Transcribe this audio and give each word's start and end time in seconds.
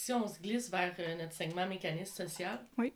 si 0.00 0.12
on 0.14 0.26
se 0.26 0.40
glisse 0.40 0.70
vers 0.70 0.94
euh, 0.98 1.14
notre 1.16 1.34
segment 1.34 1.66
mécanisme 1.66 2.14
social, 2.26 2.58
Oui. 2.78 2.94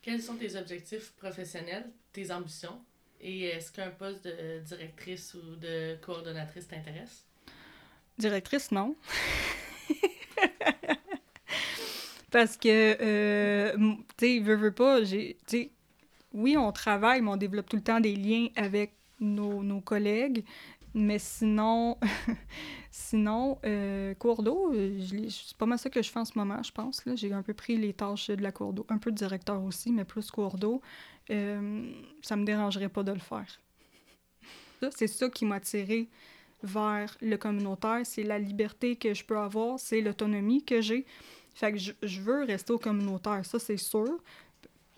quels 0.00 0.22
sont 0.22 0.36
tes 0.36 0.56
objectifs 0.56 1.12
professionnels, 1.12 1.90
tes 2.14 2.30
ambitions? 2.32 2.80
Et 3.20 3.44
est-ce 3.44 3.70
qu'un 3.70 3.90
poste 3.90 4.24
de 4.24 4.60
directrice 4.60 5.34
ou 5.34 5.56
de 5.56 5.98
coordonnatrice 6.00 6.66
t'intéresse? 6.66 7.26
Directrice, 8.16 8.70
non. 8.72 8.96
Parce 12.30 12.56
que, 12.56 12.96
euh, 13.02 13.72
tu 14.16 14.38
sais, 14.38 14.38
veux, 14.38 14.54
veux 14.56 14.72
pas, 14.72 15.04
j'ai, 15.04 15.36
oui, 16.32 16.56
on 16.56 16.72
travaille, 16.72 17.20
mais 17.20 17.30
on 17.30 17.36
développe 17.36 17.68
tout 17.68 17.76
le 17.76 17.82
temps 17.82 18.00
des 18.00 18.16
liens 18.16 18.46
avec 18.56 18.94
nos, 19.18 19.62
nos 19.62 19.82
collègues. 19.82 20.44
Mais 20.94 21.18
sinon, 21.18 21.98
sinon, 22.90 23.58
euh, 23.64 24.14
cours 24.14 24.42
d'eau, 24.42 24.72
euh, 24.74 25.00
c'est 25.28 25.56
pas 25.56 25.66
mal 25.66 25.78
ça 25.78 25.88
que 25.88 26.02
je 26.02 26.10
fais 26.10 26.18
en 26.18 26.24
ce 26.24 26.36
moment, 26.36 26.62
je 26.62 26.72
pense. 26.72 27.02
J'ai 27.14 27.32
un 27.32 27.42
peu 27.42 27.54
pris 27.54 27.76
les 27.76 27.92
tâches 27.92 28.28
de 28.28 28.42
la 28.42 28.50
cours 28.50 28.72
d'eau, 28.72 28.86
un 28.88 28.98
peu 28.98 29.12
de 29.12 29.16
directeur 29.16 29.62
aussi, 29.62 29.92
mais 29.92 30.04
plus 30.04 30.30
cours 30.30 30.56
d'eau. 30.56 30.80
Euh, 31.30 31.92
ça 32.22 32.36
me 32.36 32.44
dérangerait 32.44 32.88
pas 32.88 33.02
de 33.02 33.12
le 33.12 33.20
faire. 33.20 33.60
C'est 34.96 35.06
ça 35.06 35.28
qui 35.28 35.44
m'a 35.44 35.56
attiré 35.56 36.08
vers 36.62 37.16
le 37.20 37.36
communautaire, 37.36 38.00
c'est 38.04 38.22
la 38.22 38.38
liberté 38.38 38.96
que 38.96 39.14
je 39.14 39.24
peux 39.24 39.38
avoir, 39.38 39.78
c'est 39.78 40.00
l'autonomie 40.00 40.64
que 40.64 40.80
j'ai. 40.80 41.06
Fait 41.54 41.72
que 41.72 41.78
je 41.78 42.20
veux 42.20 42.44
rester 42.44 42.72
au 42.72 42.78
communautaire, 42.78 43.44
ça 43.44 43.58
c'est 43.58 43.76
sûr. 43.76 44.18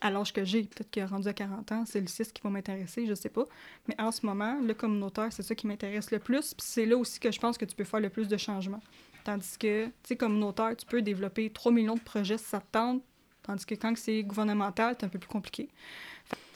À 0.04 0.10
l'âge 0.10 0.32
que 0.32 0.44
j'ai, 0.44 0.64
peut-être 0.64 0.90
que 0.90 1.00
rendu 1.08 1.28
à 1.28 1.32
40 1.32 1.70
ans, 1.70 1.84
c'est 1.86 2.00
le 2.00 2.08
6 2.08 2.32
qui 2.32 2.42
va 2.42 2.50
m'intéresser, 2.50 3.06
je 3.06 3.14
sais 3.14 3.28
pas. 3.28 3.44
Mais 3.86 3.94
en 4.00 4.10
ce 4.10 4.26
moment, 4.26 4.60
le 4.60 4.74
communautaire, 4.74 5.32
c'est 5.32 5.44
ça 5.44 5.54
qui 5.54 5.68
m'intéresse 5.68 6.10
le 6.10 6.18
plus. 6.18 6.54
Puis 6.54 6.66
c'est 6.66 6.86
là 6.86 6.96
aussi 6.96 7.20
que 7.20 7.30
je 7.30 7.38
pense 7.38 7.56
que 7.56 7.64
tu 7.64 7.76
peux 7.76 7.84
faire 7.84 8.00
le 8.00 8.10
plus 8.10 8.26
de 8.26 8.36
changements. 8.36 8.82
Tandis 9.22 9.56
que, 9.56 9.86
tu 9.86 9.92
sais, 10.02 10.16
communautaire, 10.16 10.76
tu 10.76 10.86
peux 10.86 11.02
développer 11.02 11.50
3 11.50 11.70
millions 11.70 11.94
de 11.94 12.00
projets 12.00 12.36
si 12.36 12.46
ça 12.46 12.58
te 12.58 12.66
tente. 12.72 13.02
Tandis 13.44 13.64
que 13.64 13.76
quand 13.76 13.96
c'est 13.96 14.24
gouvernemental, 14.24 14.96
c'est 14.98 15.06
un 15.06 15.08
peu 15.08 15.20
plus 15.20 15.28
compliqué. 15.28 15.68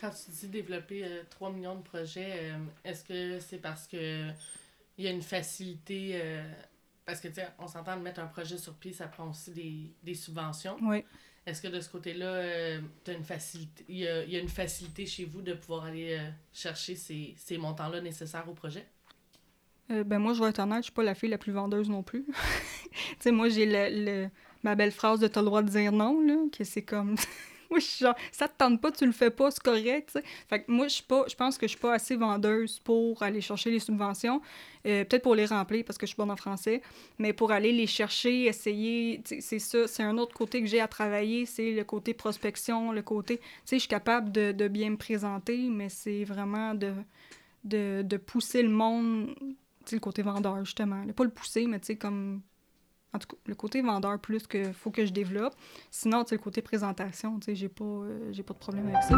Quand 0.01 0.11
tu 0.11 0.31
dis 0.33 0.49
développer 0.49 1.05
euh, 1.05 1.23
3 1.31 1.53
millions 1.53 1.77
de 1.77 1.83
projets, 1.83 2.51
euh, 2.51 2.59
est-ce 2.85 3.05
que 3.05 3.39
c'est 3.39 3.59
parce 3.59 3.87
que 3.87 4.29
il 4.99 5.05
y 5.05 5.09
a 5.09 5.11
une 5.13 5.23
facilité 5.23 6.13
euh, 6.15 6.43
parce 7.05 7.21
que 7.21 7.29
tu 7.29 7.35
sais, 7.35 7.47
on 7.59 7.69
s'entend 7.69 7.97
de 7.97 8.03
mettre 8.03 8.21
un 8.21 8.27
projet 8.27 8.59
sur 8.59 8.75
pied, 8.75 8.93
ça 8.93 9.07
prend 9.07 9.31
aussi 9.31 9.53
des, 9.53 9.93
des 10.03 10.15
subventions. 10.15 10.77
Oui. 10.83 11.05
Est-ce 11.47 11.63
que 11.63 11.69
de 11.69 11.81
ce 11.81 11.89
côté-là, 11.89 12.27
euh, 12.27 12.81
une 13.07 13.23
facilité 13.25 13.85
il 13.89 13.99
y, 13.99 14.09
a, 14.09 14.25
y 14.25 14.37
a 14.37 14.41
une 14.41 14.49
facilité 14.49 15.07
chez 15.07 15.25
vous 15.25 15.43
de 15.43 15.55
pouvoir 15.55 15.85
aller 15.85 16.17
euh, 16.19 16.29
chercher 16.53 16.97
ces, 16.97 17.35
ces 17.39 17.57
montants-là 17.57 18.01
nécessaires 18.01 18.49
au 18.49 18.53
projet? 18.53 18.85
Euh, 19.93 20.03
ben 20.03 20.19
moi, 20.19 20.35
je 20.35 20.43
vais 20.43 20.49
être 20.49 20.59
honnête, 20.59 20.79
je 20.79 20.85
suis 20.85 20.93
pas 20.93 21.05
la 21.05 21.15
fille 21.15 21.29
la 21.29 21.39
plus 21.39 21.53
vendeuse 21.53 21.89
non 21.89 22.03
plus. 22.03 22.25
tu 22.91 23.17
sais, 23.21 23.31
moi, 23.31 23.49
j'ai 23.49 23.65
le, 23.65 24.05
le- 24.25 24.31
ma 24.65 24.75
belle 24.75 24.91
phrase 24.91 25.21
de 25.21 25.27
«t'as 25.29 25.41
le 25.41 25.47
droit 25.47 25.63
de 25.63 25.69
dire 25.69 25.93
non», 25.93 26.21
là, 26.27 26.35
que 26.53 26.65
c'est 26.65 26.83
comme... 26.83 27.15
moi, 27.71 27.79
je 27.81 27.85
suis 27.85 28.05
genre, 28.05 28.15
ça 28.33 28.49
te 28.49 28.55
tente 28.57 28.81
pas, 28.81 28.91
tu 28.91 29.07
le 29.07 29.13
fais 29.13 29.31
pas, 29.31 29.51
c'est 29.51 29.63
correct. 29.63 30.19
Fait 30.49 30.63
que 30.63 30.71
moi, 30.71 30.89
je 30.89 30.95
suis 30.95 31.03
pas... 31.05 31.25
Je 31.29 31.35
pense 31.35 31.59
que 31.59 31.67
je 31.67 31.71
suis 31.71 31.81
pas 31.81 31.95
assez 31.95 32.17
vendeuse 32.17 32.79
pour 32.81 33.23
aller 33.23 33.41
chercher 33.41 33.71
les 33.71 33.79
subventions. 33.79 34.41
Euh, 34.87 35.05
Peut-être 35.05 35.23
pour 35.23 35.35
les 35.35 35.47
remplir, 35.47 35.85
parce 35.85 35.99
que 35.99 36.07
je 36.07 36.09
suis 36.09 36.17
bonne 36.17 36.31
en 36.31 36.37
français, 36.37 36.83
mais 37.19 37.33
pour 37.33 37.53
aller 37.53 37.73
les 37.73 37.87
chercher, 37.87 38.47
essayer, 38.47 39.23
c'est 39.25 39.59
ça, 39.59 39.87
c'est 39.87 40.03
un 40.03 40.17
autre 40.19 40.35
côté 40.35 40.61
que 40.61 40.67
j'ai 40.67 40.81
à 40.81 40.89
travailler, 40.89 41.47
c'est 41.47 41.73
le 41.73 41.85
côté 41.85 42.15
prospection, 42.15 42.93
le 42.93 43.03
côté... 43.03 43.39
Tu 43.39 43.45
sais, 43.65 43.77
je 43.77 43.81
suis 43.81 43.89
capable 43.89 44.31
de, 44.33 44.53
de 44.53 44.69
bien 44.69 44.91
me 44.91 44.97
présenter, 44.97 45.69
mais 45.71 45.89
c'est 45.89 46.25
vraiment 46.25 46.75
de, 46.75 46.93
de, 47.65 48.03
de 48.03 48.17
pousser 48.17 48.63
le 48.63 48.71
monde 48.71 49.35
tu 49.87 49.91
sais, 49.91 49.97
le 49.97 50.01
côté 50.01 50.23
vendeur, 50.23 50.65
justement. 50.65 51.05
Pas 51.15 51.25
le 51.25 51.31
pousser, 51.31 51.67
mais 51.67 51.79
tu 51.79 51.87
sais, 51.87 51.97
comme... 51.97 52.43
En 53.13 53.19
tout 53.19 53.29
cas, 53.29 53.37
le 53.47 53.55
côté 53.55 53.81
vendeur 53.83 54.19
plus 54.19 54.47
que 54.47 54.73
faut 54.73 54.91
que 54.91 55.07
je 55.07 55.13
développe. 55.13 55.55
Sinon, 55.91 56.25
le 56.31 56.39
côté 56.39 56.63
présentation, 56.63 57.39
tu 57.39 57.47
sais, 57.47 57.55
j'ai 57.55 57.69
pas, 57.69 57.85
euh, 57.85 58.33
j'ai 58.33 58.43
pas 58.43 58.55
de 58.55 58.59
problème 58.59 58.89
avec 58.89 59.03
ça. 59.03 59.17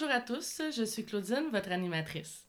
Bonjour 0.00 0.16
à 0.16 0.20
tous, 0.22 0.62
je 0.74 0.82
suis 0.82 1.04
Claudine, 1.04 1.50
votre 1.52 1.72
animatrice. 1.72 2.46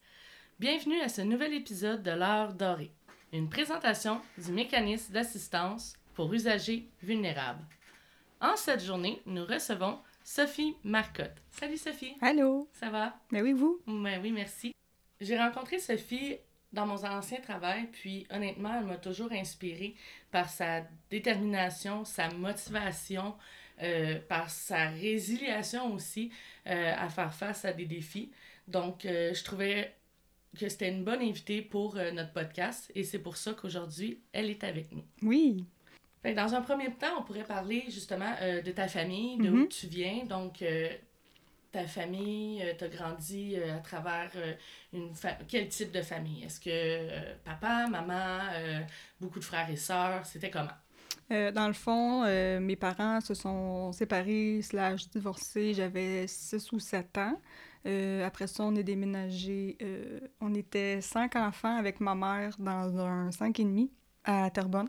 Bienvenue 0.57 1.01
à 1.01 1.09
ce 1.09 1.19
nouvel 1.19 1.53
épisode 1.53 2.01
de 2.01 2.11
l'heure 2.11 2.53
dorée, 2.53 2.93
une 3.33 3.49
présentation 3.49 4.21
du 4.37 4.53
mécanisme 4.53 5.11
d'assistance 5.11 5.97
pour 6.13 6.33
usagers 6.33 6.87
vulnérables. 7.03 7.65
En 8.39 8.55
cette 8.55 8.81
journée, 8.81 9.21
nous 9.25 9.43
recevons 9.43 9.99
Sophie 10.23 10.77
Marcotte. 10.85 11.35
Salut 11.51 11.75
Sophie, 11.75 12.15
Allô? 12.21 12.69
ça 12.71 12.89
va? 12.89 13.19
Ben 13.33 13.43
oui, 13.43 13.51
vous? 13.51 13.81
Ben 13.85 14.21
oui, 14.23 14.31
merci. 14.31 14.71
J'ai 15.19 15.37
rencontré 15.37 15.79
Sophie 15.79 16.37
dans 16.71 16.85
mon 16.85 17.03
ancien 17.03 17.41
travail, 17.41 17.87
puis 17.91 18.25
honnêtement, 18.31 18.79
elle 18.79 18.85
m'a 18.85 18.95
toujours 18.95 19.33
inspirée 19.33 19.95
par 20.31 20.47
sa 20.47 20.83
détermination, 21.09 22.05
sa 22.05 22.29
motivation, 22.29 23.35
euh, 23.81 24.19
par 24.27 24.49
sa 24.49 24.89
résiliation 24.89 25.93
aussi 25.93 26.31
euh, 26.67 26.93
à 26.97 27.09
faire 27.09 27.33
face 27.33 27.65
à 27.65 27.73
des 27.73 27.85
défis. 27.85 28.31
Donc, 28.67 29.05
euh, 29.05 29.33
je 29.33 29.43
trouvais 29.43 29.93
que 30.59 30.67
c'était 30.69 30.89
une 30.89 31.03
bonne 31.03 31.21
invitée 31.21 31.61
pour 31.61 31.97
euh, 31.97 32.11
notre 32.11 32.33
podcast 32.33 32.91
et 32.95 33.03
c'est 33.03 33.19
pour 33.19 33.37
ça 33.37 33.53
qu'aujourd'hui, 33.53 34.21
elle 34.33 34.49
est 34.49 34.63
avec 34.63 34.91
nous. 34.91 35.05
Oui. 35.21 35.65
Fait 36.21 36.33
dans 36.33 36.53
un 36.53 36.61
premier 36.61 36.91
temps, 36.93 37.19
on 37.19 37.23
pourrait 37.23 37.43
parler 37.45 37.85
justement 37.89 38.33
euh, 38.41 38.61
de 38.61 38.71
ta 38.71 38.87
famille, 38.87 39.37
de 39.37 39.49
où 39.49 39.55
Mhm. 39.55 39.67
tu 39.69 39.87
viens. 39.87 40.25
Donc, 40.25 40.61
euh, 40.61 40.89
ta 41.71 41.87
famille, 41.87 42.61
tu 42.77 42.83
as 42.83 42.87
grandi 42.89 43.55
euh, 43.55 43.77
à 43.77 43.79
travers 43.79 44.29
euh, 44.35 44.53
une 44.93 45.13
quel 45.47 45.69
type 45.69 45.91
de 45.91 46.01
famille? 46.01 46.43
Est-ce 46.43 46.59
que 46.59 46.69
euh, 46.69 47.33
papa, 47.45 47.87
maman, 47.87 48.39
euh, 48.53 48.81
beaucoup 49.21 49.39
de 49.39 49.45
frères 49.45 49.69
et 49.69 49.77
sœurs, 49.77 50.25
c'était 50.25 50.49
comment? 50.51 50.67
Euh, 51.31 51.51
dans 51.51 51.67
le 51.67 51.73
fond, 51.73 52.23
euh, 52.25 52.59
mes 52.59 52.75
parents 52.75 53.21
se 53.21 53.33
sont 53.33 53.91
séparés 53.93 54.61
slash 54.61 55.09
divorcés. 55.09 55.73
J'avais 55.73 56.27
6 56.27 56.71
ou 56.73 56.79
7 56.79 57.17
ans. 57.17 57.39
Euh, 57.85 58.25
après 58.25 58.47
ça, 58.47 58.63
on 58.63 58.75
est 58.75 58.83
déménagé. 58.83 59.77
on 60.39 60.53
était 60.53 61.01
cinq 61.01 61.35
enfants 61.35 61.77
avec 61.77 61.99
ma 61.99 62.15
mère 62.15 62.55
dans 62.59 62.97
un 62.99 63.29
5,5 63.29 63.89
à 64.23 64.49
Terrebonne. 64.49 64.87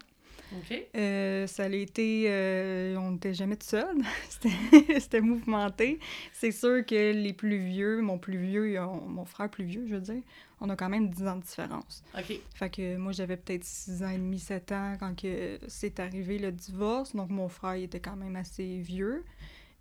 OK? 0.56 0.88
Euh, 0.96 1.46
ça 1.46 1.64
a 1.64 1.68
été... 1.68 2.24
euh, 2.28 2.96
on 2.96 3.12
n'était 3.12 3.34
jamais 3.34 3.56
tout 3.56 3.66
seul. 3.66 3.96
C'était 4.98 5.20
mouvementé. 5.20 5.98
C'est 6.32 6.50
sûr 6.50 6.84
que 6.84 7.12
les 7.12 7.32
plus 7.32 7.58
vieux, 7.58 8.00
mon 8.02 8.18
plus 8.18 8.38
vieux, 8.38 8.78
mon 8.80 9.24
frère 9.24 9.48
plus 9.48 9.64
vieux, 9.64 9.86
je 9.88 9.94
veux 9.94 10.00
dire, 10.00 10.22
on 10.62 10.70
a 10.70 10.76
quand 10.76 10.88
même 10.88 11.10
10 11.10 11.26
ans 11.26 11.36
de 11.36 11.42
différence. 11.42 12.04
OK. 12.16 12.38
Fait 12.54 12.70
que 12.70 12.96
moi, 12.96 13.10
j'avais 13.10 13.36
peut-être 13.36 13.64
6 13.64 14.04
ans 14.04 14.10
et 14.10 14.16
demi, 14.16 14.38
7 14.38 14.72
ans 14.72 14.96
quand 14.98 15.20
que 15.20 15.58
c'est 15.66 15.98
arrivé 15.98 16.38
le 16.38 16.52
divorce. 16.52 17.16
Donc, 17.16 17.30
mon 17.30 17.48
frère, 17.48 17.76
il 17.76 17.82
était 17.82 17.98
quand 17.98 18.14
même 18.14 18.36
assez 18.36 18.78
vieux. 18.78 19.24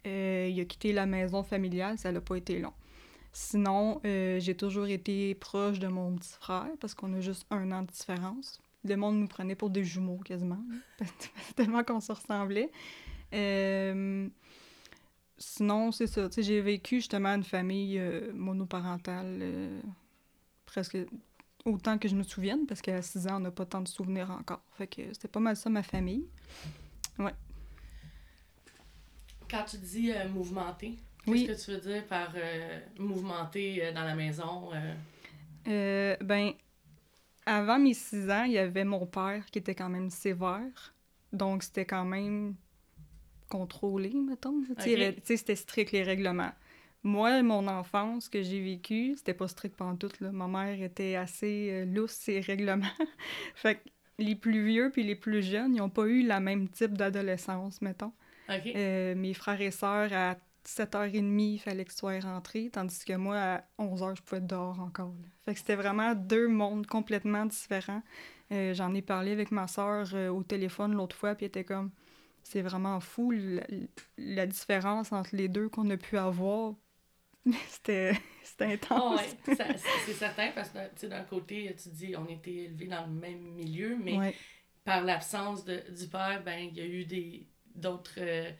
Euh, 0.07 0.47
il 0.49 0.59
a 0.59 0.65
quitté 0.65 0.91
la 0.91 1.05
maison 1.05 1.43
familiale, 1.43 1.99
ça 1.99 2.11
n'a 2.11 2.19
pas 2.19 2.35
été 2.35 2.59
long. 2.59 2.73
Sinon, 3.31 4.01
euh, 4.05 4.39
j'ai 4.39 4.55
toujours 4.55 4.87
été 4.87 5.35
proche 5.35 5.77
de 5.77 5.87
mon 5.87 6.15
petit 6.15 6.33
frère 6.33 6.71
parce 6.79 6.95
qu'on 6.95 7.13
a 7.13 7.19
juste 7.19 7.45
un 7.51 7.71
an 7.71 7.83
de 7.83 7.91
différence. 7.91 8.59
Le 8.83 8.95
monde 8.95 9.19
nous 9.19 9.27
prenait 9.27 9.53
pour 9.53 9.69
des 9.69 9.83
jumeaux 9.83 10.17
quasiment, 10.25 10.63
tellement 11.55 11.83
qu'on 11.83 11.99
se 11.99 12.11
ressemblait. 12.11 12.71
Euh, 13.35 14.27
sinon, 15.37 15.91
c'est 15.91 16.07
ça. 16.07 16.27
J'ai 16.35 16.59
vécu 16.59 16.95
justement 16.95 17.29
une 17.29 17.43
famille 17.43 18.01
monoparentale 18.33 19.83
presque 20.71 20.97
autant 21.65 21.97
que 21.97 22.07
je 22.07 22.15
me 22.15 22.23
souvienne, 22.23 22.65
parce 22.65 22.81
qu'à 22.81 23.01
6 23.01 23.27
ans, 23.27 23.35
on 23.35 23.39
n'a 23.41 23.51
pas 23.51 23.65
tant 23.65 23.81
de 23.81 23.87
souvenirs 23.89 24.31
encore. 24.31 24.63
Fait 24.77 24.87
que 24.87 25.01
c'était 25.13 25.27
pas 25.27 25.41
mal 25.41 25.55
ça, 25.57 25.69
ma 25.69 25.83
famille. 25.83 26.25
Quand 29.49 29.65
tu 29.65 29.77
dis 29.77 30.11
euh, 30.13 30.29
mouvementé, 30.29 30.97
Oui. 31.27 31.45
qu'est-ce 31.45 31.67
que 31.67 31.71
tu 31.81 31.87
veux 31.87 31.93
dire 31.93 32.07
par 32.07 32.31
euh, 32.35 32.79
mouvementé 32.97 33.85
euh, 33.85 33.91
dans 33.91 34.03
la 34.05 34.15
maison? 34.15 34.69
euh? 34.73 34.93
Euh, 35.67 36.15
ben, 36.23 36.53
avant 37.45 37.77
mes 37.77 37.93
6 37.93 38.29
ans, 38.29 38.43
il 38.45 38.53
y 38.53 38.57
avait 38.57 38.85
mon 38.85 39.05
père 39.05 39.45
qui 39.51 39.59
était 39.59 39.75
quand 39.75 39.89
même 39.89 40.09
sévère. 40.09 40.95
Donc, 41.33 41.63
c'était 41.63 41.85
quand 41.85 42.05
même 42.05 42.55
contrôlé, 43.49 44.13
mettons. 44.13 44.61
Tu 44.61 44.67
sais, 44.67 44.73
il 44.85 44.91
y 44.91 44.95
Ok. 44.95 45.01
avait- 45.01 45.15
tu 45.15 45.21
sais, 45.25 45.37
c'était 45.37 45.55
strict, 45.57 45.91
les 45.91 46.03
règlements. 46.03 46.53
Moi, 47.03 47.41
mon 47.41 47.67
enfance 47.67 48.29
que 48.29 48.43
j'ai 48.43 48.61
vécue, 48.61 49.15
c'était 49.17 49.33
pas 49.33 49.47
strict 49.47 49.75
pantoute, 49.75 50.19
là. 50.19 50.31
Ma 50.31 50.47
mère 50.47 50.81
était 50.81 51.15
assez 51.15 51.69
euh, 51.71 51.85
lousse, 51.85 52.11
ses 52.11 52.39
règlements. 52.41 52.85
fait 53.55 53.75
que 53.75 53.89
les 54.19 54.35
plus 54.35 54.63
vieux 54.65 54.91
puis 54.91 55.03
les 55.03 55.15
plus 55.15 55.41
jeunes, 55.41 55.75
ils 55.75 55.81
ont 55.81 55.89
pas 55.89 56.05
eu 56.05 56.21
le 56.27 56.39
même 56.39 56.69
type 56.69 56.95
d'adolescence, 56.97 57.81
mettons. 57.81 58.13
Euh, 58.75 59.15
mes 59.15 59.33
frères 59.33 59.61
et 59.61 59.71
sœurs, 59.71 60.11
à 60.13 60.35
7h30, 60.63 61.53
il 61.53 61.57
fallait 61.59 61.85
qu'ils 61.85 61.93
soient 61.95 62.19
rentrés, 62.19 62.69
tandis 62.71 63.03
que 63.03 63.13
moi, 63.13 63.37
à 63.37 63.63
11h, 63.79 64.17
je 64.17 64.21
pouvais 64.21 64.37
être 64.37 64.47
dehors 64.47 64.79
encore. 64.79 65.07
là. 65.09 65.27
Fait 65.43 65.53
que 65.53 65.59
c'était 65.59 65.75
vraiment 65.75 66.13
deux 66.13 66.47
mondes 66.47 66.85
complètement 66.85 67.45
différents. 67.47 68.03
Euh, 68.51 68.73
J'en 68.75 68.93
ai 68.93 69.01
parlé 69.01 69.31
avec 69.31 69.49
ma 69.51 69.67
sœur 69.67 70.11
euh, 70.13 70.29
au 70.29 70.43
téléphone 70.43 70.93
l'autre 70.93 71.15
fois, 71.15 71.33
puis 71.35 71.45
elle 71.45 71.49
était 71.49 71.63
comme... 71.63 71.89
C'est 72.43 72.61
vraiment 72.61 72.99
fou, 72.99 73.31
la, 73.31 73.63
la 74.17 74.45
différence 74.47 75.11
entre 75.11 75.35
les 75.35 75.47
deux 75.47 75.69
qu'on 75.69 75.89
a 75.91 75.97
pu 75.97 76.17
avoir. 76.17 76.73
c'était 77.67 78.17
intense. 78.59 79.21
ouais, 79.47 79.55
ça- 79.55 79.65
c'est 80.05 80.13
certain 80.13 80.51
parce 80.53 80.69
que 80.69 81.07
d'un 81.07 81.23
côté, 81.23 81.75
tu 81.81 81.89
dis 81.89 82.15
on 82.15 82.27
était 82.27 82.51
élevés 82.65 82.87
dans 82.87 83.05
le 83.05 83.11
même 83.13 83.39
milieu, 83.39 83.97
mais 84.01 84.17
Ouais. 84.17 84.35
par 84.83 85.01
l'absence 85.03 85.65
du 85.65 86.07
père, 86.11 86.41
ben 86.43 86.59
il 86.71 86.77
y 86.77 86.81
a 86.81 86.85
eu 86.85 87.05
d'autres 87.75 88.13
euh, 88.19 88.51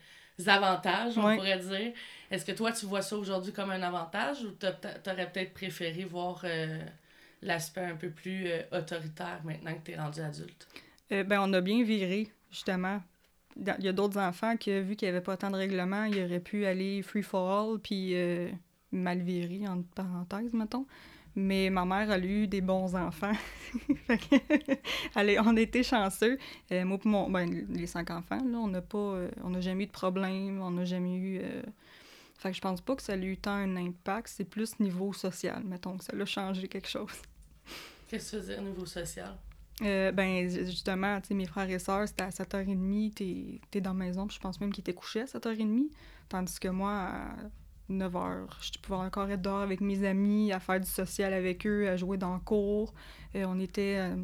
avantages, 0.46 1.16
on 1.18 1.24
Ouais. 1.26 1.36
pourrait 1.36 1.58
dire. 1.58 1.92
Est-ce 2.30 2.44
que 2.44 2.52
toi 2.52 2.72
tu 2.72 2.86
vois 2.86 3.02
ça 3.02 3.16
aujourd'hui 3.16 3.52
comme 3.52 3.70
un 3.70 3.82
avantage 3.82 4.42
ou 4.42 4.50
t'aurais 4.52 5.30
peut-être 5.30 5.52
préféré 5.54 6.04
voir 6.04 6.40
euh, 6.44 6.80
l'aspect 7.42 7.84
un 7.84 7.96
peu 7.96 8.10
plus 8.10 8.46
euh, 8.48 8.62
autoritaire 8.72 9.40
maintenant 9.44 9.74
que 9.74 9.84
tu 9.84 9.92
es 9.92 9.96
rendu 9.96 10.20
adulte? 10.20 10.66
Ben, 11.10 11.38
on 11.42 11.52
a 11.52 11.60
bien 11.60 11.84
viré, 11.84 12.28
justement. 12.50 13.02
Il 13.54 13.84
y 13.84 13.88
a 13.88 13.92
d'autres 13.92 14.18
enfants 14.18 14.56
qui, 14.56 14.80
vu 14.80 14.96
qu'il 14.96 15.06
n'y 15.06 15.10
avait 15.14 15.20
pas 15.22 15.36
tant 15.36 15.50
de 15.50 15.56
règlements, 15.56 16.04
ils 16.04 16.24
auraient 16.24 16.40
pu 16.40 16.64
aller 16.64 17.02
free 17.02 17.22
for 17.22 17.50
all, 17.74 17.78
puis 17.78 18.14
euh, 18.16 18.48
mal 18.92 19.20
virer, 19.20 19.66
entre 19.68 19.88
parenthèses, 19.94 20.52
mettons. 20.52 20.86
Mais 21.34 21.70
ma 21.70 21.86
mère, 21.86 22.10
elle 22.12 22.22
a 22.22 22.26
eu 22.26 22.46
des 22.46 22.60
bons 22.60 22.94
enfants. 22.94 23.32
Fait 24.06 24.18
que, 24.18 24.36
elle 25.16 25.30
est- 25.30 25.38
on 25.40 25.56
était 25.56 25.82
chanceux. 25.82 26.36
Euh, 26.70 26.84
moi, 26.84 26.98
pour 26.98 27.10
mon, 27.10 27.30
ben, 27.30 27.66
les 27.70 27.86
cinq 27.86 28.10
enfants, 28.10 28.36
là, 28.44 28.58
on 28.58 28.68
n'a 28.68 28.82
pas, 28.82 28.98
euh, 28.98 29.30
on 29.42 29.50
n'a 29.50 29.60
jamais 29.62 29.84
eu 29.84 29.86
de 29.86 29.92
problème, 29.92 30.60
on 30.60 30.70
n'a 30.72 30.84
jamais 30.84 31.16
eu. 31.16 31.38
euh, 31.42 31.62
Fait 32.36 32.50
que 32.50 32.56
je 32.56 32.60
pense 32.60 32.80
pas 32.82 32.96
que 32.96 33.02
ça 33.02 33.14
a 33.14 33.16
eu 33.16 33.36
tant 33.38 33.52
un 33.52 33.76
impact, 33.76 34.28
c'est 34.28 34.44
plus 34.44 34.78
niveau 34.78 35.12
social, 35.14 35.62
mettons, 35.64 35.96
que 35.96 36.04
ça 36.04 36.12
a 36.14 36.24
changé 36.26 36.68
quelque 36.68 36.88
chose. 36.88 37.12
Qu'est-ce 38.08 38.36
que 38.36 38.58
au 38.58 38.62
niveau 38.62 38.84
social? 38.84 39.34
Euh, 39.80 40.12
ben, 40.12 40.48
ju- 40.50 40.66
justement, 40.66 41.18
tu 41.22 41.28
sais, 41.28 41.34
mes 41.34 41.46
frères 41.46 41.70
et 41.70 41.78
sœurs, 41.78 42.06
c'était 42.08 42.24
à 42.24 42.30
7h30, 42.30 43.14
t'es 43.14 43.60
es 43.72 43.80
dans 43.80 43.94
la 43.94 44.04
maison, 44.04 44.26
puis 44.26 44.36
je 44.36 44.40
pense 44.40 44.60
même 44.60 44.70
qu'ils 44.70 44.82
étaient 44.82 44.92
couchés 44.92 45.22
à 45.22 45.26
7h30. 45.26 45.88
Tandis 46.28 46.60
que 46.60 46.68
moi, 46.68 47.10
à 47.88 47.92
9h, 47.92 48.46
je 48.60 48.78
pouvais 48.80 48.98
encore 48.98 49.30
être 49.30 49.42
dehors 49.42 49.60
avec 49.60 49.80
mes 49.80 50.04
amis, 50.06 50.52
à 50.52 50.60
faire 50.60 50.80
du 50.80 50.86
social 50.88 51.32
avec 51.32 51.66
eux, 51.66 51.88
à 51.88 51.96
jouer 51.96 52.16
dans 52.16 52.34
le 52.34 52.40
cours. 52.40 52.92
Euh, 53.34 53.44
on 53.46 53.58
était... 53.60 53.98
euh, 53.98 54.16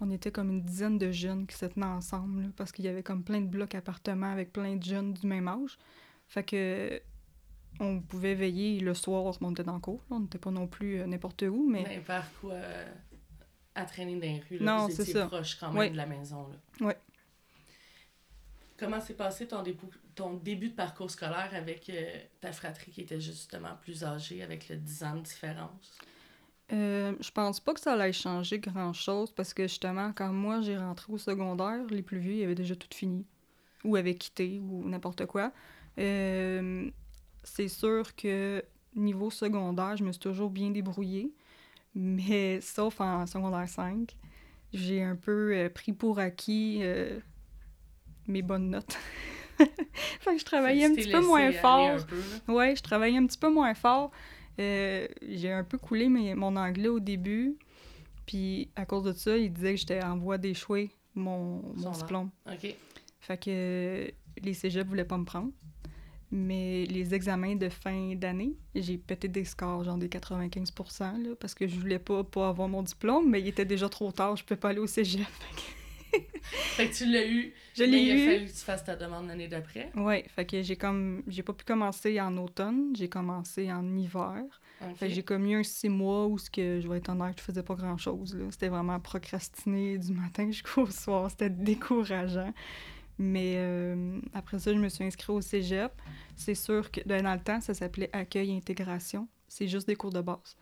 on 0.00 0.10
était 0.10 0.32
comme 0.32 0.50
une 0.50 0.62
dizaine 0.62 0.98
de 0.98 1.12
jeunes 1.12 1.46
qui 1.46 1.56
se 1.56 1.64
tenaient 1.66 1.86
ensemble, 1.86 2.42
là, 2.42 2.48
parce 2.56 2.72
qu'il 2.72 2.84
y 2.84 2.88
avait 2.88 3.04
comme 3.04 3.22
plein 3.22 3.40
de 3.40 3.46
blocs 3.46 3.74
appartements 3.76 4.32
avec 4.32 4.52
plein 4.52 4.74
de 4.74 4.82
jeunes 4.82 5.12
du 5.12 5.26
même 5.28 5.46
âge. 5.46 5.78
Fait 6.26 6.42
que 6.42 7.00
on 7.78 8.00
pouvait 8.00 8.34
veiller 8.34 8.80
le 8.80 8.94
soir, 8.94 9.32
on 9.40 9.50
était 9.52 9.62
dans 9.62 9.74
le 9.74 9.80
cours, 9.80 10.02
là, 10.10 10.16
on 10.16 10.20
n'était 10.20 10.38
pas 10.38 10.50
non 10.50 10.66
plus 10.66 11.00
euh, 11.00 11.06
n'importe 11.06 11.42
où, 11.42 11.68
mais... 11.70 12.00
Vers 12.00 12.26
quoi 12.40 12.52
euh, 12.54 12.92
à 13.76 13.84
traîner 13.84 14.14
dans 14.16 14.20
les 14.22 14.40
rues? 14.50 14.58
Là, 14.58 14.76
Non, 14.78 14.86
vous 14.88 14.92
c'est 14.96 15.02
étiez 15.02 15.14
ça. 15.14 15.26
proche 15.26 15.56
quand 15.60 15.68
même 15.68 15.78
Ouais. 15.78 15.90
de 15.90 15.96
la 15.96 16.06
maison. 16.06 16.48
Là. 16.80 16.86
Ouais. 16.88 16.96
Comment 18.76 19.00
s'est 19.00 19.14
passé 19.14 19.46
ton, 19.46 19.62
début, 19.62 19.86
ton 20.14 20.34
début 20.34 20.68
de 20.68 20.74
parcours 20.74 21.10
scolaire 21.10 21.50
avec 21.52 21.88
euh, 21.90 22.18
ta 22.40 22.52
fratrie 22.52 22.90
qui 22.90 23.02
était 23.02 23.20
justement 23.20 23.76
plus 23.80 24.04
âgée, 24.04 24.42
avec 24.42 24.68
le 24.68 24.76
10 24.76 25.04
ans 25.04 25.16
de 25.16 25.22
différence? 25.22 25.98
Euh, 26.72 27.14
je 27.20 27.30
pense 27.30 27.60
pas 27.60 27.74
que 27.74 27.80
ça 27.80 27.92
allait 27.92 28.12
changer 28.12 28.58
grand-chose 28.58 29.30
parce 29.32 29.52
que 29.52 29.64
justement, 29.64 30.12
quand 30.14 30.32
moi 30.32 30.62
j'ai 30.62 30.76
rentré 30.76 31.12
au 31.12 31.18
secondaire, 31.18 31.84
les 31.90 32.02
plus 32.02 32.18
vieux 32.18 32.34
ils 32.34 32.44
avaient 32.44 32.54
déjà 32.54 32.74
tout 32.74 32.88
fini 32.92 33.26
ou 33.84 33.96
avaient 33.96 34.14
quitté 34.14 34.58
ou 34.60 34.88
n'importe 34.88 35.26
quoi. 35.26 35.52
Euh, 35.98 36.90
c'est 37.44 37.68
sûr 37.68 38.14
que 38.16 38.64
niveau 38.94 39.30
secondaire, 39.30 39.96
je 39.96 40.04
me 40.04 40.12
suis 40.12 40.20
toujours 40.20 40.50
bien 40.50 40.70
débrouillée, 40.70 41.32
mais 41.94 42.60
sauf 42.62 43.00
en 43.00 43.26
secondaire 43.26 43.68
5, 43.68 44.16
j'ai 44.72 45.02
un 45.02 45.16
peu 45.16 45.54
euh, 45.54 45.68
pris 45.68 45.92
pour 45.92 46.18
acquis 46.18 46.82
mes 48.28 48.42
bonnes 48.42 48.70
notes. 48.70 48.96
fait 49.92 50.34
que 50.34 50.38
je 50.38 50.44
travaillais 50.44 50.84
un 50.84 50.94
petit 50.94 51.10
peu 51.10 51.20
moins 51.26 51.50
fort. 51.52 52.06
peu. 52.46 52.52
Ouais, 52.52 52.74
je 52.76 52.82
travaillais 52.82 53.18
un 53.18 53.26
petit 53.26 53.38
peu 53.38 53.50
moins 53.50 53.74
fort. 53.74 54.10
Euh, 54.58 55.06
j'ai 55.28 55.50
un 55.52 55.64
peu 55.64 55.78
coulé 55.78 56.08
mes- 56.08 56.34
mon 56.34 56.56
anglais 56.56 56.88
au 56.88 57.00
début. 57.00 57.56
Puis 58.26 58.70
à 58.76 58.84
cause 58.86 59.04
de 59.04 59.12
ça, 59.12 59.36
il 59.36 59.52
disait 59.52 59.74
que 59.74 59.80
j'étais 59.80 60.02
en 60.02 60.16
voie 60.16 60.38
d'échouer 60.38 60.90
mon, 61.14 61.62
mon 61.76 61.90
diplôme. 61.92 62.30
OK. 62.46 62.74
Fait 63.20 63.36
que 63.36 63.50
euh, 63.50 64.08
les 64.42 64.54
cégeps 64.54 64.88
voulaient 64.88 65.04
pas 65.04 65.18
me 65.18 65.24
prendre. 65.24 65.50
Mais 66.34 66.86
les 66.86 67.14
examens 67.14 67.56
de 67.56 67.68
fin 67.68 68.14
d'année, 68.14 68.54
j'ai 68.74 68.96
pété 68.96 69.28
des 69.28 69.44
scores, 69.44 69.84
genre 69.84 69.98
des 69.98 70.08
95 70.08 70.72
là, 71.00 71.34
parce 71.38 71.52
que 71.54 71.66
je 71.66 71.78
voulais 71.78 71.98
pas, 71.98 72.24
pas 72.24 72.48
avoir 72.48 72.68
mon 72.68 72.82
diplôme, 72.82 73.28
mais 73.28 73.40
il 73.40 73.48
était 73.48 73.66
déjà 73.66 73.86
trop 73.90 74.10
tard, 74.12 74.34
je 74.36 74.42
pouvais 74.42 74.58
pas 74.58 74.70
aller 74.70 74.78
au 74.78 74.86
cégep. 74.86 75.26
Fait 76.42 76.88
que 76.88 76.94
tu 76.94 77.04
l'as 77.04 77.26
eu. 77.26 77.52
Je 77.74 77.84
l'ai 77.84 77.98
il 78.02 78.10
a 78.10 78.14
eu. 78.14 78.26
fallu 78.26 78.46
que 78.46 78.50
tu 78.50 78.58
fasses 78.64 78.84
ta 78.84 78.96
demande 78.96 79.28
l'année 79.28 79.48
d'après. 79.48 79.90
Ouais, 79.96 80.24
fait 80.28 80.44
que 80.44 80.62
j'ai 80.62 80.76
comme 80.76 81.22
j'ai 81.26 81.42
pas 81.42 81.52
pu 81.52 81.64
commencer 81.64 82.20
en 82.20 82.36
automne, 82.36 82.94
j'ai 82.94 83.08
commencé 83.08 83.72
en 83.72 83.96
hiver. 83.96 84.42
Fait 84.96 85.08
que 85.08 85.14
j'ai 85.14 85.22
comme 85.22 85.46
eu 85.46 85.54
un 85.54 85.62
six 85.62 85.88
mois 85.88 86.26
où 86.26 86.38
ce 86.38 86.50
que 86.50 86.80
je 86.80 86.88
vais 86.88 86.98
être 86.98 87.08
honnête, 87.08 87.36
je 87.38 87.42
faisais 87.42 87.62
pas 87.62 87.74
grand 87.76 87.96
chose. 87.96 88.36
C'était 88.50 88.68
vraiment 88.68 88.98
procrastiner 88.98 89.96
du 89.98 90.12
matin 90.12 90.46
jusqu'au 90.50 90.86
soir. 90.86 91.30
C'était 91.30 91.50
décourageant. 91.50 92.52
Mais 93.18 93.54
euh, 93.58 94.20
après 94.34 94.58
ça, 94.58 94.72
je 94.72 94.78
me 94.78 94.88
suis 94.88 95.04
inscrite 95.04 95.30
au 95.30 95.40
cégep. 95.40 95.92
C'est 96.34 96.54
sûr 96.56 96.90
que 96.90 97.00
ben, 97.06 97.22
dans 97.22 97.34
le 97.34 97.40
temps, 97.40 97.60
ça 97.60 97.74
s'appelait 97.74 98.10
accueil 98.12 98.50
et 98.50 98.56
intégration. 98.56 99.28
C'est 99.46 99.68
juste 99.68 99.86
des 99.86 99.96
cours 99.96 100.10
de 100.10 100.20
base. 100.22 100.56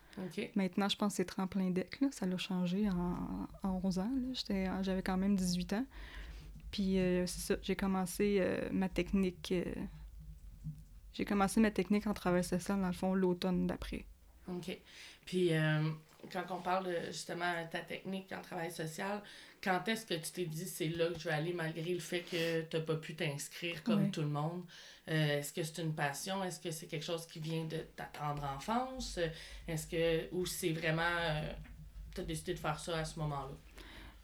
Maintenant, 0.55 0.89
je 0.89 0.97
pense 0.97 1.13
que 1.13 1.17
c'est 1.17 1.25
tremplin 1.25 1.71
deck. 1.71 1.99
Là. 2.01 2.09
Ça 2.11 2.25
l'a 2.25 2.37
changé 2.37 2.87
en, 2.89 3.47
en 3.67 3.81
11 3.83 3.99
ans. 3.99 4.11
J'avais 4.81 5.01
quand 5.01 5.17
même 5.17 5.35
18 5.35 5.73
ans. 5.73 5.85
Puis 6.71 6.97
euh, 6.99 7.25
c'est 7.27 7.41
ça, 7.41 7.55
j'ai 7.61 7.75
commencé 7.75 8.37
euh, 8.39 8.69
ma 8.71 8.89
technique. 8.89 9.51
euh, 9.51 9.63
j'ai 11.13 11.25
commencé 11.25 11.59
ma 11.59 11.71
technique 11.71 12.07
en 12.07 12.13
travail 12.13 12.43
social, 12.43 12.79
dans 12.79 12.87
le 12.87 12.93
fond, 12.93 13.13
l'automne 13.13 13.67
d'après. 13.67 14.05
OK. 14.47 14.77
Puis, 15.25 15.53
euh, 15.53 15.89
quand 16.31 16.45
on 16.51 16.61
parle 16.61 16.85
de 16.85 16.97
justement 17.07 17.53
ta 17.69 17.79
technique 17.79 18.31
en 18.31 18.41
travail 18.41 18.71
social, 18.71 19.21
quand 19.61 19.85
est-ce 19.87 20.05
que 20.05 20.13
tu 20.13 20.31
t'es 20.31 20.45
dit 20.45 20.65
c'est 20.65 20.87
là 20.87 21.07
que 21.09 21.19
je 21.19 21.25
vais 21.25 21.35
aller 21.35 21.53
malgré 21.53 21.93
le 21.93 21.99
fait 21.99 22.21
que 22.21 22.61
tu 22.61 22.77
n'as 22.77 22.83
pas 22.83 22.95
pu 22.95 23.15
t'inscrire 23.15 23.83
comme 23.83 24.09
tout 24.09 24.21
le 24.21 24.27
monde? 24.29 24.63
Euh, 25.09 25.39
est-ce 25.39 25.51
que 25.51 25.63
c'est 25.63 25.81
une 25.81 25.93
passion? 25.93 26.43
Est-ce 26.43 26.59
que 26.59 26.71
c'est 26.71 26.87
quelque 26.87 27.05
chose 27.05 27.27
qui 27.27 27.39
vient 27.39 27.65
de 27.65 27.77
ta 27.95 28.05
tendre 28.05 28.43
enfance? 28.45 29.19
Est-ce 29.67 29.87
que. 29.87 30.33
Ou 30.33 30.45
c'est 30.45 30.71
vraiment. 30.71 31.41
tu 32.15 32.21
as 32.21 32.23
décidé 32.23 32.53
de 32.53 32.59
faire 32.59 32.79
ça 32.79 32.97
à 32.99 33.05
ce 33.05 33.19
moment-là? 33.19 33.57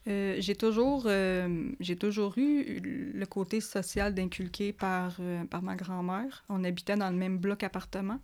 Euh, 0.07 0.35
j'ai 0.39 0.55
toujours, 0.55 1.03
euh, 1.07 1.71
toujours 1.99 2.37
eu 2.37 2.79
le 3.13 3.25
côté 3.25 3.59
social 3.59 4.13
d'inculqué 4.13 4.71
par, 4.71 5.17
euh, 5.19 5.43
par 5.45 5.61
ma 5.61 5.75
grand-mère. 5.75 6.45
On 6.49 6.63
habitait 6.63 6.95
dans 6.95 7.09
le 7.09 7.17
même 7.17 7.37
bloc 7.37 7.63
appartement. 7.63 8.19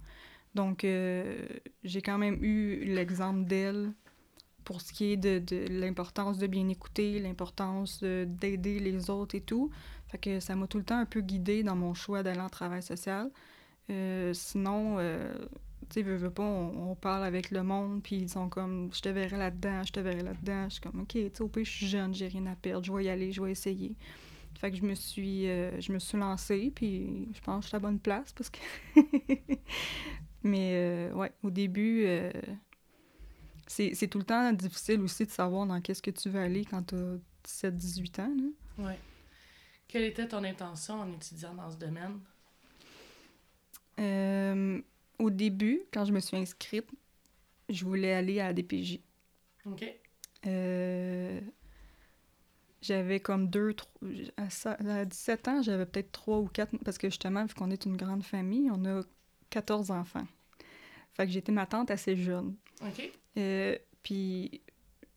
Donc, 0.56 0.82
j'ai 0.84 2.02
quand 2.04 2.20
même 2.20 2.38
eu 2.44 2.86
l'exemple 2.86 3.46
d'elle 3.46 3.92
pour 4.64 4.82
ce 4.82 4.94
qui 4.94 5.14
est 5.14 5.18
de, 5.18 5.42
l'importance 5.68 6.38
de 6.38 6.46
bien 6.46 6.70
écouter, 6.70 7.20
l'importance 7.20 8.02
de- 8.02 8.26
d'aider 8.28 8.80
les 8.80 9.10
autres 9.10 9.34
et 9.36 9.42
tout. 9.42 9.72
Ça 10.42 10.56
m'a 10.56 10.68
tout 10.68 10.78
le 10.78 10.84
temps 10.84 11.00
un 11.00 11.08
peu 11.08 11.22
guidée 11.22 11.64
dans 11.64 11.76
mon 11.76 11.96
choix 11.96 12.22
d'aller 12.22 12.40
en 12.40 12.50
travail 12.50 12.84
social. 12.84 13.32
Sinon, 14.34 15.00
tu 15.94 16.00
sais, 16.00 16.02
veux, 16.02 16.16
veux 16.16 16.32
pas, 16.32 16.42
on, 16.42 16.92
on 16.92 16.96
parle 16.96 17.24
avec 17.24 17.52
le 17.52 17.62
monde, 17.62 18.02
puis 18.02 18.16
ils 18.16 18.30
sont 18.30 18.50
comme, 18.50 18.90
je 18.92 19.00
te 19.00 19.10
verrai 19.10 19.38
là-dedans, 19.38 19.84
je 19.84 19.92
te 19.92 20.00
verrai 20.00 20.24
là-dedans. 20.24 20.66
Je 20.66 20.74
suis 20.74 20.82
comme, 20.82 21.02
OK, 21.02 21.10
tu 21.10 21.30
sais, 21.32 21.42
au 21.42 21.48
pire, 21.48 21.66
je 21.66 21.72
suis 21.72 21.88
jeune, 21.88 22.16
j'ai 22.16 22.28
rien 22.28 22.48
à 22.48 22.56
perdre, 22.56 22.84
je 22.84 22.92
vais 22.92 23.04
y 23.04 23.10
aller, 23.10 23.32
je 23.32 23.40
vais 23.44 23.52
essayer. 23.52 23.96
Fait 24.56 24.72
que 24.72 24.78
je 24.78 24.84
me 24.84 24.96
suis, 24.96 25.48
euh, 25.48 25.80
je 25.80 25.92
me 25.92 26.00
suis 26.00 26.18
lancée, 26.18 26.72
puis 26.74 27.28
je 27.36 27.42
pense 27.42 27.60
que 27.60 27.64
je 27.64 27.68
suis 27.68 27.76
à 27.76 27.80
la 27.80 27.88
bonne 27.88 28.00
place, 28.00 28.34
parce 28.34 28.50
que... 28.50 28.58
Mais, 30.44 30.72
euh, 30.74 31.14
ouais, 31.14 31.32
au 31.44 31.52
début, 31.52 32.06
euh, 32.06 32.32
c'est 33.68 34.08
tout 34.08 34.18
le 34.18 34.26
temps 34.26 34.52
difficile 34.52 35.00
aussi 35.02 35.26
de 35.26 35.32
savoir 35.32 35.68
dans 35.68 35.80
qu'est-ce 35.80 36.02
que 36.02 36.12
tu 36.12 36.30
veux 36.30 36.42
aller 36.42 36.66
quand 36.66 36.82
t'as 36.82 37.18
17-18 37.46 38.22
ans, 38.22 38.36
là. 38.36 38.50
Oui. 38.80 38.94
Quelle 39.88 40.06
était 40.06 40.28
ton 40.28 40.44
intention 40.44 40.96
en 41.02 41.12
étudiant 41.14 41.54
dans 41.54 41.70
ce 41.70 41.78
domaine? 41.78 42.20
Au 45.20 45.30
début, 45.30 45.82
quand 45.94 46.06
je 46.06 46.12
me 46.14 46.20
suis 46.20 46.38
inscrite, 46.38 46.88
je 47.70 47.86
voulais 47.86 48.14
aller 48.14 48.40
à 48.40 48.48
la 48.48 48.54
DPJ. 48.54 49.00
OK. 49.66 49.84
Euh, 50.46 51.40
j'avais 52.82 53.20
comme 53.22 53.48
deux, 53.50 53.74
trois, 53.74 53.92
à, 54.38 54.50
ça- 54.50 54.78
à 54.88 55.06
17 55.06 55.48
ans, 55.48 55.62
j'avais 55.62 55.86
peut-être 55.86 56.12
trois 56.12 56.40
ou 56.40 56.48
quatre, 56.48 56.76
parce 56.84 56.98
que 56.98 57.08
justement, 57.10 57.46
vu 57.46 57.54
qu'on 57.54 57.72
est 57.72 57.86
une 57.86 57.96
grande 57.96 58.24
famille, 58.24 58.70
on 58.72 58.84
a 58.86 59.02
14 59.50 59.92
enfants. 59.92 60.28
Fait 61.14 61.26
que 61.26 61.32
j'étais 61.32 61.52
ma 61.52 61.66
tante 61.66 61.92
assez 61.92 62.18
jeune. 62.18 62.56
OK. 62.82 63.12
Euh, 63.38 63.78
puis, 64.02 64.62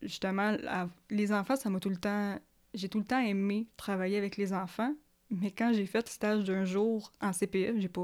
justement, 0.01 0.51
la- 0.51 0.89
les 1.09 1.33
enfants, 1.33 1.55
ça 1.55 1.69
m'a 1.69 1.79
tout 1.79 1.89
le 1.89 1.97
temps... 1.97 2.39
J'ai 2.73 2.87
tout 2.89 2.99
le 2.99 3.05
temps 3.05 3.19
aimé 3.19 3.67
travailler 3.75 4.17
avec 4.17 4.37
les 4.37 4.53
enfants, 4.53 4.93
Mais 5.29 5.51
quand 5.51 5.73
j'ai 5.73 5.85
fait 5.87 6.05
le 6.07 6.11
stage 6.11 6.43
d'un 6.45 6.63
jour 6.63 7.11
en 7.19 7.33
CPE, 7.33 7.79
j'ai 7.79 7.89
pas... 7.89 8.01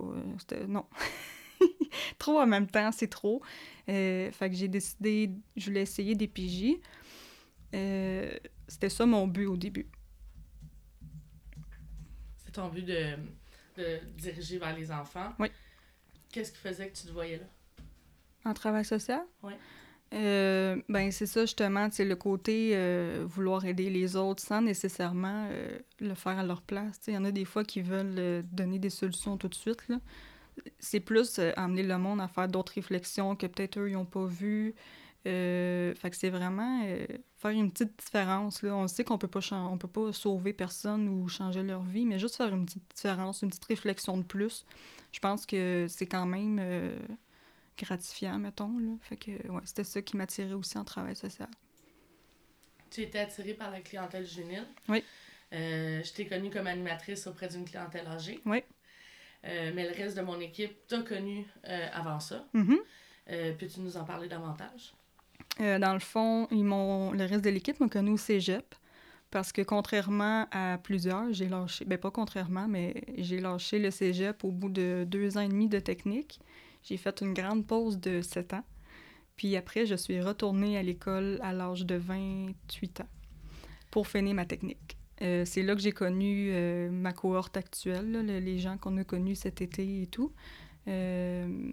euh, 0.54 0.68
non. 0.68 0.86
trop 2.18 2.40
en 2.40 2.48
même 2.48 2.68
temps, 2.68 2.92
c'est 2.92 3.08
trop. 3.08 3.42
Euh, 3.90 4.32
fait 4.32 4.50
que 4.50 4.56
j'ai 4.56 4.68
décidé, 4.68 5.32
je 5.56 5.66
voulais 5.66 5.82
essayer 5.82 6.16
des 6.16 6.28
PJ. 6.28 6.78
Euh, 7.76 8.38
c'était 8.68 8.90
ça 8.90 9.06
mon 9.06 9.28
but 9.28 9.46
au 9.46 9.58
début. 9.58 9.88
C'est 12.38 12.52
ton 12.52 12.70
but 12.70 12.86
de, 12.86 13.16
de 13.78 14.00
diriger 14.18 14.58
vers 14.58 14.76
les 14.76 14.92
enfants? 14.92 15.34
Oui. 15.40 15.48
Qu'est-ce 16.32 16.52
qui 16.52 16.60
faisait 16.60 16.90
que 16.90 16.96
tu 16.96 17.08
te 17.08 17.12
voyais 17.12 17.38
là? 17.38 17.46
En 18.46 18.54
travail 18.54 18.86
social? 18.86 19.24
Oui. 19.42 19.54
Euh, 20.14 20.80
ben 20.90 21.12
c'est 21.12 21.26
ça 21.26 21.42
justement, 21.42 21.88
c'est 21.92 22.06
le 22.06 22.16
côté 22.16 22.72
euh, 22.74 23.26
vouloir 23.28 23.66
aider 23.66 23.90
les 23.90 24.16
autres 24.16 24.44
sans 24.44 24.62
nécessairement 24.62 25.48
euh, 25.50 25.80
le 26.00 26.14
faire 26.14 26.38
à 26.38 26.44
leur 26.44 26.62
place. 26.62 27.00
Il 27.08 27.16
y 27.16 27.18
en 27.18 27.26
a 27.26 27.32
des 27.32 27.46
fois 27.46 27.64
qui 27.64 27.82
veulent 27.82 28.44
donner 28.52 28.78
des 28.78 28.92
solutions 28.92 29.38
tout 29.38 29.48
de 29.48 29.56
suite. 29.56 29.88
là. 29.90 30.00
C'est 30.80 31.00
plus 31.00 31.40
euh, 31.40 31.52
amener 31.56 31.84
le 31.84 31.98
monde 31.98 32.22
à 32.22 32.28
faire 32.28 32.48
d'autres 32.48 32.74
réflexions 32.74 33.36
que 33.36 33.48
peut-être 33.48 33.80
eux, 33.80 33.90
ils 33.90 33.94
n'ont 33.94 34.06
pas 34.06 34.26
vues. 34.26 34.76
Euh, 35.26 35.96
fait 35.96 36.10
que 36.10 36.18
c'est 36.18 36.30
vraiment 36.30 36.82
euh, 36.86 37.08
faire 37.38 37.52
une 37.52 37.72
petite 37.72 37.98
différence. 37.98 38.62
Là. 38.62 38.76
On 38.76 38.88
sait 38.88 39.04
qu'on 39.04 39.18
peut 39.18 39.30
pas 39.30 39.40
chan- 39.40 39.72
on 39.72 39.78
peut 39.78 39.88
pas 39.88 40.12
sauver 40.12 40.52
personne 40.52 41.08
ou 41.08 41.28
changer 41.30 41.64
leur 41.64 41.82
vie, 41.82 42.06
mais 42.06 42.20
juste 42.20 42.36
faire 42.36 42.54
une 42.54 42.66
petite 42.66 42.84
différence, 42.94 43.42
une 43.42 43.50
petite 43.50 43.66
réflexion 43.66 44.18
de 44.18 44.24
plus. 44.24 44.66
Je 45.12 45.20
pense 45.20 45.46
que 45.46 45.88
c'est 45.90 46.08
quand 46.08 46.26
même 46.26 46.60
euh, 46.62 47.00
gratifiant, 47.78 48.38
mettons. 48.38 48.78
Là. 48.80 48.96
Fait 49.02 49.16
que 49.18 49.32
ouais, 49.32 49.62
c'était 49.64 49.86
ça 49.86 50.02
qui 50.02 50.18
m'attirait 50.18 50.54
aussi 50.54 50.78
en 50.78 50.84
travail 50.84 51.16
social. 51.16 51.50
Tu 52.92 53.02
étais 53.02 53.20
attirée 53.20 53.54
par 53.54 53.72
la 53.72 53.80
clientèle 53.80 54.26
juvénile? 54.28 54.68
Oui. 54.90 55.04
Je 55.52 56.14
t'ai 56.14 56.28
connue 56.28 56.50
comme 56.50 56.68
animatrice 56.68 57.28
auprès 57.28 57.48
d'une 57.48 57.64
clientèle 57.64 58.08
âgée. 58.08 58.42
Oui. 58.46 58.64
Euh, 59.46 59.72
mais 59.76 59.88
le 59.90 59.96
reste 59.96 60.16
de 60.18 60.22
mon 60.22 60.40
équipe 60.40 60.88
t'a 60.88 61.02
connue 61.02 61.46
euh, 61.68 61.88
avant 61.94 62.20
ça. 62.20 62.46
Mhm. 62.54 62.80
Euh, 63.30 63.54
Peux-tu 63.54 63.82
nous 63.82 63.98
en 63.98 64.04
parler 64.04 64.28
davantage? 64.28 64.94
Dans 65.60 65.94
le 65.94 66.00
fond, 66.00 66.48
ils 66.50 66.64
m'ont, 66.64 67.12
le 67.12 67.26
reste 67.26 67.44
de 67.44 67.50
l'équipe 67.50 67.80
m'a 67.80 67.88
connu 67.88 68.12
au 68.12 68.18
cégep. 68.18 68.74
Parce 69.30 69.52
que 69.52 69.62
contrairement 69.62 70.48
à 70.52 70.78
plusieurs, 70.78 71.34
j'ai 71.34 71.48
lâché, 71.48 71.86
ben 71.86 71.98
pas 71.98 72.12
contrairement, 72.12 72.68
mais 72.68 73.04
j'ai 73.18 73.40
lâché 73.40 73.80
le 73.80 73.90
cégep 73.90 74.44
au 74.44 74.52
bout 74.52 74.70
de 74.70 75.06
deux 75.08 75.38
ans 75.38 75.42
et 75.42 75.48
demi 75.48 75.68
de 75.68 75.80
technique. 75.80 76.40
J'ai 76.84 76.98
fait 76.98 77.22
une 77.22 77.34
grande 77.34 77.66
pause 77.66 78.00
de 78.00 78.22
sept 78.22 78.54
ans. 78.54 78.64
Puis 79.36 79.56
après, 79.56 79.86
je 79.86 79.96
suis 79.96 80.22
retournée 80.22 80.78
à 80.78 80.84
l'école 80.84 81.40
à 81.42 81.52
l'âge 81.52 81.86
de 81.86 81.96
28 81.96 83.02
ans 83.02 83.10
pour 83.90 84.08
finir 84.08 84.36
ma 84.36 84.46
technique. 84.46 84.98
Euh, 85.22 85.46
c'est 85.46 85.64
là 85.64 85.76
que 85.76 85.82
j'ai 85.82 85.92
connu 85.92 86.50
euh, 86.52 86.90
ma 86.92 87.14
cohorte 87.14 87.56
actuelle, 87.58 88.12
là, 88.12 88.24
le- 88.24 88.40
les 88.40 88.58
gens 88.60 88.78
qu'on 88.78 88.98
a 88.98 89.04
connus 89.04 89.36
cet 89.36 89.62
été 89.62 90.02
et 90.02 90.08
tout. 90.08 90.34
Euh, 90.88 91.72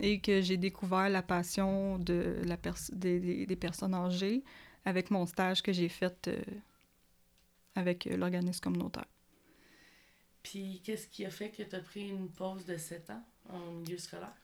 et 0.00 0.20
que 0.20 0.40
j'ai 0.40 0.56
découvert 0.56 1.08
la 1.08 1.22
passion 1.22 1.98
de 1.98 2.36
la 2.44 2.56
pers- 2.56 2.90
des, 2.92 3.20
des- 3.20 3.46
des 3.46 3.56
personnes 3.56 3.94
âgées 3.94 4.42
avec 4.84 5.10
mon 5.10 5.26
stage 5.26 5.62
que 5.62 5.72
j'ai 5.72 5.88
fait 5.88 6.28
euh, 6.28 6.36
avec 7.76 8.06
euh, 8.08 8.16
l'organisme 8.16 8.60
communautaire. 8.60 9.06
Puis 10.44 10.80
qu'est-ce 10.84 11.08
qui 11.08 11.24
a 11.24 11.30
fait 11.30 11.50
que 11.50 11.62
tu 11.64 11.74
as 11.74 11.80
pris 11.80 12.08
une 12.08 12.30
pause 12.30 12.64
de 12.66 12.76
7 12.76 13.10
ans 13.10 13.24
en 13.48 13.72
milieu 13.72 13.98
scolaire? 13.98 14.34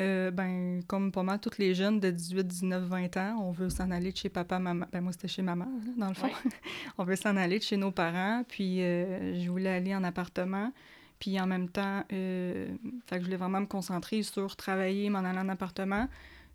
Euh, 0.00 0.32
ben, 0.32 0.82
comme 0.88 1.12
pas 1.12 1.22
mal 1.22 1.38
tous 1.38 1.58
les 1.58 1.72
jeunes 1.72 2.00
de 2.00 2.10
18, 2.10 2.44
19, 2.44 2.82
20 2.84 3.16
ans, 3.16 3.36
on 3.40 3.52
veut 3.52 3.70
s'en 3.70 3.92
aller 3.92 4.10
de 4.10 4.16
chez 4.16 4.28
papa, 4.28 4.58
maman. 4.58 4.86
Ben, 4.92 5.00
moi, 5.00 5.12
c'était 5.12 5.28
chez 5.28 5.42
maman, 5.42 5.66
là, 5.66 5.92
dans 5.96 6.08
le 6.08 6.14
fond. 6.14 6.30
On 6.98 7.04
veut 7.04 7.14
s'en 7.14 7.36
aller 7.36 7.58
de 7.58 7.62
chez 7.62 7.76
nos 7.76 7.92
parents. 7.92 8.42
Puis, 8.48 8.82
euh, 8.82 9.40
je 9.40 9.48
voulais 9.48 9.70
aller 9.70 9.94
en 9.94 10.02
appartement. 10.02 10.72
Puis, 11.20 11.40
en 11.40 11.46
même 11.46 11.68
temps, 11.68 12.02
euh, 12.12 12.74
fait 13.06 13.16
que 13.16 13.20
je 13.20 13.26
voulais 13.26 13.36
vraiment 13.36 13.60
me 13.60 13.66
concentrer 13.66 14.24
sur 14.24 14.56
travailler, 14.56 15.10
m'en 15.10 15.20
aller 15.20 15.38
en 15.38 15.48
appartement. 15.48 16.08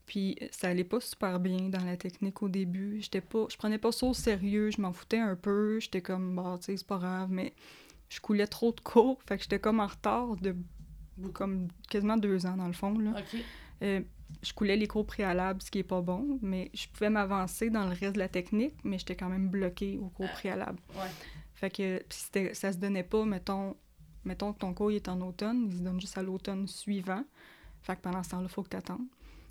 Puis, 0.06 0.36
ça 0.52 0.68
allait 0.68 0.84
pas 0.84 1.00
super 1.00 1.40
bien 1.40 1.70
dans 1.70 1.86
la 1.86 1.96
technique 1.96 2.42
au 2.44 2.50
début. 2.50 3.00
J'étais 3.02 3.22
pas, 3.22 3.46
je 3.50 3.56
prenais 3.56 3.78
pas 3.78 3.94
ça 3.94 4.06
au 4.08 4.14
sérieux. 4.14 4.70
Je 4.70 4.82
m'en 4.82 4.92
foutais 4.92 5.20
un 5.20 5.38
peu. 5.38 5.80
J'étais 5.80 6.02
comme, 6.02 6.36
bah, 6.36 6.58
tu 6.60 6.66
sais, 6.66 6.78
c'est 6.78 6.88
pas 6.88 6.98
grave. 6.98 7.30
Mais 7.32 7.54
je 8.10 8.20
coulais 8.20 8.48
trop 8.48 8.74
de 8.74 8.82
cours. 8.82 9.22
Fait 9.26 9.38
que 9.38 9.44
j'étais 9.44 9.60
comme 9.60 9.80
en 9.80 9.88
retard 9.88 10.36
de 10.36 10.56
comme 11.34 11.68
quasiment 11.90 12.18
deux 12.18 12.46
ans, 12.46 12.56
dans 12.58 12.68
le 12.68 12.74
fond, 12.74 12.98
là. 12.98 13.14
Euh, 13.82 14.02
je 14.44 14.54
coulais 14.54 14.76
les 14.76 14.88
cours 14.88 15.06
préalables, 15.06 15.62
ce 15.62 15.72
qui 15.72 15.80
est 15.80 15.84
pas 15.84 16.02
bon, 16.02 16.38
mais 16.42 16.70
je 16.74 16.88
pouvais 16.88 17.10
m'avancer 17.10 17.70
dans 17.70 17.86
le 17.86 17.96
reste 17.96 18.14
de 18.14 18.20
la 18.20 18.28
technique, 18.28 18.76
mais 18.84 18.98
j'étais 19.00 19.16
quand 19.16 19.30
même 19.30 19.50
bloquée 19.50 19.98
au 20.02 20.10
cours 20.10 20.28
Ah. 20.30 20.34
préalable. 20.36 20.80
Ouais. 20.96 21.10
Fait 21.56 21.70
que 21.70 22.04
ça 22.54 22.72
se 22.72 22.78
donnait 22.78 23.04
pas, 23.04 23.26
mettons, 23.26 23.76
mettons 24.24 24.54
que 24.54 24.60
ton 24.60 24.74
cours 24.74 24.92
il 24.92 24.98
est 24.98 25.10
en 25.10 25.20
automne, 25.22 25.68
il 25.72 25.78
se 25.78 25.82
donne 25.84 26.00
juste 26.00 26.18
à 26.18 26.22
l'automne 26.24 26.68
suivant. 26.68 27.24
Fait 27.82 27.96
que 27.96 28.02
pendant 28.02 28.22
ce 28.24 28.30
temps-là, 28.32 28.44
il 28.48 28.50
faut 28.54 28.64
que 28.64 28.70
tu 28.70 28.78
attendes. 28.78 29.08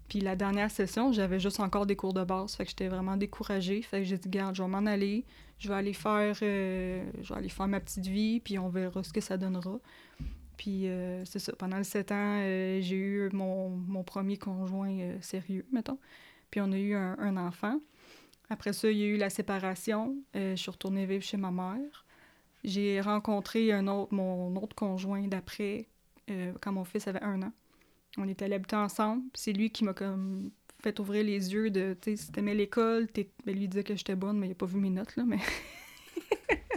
Puis 0.08 0.20
la 0.20 0.36
dernière 0.36 0.70
session, 0.70 1.12
j'avais 1.12 1.38
juste 1.40 1.60
encore 1.60 1.84
des 1.84 1.96
cours 1.96 2.14
de 2.14 2.24
base, 2.24 2.54
fait 2.54 2.64
que 2.64 2.70
j'étais 2.70 2.88
vraiment 2.88 3.16
découragée. 3.16 3.82
Fait 3.82 3.98
que 3.98 4.04
j'ai 4.04 4.16
dit, 4.16 4.28
garde, 4.30 4.54
je 4.54 4.62
vais 4.62 4.68
m'en 4.68 4.86
aller, 4.86 5.26
je 5.58 5.68
vais 5.68 5.74
aller 5.74 5.92
faire, 5.92 6.34
euh, 6.40 7.04
je 7.20 7.28
vais 7.32 7.38
aller 7.38 7.48
faire 7.50 7.66
ma 7.68 7.80
petite 7.80 8.06
vie, 8.06 8.40
puis 8.40 8.58
on 8.58 8.68
verra 8.70 9.02
ce 9.02 9.12
que 9.12 9.20
ça 9.20 9.36
donnera. 9.36 9.78
Puis 10.58 10.88
euh, 10.88 11.24
c'est 11.24 11.38
ça, 11.38 11.52
pendant 11.56 11.78
les 11.78 11.84
sept 11.84 12.10
ans, 12.12 12.40
euh, 12.42 12.80
j'ai 12.82 12.96
eu 12.96 13.30
mon, 13.32 13.70
mon 13.70 14.02
premier 14.02 14.36
conjoint 14.36 14.90
euh, 14.90 15.16
sérieux, 15.22 15.64
mettons. 15.72 15.98
Puis 16.50 16.60
on 16.60 16.70
a 16.72 16.76
eu 16.76 16.94
un, 16.94 17.36
enfant. 17.36 17.80
Après 18.50 18.72
ça, 18.72 18.90
il 18.90 18.98
y 18.98 19.04
a 19.04 19.06
eu 19.06 19.16
la 19.16 19.30
séparation. 19.30 20.16
Je 20.34 20.56
suis 20.56 20.70
retournée 20.70 21.06
vivre 21.06 21.22
chez 21.22 21.36
ma 21.36 21.50
mère. 21.50 22.06
J'ai 22.64 23.00
rencontré 23.00 23.72
un 23.72 23.86
autre, 23.86 24.12
mon 24.14 24.56
autre 24.56 24.74
conjoint 24.74 25.28
d'après, 25.28 25.86
quand 26.62 26.72
mon 26.72 26.84
fils 26.84 27.06
avait 27.06 27.22
un 27.22 27.42
an. 27.42 27.52
On 28.16 28.26
était 28.26 28.46
allés 28.46 28.54
habiter 28.54 28.76
ensemble. 28.76 29.24
C'est 29.34 29.52
lui 29.52 29.70
qui 29.70 29.84
m'a 29.84 29.92
comme 29.92 30.50
fait 30.82 30.98
ouvrir 30.98 31.22
les 31.22 31.52
yeux 31.52 31.70
de, 31.70 31.94
tu 32.00 32.12
sais, 32.12 32.24
si 32.24 32.32
t'aimais 32.32 32.54
l'école, 32.54 33.08
ben, 33.14 33.54
lui 33.54 33.68
disait 33.68 33.84
que 33.84 33.94
j'étais 33.94 34.16
bonne, 34.16 34.38
mais 34.38 34.46
il 34.48 34.52
a 34.52 34.54
pas 34.54 34.64
vu 34.64 34.80
mes 34.80 34.90
notes, 34.90 35.14
là, 35.16 35.24
mais... 35.26 35.40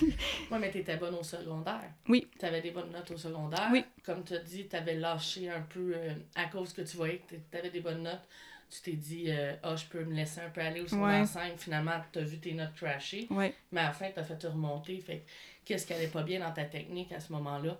Ouais, 0.50 0.58
mais 0.58 0.70
tu 0.70 0.78
étais 0.78 0.96
bonne 0.96 1.14
au 1.14 1.22
secondaire. 1.22 1.92
Oui. 2.08 2.26
Tu 2.38 2.44
avais 2.46 2.60
des 2.60 2.70
bonnes 2.70 2.90
notes 2.90 3.10
au 3.10 3.16
secondaire. 3.16 3.68
Oui. 3.72 3.84
Comme 4.04 4.24
tu 4.24 4.34
as 4.34 4.38
dit, 4.38 4.68
tu 4.68 4.76
avais 4.76 4.94
lâché 4.94 5.50
un 5.50 5.62
peu 5.62 5.92
euh, 5.94 6.14
à 6.34 6.46
cause 6.46 6.72
que 6.72 6.82
tu 6.82 6.96
voyais 6.96 7.18
que 7.28 7.34
tu 7.36 7.56
avais 7.58 7.70
des 7.70 7.80
bonnes 7.80 8.02
notes. 8.02 8.26
Tu 8.68 8.80
t'es 8.80 8.96
dit, 8.96 9.26
euh, 9.28 9.54
ah, 9.62 9.76
je 9.76 9.84
peux 9.86 10.04
me 10.04 10.12
laisser 10.14 10.40
un 10.40 10.50
peu 10.50 10.60
aller 10.60 10.80
au 10.80 10.88
secondaire 10.88 11.20
Ouais. 11.20 11.26
5. 11.26 11.56
Finalement, 11.58 12.00
tu 12.12 12.18
as 12.18 12.22
vu 12.22 12.38
tes 12.38 12.52
notes 12.52 12.74
crasher. 12.74 13.26
Ouais. 13.30 13.54
Mais 13.70 13.80
à 13.80 13.84
la 13.84 13.92
fin, 13.92 14.10
tu 14.10 14.18
as 14.18 14.24
fait 14.24 14.36
te 14.36 14.46
remonter. 14.46 14.98
Fait 15.00 15.18
que 15.18 15.30
qu'est-ce 15.64 15.86
qui 15.86 15.92
allait 15.92 16.08
pas 16.08 16.22
bien 16.24 16.40
dans 16.40 16.52
ta 16.52 16.64
technique 16.64 17.12
à 17.12 17.20
ce 17.20 17.32
moment-là? 17.32 17.78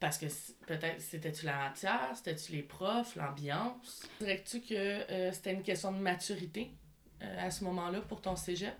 Parce 0.00 0.18
que 0.18 0.26
peut-être 0.66 1.00
c'était-tu 1.00 1.46
la 1.46 1.56
matière, 1.56 2.10
c'était-tu 2.14 2.52
les 2.52 2.62
profs, 2.62 3.14
l'ambiance? 3.16 4.02
Dirais-tu 4.20 4.60
que 4.60 4.74
euh, 4.74 5.32
c'était 5.32 5.52
une 5.54 5.62
question 5.62 5.92
de 5.92 5.98
maturité 5.98 6.72
euh, 7.22 7.46
à 7.46 7.50
ce 7.50 7.64
moment-là 7.64 8.00
pour 8.00 8.20
ton 8.20 8.36
cégep? 8.36 8.74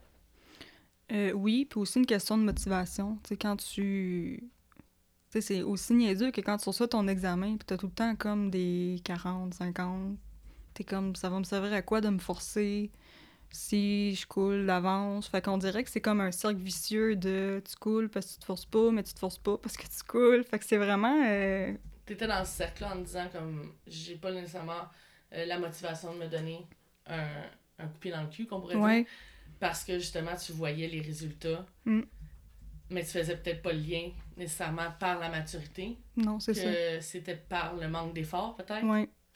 Euh, 1.13 1.33
oui, 1.33 1.67
puis 1.69 1.81
aussi 1.81 1.99
une 1.99 2.07
question 2.07 2.39
de 2.39 2.43
motivation. 2.45 3.17
Tu 3.25 3.31
sais, 3.31 3.37
quand 3.37 3.57
tu... 3.57 4.51
Tu 5.31 5.41
sais, 5.41 5.41
c'est 5.41 5.63
aussi 5.63 5.95
niaiseux 5.95 6.31
que 6.31 6.41
quand 6.41 6.57
tu 6.59 6.69
reçois 6.69 6.89
ton 6.89 7.07
examen, 7.09 7.57
puis 7.57 7.67
t'as 7.67 7.77
tout 7.77 7.87
le 7.87 7.93
temps 7.93 8.15
comme 8.17 8.51
des 8.51 9.01
40, 9.05 9.53
50, 9.55 10.17
t'es 10.75 10.85
comme, 10.85 11.15
ça 11.17 11.29
va 11.29 11.39
me 11.39 11.45
servir 11.45 11.73
à 11.73 11.83
quoi 11.83 12.01
de 12.01 12.09
me 12.09 12.19
forcer 12.19 12.91
si 13.51 14.15
je 14.15 14.27
coule 14.27 14.67
d'avance? 14.67 15.29
Fait 15.29 15.43
qu'on 15.45 15.59
dirait 15.59 15.85
que 15.85 15.91
c'est 15.91 16.01
comme 16.01 16.21
un 16.21 16.33
cercle 16.33 16.59
vicieux 16.61 17.17
de 17.17 17.63
tu 17.69 17.77
coules 17.77 18.09
parce 18.09 18.27
que 18.27 18.33
tu 18.35 18.39
te 18.41 18.45
forces 18.45 18.67
pas, 18.67 18.91
mais 18.91 19.03
tu 19.03 19.13
te 19.15 19.19
forces 19.19 19.39
pas 19.39 19.59
parce 19.59 19.77
que 19.77 19.83
tu 19.87 20.03
coules. 20.09 20.45
Fait 20.45 20.59
que 20.59 20.65
c'est 20.65 20.77
vraiment... 20.79 21.23
euh, 21.27 21.73
T'étais 22.07 22.27
dans 22.27 22.45
ce 22.45 22.53
cercle-là 22.53 22.95
en 22.97 23.01
disant 23.01 23.29
comme 23.33 23.73
j'ai 23.87 24.17
pas 24.17 24.31
nécessairement 24.33 24.83
euh, 25.33 25.47
la 25.47 25.59
motivation 25.59 26.15
de 26.15 26.19
me 26.21 26.29
donner 26.29 26.67
un, 27.07 27.27
un 27.79 27.87
coup 27.89 27.95
de 27.95 27.99
pied 27.99 28.11
dans 28.11 28.23
le 28.23 28.29
cul, 28.29 28.47
qu'on 28.47 28.61
pourrait 28.61 28.75
dire. 28.75 29.07
Parce 29.61 29.85
que 29.85 29.99
justement, 29.99 30.35
tu 30.37 30.53
voyais 30.53 30.89
les 30.89 31.01
résultats. 31.01 31.65
Mm. 31.85 32.03
Mais 32.91 33.03
tu 33.03 33.11
faisais 33.11 33.37
peut-être 33.37 33.63
pas 33.63 33.73
le 33.73 33.81
lien 33.81 34.11
nécessairement 34.37 34.91
par 35.01 35.19
la 35.19 35.31
maturité, 35.31 35.97
non, 36.17 36.39
c'est 36.39 36.55
ça. 36.55 37.01
c'était 37.01 37.35
par 37.37 37.75
le 37.77 37.89
manque 37.89 38.13
d'effort, 38.15 38.57
peut-être? 38.57 38.85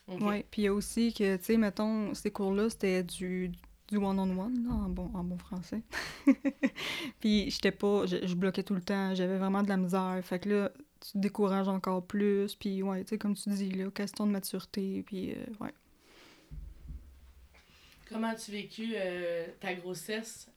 Ok. 0.06 0.20
Oui, 0.22 0.44
puis 0.50 0.62
il 0.62 0.64
y 0.66 0.68
a 0.68 0.72
aussi 0.72 1.12
que, 1.12 1.36
tu 1.36 1.44
sais, 1.44 1.56
mettons, 1.56 2.14
ces 2.14 2.30
cours-là, 2.30 2.70
c'était 2.70 3.02
du, 3.02 3.50
du 3.88 3.96
one-on-one, 3.96 4.66
en, 4.70 4.88
bon, 4.88 5.10
en 5.14 5.24
bon 5.24 5.38
français. 5.38 5.82
puis 7.20 7.50
j'étais 7.50 7.72
pas, 7.72 8.06
je, 8.06 8.26
je 8.26 8.34
bloquais 8.34 8.62
tout 8.62 8.74
le 8.74 8.82
temps, 8.82 9.14
j'avais 9.14 9.38
vraiment 9.38 9.62
de 9.62 9.68
la 9.68 9.76
misère. 9.76 10.18
Fait 10.22 10.38
que 10.38 10.48
là, 10.48 10.72
tu 11.00 11.12
te 11.12 11.18
décourages 11.18 11.68
encore 11.68 12.06
plus, 12.06 12.54
puis 12.54 12.82
ouais, 12.82 13.04
tu 13.04 13.10
sais, 13.10 13.18
comme 13.18 13.34
tu 13.34 13.50
dis, 13.50 13.70
là, 13.70 13.90
question 13.90 14.26
de 14.26 14.32
maturité, 14.32 15.02
puis 15.06 15.32
euh, 15.32 15.44
ouais. 15.60 15.72
Comment 18.08 18.28
as-tu 18.28 18.52
vécu 18.52 18.92
euh, 18.94 19.46
ta 19.60 19.74
grossesse 19.74 20.48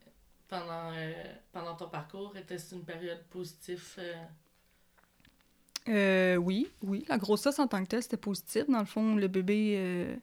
pendant, 0.47 0.93
euh, 0.93 1.11
pendant 1.51 1.75
ton 1.75 1.89
parcours? 1.89 2.33
Était-ce 2.37 2.75
une 2.75 2.83
période 2.83 3.21
positive? 3.29 3.83
euh? 3.97 4.15
Euh, 5.89 6.35
oui, 6.37 6.69
oui, 6.81 7.03
la 7.09 7.17
grossesse 7.17 7.59
en 7.59 7.67
tant 7.67 7.83
que 7.83 7.89
telle, 7.89 8.03
c'était 8.03 8.15
positif. 8.15 8.69
Dans 8.69 8.79
le 8.79 8.85
fond, 8.85 9.15
le 9.15 9.27
bébé, 9.27 10.17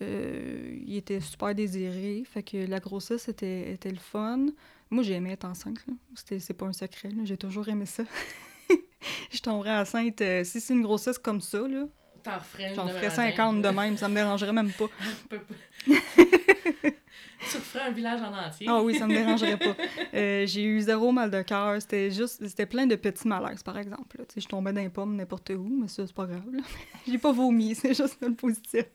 il 0.00 0.96
était 0.96 1.20
super 1.20 1.54
désiré. 1.54 2.24
Fait 2.26 2.42
que 2.42 2.58
la 2.66 2.80
grossesse 2.80 3.28
était, 3.28 3.72
était 3.72 3.90
le 3.90 3.96
fun. 3.96 4.46
Moi, 4.90 5.04
j'ai 5.04 5.14
aimé 5.14 5.32
être 5.32 5.44
enceinte. 5.44 5.78
C'est 6.14 6.52
pas 6.54 6.66
un 6.66 6.72
secret. 6.72 7.10
J'ai 7.24 7.38
toujours 7.38 7.68
aimé 7.68 7.86
ça. 7.86 8.02
je 9.30 9.40
tomberais 9.40 9.78
enceinte. 9.78 10.22
si 10.44 10.60
c'est 10.60 10.74
une 10.74 10.82
grossesse 10.82 11.18
comme 11.18 11.40
ça, 11.40 11.66
là, 11.66 11.86
T'en 12.26 12.40
ferais 12.40 12.74
j'en 12.74 12.88
ferais 12.88 13.02
matin. 13.02 13.10
50 13.10 13.62
de 13.62 13.68
même. 13.68 13.96
Ça 13.96 14.08
me 14.08 14.14
dérangerait 14.14 14.52
même 14.52 14.72
pas. 14.72 14.86
Tu 17.50 17.56
referais 17.58 17.84
un 17.84 17.90
village 17.90 18.20
en 18.20 18.34
entier. 18.34 18.66
Ah 18.68 18.82
oui, 18.82 18.98
ça 18.98 19.06
me 19.06 19.14
dérangerait 19.14 19.56
pas. 19.56 19.76
Euh, 20.14 20.46
j'ai 20.46 20.64
eu 20.64 20.80
zéro 20.80 21.12
mal 21.12 21.30
de 21.30 21.42
cœur. 21.42 21.80
C'était 21.80 22.10
juste, 22.10 22.46
c'était 22.46 22.66
plein 22.66 22.86
de 22.86 22.96
petits 22.96 23.28
malaises, 23.28 23.62
par 23.62 23.76
exemple. 23.78 24.16
Tu 24.16 24.34
sais, 24.34 24.40
je 24.40 24.48
tombais 24.48 24.72
dans 24.72 24.80
les 24.80 24.88
pommes 24.88 25.14
n'importe 25.14 25.50
où, 25.50 25.78
mais 25.80 25.88
ça, 25.88 26.06
c'est 26.06 26.14
pas 26.14 26.26
grave. 26.26 26.42
j'ai 27.06 27.18
pas 27.18 27.32
vomi, 27.32 27.74
c'est 27.74 27.94
juste 27.94 28.16
le 28.20 28.34
positif. 28.34 28.86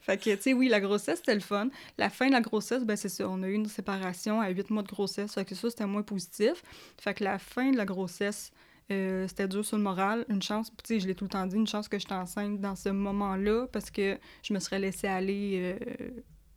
fait 0.00 0.16
que, 0.18 0.34
tu 0.34 0.42
sais, 0.42 0.52
oui, 0.52 0.68
la 0.68 0.80
grossesse, 0.80 1.18
c'était 1.18 1.34
le 1.34 1.40
fun. 1.40 1.68
La 1.96 2.10
fin 2.10 2.26
de 2.26 2.32
la 2.32 2.40
grossesse, 2.40 2.84
ben 2.84 2.96
c'est 2.96 3.08
ça. 3.08 3.28
On 3.28 3.42
a 3.42 3.48
eu 3.48 3.54
une 3.54 3.66
séparation 3.66 4.40
à 4.40 4.48
huit 4.48 4.68
mois 4.70 4.82
de 4.82 4.88
grossesse. 4.88 5.32
Fait 5.32 5.44
que 5.44 5.54
ça, 5.54 5.70
c'était 5.70 5.86
moins 5.86 6.02
positif. 6.02 6.62
Fait 6.98 7.14
que 7.14 7.24
la 7.24 7.38
fin 7.38 7.70
de 7.70 7.76
la 7.76 7.84
grossesse, 7.84 8.52
euh, 8.92 9.28
c'était 9.28 9.48
dur 9.48 9.64
sur 9.64 9.76
le 9.76 9.82
moral. 9.82 10.24
Une 10.28 10.42
chance, 10.42 10.70
tu 10.70 10.76
sais, 10.84 11.00
je 11.00 11.06
l'ai 11.06 11.14
tout 11.14 11.24
le 11.24 11.30
temps 11.30 11.46
dit, 11.46 11.56
une 11.56 11.66
chance 11.66 11.88
que 11.88 11.98
j'étais 11.98 12.14
enceinte 12.14 12.60
dans 12.60 12.76
ce 12.76 12.88
moment-là 12.90 13.66
parce 13.72 13.90
que 13.90 14.18
je 14.42 14.54
me 14.54 14.58
serais 14.58 14.78
laissée 14.78 15.08
aller 15.08 15.76
euh, 15.80 16.10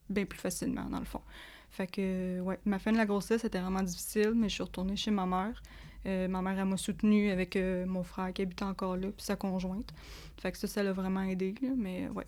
bien 0.09 0.25
plus 0.25 0.39
facilement, 0.39 0.85
dans 0.85 0.99
le 0.99 1.05
fond. 1.05 1.21
Fait 1.69 1.87
que, 1.87 2.39
ouais, 2.41 2.59
ma 2.65 2.79
fin 2.79 2.91
de 2.91 2.97
la 2.97 3.05
grossesse 3.05 3.43
était 3.43 3.59
vraiment 3.59 3.83
difficile, 3.83 4.33
mais 4.35 4.49
je 4.49 4.55
suis 4.55 4.63
retournée 4.63 4.95
chez 4.95 5.11
ma 5.11 5.25
mère. 5.25 5.61
Euh, 6.05 6.27
ma 6.27 6.41
mère, 6.41 6.59
elle 6.59 6.65
m'a 6.65 6.77
soutenue 6.77 7.31
avec 7.31 7.57
mon 7.57 8.03
frère 8.03 8.31
qui 8.31 8.43
habitait 8.43 8.63
encore 8.63 8.95
là, 8.95 9.07
puis 9.07 9.25
sa 9.25 9.35
conjointe. 9.35 9.93
Fait 10.39 10.51
que 10.51 10.57
ça, 10.57 10.67
ça 10.67 10.83
l'a 10.83 10.93
vraiment 10.93 11.23
aidé, 11.23 11.55
là, 11.61 11.69
mais 11.75 12.07
ouais. 12.09 12.27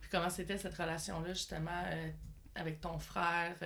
Puis 0.00 0.10
comment 0.10 0.30
c'était 0.30 0.56
cette 0.56 0.74
relation-là, 0.74 1.34
justement, 1.34 1.82
avec 2.54 2.80
ton 2.80 2.98
frère, 2.98 3.56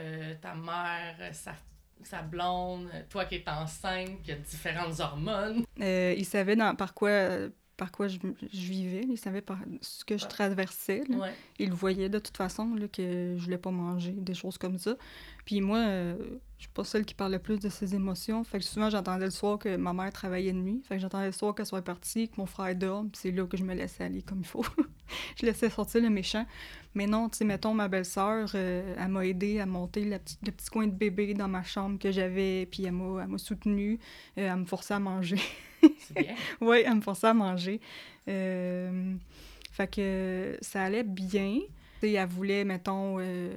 ta 0.40 0.54
mère, 0.54 1.16
sa, 1.32 1.52
sa 2.02 2.22
blonde, 2.22 2.88
toi 3.10 3.24
qui 3.24 3.36
es 3.36 3.44
enceinte, 3.48 4.22
qui 4.22 4.32
a 4.32 4.36
différentes 4.36 5.00
hormones. 5.00 5.64
Euh, 5.80 6.14
il 6.16 6.24
savait 6.24 6.56
dans, 6.56 6.74
par 6.74 6.94
quoi, 6.94 7.10
par 7.76 7.92
quoi 7.92 8.08
je, 8.08 8.18
je 8.52 8.70
vivais, 8.70 9.06
il 9.08 9.16
savait 9.16 9.40
par 9.40 9.58
ce 9.80 10.04
que 10.04 10.18
je 10.18 10.26
traversais. 10.26 11.02
Ouais. 11.08 11.32
il 11.58 11.72
voyait 11.72 12.08
de 12.08 12.18
toute 12.18 12.36
façon, 12.36 12.74
là, 12.74 12.88
que 12.88 13.36
je 13.36 13.44
voulais 13.44 13.58
pas 13.58 13.70
manger, 13.70 14.12
des 14.12 14.34
choses 14.34 14.58
comme 14.58 14.78
ça. 14.78 14.96
Puis 15.44 15.60
moi, 15.60 15.78
euh, 15.78 16.16
je 16.58 16.64
suis 16.64 16.72
pas 16.72 16.82
celle 16.82 17.04
qui 17.04 17.14
parle 17.14 17.32
le 17.32 17.38
plus 17.38 17.60
de 17.60 17.68
ses 17.68 17.94
émotions. 17.94 18.42
Fait 18.42 18.58
que 18.58 18.64
souvent, 18.64 18.90
j'entendais 18.90 19.26
le 19.26 19.30
soir 19.30 19.58
que 19.58 19.76
ma 19.76 19.92
mère 19.92 20.12
travaillait 20.12 20.52
de 20.52 20.58
nuit. 20.58 20.82
Fait 20.84 20.96
que 20.96 21.00
j'entendais 21.00 21.26
le 21.26 21.32
soir 21.32 21.54
qu'elle 21.54 21.66
soit 21.66 21.82
partie, 21.82 22.28
que 22.28 22.34
mon 22.38 22.46
frère 22.46 22.74
dorme. 22.74 23.10
Puis 23.10 23.20
c'est 23.22 23.30
là 23.30 23.46
que 23.46 23.56
je 23.56 23.62
me 23.62 23.74
laissais 23.74 24.04
aller 24.04 24.22
comme 24.22 24.40
il 24.40 24.46
faut. 24.46 24.64
je 25.40 25.46
laissais 25.46 25.70
sortir 25.70 26.02
le 26.02 26.10
méchant. 26.10 26.46
Mais 26.94 27.06
non, 27.06 27.28
tu 27.28 27.38
sais, 27.38 27.44
mettons, 27.44 27.74
ma 27.74 27.86
belle-sœur, 27.88 28.50
euh, 28.54 28.94
elle 28.98 29.08
m'a 29.08 29.24
aidé 29.26 29.60
à 29.60 29.66
monter 29.66 30.04
la 30.04 30.18
petite- 30.18 30.40
le 30.44 30.50
petit 30.52 30.68
coin 30.70 30.86
de 30.86 30.92
bébé 30.92 31.34
dans 31.34 31.46
ma 31.48 31.62
chambre 31.62 31.98
que 31.98 32.10
j'avais. 32.10 32.66
Puis 32.70 32.84
elle 32.84 32.92
m'a 32.92 33.22
elle 33.22 33.28
m'a 33.28 33.38
soutenue. 33.38 33.98
Euh, 34.38 34.50
elle 34.50 34.56
me 34.56 34.64
forçait 34.64 34.94
à 34.94 34.98
manger. 34.98 35.38
C'est 35.80 36.14
bien. 36.14 36.34
Oui, 36.60 36.82
elle 36.84 36.94
me 36.94 37.00
forçait 37.00 37.28
à 37.28 37.34
manger. 37.34 37.80
Euh, 38.28 39.14
fait 39.72 39.88
que 39.94 40.56
ça 40.60 40.82
allait 40.82 41.04
bien. 41.04 41.60
Tu 42.00 42.08
sais, 42.08 42.12
elle 42.12 42.28
voulait, 42.28 42.64
mettons, 42.64 43.18
euh, 43.20 43.54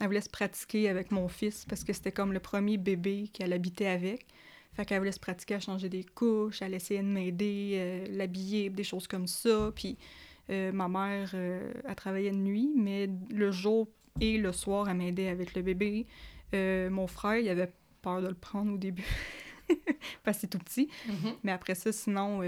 elle 0.00 0.06
voulait 0.06 0.20
se 0.20 0.28
pratiquer 0.28 0.88
avec 0.88 1.10
mon 1.10 1.28
fils 1.28 1.64
parce 1.68 1.84
que 1.84 1.92
c'était 1.92 2.12
comme 2.12 2.32
le 2.32 2.40
premier 2.40 2.76
bébé 2.76 3.30
qu'elle 3.32 3.52
habitait 3.52 3.86
avec. 3.86 4.26
Fait 4.74 4.84
qu'elle 4.84 4.98
voulait 4.98 5.12
se 5.12 5.20
pratiquer 5.20 5.54
à 5.54 5.60
changer 5.60 5.88
des 5.88 6.02
couches, 6.02 6.60
elle 6.60 6.74
essayait 6.74 7.00
de 7.02 7.06
m'aider, 7.06 8.04
l'habiller, 8.10 8.70
des 8.70 8.82
choses 8.82 9.06
comme 9.06 9.28
ça. 9.28 9.70
Puis 9.74 9.96
euh, 10.50 10.72
ma 10.72 10.88
mère, 10.88 11.30
euh, 11.34 11.72
elle 11.86 11.94
travaillait 11.94 12.30
de 12.30 12.36
nuit, 12.36 12.70
mais 12.76 13.08
le 13.30 13.50
jour 13.50 13.88
et 14.20 14.38
le 14.38 14.52
soir, 14.52 14.88
elle 14.88 14.96
m'aidait 14.96 15.28
avec 15.28 15.54
le 15.54 15.62
bébé. 15.62 16.06
Euh, 16.54 16.90
mon 16.90 17.06
frère, 17.06 17.38
il 17.38 17.48
avait 17.48 17.72
peur 18.02 18.20
de 18.20 18.28
le 18.28 18.34
prendre 18.34 18.72
au 18.72 18.76
début 18.76 19.06
parce 20.22 20.36
que 20.36 20.40
c'est 20.42 20.46
tout 20.48 20.58
petit. 20.58 20.88
Mhm. 21.06 21.34
Mais 21.42 21.52
après 21.52 21.74
ça, 21.74 21.92
sinon, 21.92 22.42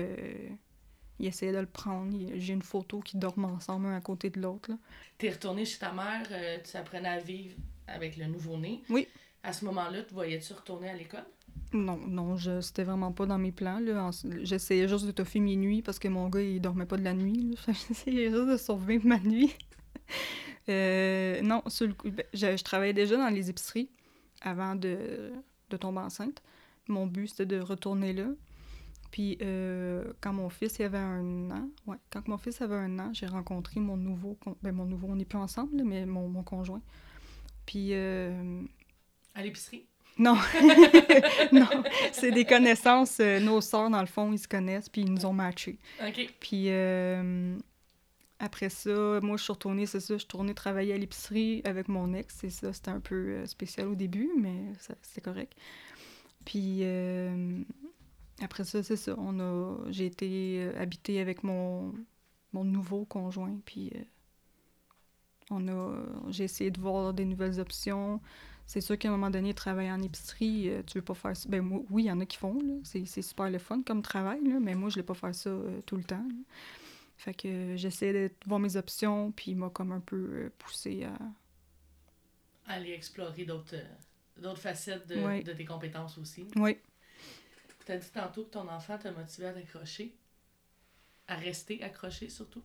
il 1.18 1.26
essayait 1.26 1.52
de 1.52 1.58
le 1.58 1.66
prendre. 1.66 2.16
J'ai 2.34 2.52
une 2.52 2.62
photo 2.62 3.00
qui 3.00 3.16
dorment 3.16 3.46
ensemble, 3.46 3.86
un 3.86 3.96
à 3.96 4.00
côté 4.00 4.30
de 4.30 4.40
l'autre. 4.40 4.71
T'es 5.18 5.30
retournée 5.30 5.64
chez 5.64 5.78
ta 5.78 5.92
mère, 5.92 6.28
tu 6.62 6.76
apprenais 6.76 7.08
à 7.08 7.18
vivre 7.18 7.56
avec 7.86 8.16
le 8.16 8.26
nouveau-né. 8.26 8.82
Oui. 8.90 9.08
À 9.42 9.52
ce 9.52 9.64
moment-là, 9.64 10.02
tu 10.02 10.12
voyais-tu 10.12 10.52
retourner 10.52 10.90
à 10.90 10.94
l'école? 10.94 11.25
Non, 11.76 11.99
non, 12.06 12.36
je, 12.36 12.60
c'était 12.60 12.84
vraiment 12.84 13.12
pas 13.12 13.26
dans 13.26 13.39
mes 13.39 13.52
plans. 13.52 13.80
J'essayais 14.43 14.89
juste 14.89 15.06
de 15.06 15.10
toffer 15.12 15.41
mes 15.41 15.56
nuits 15.56 15.82
parce 15.82 15.99
que 15.99 16.08
mon 16.08 16.28
gars, 16.28 16.43
il 16.43 16.60
dormait 16.60 16.86
pas 16.86 16.97
de 16.97 17.04
la 17.04 17.15
nuit. 17.15 17.56
J'essayais 17.67 18.30
juste 18.30 18.49
de 18.49 18.56
survivre 18.56 19.06
ma 19.06 19.19
nuit. 19.19 19.54
Euh, 20.69 21.41
non, 21.43 21.62
sur 21.69 21.86
le 21.86 21.95
coup, 21.95 22.10
ben, 22.10 22.26
je, 22.34 22.60
travaillais 22.65 22.93
déjà 22.93 23.17
dans 23.17 23.28
les 23.28 23.50
épiceries 23.50 23.89
avant 24.41 24.75
de, 24.75 25.30
tomber 25.78 26.00
enceinte. 26.00 26.43
Mon 26.89 27.06
but, 27.06 27.28
c'était 27.28 27.47
de 27.47 27.60
retourner 27.60 28.12
là. 28.12 28.26
Puis 29.12 29.39
euh, 29.43 30.12
quand 30.21 30.32
mon 30.32 30.49
fils 30.49 30.80
il 30.80 30.82
avait 30.82 30.99
un 30.99 31.50
an, 31.52 31.71
quand 32.10 32.26
mon 32.26 32.36
fils 32.36 32.60
avait 32.60 32.75
un 32.75 32.99
an, 32.99 33.12
j'ai 33.12 33.26
rencontré 33.26 33.78
mon 33.78 33.97
nouveau, 33.97 34.36
ben 34.60 34.73
mon 34.75 34.86
nouveau, 34.86 35.06
on 35.08 35.15
n'est 35.15 35.25
plus 35.25 35.39
ensemble, 35.39 35.84
mais 35.84 36.04
mon, 36.04 36.28
mon 36.28 36.43
conjoint. 36.43 36.82
Puis 37.65 37.91
euh, 37.93 38.62
À 39.34 39.43
l'épicerie? 39.43 39.86
Non, 40.18 40.36
non, 41.52 41.66
c'est 42.12 42.30
des 42.30 42.44
connaissances. 42.44 43.18
euh, 43.20 43.38
nos 43.38 43.60
sœurs, 43.60 43.90
dans 43.90 44.00
le 44.00 44.06
fond, 44.06 44.32
ils 44.32 44.38
se 44.38 44.48
connaissent, 44.48 44.88
puis 44.88 45.02
ils 45.02 45.12
nous 45.12 45.26
ont 45.26 45.32
matchés. 45.34 45.78
OK. 46.06 46.34
Puis 46.40 46.66
euh, 46.70 47.56
après 48.38 48.70
ça, 48.70 49.20
moi, 49.22 49.36
je 49.36 49.42
suis 49.42 49.52
retournée, 49.52 49.84
c'est 49.84 50.00
ça, 50.00 50.14
je 50.14 50.18
suis 50.18 50.24
retournée 50.26 50.54
travailler 50.54 50.94
à 50.94 50.98
l'épicerie 50.98 51.60
avec 51.64 51.88
mon 51.88 52.14
ex. 52.14 52.34
C'est 52.40 52.50
ça, 52.50 52.72
c'était 52.72 52.90
un 52.90 53.00
peu 53.00 53.14
euh, 53.14 53.46
spécial 53.46 53.88
au 53.88 53.94
début, 53.94 54.30
mais 54.38 54.72
c'était 55.02 55.20
correct. 55.20 55.54
Puis 56.46 56.78
euh, 56.82 57.60
après 58.40 58.64
ça, 58.64 58.82
c'est 58.82 58.96
ça, 58.96 59.14
on 59.18 59.38
a, 59.40 59.76
j'ai 59.90 60.06
été 60.06 60.70
habitée 60.78 61.20
avec 61.20 61.42
mon, 61.42 61.92
mon 62.52 62.64
nouveau 62.64 63.04
conjoint, 63.04 63.56
puis 63.66 63.92
on 65.50 65.66
a, 65.68 65.96
j'ai 66.28 66.44
essayé 66.44 66.70
de 66.70 66.80
voir 66.80 67.12
des 67.12 67.24
nouvelles 67.24 67.58
options. 67.60 68.20
C'est 68.66 68.80
sûr 68.80 68.98
qu'à 68.98 69.08
un 69.08 69.12
moment 69.12 69.30
donné, 69.30 69.54
travailler 69.54 69.92
en 69.92 70.02
épicerie, 70.02 70.68
euh, 70.70 70.82
tu 70.84 70.98
veux 70.98 71.04
pas 71.04 71.14
faire 71.14 71.36
ça. 71.36 71.48
Ben 71.48 71.62
moi, 71.62 71.82
oui, 71.90 72.04
il 72.04 72.06
y 72.06 72.10
en 72.10 72.18
a 72.20 72.26
qui 72.26 72.36
font, 72.36 72.58
là. 72.60 72.74
C'est, 72.82 73.06
super 73.22 73.48
le 73.48 73.58
fun 73.58 73.82
comme 73.82 74.02
travail, 74.02 74.40
là, 74.44 74.58
mais 74.60 74.74
moi, 74.74 74.88
je 74.88 74.94
voulais 74.94 75.06
pas 75.06 75.14
faire 75.14 75.34
ça 75.34 75.50
euh, 75.50 75.80
tout 75.86 75.96
le 75.96 76.02
temps. 76.04 76.16
là. 76.16 76.34
Fait 77.16 77.32
que 77.32 77.46
euh, 77.48 77.76
j'essayais 77.76 78.12
de 78.28 78.34
voir 78.44 78.58
mes 78.60 78.76
options, 78.76 79.30
puis 79.32 79.52
il 79.52 79.56
m'a 79.56 79.70
comme 79.70 79.92
un 79.92 80.00
peu 80.00 80.16
euh, 80.16 80.50
poussé 80.58 81.04
à... 81.04 81.16
Aller 82.68 82.90
explorer 82.92 83.44
d'autres 83.44 83.76
d'autres 84.36 84.60
facettes 84.60 85.06
de, 85.06 85.16
Ouais. 85.20 85.42
de 85.42 85.52
tes 85.52 85.64
compétences 85.64 86.18
aussi. 86.18 86.46
Oui. 86.56 86.76
T'as 87.86 87.96
dit 87.96 88.10
tantôt 88.12 88.44
que 88.44 88.50
ton 88.50 88.68
enfant 88.68 88.98
t'a 88.98 89.12
motivé 89.12 89.46
à 89.46 89.52
t'accrocher, 89.52 90.14
à 91.28 91.36
rester 91.36 91.82
accroché 91.82 92.28
surtout. 92.28 92.62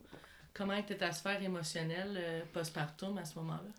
Comment 0.52 0.74
était 0.74 0.98
ta 0.98 1.12
sphère 1.12 1.40
émotionnelle 1.42 2.44
postpartum 2.52 3.16
à 3.16 3.24
ce 3.24 3.38
moment-là? 3.38 3.70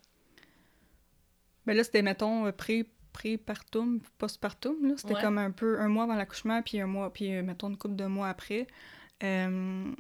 Ben 1.66 1.76
là, 1.76 1.84
c'était, 1.84 2.02
mettons, 2.02 2.46
euh, 2.48 2.52
pré 2.52 2.90
pré-partum, 3.14 4.00
postpartum, 4.18 4.88
là. 4.88 4.96
C'était 4.98 5.14
Ouais. 5.14 5.22
comme 5.22 5.38
un 5.38 5.52
peu 5.52 5.80
un 5.80 5.88
mois 5.88 6.06
avant 6.06 6.16
l'accouchement, 6.16 6.64
puis 6.64 6.80
un 6.82 6.88
mois, 6.88 7.14
puis 7.14 7.32
euh, 7.32 7.44
mettons 7.44 7.70
une 7.70 7.78
couple 7.78 7.96
de 7.96 8.06
mois 8.08 8.28
après. 8.28 8.66
Euh, 9.22 9.94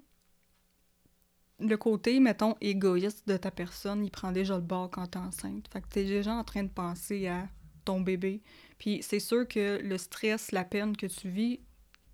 le 1.59 1.77
côté, 1.77 2.19
mettons, 2.19 2.55
égoïste 2.59 3.27
de 3.27 3.37
ta 3.37 3.51
personne, 3.51 4.03
il 4.03 4.09
prend 4.09 4.31
déjà 4.31 4.55
le 4.55 4.61
bord 4.61 4.89
quand 4.89 5.05
t'es 5.07 5.19
enceinte. 5.19 5.67
Fait 5.71 5.81
que 5.81 5.87
t'es 5.87 6.03
déjà 6.05 6.33
en 6.33 6.43
train 6.43 6.63
de 6.63 6.69
penser 6.69 7.27
à 7.27 7.47
ton 7.85 8.01
bébé. 8.01 8.41
Puis 8.79 9.03
c'est 9.03 9.19
sûr 9.19 9.47
que 9.47 9.79
le 9.81 9.97
stress, 9.99 10.51
la 10.51 10.63
peine 10.63 10.97
que 10.97 11.05
tu 11.05 11.29
vis, 11.29 11.59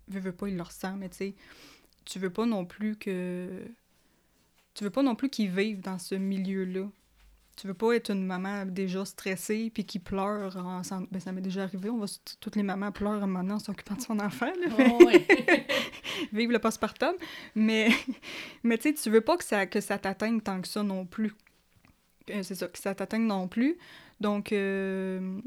veux, 0.08 0.20
veux 0.20 0.32
pas, 0.32 0.48
il 0.48 0.56
le 0.56 0.62
ressent, 0.62 0.96
mais 0.96 1.08
tu 1.08 1.16
sais, 1.16 1.34
tu 2.04 2.18
veux 2.18 2.30
pas 2.30 2.44
non 2.46 2.66
plus 2.66 2.96
que... 2.96 3.62
Tu 4.74 4.84
veux 4.84 4.90
pas 4.90 5.02
non 5.02 5.16
plus 5.16 5.30
qu'il 5.30 5.50
vive 5.50 5.80
dans 5.80 5.98
ce 5.98 6.14
milieu-là. 6.14 6.88
Tu 7.56 7.66
veux 7.66 7.74
pas 7.74 7.92
être 7.94 8.10
une 8.10 8.24
maman 8.24 8.64
déjà 8.64 9.04
stressée 9.04 9.70
puis 9.74 9.84
qui 9.84 9.98
pleure 9.98 10.56
en 10.56 10.80
ben, 11.10 11.20
ça 11.20 11.30
m'est 11.32 11.42
déjà 11.42 11.64
arrivé 11.64 11.90
on 11.90 11.98
va 11.98 12.06
toutes 12.40 12.56
les 12.56 12.62
mamans 12.62 12.90
pleurent 12.90 13.26
maintenant 13.26 13.56
en 13.56 13.58
s'occupant 13.58 13.96
de 13.96 14.00
son 14.00 14.18
enfant 14.18 14.46
là, 14.46 14.68
mais- 14.78 14.96
Oh, 14.98 15.10
vive 16.32 16.52
le 16.52 16.58
postpartum 16.58 17.14
mais 17.54 17.90
mais 18.62 18.78
tu 18.78 18.84
sais 18.88 18.94
tu 18.94 19.10
veux 19.10 19.20
pas 19.20 19.36
que 19.36 19.44
ça 19.44 19.66
que 19.66 19.80
ça 19.82 19.98
t'atteigne 19.98 20.40
tant 20.40 20.60
que 20.62 20.68
ça 20.68 20.82
non 20.82 21.04
plus 21.04 21.34
Euh, 22.30 22.42
c'est 22.42 22.54
ça 22.54 22.66
que 22.68 22.78
ça 22.78 22.94
t'atteigne 22.94 23.26
non 23.26 23.46
plus 23.46 23.76
donc 24.20 24.52
euh, 24.52 25.40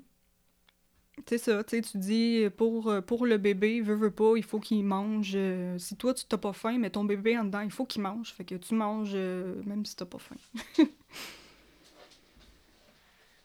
c'est 1.28 1.38
ça, 1.38 1.64
tu 1.64 1.76
sais, 1.78 1.82
tu 1.82 1.98
dis 2.00 2.46
pour, 2.58 2.92
pour 3.06 3.26
le 3.26 3.38
bébé, 3.38 3.82
veut, 3.82 3.96
veut 3.96 4.12
pas, 4.12 4.34
il 4.36 4.44
faut 4.44 4.60
qu'il 4.60 4.84
mange. 4.84 5.34
euh, 5.36 5.78
si 5.78 5.96
toi, 5.96 6.14
tu 6.14 6.26
t'as 6.26 6.38
pas 6.40 6.54
faim, 6.54 6.80
mais 6.80 6.90
ton 6.90 7.06
bébé 7.06 7.38
en 7.38 7.46
dedans, 7.46 7.62
il 7.62 7.70
faut 7.72 7.86
qu'il 7.86 8.02
mange. 8.02 8.34
Fait 8.34 8.44
que 8.44 8.56
tu 8.56 8.74
manges 8.74 9.12
euh, 9.14 9.62
même 9.66 9.86
si 9.86 9.96
t'as 9.96 10.06
pas 10.06 10.18
faim. 10.18 10.36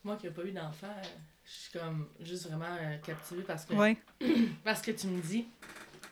Moi 0.04 0.16
qui 0.16 0.26
n'ai 0.26 0.32
pas 0.32 0.44
eu 0.44 0.52
d'enfant, 0.52 0.86
euh, 0.86 1.06
je 1.44 1.50
suis 1.50 1.78
comme 1.78 2.08
juste 2.20 2.46
vraiment 2.48 2.76
euh, 2.80 2.96
captivée 2.98 3.42
parce 3.42 3.64
que, 3.64 3.74
Ouais, 3.74 3.96
parce 4.64 4.80
que 4.82 4.90
tu 4.92 5.06
me 5.08 5.20
dis 5.20 5.46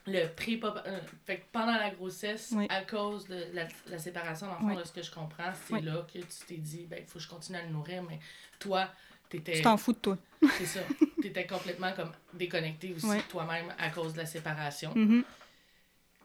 le 0.08 0.28
pré 0.28 0.60
euh, 0.62 1.00
fait 1.24 1.38
que 1.38 1.44
pendant 1.52 1.76
la 1.76 1.90
grossesse, 1.90 2.52
Oui. 2.54 2.66
à 2.70 2.82
cause 2.82 3.26
de 3.26 3.44
la, 3.52 3.66
la 3.88 3.98
séparation, 3.98 4.46
fond, 4.58 4.68
Oui. 4.68 4.76
de 4.76 4.84
ce 4.84 4.92
que 4.92 5.02
je 5.02 5.10
comprends, 5.10 5.52
c'est 5.66 5.74
Oui. 5.74 5.82
là 5.82 6.06
que 6.12 6.18
tu 6.18 6.46
t'es 6.46 6.56
dit, 6.56 6.86
ben, 6.86 7.00
il 7.00 7.06
faut 7.06 7.18
que 7.18 7.24
je 7.24 7.28
continue 7.28 7.58
à 7.58 7.62
le 7.62 7.70
nourrir, 7.70 8.02
mais 8.04 8.20
toi, 8.58 8.88
t'étais... 9.28 9.54
Tu 9.54 9.62
t'en 9.62 9.76
fous 9.76 9.92
de 9.92 9.98
toi. 9.98 10.18
C'est 10.58 10.66
ça. 10.66 10.80
T'étais 11.22 11.46
complètement 11.46 11.92
comme 11.92 12.12
déconnecté 12.34 12.94
aussi 12.94 13.20
toi-même 13.28 13.74
à 13.78 13.90
cause 13.90 14.12
de 14.12 14.18
la 14.18 14.26
séparation. 14.26 14.92
Mhm. 14.94 15.24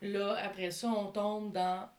Là, 0.04 0.36
après 0.44 0.70
ça, 0.72 0.88
on 0.88 1.08
tombe 1.12 1.52
dans... 1.54 1.90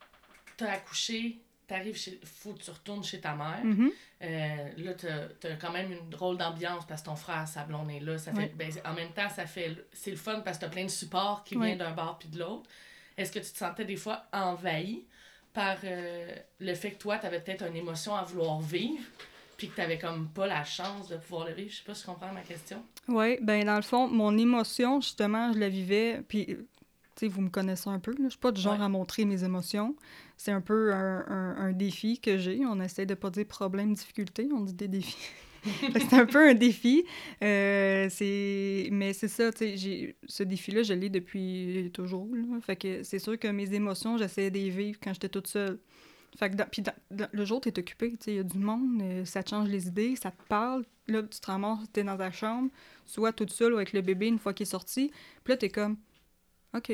T'as 0.57 0.73
accouché, 0.73 1.41
t'arrives 1.73 1.97
chez... 1.97 2.21
Faut 2.25 2.53
que 2.53 2.63
tu 2.63 2.71
retournes 2.71 3.03
chez 3.05 3.21
ta 3.21 3.35
mère. 3.35 3.61
Mhm. 3.65 3.91
Euh, 4.23 4.57
là, 4.77 4.95
t'as 4.95 5.27
t'as 5.41 5.57
quand 5.57 5.73
même 5.73 5.91
une 5.93 6.11
drôle 6.11 6.37
d'ambiance 6.39 6.85
parce 6.87 7.01
que 7.03 7.07
ton 7.07 7.17
frère, 7.17 7.47
sa 7.49 7.65
blonde 7.65 7.91
est 7.91 8.01
là. 8.01 8.19
Ça 8.19 8.33
fait, 8.33 8.53
ben, 8.57 8.71
en 8.85 8.93
même 8.95 9.11
temps, 9.13 9.29
ça 9.29 9.47
fait 9.47 9.77
c'est 9.93 10.11
le 10.11 10.17
fun 10.17 10.41
parce 10.41 10.59
que 10.59 10.65
t'as 10.67 10.71
plein 10.71 10.85
de 10.85 10.91
support 10.91 11.45
qui 11.45 11.57
Ouais. 11.57 11.69
vient 11.69 11.77
d'un 11.77 11.93
bord 11.93 12.19
puis 12.19 12.29
de 12.29 12.39
l'autre. 12.39 12.69
Est-ce 13.17 13.33
que 13.33 13.39
tu 13.41 13.51
te 13.53 13.59
sentais 13.59 13.85
des 13.85 13.97
fois 13.97 14.25
envahi 14.33 15.05
par 15.53 15.77
euh, 15.85 16.35
le 16.61 16.75
fait 16.75 16.93
que 16.93 16.99
toi, 16.99 17.19
t'avais 17.19 17.41
peut-être 17.41 17.67
une 17.67 17.77
émotion 17.77 18.15
à 18.15 18.23
vouloir 18.23 18.61
vivre 18.61 19.05
puis 19.57 19.69
que 19.69 19.77
t'avais 19.77 19.99
comme 19.99 20.29
pas 20.29 20.47
la 20.47 20.65
chance 20.65 21.09
de 21.09 21.17
pouvoir 21.17 21.47
le 21.49 21.55
vivre? 21.55 21.71
Je 21.71 21.77
sais 21.77 21.83
pas 21.85 21.95
si 21.95 22.03
tu 22.03 22.07
comprends 22.09 22.33
ma 22.33 22.41
question. 22.43 22.83
Oui, 23.09 23.39
ben 23.43 23.65
dans 23.65 23.77
le 23.77 23.83
fond, 23.83 24.09
mon 24.09 24.37
émotion, 24.39 25.01
justement, 25.01 25.53
je 25.53 25.59
la 25.59 25.69
vivais, 25.69 26.23
puis, 26.29 26.47
tu 26.47 26.57
sais, 27.17 27.29
vous 27.29 27.43
me 27.43 27.51
connaissez 27.51 27.89
un 27.91 27.99
peu, 27.99 28.13
là, 28.13 28.25
je 28.25 28.29
suis 28.31 28.39
pas 28.39 28.51
du 28.53 28.61
genre 28.61 28.79
Ouais. 28.79 28.85
à 28.85 28.89
montrer 28.89 29.25
mes 29.25 29.45
émotions. 29.45 29.95
C'est 30.45 30.51
un 30.51 30.61
peu 30.61 30.93
un, 30.93 31.25
un- 31.29 31.57
un 31.69 31.73
défi 31.73 32.19
que 32.19 32.37
j'ai. 32.37 32.67
On 32.67 32.81
essaie 32.81 33.07
de 33.07 33.15
pas 33.15 33.31
dire 33.31 33.47
problème, 33.47 33.95
difficulté, 33.95 34.49
on 34.53 34.63
dit 34.63 34.75
des 34.75 34.89
défis. 34.89 35.17
C'est 35.95 36.15
un 36.15 36.27
peu 36.27 36.49
un 36.49 36.55
défi. 36.55 37.05
Euh. 37.45 38.09
Mais 38.91 39.13
c'est 39.13 39.29
ça, 39.29 39.53
tu 39.53 39.79
sais, 39.79 40.17
ce 40.27 40.43
défi-là, 40.43 40.83
je 40.83 40.95
l'ai 40.95 41.11
depuis 41.11 41.89
toujours. 41.95 42.29
là. 42.35 42.59
Fait 42.61 42.75
que 42.75 43.05
c'est 43.05 43.21
sûr 43.21 43.39
que 43.39 43.47
mes 43.47 43.73
émotions, 43.73 44.19
j'essayais 44.19 44.51
de 44.51 44.59
les 44.59 44.71
vivre 44.71 44.99
quand 45.01 45.13
j'étais 45.15 45.29
toute 45.29 45.47
seule. 45.47 45.79
Fait 46.37 46.51
que 46.51 46.57
dans- 46.57 46.67
puis 46.69 46.83
dans- 46.83 46.93
dans- 47.13 47.29
le 47.31 47.45
jour, 47.45 47.61
t'es 47.61 47.79
occupé, 47.79 48.11
tu 48.11 48.17
sais, 48.25 48.33
il 48.33 48.37
y 48.39 48.41
a 48.41 48.43
du 48.43 48.59
monde, 48.59 49.01
euh, 49.01 49.25
ça 49.25 49.45
te 49.45 49.51
change 49.51 49.69
les 49.69 49.87
idées, 49.87 50.17
ça 50.17 50.33
te 50.33 50.43
parle. 50.49 50.85
Là, 51.07 51.23
tu 51.23 51.39
te 51.39 51.47
ramasses, 51.47 51.87
t'es 51.93 52.03
dans 52.03 52.17
ta 52.17 52.33
chambre, 52.33 52.69
soit 53.07 53.33
toute 53.33 53.53
seule 53.53 53.75
ou 53.75 53.77
avec 53.77 53.93
le 53.93 54.01
bébé 54.01 54.27
une 54.27 54.41
fois 54.41 54.53
qu'il 54.55 54.67
est 54.67 54.71
sorti. 54.71 55.13
Puis 55.45 55.53
là, 55.53 55.57
t'es 55.59 55.69
comme, 55.69 55.97
OK, 56.75 56.91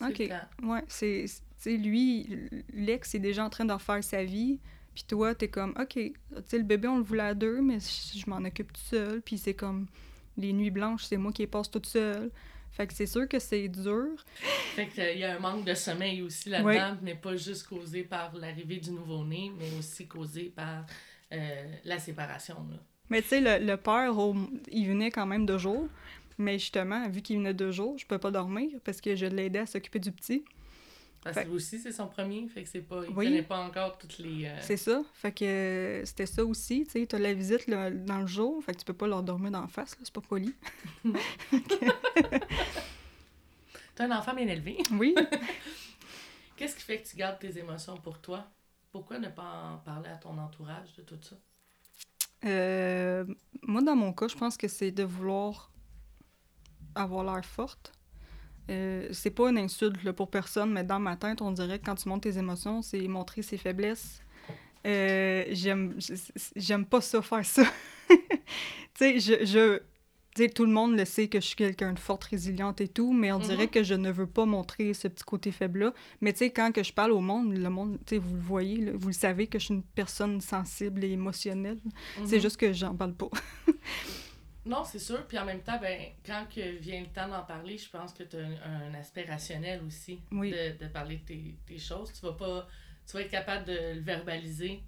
OK. 0.00 0.20
Ouais, 0.62 0.84
c'est... 0.86 1.24
sais, 1.58 1.76
lui, 1.76 2.48
l'ex 2.72 3.14
est 3.14 3.18
déjà 3.18 3.44
en 3.44 3.50
train 3.50 3.64
de 3.64 3.72
refaire 3.72 4.02
sa 4.02 4.24
vie. 4.24 4.58
Puis 4.94 5.04
toi, 5.06 5.34
t'es 5.34 5.48
comme, 5.48 5.74
OK, 5.80 5.94
tu 5.94 6.14
sais, 6.46 6.58
le 6.58 6.64
bébé, 6.64 6.88
on 6.88 6.98
le 6.98 7.04
voulait 7.04 7.22
à 7.22 7.34
deux, 7.34 7.60
mais 7.60 7.78
je 7.78 8.18
je 8.18 8.28
m'en 8.28 8.38
occupe 8.38 8.72
toute 8.72 8.84
seule. 8.84 9.22
Puis 9.22 9.38
c'est 9.38 9.54
comme, 9.54 9.86
les 10.36 10.52
nuits 10.52 10.70
blanches, 10.70 11.04
c'est 11.04 11.16
moi 11.16 11.32
qui 11.32 11.42
les 11.42 11.48
passe 11.48 11.70
toute 11.70 11.86
seule. 11.86 12.30
Fait 12.70 12.86
que 12.86 12.94
c'est 12.94 13.06
sûr 13.06 13.28
que 13.28 13.38
c'est 13.38 13.68
dur. 13.68 14.24
Fait 14.74 14.88
qu'il 14.88 15.18
y 15.18 15.24
a 15.24 15.36
un 15.36 15.38
manque 15.38 15.64
de 15.64 15.74
sommeil 15.74 16.22
aussi 16.22 16.48
là-dedans, 16.48 16.96
mais 17.02 17.14
pas 17.14 17.36
juste 17.36 17.66
causé 17.66 18.02
par 18.02 18.34
l'arrivée 18.36 18.76
du 18.76 18.92
nouveau-né, 18.92 19.52
mais 19.58 19.70
aussi 19.78 20.06
causé 20.06 20.52
par 20.54 20.86
euh, 21.32 21.72
la 21.84 21.98
séparation. 21.98 22.56
Là. 22.70 22.76
Mais 23.10 23.22
tu 23.22 23.28
sais, 23.28 23.40
le, 23.40 23.64
le 23.64 23.76
père, 23.76 24.12
il 24.70 24.86
venait 24.86 25.10
quand 25.10 25.26
même 25.26 25.46
deux 25.46 25.58
jours. 25.58 25.88
Mais 26.38 26.58
justement, 26.58 27.08
vu 27.08 27.20
qu'il 27.20 27.38
venait 27.38 27.54
deux 27.54 27.72
jours, 27.72 27.98
je 27.98 28.06
peux 28.06 28.18
pas 28.18 28.30
dormir 28.30 28.70
parce 28.84 29.00
que 29.00 29.16
je 29.16 29.26
l'aidais 29.26 29.58
à 29.60 29.66
s'occuper 29.66 29.98
du 29.98 30.12
petit. 30.12 30.44
Parce 31.22 31.44
que 31.44 31.48
aussi, 31.50 31.78
c'est 31.80 31.92
son 31.92 32.06
premier, 32.06 32.46
fait 32.48 32.62
que 32.62 32.68
c'est 32.68 32.80
pas. 32.80 33.02
Il 33.06 33.14
Oui. 33.14 33.24
connaît 33.26 33.42
pas 33.42 33.58
encore 33.58 33.98
toutes 33.98 34.18
les. 34.18 34.46
euh, 34.46 34.56
C'est 34.60 34.76
ça. 34.76 35.02
Fait 35.14 35.32
que 35.32 35.44
euh, 35.44 36.04
c'était 36.04 36.26
ça 36.26 36.44
aussi. 36.44 36.84
Tu 36.84 36.92
sais, 36.92 37.06
t'as 37.06 37.18
la 37.18 37.34
visite 37.34 37.66
le- 37.66 37.90
dans 37.90 38.20
le 38.20 38.26
jour. 38.26 38.62
Fait 38.64 38.72
que 38.72 38.78
tu 38.78 38.84
peux 38.84 38.94
pas 38.94 39.06
leur 39.08 39.22
dormir 39.22 39.50
d'en 39.50 39.66
face, 39.66 39.90
là, 39.98 40.02
c'est 40.04 40.12
pas 40.14 40.20
poli. 40.20 40.54
T'as 43.94 44.04
un 44.06 44.16
enfant 44.16 44.34
bien 44.34 44.46
élevé. 44.46 44.78
Oui. 44.92 45.14
Qu'est-ce 46.56 46.76
qui 46.76 46.82
fait 46.82 47.02
que 47.02 47.08
tu 47.08 47.16
gardes 47.16 47.38
tes 47.38 47.58
émotions 47.58 47.96
pour 47.96 48.20
toi? 48.20 48.46
Pourquoi 48.92 49.18
ne 49.18 49.28
pas 49.28 49.72
en 49.74 49.78
parler 49.78 50.08
à 50.08 50.16
ton 50.16 50.36
entourage 50.38 50.94
de 50.96 51.02
tout 51.02 51.18
ça? 51.20 51.36
Euh, 52.44 53.24
moi, 53.62 53.82
dans 53.82 53.96
mon 53.96 54.12
cas, 54.12 54.28
je 54.28 54.36
pense 54.36 54.56
que 54.56 54.68
c'est 54.68 54.90
de 54.92 55.02
vouloir 55.02 55.72
avoir 56.94 57.24
l'air 57.24 57.44
forte. 57.44 57.92
Euh, 58.70 59.08
c'est 59.12 59.30
pas 59.30 59.48
une 59.50 59.58
insulte 59.58 60.02
là, 60.04 60.12
pour 60.12 60.30
personne, 60.30 60.72
mais 60.72 60.84
dans 60.84 61.00
ma 61.00 61.16
tête, 61.16 61.40
on 61.42 61.52
dirait 61.52 61.78
que 61.78 61.86
quand 61.86 61.94
tu 61.94 62.08
montres 62.08 62.22
tes 62.30 62.38
émotions, 62.38 62.82
c'est 62.82 63.00
montrer 63.08 63.42
ses 63.42 63.56
faiblesses. 63.56 64.20
Euh, 64.86 65.44
j'aime 65.50 65.96
j'aime 66.56 66.84
pas 66.86 67.00
ça, 67.00 67.20
faire 67.22 67.44
ça. 67.44 67.64
tu 68.08 68.16
sais, 68.94 69.20
je, 69.20 69.44
je 69.44 69.80
tout 70.54 70.64
le 70.66 70.70
monde 70.70 70.96
le 70.96 71.04
sait 71.04 71.26
que 71.26 71.40
je 71.40 71.46
suis 71.46 71.56
quelqu'un 71.56 71.92
de 71.94 71.98
forte, 71.98 72.22
résiliente 72.22 72.80
et 72.80 72.86
tout, 72.86 73.12
mais 73.12 73.32
on 73.32 73.40
dirait 73.40 73.64
Mhm. 73.64 73.70
que 73.70 73.82
je 73.82 73.94
ne 73.94 74.08
veux 74.12 74.28
pas 74.28 74.44
montrer 74.44 74.94
ce 74.94 75.08
petit 75.08 75.24
côté 75.24 75.50
faible-là. 75.50 75.92
Mais 76.20 76.32
tu 76.32 76.38
sais, 76.38 76.50
quand 76.50 76.70
que 76.70 76.84
je 76.84 76.92
parle 76.92 77.10
au 77.10 77.20
monde, 77.20 77.56
le 77.56 77.68
monde, 77.70 77.98
tu 78.06 78.18
vous 78.18 78.36
le 78.36 78.40
voyez, 78.40 78.76
là, 78.76 78.92
vous 78.94 79.08
le 79.08 79.14
savez 79.14 79.48
que 79.48 79.58
je 79.58 79.64
suis 79.64 79.74
une 79.74 79.82
personne 79.82 80.40
sensible 80.40 81.02
et 81.02 81.10
émotionnelle. 81.10 81.80
C'est 82.24 82.36
Mhm. 82.36 82.42
juste 82.42 82.56
que 82.56 82.72
j'en 82.72 82.94
parle 82.94 83.14
pas. 83.14 83.30
Non, 84.68 84.84
c'est 84.84 84.98
sûr. 84.98 85.26
Puis 85.26 85.38
en 85.38 85.44
même 85.44 85.62
temps, 85.62 85.78
ben, 85.80 85.98
quand 86.24 86.44
que 86.54 86.60
vient 86.78 87.00
le 87.00 87.06
temps 87.08 87.26
d'en 87.28 87.42
parler, 87.42 87.78
je 87.78 87.88
pense 87.88 88.12
que 88.12 88.22
tu 88.22 88.36
as 88.36 88.40
un, 88.40 88.90
un 88.90 88.94
aspect 88.94 89.24
rationnel 89.24 89.82
aussi 89.86 90.20
Oui. 90.30 90.50
de, 90.52 90.76
de 90.84 90.88
parler 90.88 91.16
de 91.16 91.24
tes, 91.24 91.54
tes 91.66 91.78
choses. 91.78 92.12
Tu 92.12 92.20
vas 92.24 92.32
pas. 92.34 92.66
Tu 93.06 93.14
vas 93.14 93.22
être 93.22 93.30
capable 93.30 93.64
de 93.64 93.94
le 93.94 94.00
verbaliser. 94.00 94.82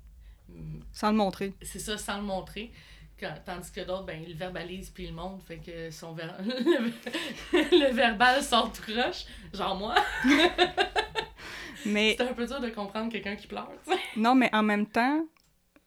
Sans 0.93 1.11
le 1.11 1.17
montrer. 1.17 1.55
C'est 1.63 1.79
ça, 1.79 1.97
sans 1.97 2.19
le 2.19 2.25
montrer. 2.25 2.71
Quand- 3.19 3.35
tandis 3.45 3.71
que 3.73 3.81
d'autres, 3.83 4.05
ben, 4.05 4.21
ils 4.23 4.31
le 4.33 4.37
verbalisent 4.39 4.91
puis 4.91 5.05
ils 5.05 5.11
le 5.11 5.15
montrent. 5.17 5.45
Fait 5.47 5.59
que 5.59 5.91
son 5.91 6.13
ver- 6.13 6.37
le 7.53 7.93
verbal 7.93 8.43
sort 8.43 8.73
tout 8.73 8.83
croche. 8.83 9.25
Genre 9.55 9.77
moi. 9.77 9.95
Mais 11.87 12.15
C'est 12.19 12.29
un 12.29 12.35
peu 12.35 12.47
dur 12.47 12.61
de 12.61 12.69
comprendre 12.69 13.11
quelqu'un 13.11 13.37
qui 13.37 13.47
pleure, 13.47 13.71
non, 14.17 14.35
mais 14.35 14.55
en 14.55 14.63
même 14.63 14.87
temps, 14.87 15.25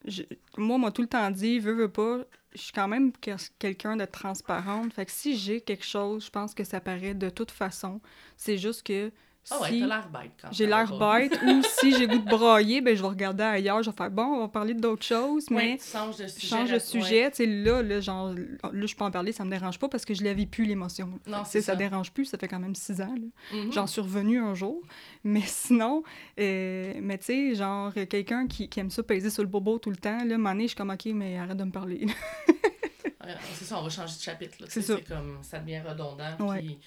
je- 0.06 0.24
moi, 0.58 0.78
m'a 0.78 0.92
tout 0.92 1.02
le 1.02 1.08
temps 1.08 1.30
dit, 1.32 1.60
veux, 1.60 1.74
veux 1.74 1.90
pas, 1.92 2.20
je 2.56 2.62
suis 2.62 2.72
quand 2.74 2.88
même 2.88 3.12
que- 3.14 3.32
quelqu'un 3.60 3.96
de 3.98 4.06
transparente. 4.06 4.94
Fait 4.94 5.06
que 5.06 5.12
si 5.12 5.38
j'ai 5.38 5.62
quelque 5.62 5.86
chose, 5.86 6.26
je 6.26 6.30
pense 6.30 6.54
que 6.54 6.64
ça 6.64 6.80
paraît 6.82 7.14
de 7.16 7.30
toute 7.30 7.52
façon. 7.52 8.02
C'est 8.38 8.58
juste 8.58 8.84
que 8.84 9.12
Ah 9.52 9.60
ouais, 9.62 9.72
si 9.72 9.80
t'as 9.82 9.88
l'air 9.88 10.10
bête 10.10 10.32
quand 10.42 10.48
j'ai 10.52 10.66
l'air 10.66 10.98
bête 10.98 11.38
ou 11.46 11.62
si 11.80 11.98
j'ai 11.98 12.08
goût 12.08 12.18
de 12.18 12.30
brailler, 12.30 12.80
ben 12.80 12.96
je 12.96 13.02
vais 13.02 13.08
regarder 13.10 13.44
ailleurs, 13.44 13.84
je 13.84 13.90
vais 13.90 13.96
faire 13.96 14.10
bon, 14.10 14.24
on 14.24 14.40
va 14.40 14.48
parler 14.48 14.74
d'autres 14.74 15.04
choses, 15.04 15.50
mais 15.50 15.78
tu 15.78 15.92
changes 15.92 16.18
de 16.18 16.28
sujet. 16.28 16.48
change 16.48 16.72
de 16.72 16.80
sujet. 16.80 17.30
Tu 17.32 17.38
sais, 17.38 17.46
là, 17.46 17.82
là, 17.84 18.00
genre, 18.00 18.34
là, 18.34 18.86
je 18.86 18.96
peux 18.96 19.04
en 19.04 19.12
parler, 19.12 19.34
ça 19.34 19.44
me 19.44 19.50
dérange 19.50 19.80
pas 19.80 19.90
parce 19.90 20.06
que 20.06 20.14
je 20.14 20.24
la 20.24 20.34
vis 20.34 20.46
plus, 20.46 20.64
l'émotion. 20.64 21.20
Non, 21.28 21.44
c'est 21.46 21.62
ça 21.62 21.74
ça. 21.74 21.76
dérange 21.76 22.12
plus, 22.14 22.26
ça 22.26 22.38
fait 22.38 22.48
quand 22.48 22.60
même 22.60 22.76
six 22.76 23.02
ans, 23.02 23.14
là. 23.16 23.58
Mhm. 23.58 23.74
J'en 23.74 23.88
suis 23.88 24.02
revenue 24.02 24.40
un 24.40 24.56
jour. 24.56 24.82
Mais 25.26 25.44
sinon, 25.46 26.04
euh, 26.40 26.94
mais 27.02 27.18
tu 27.18 27.26
sais, 27.26 27.56
genre, 27.56 27.94
quelqu'un 27.94 28.48
qui, 28.48 28.68
qui 28.70 28.80
aime 28.80 28.90
ça 28.90 29.04
peser 29.04 29.30
sur 29.30 29.42
le 29.42 29.50
bobo 29.50 29.80
tout 29.80 29.90
le 29.90 29.96
temps, 29.96 30.24
là, 30.26 30.38
donné, 30.38 30.64
je 30.64 30.68
suis 30.70 30.78
comme, 30.78 30.90
OK, 30.92 31.06
mais 31.08 31.38
arrête 31.38 31.58
de 31.58 31.64
me 31.64 31.72
parler. 31.72 32.06
C'est 33.54 33.66
ça, 33.66 33.80
on 33.80 33.84
va 33.84 33.90
changer 33.90 34.18
de 34.18 34.22
chapitre. 34.22 34.58
C'est 34.68 34.82
ça. 34.82 34.98
Comme, 35.08 35.40
ça 35.44 35.60
devient 35.60 35.80
redondant. 35.80 36.36
Ouais. 36.40 36.60
Puis, 36.60 36.78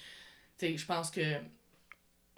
tu 0.57 0.67
sais, 0.67 0.77
je 0.77 0.85
pense 0.85 1.09
que 1.09 1.21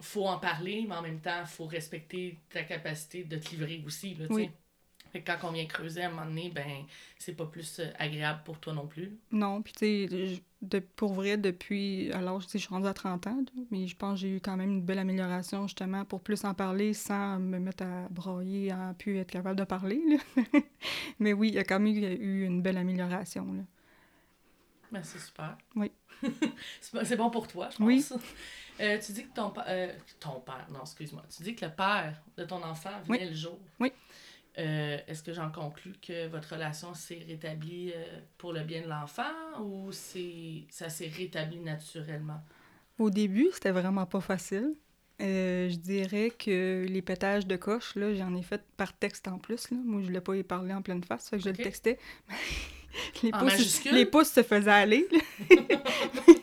faut 0.02 0.26
en 0.28 0.40
parler, 0.40 0.86
mais 0.88 0.96
en 0.96 1.02
même 1.02 1.20
temps, 1.20 1.46
faut 1.46 1.66
respecter 1.66 2.38
ta 2.50 2.64
capacité 2.64 3.24
de 3.24 3.38
te 3.38 3.50
livrer 3.52 3.84
aussi, 3.86 4.16
là, 4.16 4.26
Oui. 4.30 4.44
sais. 4.44 4.52
Fait 5.12 5.22
que 5.22 5.32
quand 5.32 5.48
on 5.50 5.52
vient 5.52 5.66
creuser 5.66 6.04
à 6.04 6.08
un 6.08 6.12
moment 6.12 6.26
donné, 6.26 6.52
ben, 6.54 6.86
c'est 7.18 7.36
pas 7.36 7.46
plus 7.48 7.80
euh, 7.80 7.92
agréable 7.98 8.42
pour 8.46 8.60
toi 8.60 8.74
non 8.74 8.88
plus. 8.88 9.18
non, 9.32 9.62
puis 9.62 9.74
tu 9.74 10.08
sais, 10.10 10.82
pour 10.96 11.14
vrai, 11.14 11.38
depuis, 11.38 12.12
alors, 12.14 12.42
je 12.42 12.58
suis 12.58 12.68
rendue 12.68 12.88
à 12.88 12.94
30 12.94 13.28
ans, 13.28 13.44
mais 13.72 13.88
je 13.88 13.96
pense 13.96 14.16
que 14.16 14.22
j'ai 14.22 14.36
eu 14.36 14.40
quand 14.42 14.58
même 14.58 14.72
une 14.72 14.82
belle 14.82 15.00
amélioration, 15.00 15.68
justement, 15.68 16.04
pour 16.06 16.22
plus 16.22 16.44
en 16.46 16.54
parler 16.54 16.94
sans 16.94 17.40
me 17.40 17.60
mettre 17.60 17.84
à 17.84 18.08
broyer, 18.10 18.72
à 18.72 18.94
plus 18.98 19.18
être 19.18 19.32
capable 19.32 19.58
de 19.60 19.64
parler, 19.64 20.02
là. 20.10 20.44
mais 21.20 21.34
oui, 21.34 21.50
il 21.50 21.56
y 21.56 21.60
a 21.60 21.64
quand 21.64 21.80
même 21.80 21.96
eu 21.96 22.46
une 22.46 22.62
belle 22.62 22.78
amélioration, 22.78 23.46
là. 23.54 23.64
Ben, 24.92 25.04
c'est 25.04 25.20
super. 25.20 25.58
Oui. 25.76 25.92
c'est 26.82 26.94
bon- 26.94 27.06
c'est 27.06 27.16
bon 27.16 27.30
pour 27.30 27.48
toi, 27.48 27.70
je 27.72 27.78
pense. 27.78 27.86
Oui. 27.86 28.06
Euh, 28.80 28.98
tu 28.98 29.12
dis 29.12 29.24
que 29.26 29.34
ton, 29.34 29.52
euh, 29.68 29.92
ton 30.20 30.40
père, 30.40 30.68
non, 30.72 30.82
excuse-moi. 30.82 31.24
Tu 31.36 31.44
dis 31.44 31.56
que 31.56 31.66
le 31.66 31.72
père 31.72 32.22
de 32.38 32.46
ton 32.46 32.64
enfant 32.64 32.92
venait 33.06 33.30
le 33.30 33.36
jour. 33.36 33.60
Oui. 33.80 33.92
Euh, 34.58 34.98
Est-ce 35.08 35.22
que 35.22 35.34
j'en 35.34 35.52
conclus 35.52 35.96
que 36.02 36.28
votre 36.28 36.54
relation 36.54 36.94
s'est 36.94 37.24
rétablie 37.28 37.94
pour 38.38 38.54
le 38.54 38.62
bien 38.62 38.82
de 38.82 38.88
l'enfant 38.88 39.32
ou 39.62 39.92
ça 39.92 40.90
s'est 40.90 41.08
rétabli 41.08 41.60
naturellement? 41.60 42.42
Au 42.98 43.10
début, 43.10 43.48
c'était 43.54 43.72
vraiment 43.72 44.06
pas 44.06 44.22
facile. 44.22 44.74
Je 45.20 45.76
dirais 45.76 46.32
que 46.32 46.86
les 46.88 47.02
pétages 47.02 47.46
de 47.46 47.58
coche, 47.58 47.96
là, 47.96 48.14
j'en 48.16 48.34
ai 48.36 48.42
fait 48.42 48.62
par 48.78 48.94
texte 48.94 49.28
en 49.28 49.38
plus. 49.38 49.70
Là. 49.72 49.78
Moi, 49.84 50.02
je 50.02 50.08
voulais 50.08 50.22
pas 50.22 50.36
y 50.36 50.44
parler 50.44 50.74
en 50.74 50.82
pleine 50.82 51.04
face, 51.04 51.30
fait 51.30 51.38
que 51.38 51.44
je 51.44 51.50
le 51.50 51.58
textais. 51.58 52.00
les, 53.24 53.32
pouces, 53.32 53.84
les 53.86 54.06
pouces 54.06 54.32
se 54.32 54.44
faisaient 54.44 54.72
aller. 54.72 55.08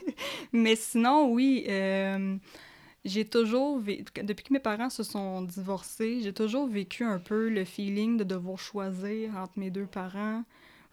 Mais 0.52 0.76
sinon, 0.76 1.30
oui, 1.32 1.64
euh, 1.68 2.36
j'ai 3.04 3.24
toujours... 3.24 3.80
vé- 3.80 4.04
Depuis 4.22 4.44
que 4.44 4.52
mes 4.52 4.58
parents 4.60 4.90
se 4.90 5.02
sont 5.02 5.42
divorcés, 5.42 6.20
j'ai 6.22 6.32
toujours 6.32 6.66
vécu 6.68 7.04
un 7.04 7.18
peu 7.18 7.48
le 7.48 7.64
feeling 7.64 8.16
de 8.16 8.24
devoir 8.24 8.58
choisir 8.58 9.36
entre 9.36 9.52
mes 9.56 9.70
deux 9.70 9.86
parents 9.86 10.42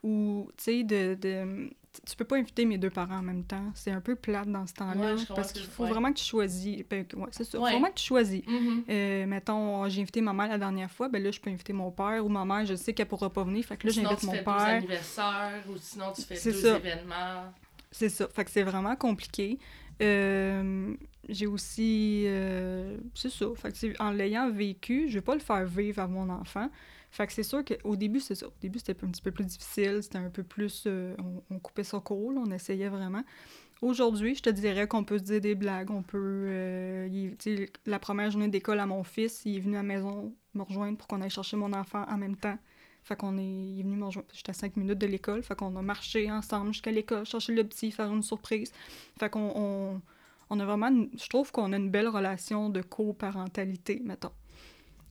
ou, 0.04 0.50
tu 0.58 0.64
sais, 0.64 0.84
de, 0.84 1.16
de... 1.16 1.70
Tu 2.08 2.16
peux 2.18 2.26
pas 2.26 2.38
inviter 2.38 2.66
mes 2.66 2.80
deux 2.80 2.90
parents 2.90 3.20
en 3.20 3.22
même 3.22 3.44
temps. 3.44 3.72
C'est 3.76 3.92
un 3.92 4.02
peu 4.02 4.16
plate 4.16 4.48
dans 4.52 4.66
ce 4.66 4.74
temps-là. 4.74 5.14
Ouais, 5.14 5.22
parce 5.36 5.52
qu'il 5.54 5.64
faut 5.64 5.84
ouais. 5.84 5.90
vraiment 5.90 6.12
que 6.12 6.18
tu 6.18 6.26
choisis. 6.26 6.84
Ben, 6.90 7.06
ouais, 7.16 7.28
c'est 7.30 7.44
ça. 7.44 7.60
Ouais. 7.60 7.66
Faut 7.70 7.78
vraiment 7.78 7.90
que 7.94 8.00
tu 8.00 8.06
choisis. 8.06 8.42
Mhm. 8.48 8.84
Euh, 8.90 9.26
mettons, 9.28 9.88
j'ai 9.90 10.02
invité 10.02 10.20
ma 10.20 10.34
mère 10.34 10.48
la 10.50 10.58
dernière 10.58 10.90
fois, 10.90 11.08
ben 11.08 11.22
là, 11.22 11.30
je 11.30 11.40
peux 11.40 11.52
inviter 11.52 11.72
mon 11.72 11.92
père 11.92 12.26
ou 12.26 12.30
ma 12.30 12.46
mère, 12.46 12.66
je 12.66 12.74
sais 12.74 12.94
qu'elle 12.94 13.06
pourra 13.08 13.30
pas 13.30 13.44
venir, 13.44 13.64
fait 13.64 13.78
que 13.78 13.86
là, 13.86 13.94
Sinon, 13.94 14.10
j'invite 14.10 14.20
tu 14.22 14.26
mon 14.26 14.32
fais 14.32 14.38
deux 14.40 14.44
père. 14.44 14.56
anniversaires 14.56 15.64
ou 15.70 15.78
sinon 15.78 16.06
tu 16.16 16.22
fais 16.24 16.34
deux 16.52 16.52
ça. 16.62 16.78
événements. 16.78 17.54
C'est 17.94 18.10
ça. 18.10 18.28
Fait 18.28 18.44
que 18.44 18.52
c'est 18.52 18.64
vraiment 18.64 18.96
compliqué. 18.96 19.60
Euh, 20.02 20.96
j'ai 21.30 21.46
aussi. 21.48 22.24
euh, 22.26 22.98
c'est 23.14 23.30
ça. 23.30 23.46
Fait 23.56 23.72
que 23.72 24.02
en 24.02 24.12
l'ayant 24.12 24.52
vécu, 24.52 25.08
je 25.10 25.14
vais 25.16 25.22
pas 25.22 25.36
le 25.36 25.40
faire 25.40 25.66
vivre 25.66 26.02
à 26.02 26.08
mon 26.08 26.28
enfant. 26.30 26.70
Fait 27.12 27.28
que 27.28 27.34
c'est 27.34 27.44
sûr 27.44 27.64
qu'au 27.64 27.96
début, 27.96 28.20
c'est 28.20 28.34
ça. 28.34 28.48
Au 28.48 28.54
début, 28.60 28.80
c'était 28.80 28.96
un 29.04 29.10
petit 29.10 29.22
peu 29.22 29.32
plus 29.32 29.46
difficile. 29.46 30.00
C'était 30.02 30.18
un 30.18 30.32
peu 30.32 30.42
plus. 30.44 30.86
euh, 30.88 31.16
on, 31.52 31.60
coupait 31.60 31.84
ça 31.84 32.00
court, 32.00 32.34
là, 32.34 32.42
on 32.44 32.52
essayait 32.52 32.90
vraiment. 32.90 33.24
Aujourd'hui, 33.84 34.34
je 34.34 34.42
te 34.42 34.50
dirais 34.50 34.88
qu'on 34.88 35.04
peut 35.04 35.20
se 35.20 35.24
dire 35.24 35.42
des 35.42 35.54
blagues. 35.56 35.92
On 35.92 36.02
peut. 36.02 37.08
la 37.86 38.00
première 38.00 38.32
journée 38.32 38.48
d'école 38.48 38.80
à 38.80 38.88
mon 38.88 39.04
fils, 39.04 39.44
il 39.46 39.58
est 39.58 39.60
venu 39.60 39.76
à 39.76 39.80
la 39.80 39.84
maison 39.84 40.34
me 40.56 40.64
rejoindre 40.64 40.98
pour 40.98 41.08
qu'on 41.08 41.22
aille 41.22 41.30
chercher 41.30 41.58
mon 41.58 41.74
enfant 41.74 42.06
en 42.10 42.18
même 42.18 42.36
temps. 42.38 42.58
Fait 43.04 43.16
qu'on 43.18 43.38
est, 43.38 43.44
il 43.44 43.80
est 43.80 43.84
venu 43.84 43.98
me 43.98 44.06
rejoindre. 44.06 44.28
J'étais 44.34 44.52
à 44.52 44.54
5 44.54 44.78
minutes 44.78 44.98
de 45.00 45.08
l'école. 45.08 45.44
Fait 45.44 45.56
qu'on 45.56 45.76
a 45.76 45.82
marché 45.82 46.32
ensemble 46.32 46.72
jusqu'à 46.74 46.92
l'école, 46.92 47.26
chercher 47.26 47.54
le 47.54 47.64
petit, 47.66 47.92
faire 47.92 48.12
une 48.12 48.24
surprise. 48.24 48.72
Fait 49.20 49.30
qu'on 49.30 49.52
on, 49.56 50.02
on 50.50 50.60
a 50.60 50.66
vraiment. 50.66 50.88
une- 50.88 51.10
je 51.18 51.28
trouve 51.28 51.52
qu'on 51.52 51.74
a 51.74 51.78
une 51.78 51.90
belle 51.92 52.08
relation 52.08 52.70
de 52.70 52.82
coparentalité, 52.82 54.02
mettons. 54.04 54.32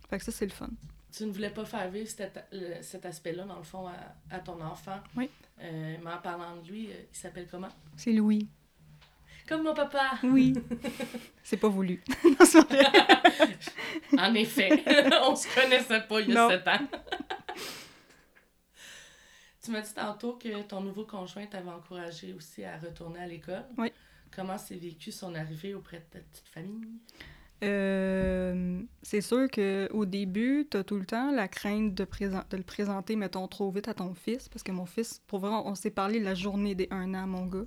Fait 0.09 0.19
que 0.19 0.25
ça, 0.25 0.33
c'est 0.33 0.47
le 0.47 0.53
fun. 0.53 0.71
Tu 1.15 1.27
ne 1.27 1.33
voulais 1.33 1.51
pas 1.51 1.67
faire 1.67 1.91
vivre 1.91 2.09
cet, 2.09 2.43
cet 2.81 3.05
aspect-là, 3.05 3.45
dans 3.45 3.59
le 3.59 3.63
fond, 3.65 3.87
à, 3.87 4.35
à 4.35 4.39
ton 4.39 4.59
enfant? 4.63 4.99
Oui. 5.15 5.29
Euh, 5.61 5.97
mais 6.03 6.11
en 6.11 6.19
parlant 6.19 6.57
de 6.63 6.67
lui, 6.71 6.87
euh, 6.91 6.95
il 7.13 7.17
s'appelle 7.17 7.47
comment? 7.51 7.69
C'est 7.97 8.13
Louis. 8.13 8.49
Comme 9.47 9.65
mon 9.65 9.75
papa! 9.75 10.13
Oui. 10.25 10.55
c'est 11.43 11.59
pas 11.59 11.69
voulu. 11.69 12.03
Non. 14.13 14.19
En 14.19 14.35
effet, 14.35 14.83
on 15.27 15.35
se 15.37 15.47
connaissait 15.55 16.01
pas 16.03 16.21
il 16.21 16.31
y 16.31 16.37
a 16.37 16.49
sept 16.49 16.69
ans. 16.69 16.81
Tu 19.63 19.71
m'as 19.71 19.81
dit 19.81 19.95
tantôt 19.95 20.35
que 20.35 20.63
ton 20.63 20.81
nouveau 20.81 21.05
conjoint 21.05 21.47
t'avait 21.47 21.71
encouragé 21.71 22.33
aussi 22.35 22.65
à 22.65 22.79
retourner 22.79 23.21
à 23.21 23.27
l'école. 23.27 23.65
Oui. 23.79 23.93
Comment 24.35 24.59
s'est 24.59 24.77
vécu 24.77 25.13
son 25.13 25.35
arrivée 25.35 25.75
auprès 25.75 25.99
de 25.99 26.05
ta 26.05 26.19
petite 26.19 26.49
famille? 26.49 26.89
Euh, 27.63 28.83
c'est 29.03 29.21
sûr 29.21 29.49
qu'au 29.49 30.05
début, 30.05 30.67
tu 30.69 30.77
as 30.77 30.85
tout 30.85 30.97
le 30.97 31.07
temps 31.07 31.31
la 31.31 31.47
crainte 31.47 31.95
de, 31.95 32.05
de 32.05 32.57
le 32.57 32.63
présenter, 32.63 33.15
mettons, 33.15 33.47
trop 33.47 33.71
vite 33.71 33.89
à 33.89 33.95
ton 33.95 34.15
fils. 34.15 34.49
Parce 34.49 34.63
que 34.63 34.73
mon 34.73 34.87
fils, 34.87 35.23
pour 35.27 35.39
vrai, 35.39 35.51
on 35.51 35.75
s'est 35.75 35.91
parlé 35.91 36.19
la 36.19 36.35
journée 36.35 36.75
des 36.75 36.89
un 36.91 37.15
an, 37.15 37.27
mon 37.27 37.47
gars. 37.47 37.67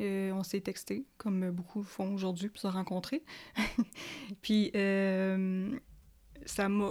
Euh, 0.00 0.32
on 0.32 0.42
s'est 0.42 0.60
texté, 0.60 1.04
comme 1.18 1.50
beaucoup 1.50 1.82
font 1.82 2.14
aujourd'hui, 2.14 2.48
puis 2.48 2.60
se 2.60 2.66
rencontrer. 2.66 3.22
puis, 4.42 4.70
euh, 4.74 5.78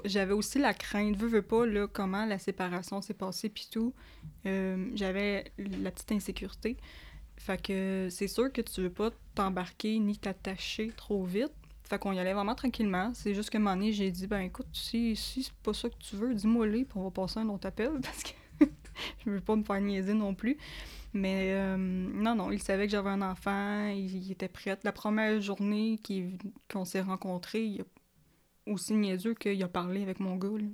J'avais 0.06 0.34
aussi 0.34 0.60
la 0.60 0.74
crainte, 0.74 1.16
veux, 1.16 1.28
veux 1.28 1.42
pas, 1.42 1.66
là, 1.66 1.88
comment 1.88 2.26
la 2.26 2.40
séparation 2.40 3.02
s'est 3.02 3.14
passée, 3.14 3.50
puis 3.50 3.68
tout. 3.72 3.94
Euh, 4.46 4.90
j'avais 4.96 5.52
la 5.58 5.92
petite 5.92 6.12
insécurité. 6.12 6.78
Fait 7.38 7.62
que 7.62 8.08
c'est 8.12 8.28
sûr 8.28 8.52
que 8.52 8.62
tu 8.62 8.82
veux 8.82 8.90
pas 8.90 9.12
t'embarquer 9.34 9.98
ni 10.00 10.18
t'attacher 10.18 10.92
trop 10.96 11.24
vite. 11.24 11.54
Fait 11.84 11.98
qu'on 11.98 12.12
y 12.12 12.20
allait 12.20 12.34
vraiment 12.34 12.54
tranquillement. 12.54 13.12
C'est 13.14 13.34
juste 13.34 13.50
que 13.50 13.58
un 13.58 13.62
moment 13.62 13.76
donné, 13.76 13.92
j'ai 13.94 14.12
dit, 14.12 14.28
ben 14.28 14.42
écoute, 14.42 14.68
si, 14.74 15.16
si 15.16 15.44
c'est 15.44 15.54
pas 15.64 15.74
ça 15.74 15.90
que 15.90 15.98
tu 15.98 16.16
veux, 16.16 16.34
dis-moi 16.36 16.68
les, 16.68 16.86
puis 16.86 17.00
on 17.00 17.04
va 17.04 17.12
passer 17.12 17.40
un 17.40 17.50
autre 17.50 17.68
appel, 17.68 17.92
parce 18.04 18.24
que 18.24 18.66
je 19.26 19.32
veux 19.32 19.42
pas 19.42 19.56
me 19.56 19.64
faire 19.64 19.82
niaiser 19.82 20.14
non 20.14 20.36
plus. 20.36 20.58
Mais 21.14 21.54
euh, 21.54 21.78
non, 21.78 22.36
non, 22.36 22.52
il 22.52 22.62
savait 22.62 22.86
que 22.86 22.92
j'avais 22.92 23.10
un 23.10 23.24
enfant, 23.24 23.88
il, 23.88 24.32
était 24.32 24.48
prêt. 24.48 24.78
La 24.84 24.92
première 24.92 25.42
journée 25.42 26.00
qu'on 26.72 26.86
s'est 26.86 27.02
rencontrés, 27.02 27.64
il 27.64 27.82
a 27.82 27.86
aussi 28.70 28.94
niaiseux 28.94 29.34
qu'il 29.34 29.62
a 29.64 29.68
parlé 29.68 30.02
avec 30.04 30.20
mon 30.20 30.36
gars. 30.36 30.50
là. 30.50 30.68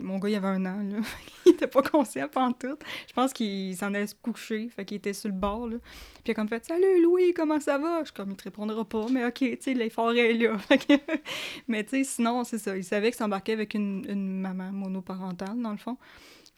Mon 0.00 0.18
gars, 0.18 0.30
il 0.30 0.34
avait 0.36 0.48
un 0.48 0.64
an, 0.64 0.82
là. 0.82 1.00
il 1.46 1.52
était 1.52 1.66
pas 1.66 1.82
conscient 1.82 2.26
pendant 2.28 2.52
tout. 2.52 2.78
Je 3.06 3.12
pense 3.12 3.32
qu'il 3.32 3.76
s'en 3.76 3.88
allait 3.88 4.06
se 4.06 4.14
coucher, 4.14 4.70
fait 4.70 4.84
qu'il 4.86 4.96
était 4.96 5.12
sur 5.12 5.28
le 5.28 5.34
bord, 5.34 5.68
là. 5.68 5.76
Puis 5.78 6.22
il 6.26 6.30
a 6.30 6.34
comme 6.34 6.48
fait 6.48 6.64
«Salut 6.66 7.02
Louis, 7.02 7.34
comment 7.34 7.60
ça 7.60 7.76
va?» 7.76 7.98
Je 8.00 8.04
suis 8.06 8.14
comme 8.14 8.30
«Il 8.32 8.36
te 8.36 8.44
répondra 8.44 8.84
pas, 8.84 9.06
mais 9.10 9.26
ok, 9.26 9.38
tu 9.38 9.58
sais, 9.60 9.74
l'effort 9.74 10.12
est 10.12 10.32
là.» 10.32 10.56
Mais 11.68 11.84
tu 11.84 12.04
sinon, 12.04 12.44
c'est 12.44 12.58
ça. 12.58 12.76
Il 12.76 12.84
savait 12.84 13.10
qu'il 13.10 13.18
s'embarquait 13.18 13.52
avec 13.52 13.74
une, 13.74 14.40
maman 14.40 14.72
monoparentale, 14.72 15.60
dans 15.60 15.72
le 15.72 15.76
fond. 15.76 15.98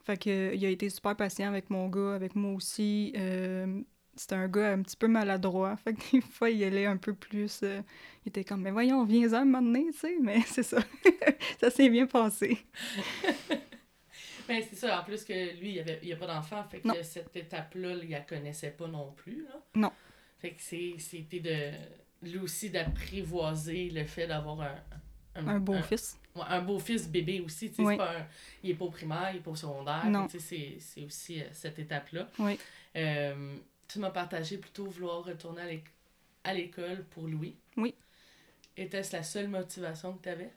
Fait 0.04 0.18
que 0.18 0.54
il 0.54 0.64
a 0.64 0.68
été 0.68 0.90
super 0.90 1.16
patient 1.16 1.48
avec 1.48 1.70
mon 1.70 1.88
gars, 1.88 2.14
avec 2.14 2.36
moi 2.36 2.52
aussi. 2.52 3.12
Euh, 3.16 3.80
c'était 4.16 4.34
un 4.34 4.48
gars 4.48 4.72
un 4.72 4.82
petit 4.82 4.96
peu 4.96 5.08
maladroit. 5.08 5.76
Fait 5.84 5.94
que 5.94 6.10
des 6.12 6.20
fois, 6.20 6.50
il 6.50 6.62
allait 6.64 6.86
un 6.86 6.96
peu 6.96 7.14
plus... 7.14 7.60
euh, 7.62 7.80
il 8.24 8.28
était 8.28 8.44
comme 8.44 8.60
«Mais 8.62 8.70
voyons, 8.70 9.04
viens-en 9.04 9.34
un 9.34 9.44
moment 9.44 9.62
donné, 9.62 9.86
tu 9.92 9.98
sais.» 9.98 10.16
Mais 10.22 10.40
c'est 10.46 10.62
ça. 10.62 10.78
ça 11.60 11.70
s'est 11.70 11.88
bien 11.88 12.06
passé. 12.06 12.58
Ben, 14.46 14.62
c'est 14.68 14.76
ça, 14.76 15.00
en 15.00 15.04
plus 15.04 15.24
que 15.24 15.58
lui, 15.58 15.72
il 15.72 15.80
avait, 15.80 16.00
il 16.02 16.12
a 16.12 16.16
pas 16.16 16.26
d'enfant, 16.26 16.64
fait 16.70 16.80
que 16.80 16.88
Non. 16.88 16.94
cette 17.02 17.34
étape-là, 17.34 17.94
il 18.02 18.10
la 18.10 18.20
connaissait 18.20 18.70
pas 18.70 18.86
non 18.86 19.12
plus, 19.12 19.42
là. 19.44 19.60
Non. 19.74 19.92
Fait 20.38 20.50
que 20.50 20.60
c'est, 20.60 20.94
c'était 20.98 21.40
de, 21.40 22.28
lui 22.30 22.38
aussi 22.38 22.70
d'apprivoiser 22.70 23.90
le 23.90 24.04
fait 24.04 24.26
d'avoir 24.26 24.60
un... 24.60 25.46
Un 25.46 25.58
beau 25.58 25.80
fils. 25.82 26.20
ouais, 26.36 26.42
un 26.48 26.60
beau 26.60 26.78
fils 26.78 27.08
bébé 27.08 27.40
aussi, 27.40 27.70
tu 27.70 27.76
sais, 27.76 27.82
Oui. 27.82 27.96
Il 28.62 28.70
est 28.70 28.74
pas 28.74 28.84
au 28.84 28.90
primaire, 28.90 29.30
il 29.32 29.38
est 29.38 29.40
pas 29.40 29.50
au 29.50 29.56
secondaire, 29.56 30.04
c'est 30.38 31.04
aussi 31.04 31.40
euh, 31.40 31.46
cette 31.50 31.78
étape-là. 31.78 32.28
Oui. 32.38 32.58
Euh, 32.96 33.56
tu 33.88 33.98
m'as 33.98 34.10
partagé 34.10 34.58
plutôt 34.58 34.86
vouloir 34.86 35.24
retourner 35.24 35.62
à 35.62 35.66
l'éc- 35.66 35.90
à 36.44 36.54
l'école 36.54 37.04
pour 37.10 37.26
Louis. 37.28 37.56
Oui. 37.76 37.94
Était-ce 38.76 39.12
la 39.16 39.22
seule 39.22 39.48
motivation 39.48 40.14
que 40.14 40.22
tu 40.24 40.28
avais? 40.28 40.50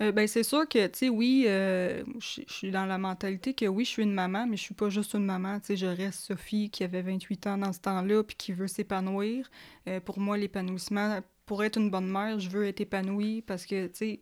Euh, 0.00 0.12
ben, 0.12 0.28
c'est 0.28 0.44
sûr 0.44 0.68
que, 0.68 0.86
tu 0.86 0.98
sais, 0.98 1.08
oui, 1.08 1.44
euh, 1.48 2.04
je 2.20 2.42
suis 2.46 2.70
dans 2.70 2.86
la 2.86 2.98
mentalité 2.98 3.52
que 3.52 3.66
oui, 3.66 3.84
je 3.84 3.90
suis 3.90 4.02
une 4.04 4.14
maman, 4.14 4.46
mais 4.46 4.56
je 4.56 4.62
suis 4.62 4.74
pas 4.74 4.90
juste 4.90 5.14
une 5.14 5.24
maman. 5.24 5.58
Tu 5.58 5.66
sais, 5.66 5.76
je 5.76 5.86
reste 5.86 6.20
Sophie 6.20 6.70
qui 6.70 6.84
avait 6.84 7.02
28 7.02 7.46
ans 7.48 7.58
dans 7.58 7.72
ce 7.72 7.80
temps-là 7.80 8.22
puis 8.22 8.36
qui 8.36 8.52
veut 8.52 8.68
s'épanouir. 8.68 9.50
Euh, 9.88 9.98
pour 10.00 10.20
moi, 10.20 10.38
l'épanouissement, 10.38 11.18
pour 11.46 11.64
être 11.64 11.78
une 11.78 11.90
bonne 11.90 12.08
mère, 12.10 12.38
je 12.38 12.48
veux 12.48 12.66
être 12.66 12.80
épanouie 12.80 13.42
parce 13.42 13.66
que, 13.66 13.88
tu 13.88 13.94
sais, 13.94 14.20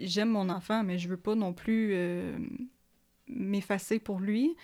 j'aime 0.00 0.30
mon 0.30 0.48
enfant, 0.48 0.82
mais 0.82 0.98
je 0.98 1.08
veux 1.08 1.16
pas 1.16 1.36
non 1.36 1.52
plus 1.52 1.94
m'effacer 3.28 3.98
pour 4.00 4.18
lui. 4.18 4.56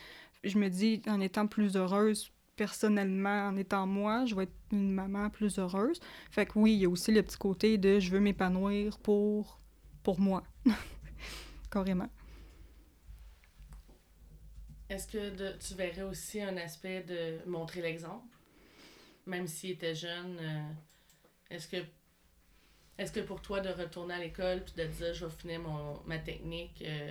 Je 0.42 0.58
me 0.58 0.68
dis, 0.68 1.00
en 1.06 1.20
étant 1.20 1.46
plus 1.46 1.76
heureuse 1.76 2.32
personnellement, 2.60 3.48
en 3.48 3.56
étant 3.56 3.86
moi, 3.86 4.26
je 4.26 4.34
vais 4.34 4.42
être 4.42 4.52
une 4.70 4.92
maman 4.92 5.30
plus 5.30 5.58
heureuse. 5.58 5.98
Fait 6.30 6.44
que 6.44 6.58
oui, 6.58 6.74
il 6.74 6.80
y 6.80 6.84
a 6.84 6.90
aussi 6.90 7.10
le 7.10 7.22
petit 7.22 7.38
côté 7.38 7.78
de 7.78 7.98
je 7.98 8.10
veux 8.10 8.20
m'épanouir 8.20 8.98
pour 8.98 9.58
pour 10.02 10.20
moi. 10.20 10.42
Carrément. 11.70 12.10
Est-ce 14.90 15.06
que 15.08 15.56
tu 15.56 15.74
verrais 15.74 16.02
aussi 16.02 16.42
un 16.42 16.58
aspect 16.58 17.02
de 17.02 17.38
montrer 17.48 17.80
l'exemple? 17.80 18.28
Même 19.24 19.46
s'il 19.46 19.70
était 19.70 19.94
jeune, 19.94 20.36
euh, 20.38 20.72
est-ce 21.48 21.66
que 21.66 21.78
est-ce 22.98 23.10
que 23.10 23.20
pour 23.20 23.40
toi 23.40 23.60
de 23.60 23.70
retourner 23.70 24.12
à 24.12 24.18
l'école 24.18 24.62
puis 24.64 24.74
de 24.76 24.84
dire 24.84 25.14
je 25.14 25.24
vais 25.24 25.32
finir 25.32 25.60
mon, 25.60 25.98
ma 26.04 26.18
technique, 26.18 26.82
euh, 26.82 27.10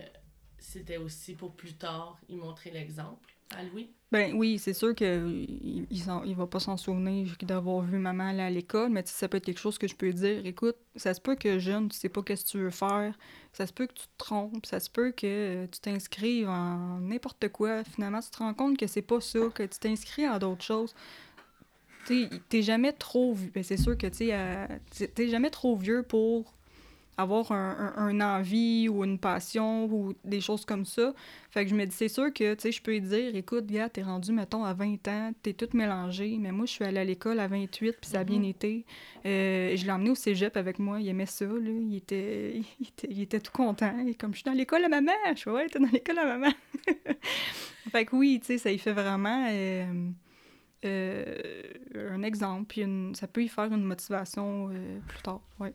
c'était 0.60 0.98
aussi 0.98 1.34
pour 1.34 1.56
plus 1.56 1.74
tard 1.74 2.20
y 2.28 2.36
montrer 2.36 2.70
l'exemple 2.70 3.34
à 3.58 3.64
Louis? 3.64 3.90
Ben 4.12 4.34
oui, 4.34 4.58
c'est 4.58 4.74
sûr 4.74 4.96
qu'il 4.96 5.86
il, 5.92 6.00
s'en- 6.02 6.24
il 6.24 6.36
va 6.36 6.48
pas 6.48 6.60
s'en 6.60 6.78
souvenir 6.78 7.36
d'avoir 7.44 7.82
vu 7.82 8.00
maman 8.00 8.30
aller 8.30 8.42
à 8.42 8.50
l'école, 8.50 8.90
mais 8.90 9.04
ça 9.06 9.28
peut 9.28 9.38
être 9.38 9.46
quelque 9.46 9.60
chose 9.60 9.78
que 9.78 9.88
je 9.88 9.96
peux 9.96 10.12
dire. 10.12 10.44
Écoute, 10.48 10.78
ça 10.96 11.14
se 11.14 11.22
peut 11.22 11.36
que 11.36 11.60
jeune, 11.60 11.90
tu 11.90 11.98
sais 11.98 12.10
pas 12.10 12.24
qu'est-ce 12.24 12.44
que 12.46 12.50
tu 12.50 12.58
veux 12.58 12.72
faire, 12.72 13.14
ça 13.54 13.68
se 13.68 13.74
peut 13.74 13.86
que 13.86 13.94
tu 13.94 14.08
te 14.08 14.18
trompes, 14.18 14.66
ça 14.66 14.80
se 14.80 14.90
peut 14.90 15.12
que 15.12 15.28
euh, 15.28 15.68
tu 15.72 15.80
t'inscrives 15.80 16.50
en 16.50 17.00
n'importe 17.02 17.50
quoi. 17.50 17.84
Finalement, 17.84 18.20
tu 18.20 18.32
te 18.32 18.38
rends 18.40 18.56
compte 18.56 18.78
que 18.78 18.88
c'est 18.88 19.04
pas 19.04 19.22
ça, 19.22 19.42
que 19.54 19.62
tu 19.64 19.78
t'inscris 19.80 20.26
à 20.26 20.40
d'autres 20.40 20.64
choses. 20.64 20.96
Tu 22.06 22.28
t'es 22.50 22.62
jamais 22.62 22.94
trop. 22.94 23.36
Ben, 23.54 23.64
c'est 23.64 23.78
sûr 23.78 23.98
que 23.98 24.08
tu 24.08 24.30
euh, 24.32 24.68
t'es 25.14 25.28
jamais 25.28 25.50
trop 25.50 25.76
vieux 25.76 26.04
pour 26.04 26.54
avoir 27.22 27.52
un, 27.52 27.94
un, 27.98 28.08
un 28.20 28.38
envie 28.38 28.88
ou 28.90 29.04
une 29.04 29.20
passion 29.20 29.86
ou 29.86 30.14
des 30.24 30.42
choses 30.42 30.66
comme 30.66 30.86
ça. 30.86 31.14
Fait 31.52 31.64
que 31.66 31.72
je 31.72 31.76
me 31.76 31.86
dis, 31.86 31.96
c'est 31.96 32.08
sûr 32.08 32.32
que, 32.34 32.54
tu 32.54 32.62
sais, 32.62 32.72
je 32.72 32.82
peux 32.82 32.92
lui 32.92 33.02
dire, 33.02 33.36
écoute, 33.36 33.66
gars, 33.66 33.90
t'es 33.90 34.04
rendu, 34.04 34.32
mettons, 34.32 34.64
à 34.64 34.74
20 34.74 35.08
ans, 35.08 35.32
t'es 35.44 35.54
toute 35.54 35.74
mélangée, 35.74 36.38
mais 36.40 36.52
moi, 36.52 36.66
je 36.66 36.72
suis 36.72 36.86
allée 36.86 37.00
à 37.00 37.04
l'école 37.04 37.40
à 37.40 37.48
28, 37.48 37.98
puis 38.00 38.10
ça 38.10 38.20
a 38.20 38.24
bien 38.24 38.40
Mhm. 38.40 38.46
été. 38.46 38.86
Euh, 39.26 39.76
je 39.76 39.84
l'ai 39.86 39.92
emmené 39.92 40.12
au 40.12 40.16
cégep 40.16 40.56
avec 40.58 40.80
moi, 40.80 41.02
il 41.02 41.08
aimait 41.10 41.26
ça, 41.26 41.46
là. 41.46 41.52
Il 41.66 41.96
était, 41.96 42.62
il 42.80 42.88
était, 42.88 43.08
il 43.10 43.22
était 43.22 43.40
tout 43.40 43.52
content. 43.52 43.94
Et 44.08 44.16
comme, 44.16 44.32
je 44.34 44.38
suis 44.38 44.46
dans 44.46 44.54
l'école 44.54 44.84
à 44.86 44.90
maman, 44.90 45.12
je 45.36 45.42
fais, 45.42 45.50
ouais, 45.52 45.68
t'es 45.68 45.80
dans 45.80 45.90
l'école 45.92 46.20
à 46.20 46.26
maman. 46.26 46.52
fait 47.92 48.06
que 48.06 48.16
oui, 48.16 48.40
tu 48.40 48.48
sais, 48.48 48.58
ça 48.58 48.72
y 48.72 48.78
fait 48.78 48.94
vraiment 48.94 49.48
euh, 49.50 50.10
euh, 50.86 51.36
un 52.12 52.24
exemple, 52.24 52.66
puis 52.70 52.82
une- 52.82 53.14
ça 53.16 53.28
peut 53.28 53.44
y 53.44 53.48
faire 53.48 53.66
une 53.74 53.84
motivation 53.84 54.70
plus 55.08 55.22
tard, 55.22 55.42
ouais. 55.60 55.74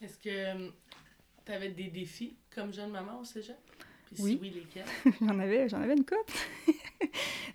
Est-ce 0.00 0.18
que 0.18 0.70
tu 1.44 1.52
avais 1.52 1.70
des 1.70 1.88
défis 1.88 2.36
comme 2.54 2.72
jeune 2.72 2.90
maman 2.90 3.20
au 3.20 3.24
cégep? 3.24 3.56
Puis 4.06 4.16
Oui. 4.22 4.32
si 4.32 4.38
oui, 4.40 4.50
lesquels? 4.50 4.84
j'en 5.20 5.38
avais, 5.38 5.68
j'en 5.68 5.80
avais 5.82 5.94
une 5.94 6.04
coupe. 6.04 6.30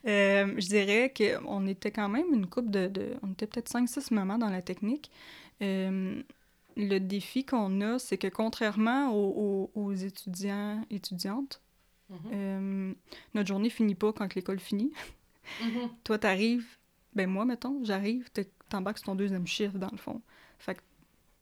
Euh, 0.05 0.55
je 0.59 0.67
dirais 0.67 1.13
qu'on 1.15 1.65
était 1.65 1.91
quand 1.91 2.09
même 2.09 2.33
une 2.33 2.47
coupe 2.47 2.69
de, 2.69 2.87
de- 2.87 3.13
On 3.23 3.31
était 3.31 3.47
peut-être 3.47 3.71
5-6 3.71 4.13
mamans 4.13 4.37
dans 4.37 4.49
la 4.49 4.61
technique. 4.61 5.09
Euh, 5.61 6.21
le 6.75 6.99
défi 6.99 7.45
qu'on 7.45 7.79
a, 7.79 7.99
c'est 7.99 8.17
que 8.17 8.27
contrairement 8.27 9.13
aux, 9.13 9.69
aux- 9.75 9.81
aux 9.81 9.93
étudiants, 9.93 10.85
étudiantes, 10.89 11.61
Mhm. 12.09 12.17
euh, 12.33 12.93
notre 13.33 13.47
journée 13.47 13.69
finit 13.69 13.95
pas 13.95 14.11
quand 14.11 14.35
l'école 14.35 14.59
finit. 14.59 14.91
Mhm. 15.61 15.89
Toi, 16.03 16.17
t'arrives, 16.17 16.67
ben 17.13 17.29
moi, 17.29 17.45
mettons, 17.45 17.81
j'arrive, 17.85 18.29
t'embarques 18.67 18.97
sur 18.97 19.05
ton 19.05 19.15
deuxième 19.15 19.47
chiffre, 19.47 19.77
dans 19.77 19.91
le 19.91 19.97
fond. 19.97 20.21
Fait 20.59 20.75
que 20.75 20.81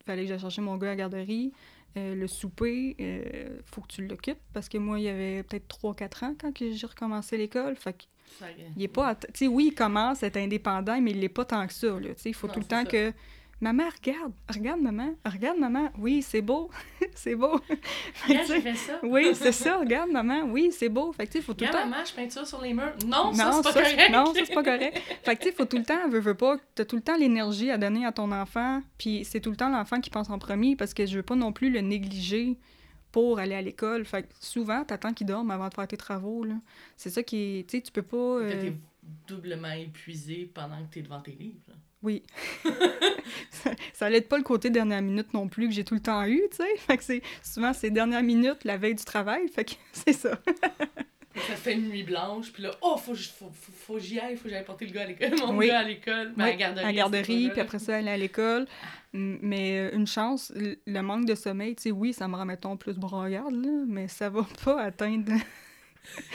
fallait 0.03 0.23
que 0.23 0.29
j'aille 0.29 0.39
chercher 0.39 0.61
mon 0.61 0.77
gars 0.77 0.87
à 0.87 0.91
la 0.91 0.95
garderie, 0.97 1.51
euh, 1.97 2.15
le 2.15 2.27
souper, 2.27 2.95
euh, 3.01 3.59
faut 3.65 3.81
que 3.81 3.87
tu 3.87 4.05
l'occupes, 4.07 4.39
parce 4.53 4.69
que 4.69 4.77
moi, 4.77 4.99
il 4.99 5.03
y 5.03 5.09
avait 5.09 5.43
peut-être 5.43 5.67
3-4 5.67 6.23
ans 6.23 6.35
quand 6.39 6.53
que 6.53 6.71
j'ai 6.71 6.87
recommencé 6.87 7.37
l'école, 7.37 7.75
fait 7.75 8.07
Ça- 8.39 8.47
qu'il 8.53 8.81
est 8.83 8.87
pas... 8.87 9.15
Tu 9.15 9.27
sais, 9.33 9.47
oui, 9.47 9.67
il 9.71 9.75
commence 9.75 10.23
à 10.23 10.27
être 10.27 10.37
indépendant, 10.37 10.99
mais 11.01 11.11
il 11.11 11.19
l'est 11.19 11.27
pas 11.29 11.43
tant 11.45 11.65
que 11.67 11.73
ça, 11.73 11.87
là, 11.99 12.13
tu 12.15 12.21
sais, 12.21 12.29
il 12.29 12.33
faut 12.33 12.47
Non, 12.47 12.53
tout 12.53 12.59
le 12.59 12.65
temps 12.65 12.83
ça. 12.85 12.89
que... 12.91 13.13
Maman, 13.61 13.83
regarde, 14.01 14.33
regarde, 14.49 14.81
maman, 14.81 15.13
regarde, 15.23 15.59
maman, 15.59 15.91
oui, 15.99 16.23
c'est 16.23 16.41
beau, 16.41 16.71
c'est 17.13 17.35
beau. 17.35 17.59
Fait 18.15 18.43
j'ai 18.47 18.59
fait 18.59 18.73
ça. 18.73 18.99
oui, 19.03 19.31
c'est 19.35 19.51
ça, 19.51 19.77
regarde, 19.77 20.09
maman, 20.09 20.45
oui, 20.51 20.71
c'est 20.71 20.89
beau. 20.89 21.13
Fait 21.13 21.27
que, 21.27 21.33
tu 21.33 21.41
faut 21.43 21.53
tout 21.53 21.65
le 21.65 21.69
temps... 21.69 21.87
maman, 21.87 22.03
je 22.03 22.11
peinture 22.11 22.47
sur 22.47 22.59
les 22.59 22.73
murs. 22.73 22.95
Non, 23.05 23.31
ça, 23.31 23.45
Non, 23.45 23.51
c'est 23.57 23.61
pas 23.63 23.71
ça, 23.73 23.81
correct. 23.83 24.11
non, 24.11 24.25
ça, 24.33 24.41
c'est 24.45 24.53
pas 24.55 24.63
correct. 24.63 24.99
Fait 25.23 25.35
que, 25.35 25.43
tu 25.43 25.49
sais, 25.49 25.55
faut 25.55 25.65
tout 25.65 25.77
le 25.77 25.83
temps, 25.85 26.09
veux, 26.09 26.19
veux 26.19 26.33
pas, 26.33 26.57
t'as 26.73 26.85
tout 26.85 26.95
le 26.95 27.03
temps 27.03 27.15
l'énergie 27.15 27.69
à 27.69 27.77
donner 27.77 28.03
à 28.03 28.11
ton 28.11 28.31
enfant, 28.31 28.81
puis 28.97 29.23
c'est 29.25 29.39
tout 29.41 29.51
le 29.51 29.55
temps 29.55 29.69
l'enfant 29.69 30.01
qui 30.01 30.09
pense 30.09 30.31
en 30.31 30.39
premier, 30.39 30.75
parce 30.75 30.95
que 30.95 31.05
je 31.05 31.17
veux 31.17 31.23
pas 31.23 31.35
non 31.35 31.53
plus 31.53 31.69
le 31.69 31.81
négliger 31.81 32.57
pour 33.11 33.37
aller 33.37 33.53
à 33.53 33.61
l'école. 33.61 34.05
Fait 34.05 34.23
que 34.23 34.29
souvent, 34.39 34.83
t'attends 34.85 35.13
qu'il 35.13 35.27
dorme 35.27 35.51
avant 35.51 35.69
de 35.69 35.73
faire 35.75 35.87
tes 35.87 35.97
travaux, 35.97 36.43
là. 36.45 36.55
C'est 36.97 37.11
ça 37.11 37.21
qui 37.21 37.59
est... 37.59 37.69
Tu 37.69 37.77
sais, 37.77 37.83
tu 37.83 37.91
peux 37.91 38.01
pas... 38.01 38.17
Euh, 38.17 38.61
t'es 38.61 38.73
doublement 39.27 39.71
épuisé 39.71 40.49
pendant 40.51 40.83
que 40.83 40.93
t'es 40.93 41.01
devant 41.03 41.19
tes 41.21 41.31
livres. 41.33 41.59
là. 41.67 41.75
Oui. 42.03 42.23
ça, 43.93 44.11
être 44.11 44.27
pas 44.27 44.37
le 44.37 44.43
côté 44.43 44.69
dernière 44.69 45.01
minute 45.01 45.33
non 45.33 45.47
plus 45.47 45.67
que 45.67 45.73
j'ai 45.73 45.83
tout 45.83 45.93
le 45.93 45.99
temps 46.01 46.25
eu, 46.25 46.41
tu 46.49 46.57
sais. 46.57 46.77
Fait 46.77 46.97
que 46.97 47.03
c'est... 47.03 47.21
Souvent, 47.43 47.73
c'est 47.73 47.91
dernière 47.91 48.23
minute, 48.23 48.63
la 48.63 48.77
veille 48.77 48.95
du 48.95 49.05
travail, 49.05 49.47
fait 49.49 49.65
que 49.65 49.71
c'est 49.91 50.13
ça. 50.13 50.39
Ça 51.47 51.55
fait 51.55 51.73
une 51.73 51.89
nuit 51.89 52.03
blanche, 52.03 52.51
puis 52.51 52.63
là, 52.63 52.71
oh, 52.81 52.97
faut, 52.97 53.15
faut, 53.15 53.51
faut, 53.53 53.71
faut 53.71 53.99
j'y 53.99 54.19
aille, 54.19 54.35
faut 54.35 54.43
que 54.43 54.49
j'aille 54.49 54.65
porter 54.65 54.85
le 54.85 54.91
gars 54.91 55.03
à 55.03 55.05
l'école, 55.05 55.31
mon 55.39 55.55
Oui. 55.55 55.67
gars 55.67 55.79
à 55.79 55.83
l'école, 55.83 56.33
mais 56.35 56.43
à 56.43 56.47
la 56.47 56.55
garderie. 56.55 56.83
à 56.83 56.87
la 56.87 56.93
garderie, 56.93 57.49
puis 57.51 57.61
après 57.61 57.79
ça, 57.79 57.97
aller 57.97 58.09
à 58.09 58.17
l'école. 58.17 58.67
Mais 59.13 59.77
euh, 59.77 59.95
une 59.95 60.07
chance, 60.07 60.51
le 60.55 61.01
manque 61.01 61.25
de 61.25 61.35
sommeil, 61.35 61.75
tu 61.75 61.83
sais, 61.83 61.91
oui, 61.91 62.13
ça 62.13 62.27
me 62.27 62.35
rend, 62.35 62.45
mettons, 62.45 62.75
plus 62.77 62.97
broyarde, 62.97 63.53
là, 63.53 63.83
mais 63.87 64.07
ça 64.07 64.29
va 64.29 64.45
pas 64.65 64.81
atteindre... 64.81 65.31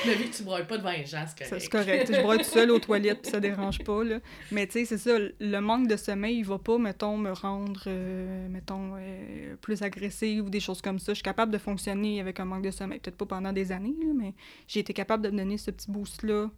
Mais 0.07 0.15
vu 0.15 0.31
que 0.31 0.35
tu 0.37 0.43
broyes 0.45 0.65
pas 0.65 0.79
devant 0.79 0.93
les 0.93 1.05
gens, 1.05 1.25
c'est 1.27 1.45
correct. 1.49 1.63
c'est 1.63 1.69
correct. 1.71 2.13
Je 2.15 2.21
broie 2.23 2.39
tout 2.39 2.45
seul 2.45 2.71
aux 2.71 2.79
toilettes, 2.79 3.23
puis 3.23 3.31
ça 3.31 3.41
dérange 3.41 3.79
pas, 3.81 4.05
là. 4.05 4.21
Mais 4.53 4.67
tu 4.67 4.73
sais, 4.75 4.85
c'est 4.85 4.99
ça, 4.99 5.19
le 5.19 5.59
manque 5.61 5.89
de 5.89 5.97
sommeil, 5.97 6.39
il 6.39 6.45
va 6.45 6.59
pas, 6.59 6.79
mettons, 6.79 7.17
me 7.19 7.33
rendre, 7.33 7.83
euh, 7.87 8.49
mettons, 8.49 8.95
euh, 8.97 9.57
plus 9.61 9.83
agressive 9.83 10.45
ou 10.47 10.51
des 10.51 10.61
choses 10.61 10.81
comme 10.81 10.99
ça. 10.99 11.13
Je 11.13 11.17
suis 11.17 11.23
capable 11.23 11.53
de 11.53 11.59
fonctionner 11.59 12.21
avec 12.21 12.39
un 12.41 12.45
manque 12.45 12.63
de 12.65 12.71
sommeil. 12.71 13.01
Peut-être 13.01 13.17
pas 13.17 13.27
pendant 13.27 13.53
des 13.53 13.73
années, 13.73 13.95
là, 14.01 14.13
mais 14.17 14.35
j'ai 14.69 14.81
été 14.81 14.93
capable 14.95 15.25
de 15.25 15.31
me 15.31 15.37
donner 15.39 15.59
ce 15.59 15.71
petit 15.71 15.91
boost-là 15.91 16.49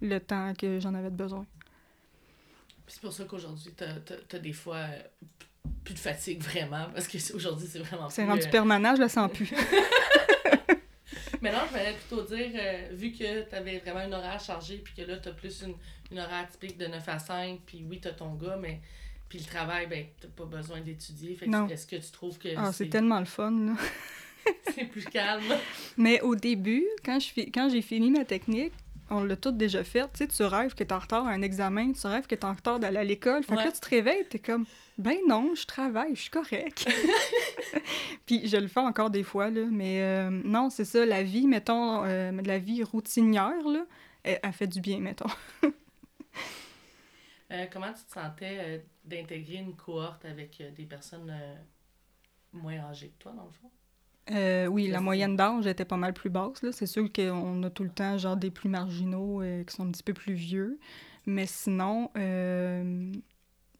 le 0.00 0.18
temps 0.18 0.52
que 0.58 0.80
j'en 0.80 0.94
avais 0.94 1.10
besoin. 1.10 1.46
C'est 2.86 3.00
pour 3.00 3.12
ça 3.12 3.24
qu'aujourd'hui, 3.24 3.72
t'as, 3.76 3.94
t'as, 4.04 4.16
t'as 4.28 4.38
des 4.38 4.52
fois 4.52 4.76
euh, 4.76 4.98
plus 5.84 5.94
de 5.94 5.98
fatigue 5.98 6.42
vraiment, 6.42 6.86
parce 6.94 7.08
que 7.08 7.18
c'est- 7.18 7.32
aujourd'hui, 7.34 7.66
c'est 7.70 7.78
vraiment 7.78 8.08
C'est 8.10 8.24
rendu 8.24 8.42
euh, 8.46 8.50
permanent, 8.50 8.94
je 8.96 9.02
le 9.02 9.08
sens 9.08 9.30
plus. 9.30 9.50
Mais 11.42 11.52
non, 11.52 11.58
je 11.68 11.72
m'allais 11.76 11.94
plutôt 11.94 12.22
dire, 12.22 12.50
euh, 12.54 12.88
vu 12.92 13.12
que 13.12 13.42
tu 13.48 13.54
avais 13.54 13.78
vraiment 13.78 14.04
une 14.04 14.14
horaire 14.14 14.40
chargée, 14.40 14.78
puis 14.78 14.94
que 14.94 15.02
là, 15.10 15.18
tu 15.18 15.28
as 15.28 15.32
plus 15.32 15.62
une, 15.62 15.74
une 16.10 16.18
horaire 16.18 16.48
typique 16.50 16.78
de 16.78 16.86
9 16.86 17.08
à 17.08 17.18
5, 17.18 17.60
puis 17.66 17.84
oui, 17.88 18.00
tu 18.00 18.08
as 18.08 18.12
ton 18.12 18.34
gars, 18.34 18.56
mais 18.60 18.80
puis 19.28 19.38
le 19.38 19.44
travail, 19.46 19.86
ben, 19.86 20.04
tu 20.20 20.26
pas 20.28 20.44
besoin 20.44 20.80
d'étudier. 20.80 21.34
Fait 21.34 21.46
que 21.46 21.72
est-ce 21.72 21.86
que 21.86 21.96
tu 21.96 22.10
trouves 22.12 22.38
que 22.38 22.48
Ah, 22.56 22.72
c'est 22.72 22.88
tellement 22.88 23.18
le 23.18 23.24
fun, 23.24 23.50
là. 23.50 23.72
c'est 24.74 24.84
plus 24.84 25.04
calme? 25.04 25.42
Mais 25.96 26.20
au 26.20 26.36
début, 26.36 26.84
quand 27.04 27.18
je 27.18 27.28
fi- 27.28 27.50
quand 27.50 27.68
j'ai 27.70 27.82
fini 27.82 28.10
ma 28.10 28.24
technique, 28.24 28.72
on 29.10 29.24
l'a 29.24 29.36
tout 29.36 29.52
déjà 29.52 29.82
fait. 29.84 30.02
Tu 30.12 30.18
sais, 30.18 30.26
tu 30.28 30.42
rêves 30.44 30.74
que 30.74 30.84
t'es 30.84 30.92
en 30.92 30.98
retard 30.98 31.26
à 31.26 31.30
un 31.30 31.42
examen, 31.42 31.92
tu 31.92 32.06
rêves 32.06 32.26
que 32.26 32.34
t'es 32.34 32.44
en 32.44 32.52
retard 32.52 32.78
d'aller 32.78 32.98
à 32.98 33.04
l'école. 33.04 33.42
Fait 33.42 33.54
que 33.56 33.60
là, 33.60 33.72
tu 33.72 33.80
te 33.80 33.88
réveilles, 33.88 34.24
t'es 34.28 34.38
comme, 34.38 34.66
ben 34.98 35.18
non, 35.28 35.54
je 35.54 35.66
travaille, 35.66 36.14
je 36.14 36.22
suis 36.22 36.30
correct. 36.30 36.86
Puis 38.26 38.46
je 38.48 38.56
le 38.56 38.68
fais 38.68 38.80
encore 38.80 39.10
des 39.10 39.22
fois, 39.22 39.50
là. 39.50 39.66
Mais 39.70 40.02
euh, 40.02 40.30
non, 40.30 40.70
c'est 40.70 40.84
ça, 40.84 41.04
la 41.04 41.22
vie, 41.22 41.46
mettons, 41.46 42.04
euh, 42.04 42.32
la 42.44 42.58
vie 42.58 42.82
routinière, 42.82 43.66
là, 43.66 43.86
elle, 44.22 44.40
elle 44.42 44.52
fait 44.52 44.66
du 44.66 44.80
bien, 44.80 45.00
mettons. 45.00 45.30
Euh, 47.52 47.66
comment 47.70 47.92
tu 47.92 48.02
te 48.02 48.12
sentais 48.12 48.58
euh, 48.58 48.78
d'intégrer 49.04 49.56
une 49.56 49.76
cohorte 49.76 50.24
avec 50.24 50.60
euh, 50.60 50.70
des 50.72 50.86
personnes 50.86 51.30
euh, 51.30 51.54
moins 52.52 52.78
âgées 52.78 53.10
que 53.10 53.22
toi, 53.22 53.32
dans 53.32 53.44
le 53.44 53.50
fond? 53.50 53.70
Euh, 54.30 54.66
oui, 54.66 54.88
la 54.88 55.00
moyenne 55.00 55.36
d'âge 55.36 55.66
était 55.66 55.84
pas 55.84 55.98
mal 55.98 56.14
plus 56.14 56.30
basse. 56.30 56.62
Là. 56.62 56.72
C'est 56.72 56.86
sûr 56.86 57.12
qu'on 57.12 57.62
a 57.62 57.70
tout 57.70 57.84
le 57.84 57.90
temps 57.90 58.16
genre 58.16 58.36
des 58.36 58.50
plus 58.50 58.70
marginaux 58.70 59.42
euh, 59.42 59.62
qui 59.64 59.74
sont 59.74 59.86
un 59.86 59.90
petit 59.90 60.02
peu 60.02 60.14
plus 60.14 60.32
vieux. 60.32 60.78
Mais 61.26 61.46
sinon, 61.46 62.10
euh, 62.16 63.03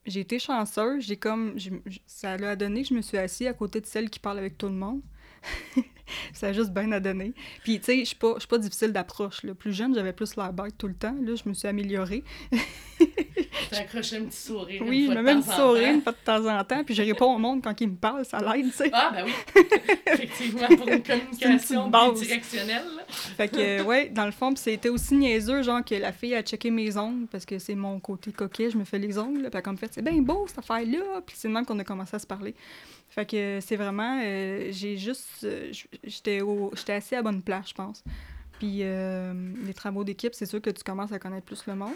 j'ai 0.07 0.21
été 0.21 0.39
chanceuse. 0.39 1.05
J'ai 1.05 1.17
comme. 1.17 1.57
ça 2.07 2.33
a 2.33 2.57
donné 2.57 2.85
je 2.85 2.95
me 2.95 3.03
suis 3.03 3.19
assise 3.19 3.47
à 3.47 3.53
côté 3.53 3.81
de 3.81 3.87
celle 3.87 4.11
qui 4.11 4.19
parle 4.19 4.39
avec 4.39 4.59
tout 4.59 4.67
le 4.67 4.75
monde. 4.75 5.01
ça 6.33 6.49
a 6.49 6.53
juste 6.53 6.71
bien 6.71 6.91
à 6.93 7.01
donner. 7.01 7.33
Puis, 7.63 7.79
tu 7.79 7.87
sais, 7.87 7.99
je 8.01 8.05
suis 8.05 8.17
pas, 8.17 8.35
je 8.35 8.41
suis 8.41 8.49
pas 8.49 8.59
difficile 8.59 8.93
d'approche. 8.93 9.43
là. 9.43 9.55
Plus 9.55 9.73
jeune, 9.73 9.95
j'avais 9.95 10.13
plus 10.13 10.37
la 10.37 10.53
bête 10.53 10.77
tout 10.79 10.89
le 10.89 10.95
temps. 10.95 11.15
Là, 11.23 11.35
je 11.35 11.49
me 11.49 11.55
suis 11.55 11.69
améliorée. 11.69 12.25
Tu 13.71 13.75
accroché 13.77 14.17
un 14.17 14.25
petit 14.25 14.37
sourire. 14.37 14.83
Oui, 14.87 15.09
je 15.09 15.17
me 15.17 15.23
mets 15.23 15.35
temps 15.35 15.49
en 15.49 15.57
sourire 15.57 15.95
une 15.95 16.03
fois 16.03 16.13
de 16.13 16.19
temps 16.25 16.47
en 16.47 16.65
temps. 16.65 16.85
Puis, 16.85 16.95
je 16.95 17.03
réponds 17.03 17.35
au 17.35 17.39
monde 17.39 17.63
quand 17.63 17.79
ils 17.81 17.89
me 17.89 17.97
parlent. 17.97 18.25
Ça 18.25 18.39
l'aide, 18.39 18.71
tu 18.71 18.73
sais. 18.73 18.91
Ah, 18.93 19.11
ben 19.13 19.25
oui. 19.25 19.33
Effectivement, 20.07 20.67
pour 20.77 20.89
une 20.89 21.03
communication 21.03 21.91
bidirectionnelle. 21.91 22.85
Fait 23.09 23.49
que, 23.49 23.81
euh, 23.81 23.85
ouais, 23.85 24.09
dans 24.11 24.27
le 24.27 24.33
fond, 24.33 24.55
c'était 24.57 24.89
aussi 24.89 25.15
niaiseux, 25.15 25.63
genre 25.63 25.85
que 25.85 25.95
la 25.95 26.13
fille 26.13 26.35
a 26.35 26.43
checké 26.43 26.71
mes 26.71 26.97
ongles, 26.97 27.27
parce 27.27 27.45
que 27.45 27.59
c'est 27.59 27.75
mon 27.75 27.99
côté 28.01 28.33
coquet, 28.33 28.71
je 28.71 28.79
me 28.79 28.85
fais 28.85 28.99
les 28.99 29.19
ongles, 29.19 29.39
puis 29.39 29.49
elle 29.51 29.57
a 29.57 29.63
comme 29.63 29.79
fait, 29.79 29.91
c'est 29.93 30.03
bien 30.03 30.21
beau 30.21 30.47
cette 30.47 30.59
affaire-là, 30.59 31.21
puis 31.27 31.37
c'est 31.39 31.49
même 31.49 31.65
qu'on 31.67 31.79
a 31.79 31.85
commencé 31.85 32.17
à 32.17 32.19
se 32.19 32.27
parler. 32.27 32.55
Fait 33.15 33.27
que 33.27 33.61
c'est 33.61 33.77
vraiment, 33.77 34.21
euh, 34.25 34.69
j'ai 34.73 34.97
juste, 34.97 35.45
euh, 35.45 35.73
j'étais 36.03 36.41
au- 36.41 36.73
j'étais 36.75 36.95
assez 36.95 37.15
à 37.15 37.23
bonne 37.23 37.43
place, 37.43 37.69
je 37.69 37.75
pense. 37.75 38.03
Puis 38.59 38.79
euh, 38.83 39.53
les 39.65 39.73
travaux 39.75 40.03
d'équipe, 40.03 40.35
c'est 40.35 40.47
sûr 40.47 40.61
que 40.61 40.71
tu 40.71 40.83
commences 40.83 41.13
à 41.13 41.19
connaître 41.21 41.47
plus 41.47 41.65
le 41.67 41.77
monde, 41.77 41.95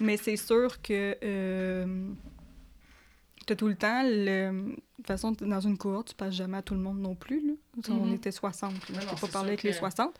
mais 0.00 0.16
c'est 0.16 0.36
sûr 0.36 0.80
que 0.80 1.16
euh, 1.24 2.08
t'as 3.46 3.56
tout 3.56 3.68
le 3.68 3.74
temps, 3.74 4.02
le... 4.04 4.70
de 4.70 4.76
toute 4.96 5.06
façon, 5.06 5.32
dans 5.32 5.60
une 5.60 5.76
cohorte, 5.76 6.08
tu 6.10 6.14
passes 6.14 6.34
jamais 6.34 6.58
à 6.58 6.62
tout 6.62 6.74
le 6.74 6.80
monde 6.80 7.00
non 7.00 7.14
plus, 7.14 7.44
là. 7.46 7.52
On 7.90 8.06
Mhm. 8.06 8.14
était 8.14 8.30
60, 8.32 8.72
là. 8.90 8.94
Non, 8.94 9.00
je 9.00 9.06
peux 9.08 9.16
pas 9.26 9.28
parler 9.28 9.48
avec 9.50 9.62
les 9.64 9.70
que- 9.72 9.76
60. 9.76 10.16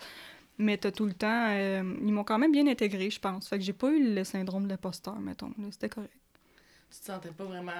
Mais 0.58 0.76
t'as 0.78 0.92
tout 0.92 1.06
le 1.06 1.14
temps. 1.14 1.46
euh, 1.50 1.94
ils 2.02 2.12
m'ont 2.12 2.22
quand 2.24 2.38
même 2.38 2.52
bien 2.52 2.66
intégré, 2.66 3.10
je 3.10 3.18
pense. 3.18 3.48
Fait 3.48 3.58
que 3.58 3.64
j'ai 3.64 3.72
pas 3.72 3.90
eu 3.90 4.14
le 4.14 4.22
syndrome 4.24 4.64
de 4.64 4.68
l'imposteur, 4.68 5.18
mettons. 5.18 5.48
là. 5.58 5.66
C'était 5.70 5.88
correct. 5.88 6.12
Tu 6.90 7.00
te 7.00 7.04
sentais 7.06 7.30
pas 7.32 7.44
vraiment. 7.44 7.72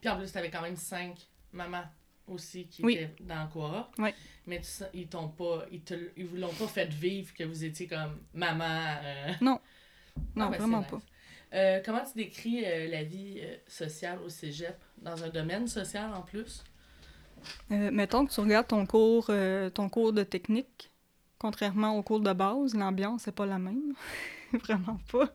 Puis 0.00 0.08
en 0.10 0.16
plus, 0.18 0.32
t'avais 0.32 0.50
quand 0.50 0.62
même 0.62 0.76
cinq 0.76 1.16
mamans 1.54 1.84
aussi 2.28 2.66
qui 2.66 2.82
Oui. 2.84 2.94
étaient 2.94 3.22
dans 3.24 3.42
le 3.44 3.48
cohorte. 3.50 3.98
Ouais. 3.98 4.14
Mais 4.46 4.60
tu 4.60 4.68
ils 4.94 5.06
t'ont 5.08 5.28
pas. 5.28 5.64
Ils, 5.70 5.82
te... 5.82 5.94
ils 6.16 6.26
vous 6.26 6.36
l'ont 6.36 6.52
pas 6.52 6.66
fait 6.66 6.86
vivre 6.92 7.32
que 7.34 7.44
vous 7.44 7.64
étiez 7.64 7.86
comme 7.86 8.20
maman. 8.34 8.96
euh, 9.02 9.32
Non, 9.40 9.60
Ah, 10.36 10.48
ben, 10.48 10.50
vraiment 10.50 10.82
pas. 10.82 11.00
Euh, 11.54 11.80
comment 11.84 12.02
tu 12.04 12.14
décris 12.16 12.64
euh, 12.64 12.88
la 12.88 13.04
vie 13.04 13.40
sociale 13.68 14.18
au 14.24 14.28
cégep 14.28 14.76
dans 14.98 15.22
un 15.22 15.28
domaine 15.28 15.68
social 15.68 16.12
en 16.12 16.22
plus? 16.22 16.64
Mettons 17.70 18.24
que 18.26 18.32
tu 18.32 18.40
regardes 18.40 18.68
ton 18.68 18.86
cours, 18.86 19.30
ton 19.74 19.88
cours 19.90 20.12
de 20.14 20.22
technique, 20.22 20.90
contrairement 21.38 21.96
au 21.96 22.02
cours 22.02 22.20
de 22.20 22.32
base, 22.32 22.74
l'ambiance 22.74 23.26
n'est 23.26 23.32
pas 23.34 23.44
la 23.46 23.58
même. 23.58 23.94
Vraiment 24.52 24.98
pas. 25.12 25.28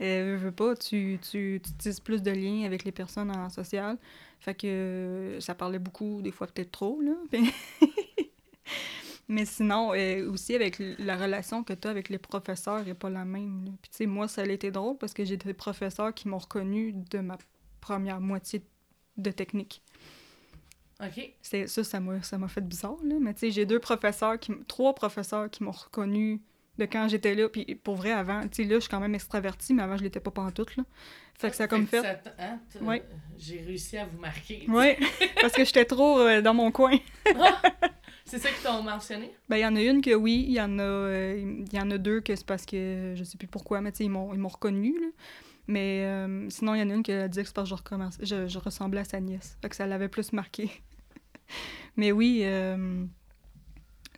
Euh, 0.00 0.24
veux, 0.24 0.46
veux 0.46 0.52
pas, 0.52 0.74
tu, 0.74 1.18
tu, 1.30 1.60
tu 1.62 1.72
tisses 1.78 2.00
plus 2.00 2.22
de 2.22 2.30
liens 2.30 2.64
avec 2.64 2.84
les 2.84 2.92
personnes 2.92 3.30
en 3.30 3.50
social. 3.50 3.98
Fait 4.40 4.54
que 4.54 5.38
ça 5.40 5.54
parlait 5.54 5.78
beaucoup, 5.78 6.20
des 6.22 6.30
fois 6.30 6.46
peut-être 6.46 6.72
trop, 6.72 7.00
là. 7.00 7.12
Mais 9.28 9.46
sinon, 9.46 9.94
euh, 9.94 10.30
aussi 10.30 10.54
avec 10.54 10.76
la 10.98 11.16
relation 11.16 11.64
que 11.64 11.72
tu 11.72 11.88
as 11.88 11.90
avec 11.90 12.10
les 12.10 12.18
professeurs 12.18 12.84
n'est 12.84 12.94
pas 12.94 13.08
la 13.08 13.24
même. 13.24 13.64
là. 13.64 13.70
Puis 13.80 13.90
tu 13.90 13.96
sais, 13.96 14.06
moi, 14.06 14.28
ça 14.28 14.42
a 14.42 14.46
été 14.46 14.70
drôle 14.70 14.98
parce 14.98 15.14
que 15.14 15.24
j'ai 15.24 15.38
des 15.38 15.54
professeurs 15.54 16.12
qui 16.12 16.28
m'ont 16.28 16.38
reconnu 16.38 16.92
de 16.92 17.18
ma 17.20 17.38
première 17.80 18.20
moitié 18.20 18.62
de 19.16 19.30
technique. 19.30 19.82
OK. 21.00 21.32
Ça, 21.42 21.84
ça 21.84 22.00
m'a, 22.00 22.48
fait 22.48 22.60
bizarre, 22.60 22.98
là. 23.02 23.16
Mais 23.20 23.34
tu 23.34 23.40
sais, 23.40 23.50
j'ai 23.50 23.66
deux 23.66 23.80
professeurs, 23.80 24.38
qui, 24.38 24.52
trois 24.68 24.94
professeurs 24.94 25.50
qui 25.50 25.64
m'ont 25.64 25.72
reconnu 25.72 26.42
de 26.78 26.84
quand 26.86 27.08
j'étais 27.08 27.34
là. 27.34 27.48
Puis 27.48 27.64
pour 27.76 27.96
vrai, 27.96 28.12
avant, 28.12 28.42
tu 28.42 28.62
sais, 28.62 28.64
là, 28.64 28.76
je 28.76 28.80
suis 28.80 28.88
quand 28.90 29.00
même 29.00 29.14
extravertie, 29.14 29.74
mais 29.74 29.82
avant, 29.82 29.96
je 29.96 30.02
l'étais 30.02 30.20
pas 30.20 30.30
pantoute, 30.30 30.76
là. 30.76 30.84
Fait 31.36 31.50
que 31.50 31.56
ça 31.56 31.64
a 31.64 31.68
comme 31.68 31.86
fait... 31.86 32.00
ça 32.00 32.14
t- 32.14 32.30
hein, 32.38 32.60
t- 32.72 32.78
Ouais. 32.78 33.02
J'ai 33.36 33.60
réussi 33.60 33.98
à 33.98 34.06
vous 34.06 34.18
marquer. 34.18 34.64
Ouais, 34.68 34.98
parce 35.40 35.52
que 35.52 35.64
j'étais 35.64 35.84
trop 35.84 36.20
euh, 36.20 36.40
dans 36.40 36.54
mon 36.54 36.70
coin. 36.70 36.96
C'est 38.26 38.38
ça 38.38 38.48
qu'ils 38.48 38.62
t'ont 38.62 38.82
mentionné? 38.82 39.30
Ben, 39.48 39.56
il 39.58 39.60
y 39.60 39.66
en 39.66 39.76
a 39.76 39.82
une 39.82 40.00
que 40.00 40.14
oui, 40.14 40.44
il 40.48 40.54
y 40.54 40.60
en 40.60 40.78
a, 40.78 40.82
euh, 40.82 41.64
y 41.72 41.78
en 41.78 41.90
a 41.90 41.98
deux 41.98 42.20
que 42.20 42.34
c'est 42.34 42.46
parce 42.46 42.64
que 42.64 43.12
je 43.16 43.22
sais 43.22 43.36
plus 43.36 43.46
pourquoi, 43.46 43.80
mais 43.82 43.92
tu 43.92 43.98
sais, 43.98 44.04
ils 44.04 44.10
m'ont, 44.10 44.32
ils 44.32 44.38
m'ont 44.40 44.48
reconnu, 44.48 44.98
là. 44.98 45.08
Mais 45.66 46.04
euh, 46.04 46.48
sinon, 46.50 46.74
il 46.74 46.80
y 46.80 46.82
en 46.82 46.90
a 46.90 46.94
une 46.94 47.02
qui 47.02 47.12
a 47.12 47.28
dit 47.28 47.40
que 47.40 47.46
c'est 47.46 47.54
parce 47.54 47.68
que 47.68 47.76
je, 47.76 47.82
recommence, 47.82 48.18
je, 48.22 48.46
je 48.46 48.58
ressemblais 48.58 49.00
à 49.00 49.04
sa 49.04 49.20
nièce. 49.20 49.58
Fait 49.62 49.68
que 49.68 49.76
ça 49.76 49.86
l'avait 49.86 50.08
plus 50.08 50.32
marqué. 50.32 50.70
mais 51.96 52.12
oui, 52.12 52.40
euh, 52.44 53.04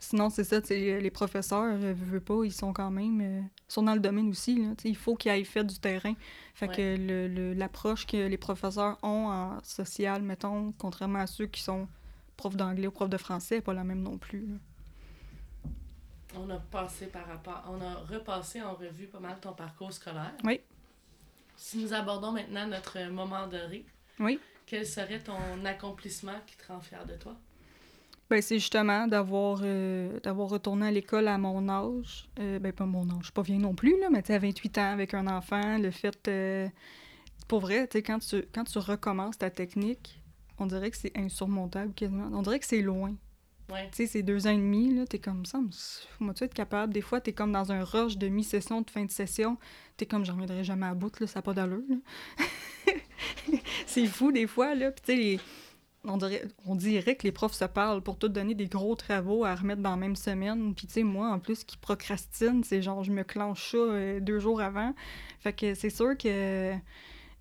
sinon, 0.09 0.31
c'est 0.31 0.45
ça, 0.45 0.61
les 0.71 1.11
professeurs, 1.11 1.63
euh, 1.65 1.77
veux, 1.77 1.93
veux 1.93 2.21
pas, 2.21 2.45
ils 2.45 2.53
sont 2.53 2.73
quand 2.73 2.91
même... 2.91 3.21
euh, 3.21 3.43
sont 3.69 3.83
dans 3.83 3.95
le 3.95 4.01
domaine 4.01 4.29
aussi, 4.29 4.63
là. 4.63 4.75
Il 4.85 4.97
faut 4.97 5.17
qu'ils 5.17 5.31
aillent 5.33 5.45
fait 5.45 5.65
du 5.65 5.79
terrain. 5.79 6.15
Fait 6.55 6.69
Ouais. 6.69 6.75
que 6.77 6.97
le, 6.99 7.29
le- 7.29 7.53
l'approche 7.55 8.07
que 8.07 8.17
les 8.17 8.37
professeurs 8.39 8.99
ont 9.03 9.27
en 9.29 9.63
social, 9.65 10.23
mettons, 10.23 10.73
contrairement 10.79 11.21
à 11.21 11.27
ceux 11.27 11.47
qui 11.47 11.61
sont 11.63 11.89
profs 12.37 12.57
d'anglais 12.57 12.87
ou 12.87 12.91
profs 12.91 13.11
de 13.11 13.17
français, 13.17 13.57
est 13.57 13.61
pas 13.63 13.75
la 13.75 13.85
même 13.85 14.03
non 14.03 14.19
plus, 14.19 14.47
là. 14.47 14.57
On 16.39 16.51
a 16.51 16.59
passé 16.59 17.07
par 17.07 17.27
rapport, 17.27 17.65
on 17.69 17.81
a 17.81 17.95
repassé 17.95 18.61
en 18.61 18.75
revue 18.75 19.07
pas 19.07 19.21
mal 19.21 19.39
ton 19.41 19.53
parcours 19.55 19.93
scolaire. 19.93 20.35
Oui. 20.45 20.61
Si 21.57 21.79
nous 21.79 21.95
abordons 21.95 22.33
maintenant 22.33 22.67
notre 22.67 22.99
moment 23.11 23.47
doré, 23.47 23.87
Oui. 24.21 24.39
quel 24.67 24.85
serait 24.87 25.21
ton 25.21 25.65
accomplissement 25.65 26.39
qui 26.47 26.57
te 26.57 26.67
rend 26.71 26.81
fier 26.81 27.07
de 27.07 27.15
toi? 27.17 27.35
Ben, 28.29 28.43
c'est 28.43 28.59
justement 28.59 29.07
d'avoir 29.07 29.61
euh, 29.63 30.19
d'avoir 30.21 30.49
retourné 30.49 30.87
à 30.87 30.91
l'école 30.91 31.29
à 31.29 31.39
mon 31.39 31.69
âge. 31.69 32.29
Euh, 32.41 32.59
ben, 32.59 32.73
pas 32.73 32.87
mon 32.87 33.09
âge, 33.11 33.31
pas 33.33 33.43
vieille 33.43 33.59
non 33.59 33.75
plus, 33.75 33.99
là, 34.01 34.09
mais 34.11 34.29
à 34.31 34.39
28 34.39 34.79
ans 34.79 34.93
avec 34.93 35.15
un 35.15 35.27
enfant, 35.29 35.79
le 35.79 35.91
fait... 35.93 36.27
euh, 36.29 36.69
pour 37.47 37.61
vrai, 37.61 37.89
quand 38.05 38.19
tu, 38.19 38.45
quand 38.53 38.65
tu 38.65 38.79
recommences 38.79 39.39
ta 39.39 39.51
technique, 39.51 40.21
on 40.59 40.67
dirait 40.67 40.91
que 40.91 40.97
c'est 40.97 41.17
insurmontable 41.17 41.93
quasiment. 41.95 42.29
On 42.33 42.43
dirait 42.43 42.59
que 42.59 42.67
c'est 42.67 42.83
loin. 42.83 43.15
Ouais. 43.71 43.89
Tu 43.91 43.97
sais, 43.99 44.07
c'est 44.07 44.23
deux 44.23 44.47
ans 44.47 44.51
et 44.51 44.57
demi, 44.57 44.95
là, 44.95 45.07
t'es 45.07 45.19
comme 45.19 45.45
ça, 45.45 45.59
faut-tu 46.19 46.45
être 46.45 46.55
capable? 46.55 46.93
Des 46.93 47.01
fois, 47.01 47.21
t'es 47.21 47.33
comme 47.33 47.51
dans 47.51 47.73
un 47.73 47.83
rush 47.83 48.17
de 48.17 48.29
mi-session, 48.29 48.81
de 48.83 48.91
fin 48.91 49.05
de 49.05 49.11
session, 49.11 49.59
t'es 49.97 50.07
comme, 50.07 50.25
j'en 50.25 50.35
reviendrai 50.35 50.63
jamais 50.63 50.87
à 50.87 50.95
bout, 50.95 51.19
là, 51.19 51.27
ça 51.27 51.41
n'a 51.41 51.43
pas 51.43 51.53
d'allure, 51.53 51.83
c'est 53.87 54.07
fou, 54.07 54.31
des 54.31 54.47
fois, 54.47 54.75
là, 54.77 54.93
puis 54.93 55.03
tu 55.05 55.13
sais, 55.13 55.19
les- 55.19 55.41
on 56.07 56.17
dirait, 56.17 56.43
on 56.67 56.75
dirait 56.75 57.17
que 57.17 57.25
les 57.25 57.33
profs 57.33 57.55
se 57.55 57.65
parlent 57.65 58.03
pour 58.03 58.19
tout 58.19 58.29
donner 58.29 58.55
des 58.55 58.67
gros 58.67 58.95
travaux 58.95 59.45
à 59.45 59.55
remettre 59.55 59.83
dans 59.83 59.91
la 59.91 59.97
même 59.97 60.17
semaine, 60.17 60.75
puis 60.75 60.87
tu 60.87 60.95
sais, 60.95 61.03
moi, 61.03 61.31
en 61.31 61.39
plus, 61.39 61.65
qui 61.65 61.77
procrastine, 61.77 62.63
c'est 62.65 62.83
genre, 62.83 63.05
je 63.05 63.13
me 63.13 63.25
clenche 63.25 63.73
ça 63.73 63.77
euh, 63.77 64.21
deux 64.21 64.39
jours 64.39 64.61
avant, 64.61 64.95
fait 65.41 65.53
que 65.53 65.75
c'est 65.75 65.91
sûr 65.91 66.17
que, 66.17 66.75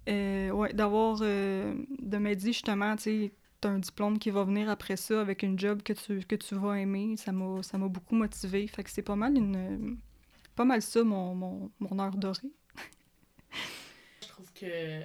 euh, 0.10 0.50
ouais, 0.52 0.74
d'avoir, 0.74 1.20
euh, 1.22 1.74
de 2.00 2.18
me 2.18 2.34
dire, 2.34 2.54
justement, 2.54 2.96
tu 2.96 3.04
sais, 3.04 3.32
t'as 3.62 3.70
un 3.70 3.80
diplôme 3.80 4.20
qui 4.20 4.30
va 4.30 4.44
venir 4.44 4.70
après 4.70 4.98
ça 4.98 5.22
avec 5.22 5.44
une 5.44 5.58
job 5.58 5.82
que 5.82 5.94
tu, 5.94 6.20
que 6.20 6.36
tu 6.36 6.56
vas 6.56 6.80
aimer. 6.80 7.16
Ça 7.18 7.32
m'a, 7.32 7.88
beaucoup 7.88 8.16
motivé. 8.16 8.68
Fait 8.68 8.84
que 8.84 8.92
c'est 8.92 9.02
pas 9.02 9.16
mal 9.16 9.36
une. 9.36 9.98
Pas 10.56 10.66
mal 10.66 10.82
ça, 10.82 11.04
mon, 11.04 11.34
mon, 11.34 11.72
mon 11.80 12.00
heure 12.00 12.16
dorée. 12.16 12.52
Je 14.22 14.28
trouve 14.28 14.52
que 14.54 15.02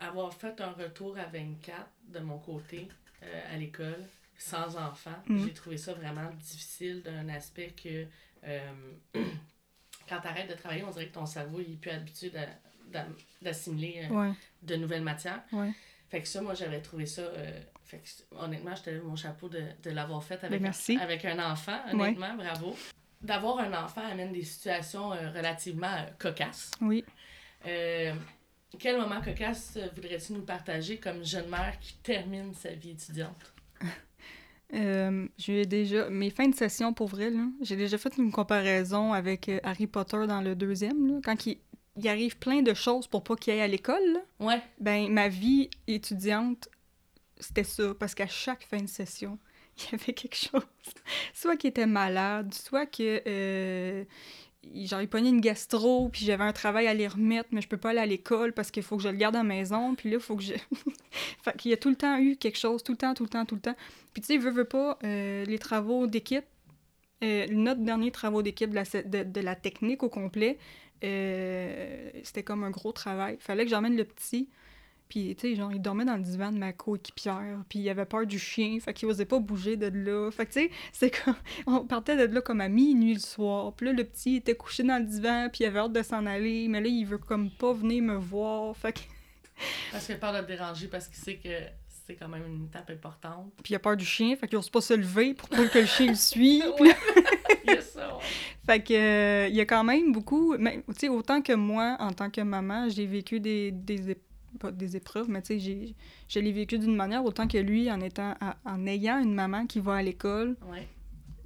avoir 0.00 0.32
fait 0.34 0.60
un 0.60 0.72
retour 0.72 1.16
à 1.18 1.24
24 1.26 1.86
de 2.08 2.18
mon 2.20 2.38
côté 2.38 2.88
euh, 3.22 3.54
à 3.54 3.56
l'école, 3.56 4.04
sans 4.38 4.76
enfant, 4.76 5.14
Mhm. 5.28 5.44
j'ai 5.46 5.52
trouvé 5.52 5.76
ça 5.78 5.94
vraiment 5.94 6.30
difficile 6.40 7.02
d'un 7.02 7.28
aspect 7.28 7.72
que 7.82 8.06
euh, 8.46 8.72
quand 10.08 10.20
tu 10.20 10.26
arrêtes 10.28 10.50
de 10.50 10.54
travailler, 10.54 10.84
on 10.84 10.90
dirait 10.90 11.06
que 11.08 11.14
ton 11.14 11.26
cerveau 11.26 11.60
il 11.60 11.74
est 11.74 11.76
plus 11.76 11.90
habitué 11.90 12.30
d'a- 12.30 12.48
d'a- 12.88 13.06
d'assimiler 13.42 14.06
euh, 14.10 14.14
Ouais, 14.14 14.32
de 14.62 14.76
nouvelles 14.76 15.02
matières. 15.02 15.42
ouais. 15.52 15.72
Fait 16.10 16.20
que 16.20 16.28
ça, 16.28 16.40
moi, 16.42 16.54
j'avais 16.54 16.80
trouvé 16.80 17.06
ça. 17.06 17.22
euh, 17.22 17.60
fait 17.84 17.98
que, 17.98 18.36
honnêtement, 18.36 18.74
je 18.76 18.82
te 18.82 18.90
lève 18.90 19.02
mon 19.04 19.16
chapeau 19.16 19.48
de, 19.48 19.62
de 19.82 19.90
l'avoir 19.90 20.22
fait 20.22 20.34
avec, 20.44 20.60
Ben, 20.60 20.62
merci. 20.64 20.96
avec 20.98 21.24
un 21.24 21.38
enfant. 21.50 21.78
Honnêtement, 21.92 22.34
bravo. 22.34 22.76
D'avoir 23.20 23.58
un 23.58 23.72
enfant 23.84 24.02
amène 24.06 24.32
des 24.32 24.44
situations 24.44 25.12
euh, 25.12 25.30
relativement 25.30 25.92
euh, 25.92 26.04
cocasses. 26.18 26.70
Oui. 26.80 27.04
Quel 28.78 28.98
moment 28.98 29.20
cocasse 29.20 29.78
voudrais-tu 29.94 30.32
nous 30.32 30.42
partager 30.42 30.98
comme 30.98 31.24
jeune 31.24 31.48
mère 31.48 31.78
qui 31.80 31.94
termine 32.02 32.52
sa 32.54 32.70
vie 32.70 32.90
étudiante? 32.90 33.52
Euh, 34.72 35.28
j'ai 35.38 35.66
déjà. 35.66 36.08
Mes 36.10 36.30
fins 36.30 36.48
de 36.48 36.54
session, 36.54 36.92
pour 36.92 37.06
vrai, 37.06 37.30
j'ai 37.60 37.76
déjà 37.76 37.96
fait 37.96 38.16
une 38.16 38.32
comparaison 38.32 39.12
avec 39.12 39.48
euh, 39.48 39.60
Harry 39.62 39.86
Potter 39.86 40.26
dans 40.26 40.40
le 40.40 40.56
deuxième, 40.56 41.06
là, 41.06 41.20
quand 41.22 41.46
il, 41.46 41.58
il 41.96 42.08
arrive 42.08 42.38
plein 42.38 42.62
de 42.62 42.74
choses 42.74 43.06
pour 43.06 43.22
pas 43.22 43.36
qu'il 43.36 43.52
aille 43.52 43.60
à 43.60 43.68
l'école, 43.68 44.02
là. 44.12 44.20
Ouais, 44.40 44.60
Ben, 44.80 45.12
ma 45.12 45.28
vie 45.28 45.70
étudiante, 45.86 46.68
c'était 47.38 47.62
ça. 47.62 47.94
Parce 47.94 48.14
qu'à 48.14 48.26
chaque 48.26 48.64
fin 48.64 48.80
de 48.80 48.88
session, 48.88 49.38
il 49.78 49.92
y 49.92 49.94
avait 49.94 50.12
quelque 50.12 50.36
chose. 50.36 50.66
Soit 51.34 51.56
qu'il 51.56 51.70
était 51.70 51.86
malade, 51.86 52.52
soit 52.52 52.86
que. 52.86 53.22
Euh, 53.26 54.04
genre, 54.86 55.00
il 55.00 55.08
pognait 55.08 55.30
une 55.30 55.40
gastro, 55.40 56.08
puis 56.08 56.24
j'avais 56.24 56.44
un 56.44 56.52
travail 56.52 56.86
à 56.86 56.94
les 56.94 57.08
remettre, 57.08 57.48
mais 57.52 57.60
je 57.60 57.68
peux 57.68 57.76
pas 57.76 57.90
aller 57.90 58.00
à 58.00 58.06
l'école 58.06 58.52
parce 58.52 58.70
qu'il 58.70 58.82
faut 58.82 58.96
que 58.96 59.02
je 59.02 59.08
le 59.08 59.16
garde 59.16 59.36
à 59.36 59.38
la 59.38 59.44
maison, 59.44 59.94
puis 59.94 60.10
là, 60.10 60.16
il 60.16 60.22
faut 60.22 60.36
que 60.36 60.42
je. 60.42 60.54
y 61.64 61.72
a 61.72 61.76
tout 61.76 61.90
le 61.90 61.96
temps 61.96 62.18
eu 62.18 62.36
quelque 62.36 62.58
chose, 62.58 62.82
tout 62.82 62.92
le 62.92 62.98
temps, 62.98 63.14
tout 63.14 63.24
le 63.24 63.28
temps, 63.28 63.44
tout 63.44 63.54
le 63.54 63.60
temps. 63.60 63.76
Puis 64.12 64.22
tu 64.22 64.28
sais, 64.28 64.38
veux, 64.38 64.50
veux 64.50 64.64
pas, 64.64 64.98
euh, 65.04 65.44
les 65.44 65.58
travaux 65.58 66.06
d'équipe, 66.06 66.44
euh, 67.22 67.46
notre 67.50 67.80
dernier 67.80 68.10
travaux 68.10 68.42
d'équipe 68.42 68.70
de 68.70 69.40
la 69.40 69.54
technique 69.54 70.02
au 70.02 70.08
complet, 70.08 70.58
euh, 71.04 72.10
c'était 72.22 72.42
comme 72.42 72.64
un 72.64 72.70
gros 72.70 72.92
travail. 72.92 73.36
Fallait 73.40 73.64
que 73.64 73.70
j'emmène 73.70 73.96
le 73.96 74.04
petit. 74.04 74.48
Puis, 75.08 75.36
tu 75.36 75.48
sais, 75.48 75.56
genre, 75.56 75.72
il 75.72 75.80
dormait 75.80 76.04
dans 76.04 76.16
le 76.16 76.22
divan 76.22 76.50
de 76.50 76.58
ma 76.58 76.72
coéquipière. 76.72 77.62
Puis, 77.68 77.80
il 77.80 77.88
avait 77.90 78.04
peur 78.04 78.26
du 78.26 78.38
chien. 78.38 78.78
Fait 78.80 78.92
qu'il 78.92 79.08
osait 79.08 79.26
pas 79.26 79.38
bouger 79.38 79.76
de 79.76 79.86
là. 79.86 80.30
Fait 80.30 80.46
que, 80.46 80.52
tu 80.52 80.60
sais, 80.60 80.70
c'est 80.92 81.10
comme... 81.10 81.36
On 81.66 81.84
partait 81.86 82.16
de 82.16 82.32
là 82.32 82.40
comme 82.40 82.60
à 82.60 82.68
minuit 82.68 83.14
le 83.14 83.20
soir. 83.20 83.72
Puis 83.74 83.86
là, 83.86 83.92
le 83.92 84.04
petit 84.04 84.36
était 84.36 84.54
couché 84.54 84.82
dans 84.82 84.98
le 84.98 85.04
divan. 85.04 85.48
Puis, 85.52 85.64
il 85.64 85.66
avait 85.66 85.80
hâte 85.80 85.92
de 85.92 86.02
s'en 86.02 86.26
aller. 86.26 86.68
Mais 86.68 86.80
là, 86.80 86.88
il 86.88 87.04
veut 87.04 87.18
comme 87.18 87.50
pas 87.50 87.72
venir 87.72 88.02
me 88.02 88.16
voir. 88.16 88.76
Fait 88.76 88.92
que... 88.92 89.00
parce 89.92 90.06
qu'il 90.06 90.14
a 90.14 90.18
peur 90.18 90.32
de 90.32 90.40
te 90.40 90.46
déranger 90.46 90.88
parce 90.88 91.06
qu'il 91.06 91.18
sait 91.22 91.36
que 91.36 91.48
c'est 92.06 92.16
quand 92.16 92.28
même 92.28 92.44
une 92.46 92.64
étape 92.64 92.90
importante. 92.90 93.52
Puis, 93.62 93.72
il 93.72 93.76
a 93.76 93.80
peur 93.80 93.96
du 93.96 94.04
chien. 94.04 94.34
Fait 94.36 94.48
qu'il 94.48 94.58
ose 94.58 94.70
pas 94.70 94.80
se 94.80 94.94
lever 94.94 95.34
pour 95.34 95.48
pas 95.48 95.66
que 95.68 95.78
le 95.78 95.86
chien 95.86 96.08
le 96.08 96.14
suive. 96.16 96.64
Ouais. 96.80 96.96
Fait 98.66 98.82
que 98.82 98.94
euh, 98.94 99.48
il 99.48 99.54
y 99.54 99.60
a 99.60 99.66
quand 99.66 99.84
même 99.84 100.12
beaucoup, 100.12 100.56
mais 100.58 100.82
tu 100.88 100.94
sais 100.96 101.08
autant 101.08 101.42
que 101.42 101.52
moi 101.52 101.96
en 102.00 102.12
tant 102.12 102.30
que 102.30 102.40
maman, 102.40 102.88
j'ai 102.88 103.06
vécu 103.06 103.40
des 103.40 103.70
des 103.72 104.16
pas 104.58 104.70
des 104.72 104.96
épreuves, 104.96 105.28
mais 105.28 105.42
tu 105.42 105.48
sais 105.54 105.58
j'ai 105.58 105.94
je 106.28 106.38
l'ai 106.40 106.52
vécu 106.52 106.78
d'une 106.78 106.96
manière 106.96 107.24
autant 107.24 107.46
que 107.48 107.58
lui 107.58 107.90
en 107.90 108.00
étant 108.00 108.34
à- 108.40 108.56
en 108.64 108.86
ayant 108.86 109.18
une 109.18 109.34
maman 109.34 109.66
qui 109.66 109.80
va 109.80 109.96
à 109.96 110.02
l'école, 110.02 110.56
Ouais. 110.70 110.86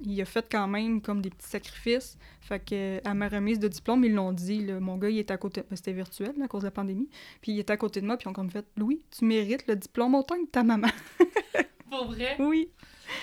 il 0.01 0.19
a 0.21 0.25
fait 0.25 0.45
quand 0.49 0.67
même 0.67 1.01
comme 1.01 1.21
des 1.21 1.29
petits 1.29 1.47
sacrifices. 1.49 2.17
Fait 2.41 2.59
que 2.63 2.99
à 3.07 3.13
ma 3.13 3.27
remise 3.29 3.59
de 3.59 3.67
diplôme, 3.67 4.03
ils 4.05 4.13
l'ont 4.13 4.31
dit 4.31 4.65
là, 4.65 4.79
mon 4.79 4.97
gars, 4.97 5.09
il 5.09 5.17
est 5.19 5.29
à 5.31 5.37
côté 5.37 5.61
ben, 5.69 5.75
c'était 5.75 5.93
virtuel 5.93 6.33
là, 6.37 6.45
à 6.45 6.47
cause 6.47 6.61
de 6.61 6.67
la 6.67 6.71
pandémie, 6.71 7.09
puis 7.41 7.51
il 7.51 7.59
était 7.59 7.73
à 7.73 7.77
côté 7.77 8.01
de 8.01 8.05
moi 8.05 8.17
puis 8.17 8.25
ils 8.25 8.29
ont 8.29 8.33
comme 8.33 8.49
fait 8.49 8.65
Louis, 8.77 9.03
tu 9.11 9.25
mérites 9.25 9.67
le 9.67 9.75
diplôme 9.75 10.15
autant 10.15 10.35
que 10.43 10.49
ta 10.49 10.63
maman. 10.63 10.87
Pour 11.89 12.05
vrai? 12.05 12.35
oui. 12.39 12.69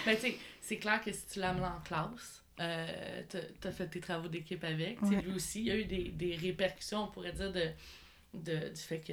Ben, 0.04 0.14
tu 0.16 0.22
sais, 0.22 0.36
c'est 0.60 0.76
clair 0.78 1.00
que 1.00 1.12
si 1.12 1.26
tu 1.26 1.38
l'amènes 1.38 1.64
en 1.64 1.80
classe, 1.84 2.42
euh, 2.60 3.22
t'as 3.28 3.38
t'as 3.60 3.70
fait 3.70 3.86
tes 3.86 4.00
travaux 4.00 4.26
d'équipe 4.28 4.62
avec. 4.64 4.98
Tu 5.00 5.06
sais, 5.08 5.16
Ouais. 5.16 5.22
Lui 5.22 5.32
aussi, 5.34 5.60
il 5.60 5.66
y 5.66 5.70
a 5.70 5.76
eu 5.76 5.84
des, 5.84 6.08
des 6.08 6.34
répercussions, 6.34 7.04
on 7.04 7.06
pourrait 7.08 7.32
dire, 7.32 7.52
de, 7.52 7.62
de, 8.44 8.68
du 8.70 8.80
fait 8.80 9.00
que 9.00 9.12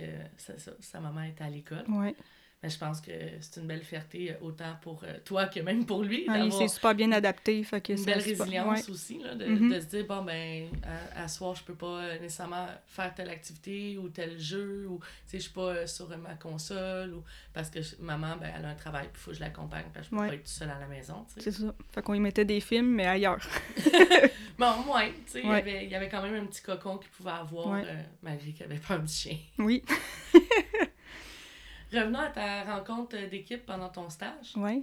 sa, 0.80 1.00
maman 1.00 1.24
était 1.24 1.44
à 1.44 1.50
l'école. 1.50 1.86
Ouais. 1.90 2.16
Mais 2.62 2.70
je 2.70 2.78
pense 2.78 3.02
que 3.02 3.12
c'est 3.42 3.60
une 3.60 3.68
belle 3.68 3.84
fierté, 3.84 4.32
euh, 4.32 4.36
autant 4.40 4.78
pour 4.82 5.04
euh, 5.04 5.18
toi 5.26 5.48
que 5.48 5.60
même 5.60 5.86
pour 5.86 6.02
lui, 6.02 6.24
Ah, 6.30 6.40
il 6.40 6.50
s'est 6.54 6.70
super 6.70 6.96
bien 6.96 7.12
adapté, 7.12 7.62
fait 7.66 7.82
que 7.82 7.92
une 7.92 8.06
belle 8.06 8.22
super- 8.22 8.46
résilience 8.46 8.88
ouais. 8.88 8.90
aussi, 8.94 9.20
là, 9.20 9.36
de, 9.36 9.46
Mhm. 9.46 9.74
de 9.74 9.80
se 9.82 9.86
dire, 9.88 10.06
bon, 10.08 10.22
ben, 10.24 10.70
à, 11.18 11.24
à 11.24 11.28
soir, 11.28 11.56
je 11.56 11.64
peux 11.66 11.76
pas 11.76 12.00
euh, 12.04 12.20
nécessairement 12.20 12.68
faire 12.88 13.14
telle 13.14 13.28
activité 13.32 13.98
ou 13.98 14.08
tel 14.08 14.40
jeu, 14.40 14.86
ou, 14.88 15.00
tu 15.00 15.06
sais, 15.32 15.38
je 15.40 15.44
suis 15.44 15.52
pas 15.52 15.86
sur 15.88 16.08
ma 16.18 16.36
console, 16.36 17.14
ou 17.16 17.24
parce 17.54 17.70
que 17.70 17.82
je- 17.82 17.98
maman, 18.00 18.38
ben, 18.38 18.50
elle 18.58 18.64
a 18.64 18.70
un 18.70 18.76
travail, 18.76 19.08
puis 19.12 19.16
il 19.16 19.20
faut 19.20 19.32
que 19.32 19.36
je 19.38 19.42
l'accompagne, 19.42 19.88
parce 19.94 20.08
que 20.08 20.12
je 20.12 20.16
peux 20.16 20.22
Ouais. 20.22 20.28
pas 20.30 20.36
être 20.36 20.44
toute 20.44 20.48
seule 20.48 20.70
à 20.72 20.80
la 20.80 20.88
maison. 20.88 21.26
C'est 21.38 21.52
ça. 21.52 21.76
Fait 21.94 22.02
qu'on 22.02 22.14
y 22.14 22.22
mettait 22.22 22.46
des 22.46 22.62
films, 22.62 22.88
mais 22.92 23.08
ailleurs. 23.08 23.46
Bon, 24.60 24.72
au 24.82 24.86
moins, 24.86 25.08
tu 25.10 25.14
sais, 25.28 25.40
il 25.42 25.46
y 25.46 25.50
Ouais. 25.50 25.58
avait- 25.58 25.86
il 25.86 25.90
y 25.92 25.96
avait 25.96 26.10
quand 26.10 26.22
même 26.22 26.36
un 26.36 26.46
petit 26.46 26.62
cocon 26.62 26.98
qu'il 26.98 27.10
pouvait 27.12 27.32
avoir, 27.32 27.68
Ouais. 27.70 27.84
euh, 27.86 28.02
malgré 28.22 28.52
qu'il 28.52 28.64
avait 28.66 28.78
peur 28.80 29.00
du 29.00 29.12
chien. 29.12 29.38
Oui. 29.58 29.84
Revenons 31.94 32.20
à 32.20 32.30
ta 32.30 32.64
rencontre 32.64 33.16
d'équipe 33.30 33.66
pendant 33.66 33.90
ton 33.90 34.10
stage. 34.10 34.54
Ouais. 34.56 34.82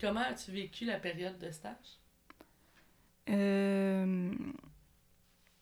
Comment 0.00 0.20
as-tu 0.20 0.52
vécu 0.52 0.84
la 0.84 0.98
période 0.98 1.38
de 1.38 1.50
stage? 1.50 1.98
Euh, 3.28 4.30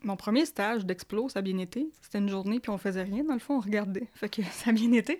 Mon 0.03 0.17
premier 0.17 0.45
stage 0.45 0.85
d'Explo, 0.85 1.31
ça 1.31 1.39
a 1.39 1.43
bien 1.43 1.57
été. 1.57 1.89
C'était 2.03 2.19
une 2.19 2.29
journée, 2.29 2.61
puis 2.61 2.71
on 2.71 2.77
faisait 2.77 3.05
rien. 3.05 3.25
Dans 3.25 3.33
le 3.33 3.39
fond, 3.39 3.57
on 3.57 3.61
regardait. 3.61 4.07
Fait 4.15 4.29
que 4.29 4.43
ça 4.53 4.71
a 4.71 4.73
bien 4.75 4.93
été. 4.93 5.19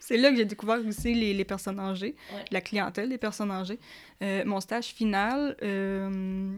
C'est 0.00 0.16
là 0.16 0.30
que 0.30 0.36
j'ai 0.36 0.44
découvert 0.44 0.84
aussi 0.84 1.14
les, 1.14 1.32
les 1.34 1.44
personnes 1.44 1.78
âgées, 1.78 2.16
Ouais. 2.34 2.44
la 2.50 2.60
clientèle 2.60 3.08
des 3.08 3.18
personnes 3.18 3.50
âgées. 3.52 3.78
Euh, 4.22 4.44
mon 4.44 4.60
stage 4.60 4.86
final, 4.86 5.56
euh, 5.62 6.56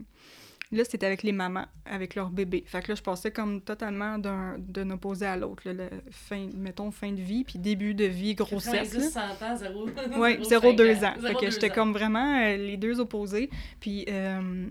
Là, 0.71 0.83
c'était 0.85 1.07
avec 1.07 1.23
les 1.23 1.31
mamans, 1.31 1.65
avec 1.83 2.13
leurs 2.13 2.29
bébés. 2.29 2.63
Fait 2.67 2.83
que 2.83 2.89
là, 2.89 2.95
je 2.95 3.01
passais 3.01 3.31
comme 3.31 3.59
totalement 3.61 4.19
d'un 4.19 4.89
opposé 4.91 5.25
à 5.25 5.35
l'autre. 5.35 5.63
Fin, 6.11 6.47
mettons, 6.53 6.91
fin 6.91 7.11
de 7.11 7.21
vie, 7.21 7.43
puis 7.43 7.57
début 7.57 7.95
de 7.95 8.05
vie, 8.05 8.35
grossesse. 8.35 8.93
90, 8.93 9.11
100 9.11 9.19
ans, 9.19 9.57
0, 9.57 9.85
Oui, 10.17 10.37
0-2 10.41 11.05
ans. 11.05 11.13
Fait 11.19 11.33
que 11.33 11.49
j'étais 11.49 11.71
comme 11.71 11.91
vraiment 11.91 12.39
euh, 12.39 12.55
les 12.55 12.77
deux 12.77 12.99
opposés. 12.99 13.49
Puis, 13.79 14.05
euh, 14.09 14.67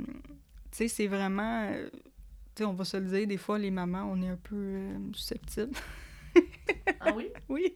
tu 0.70 0.76
sais, 0.76 0.88
c'est 0.88 1.08
vraiment... 1.08 1.64
Euh, 1.68 1.88
tu 2.54 2.62
sais, 2.62 2.64
on 2.64 2.74
va 2.74 2.84
se 2.84 2.96
le 2.96 3.06
dire, 3.06 3.26
des 3.26 3.36
fois, 3.36 3.58
les 3.58 3.72
mamans, 3.72 4.08
on 4.08 4.22
est 4.22 4.28
un 4.28 4.38
peu 4.40 4.78
susceptibles. 5.12 5.74
ah 7.00 7.12
oui? 7.16 7.28
oui. 7.48 7.74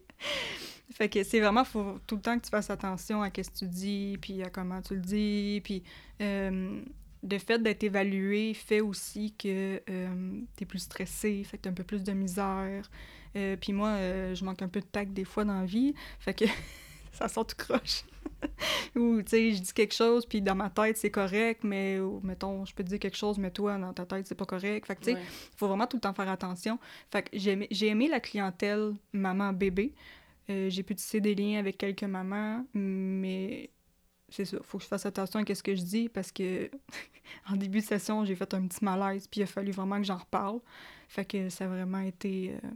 Fait 0.93 1.09
que 1.09 1.25
c'est 1.25 1.41
vraiment, 1.41 1.65
faut 1.65 1.99
tout 2.07 2.15
le 2.15 2.23
temps 2.23 2.39
que 2.39 2.45
tu 2.45 2.51
fasses 2.51 2.71
attention 2.71 3.21
à 3.21 3.31
ce 3.35 3.51
que 3.51 3.59
tu 3.59 3.67
dis, 3.67 4.17
puis 4.21 4.45
à 4.45 4.51
comment 4.51 4.81
tu 4.81 4.95
le 4.95 5.01
dis, 5.01 5.61
puis 5.65 5.83
le 7.29 7.39
fait 7.39 7.63
d'être 7.63 7.85
évalué 7.85 8.55
fait 8.55 8.81
aussi 8.81 9.35
que 9.37 9.81
euh, 9.89 10.41
tu 10.57 10.65
es 10.65 10.67
plus 10.67 10.81
stressé, 10.81 11.45
fait 11.45 11.57
que 11.57 11.63
tu 11.63 11.69
un 11.69 11.73
peu 11.73 11.85
plus 11.85 12.03
de 12.03 12.13
misère. 12.13 12.91
Euh, 13.37 13.57
puis 13.57 13.73
moi, 13.73 13.91
euh, 13.91 14.35
je 14.35 14.45
manque 14.45 14.63
un 14.63 14.69
peu 14.69 14.81
de 14.81 14.87
tact 14.87 15.13
des 15.13 15.25
fois 15.25 15.45
dans 15.45 15.61
la 15.61 15.65
vie, 15.65 15.95
fait 16.19 16.35
que 16.35 16.45
ça 17.13 17.29
sort 17.29 17.47
tout 17.47 17.57
croche. 17.57 18.05
ou, 18.97 19.23
tu 19.23 19.29
sais, 19.29 19.53
je 19.53 19.61
dis 19.61 19.73
quelque 19.73 19.95
chose, 19.95 20.27
puis 20.27 20.43
dans 20.43 20.57
ma 20.57 20.69
tête, 20.69 20.97
c'est 20.97 21.11
correct, 21.11 21.63
mais, 21.63 21.99
mettons, 22.23 22.65
je 22.65 22.75
peux 22.75 22.83
te 22.83 22.89
dire 22.89 22.99
quelque 22.99 23.17
chose, 23.17 23.39
mais 23.39 23.53
toi, 23.53 23.79
dans 23.79 23.93
ta 23.93 24.05
tête, 24.05 24.27
c'est 24.27 24.35
pas 24.35 24.45
correct. 24.45 24.87
Fait 24.87 24.97
que, 24.97 25.01
tu 25.05 25.13
sais, 25.13 25.19
il 25.21 25.57
faut 25.57 25.69
vraiment 25.69 25.87
tout 25.87 25.97
le 25.97 26.01
temps 26.01 26.13
faire 26.13 26.29
attention. 26.29 26.79
Fait 27.11 27.23
que 27.23 27.31
j'ai 27.33 27.87
aimé, 27.87 28.09
la 28.09 28.21
clientèle 28.21 28.95
maman-bébé. 29.13 29.95
j'ai 30.49 30.83
pu 30.83 30.97
tisser 30.97 31.21
des 31.21 31.37
liens 31.37 31.61
avec 31.61 31.79
quelques 31.79 32.03
mamans, 32.03 32.67
mais 32.75 33.71
c'est 34.33 34.47
ça, 34.47 34.57
faut 34.63 34.79
que 34.79 34.85
je 34.85 34.89
fasse 34.89 35.05
attention 35.05 35.41
à 35.41 35.55
ce 35.55 35.63
que 35.63 35.75
je 35.75 35.83
dis 35.83 36.09
parce 36.09 36.33
que 36.33 36.71
en 37.49 37.57
début 37.57 37.81
de 37.81 37.85
session, 37.85 38.25
j'ai 38.25 38.35
fait 38.35 38.53
un 38.55 38.67
petit 38.67 38.83
malaise, 38.83 39.29
puis 39.29 39.41
il 39.41 39.45
a 39.45 39.47
fallu 39.47 39.73
vraiment 39.73 39.99
que 39.99 40.05
j'en 40.05 40.17
reparle. 40.17 40.61
Fait 41.09 41.25
que 41.25 41.51
ça 41.51 41.67
a 41.67 41.69
vraiment 41.69 42.01
été. 42.01 42.55
Euh, 42.55 42.69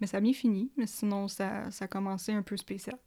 mais 0.00 0.06
ça 0.06 0.18
a 0.18 0.20
bien 0.20 0.34
fini, 0.34 0.70
mais 0.76 0.86
sinon, 0.86 1.26
ça, 1.26 1.70
ça 1.70 1.86
a 1.86 1.88
commencé 1.88 2.32
un 2.32 2.42
peu 2.42 2.56
spécial. 2.56 2.98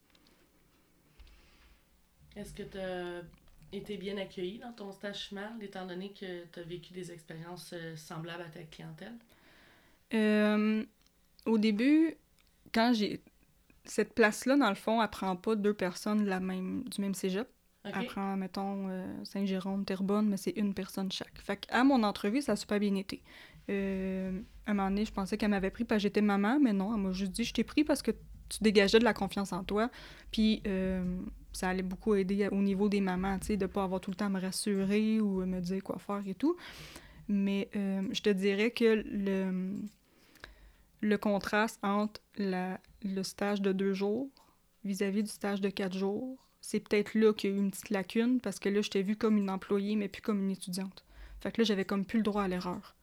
Est-ce 2.35 2.53
que 2.53 2.63
tu 2.63 2.79
as 2.79 3.21
été 3.71 3.97
bien 3.97 4.17
accueilli 4.17 4.59
dans 4.59 4.73
ton 4.73 4.91
stage 4.91 5.27
final, 5.27 5.51
étant 5.61 5.85
donné 5.85 6.09
que 6.13 6.45
tu 6.45 6.59
as 6.59 6.63
vécu 6.63 6.93
des 6.93 7.11
expériences 7.11 7.73
euh, 7.73 7.95
semblables 7.95 8.41
à 8.41 8.49
ta 8.49 8.63
clientèle? 8.63 9.13
Euh, 10.15 10.83
au 11.45 11.57
début, 11.57 12.15
quand 12.73 12.93
j'ai. 12.93 13.21
Cette 13.85 14.13
place-là, 14.13 14.55
dans 14.55 14.69
le 14.69 14.75
fond, 14.75 15.03
elle 15.03 15.09
prend 15.09 15.35
pas 15.35 15.57
deux 15.57 15.73
personnes 15.73 16.23
de 16.23 16.29
la 16.29 16.39
même, 16.39 16.85
du 16.85 17.01
même 17.01 17.13
cégep. 17.13 17.49
Okay. 17.85 17.99
Après, 17.99 18.37
mettons, 18.37 18.87
euh, 18.89 19.05
Saint-Jérôme, 19.25 19.83
Terrebonne, 19.83 20.29
mais 20.29 20.37
c'est 20.37 20.51
une 20.51 20.73
personne 20.73 21.11
chaque. 21.11 21.37
Fait 21.41 21.67
à 21.69 21.83
mon 21.83 22.01
entrevue, 22.03 22.41
ça 22.41 22.53
a 22.53 22.55
super 22.55 22.79
bien 22.79 22.95
été. 22.95 23.21
Euh, 23.69 24.39
un 24.67 24.73
moment 24.73 24.89
donné, 24.89 25.03
je 25.03 25.11
pensais 25.11 25.37
qu'elle 25.37 25.49
m'avait 25.49 25.69
pris 25.69 25.83
parce 25.83 25.99
que 25.99 26.03
j'étais 26.03 26.21
maman, 26.21 26.59
mais 26.61 26.71
non, 26.71 26.95
elle 26.95 27.01
m'a 27.01 27.11
juste 27.11 27.33
dit 27.33 27.43
«Je 27.45 27.51
t'ai 27.53 27.65
pris 27.65 27.83
parce 27.83 28.01
que 28.01 28.11
tu 28.11 28.59
dégageais 28.61 28.99
de 28.99 29.03
la 29.03 29.13
confiance 29.13 29.51
en 29.51 29.65
toi.» 29.65 29.89
Puis 30.31 30.61
euh, 30.65 31.03
ça 31.51 31.69
allait 31.69 31.83
beaucoup 31.83 32.15
aider 32.15 32.47
au 32.49 32.61
niveau 32.61 32.87
des 32.87 33.01
mamans, 33.01 33.37
tu 33.39 33.47
sais, 33.47 33.57
de 33.57 33.65
pas 33.65 33.83
avoir 33.83 33.99
tout 33.99 34.11
le 34.11 34.15
temps 34.15 34.27
à 34.27 34.29
me 34.29 34.39
rassurer 34.39 35.19
ou 35.19 35.45
me 35.45 35.59
dire 35.59 35.83
quoi 35.83 35.97
faire 35.99 36.25
et 36.25 36.35
tout. 36.35 36.55
Mais 37.27 37.69
je 37.73 38.21
te 38.21 38.29
dirais 38.29 38.71
que 38.71 39.03
le, 39.05 39.75
le 41.01 41.17
contraste 41.17 41.79
entre 41.83 42.21
la, 42.37 42.79
le 43.03 43.23
stage 43.23 43.61
de 43.61 43.71
deux 43.71 43.93
jours 43.93 44.29
vis-à-vis 44.83 45.21
-vis 45.21 45.23
du 45.23 45.31
stage 45.31 45.61
de 45.61 45.69
quatre 45.69 45.97
jours, 45.97 46.37
c'est 46.63 46.79
peut-être 46.79 47.13
là 47.13 47.33
qu'il 47.33 47.49
y 47.49 47.53
a 47.53 47.57
eu 47.57 47.59
une 47.59 47.71
petite 47.71 47.89
lacune 47.89 48.39
parce 48.39 48.57
que 48.57 48.69
là, 48.69 48.81
je 48.81 48.89
t'ai 48.89 49.03
vue 49.03 49.17
comme 49.17 49.35
une 49.35 49.49
employée, 49.49 49.97
mais 49.97 50.07
plus 50.07 50.21
comme 50.21 50.41
une 50.41 50.49
étudiante. 50.49 51.03
Fait 51.41 51.51
que 51.51 51.59
là, 51.59 51.65
j'avais 51.65 51.83
comme 51.83 52.05
plus 52.05 52.19
le 52.19 52.23
droit 52.23 52.41
à 52.41 52.47
l'erreur. 52.47 52.95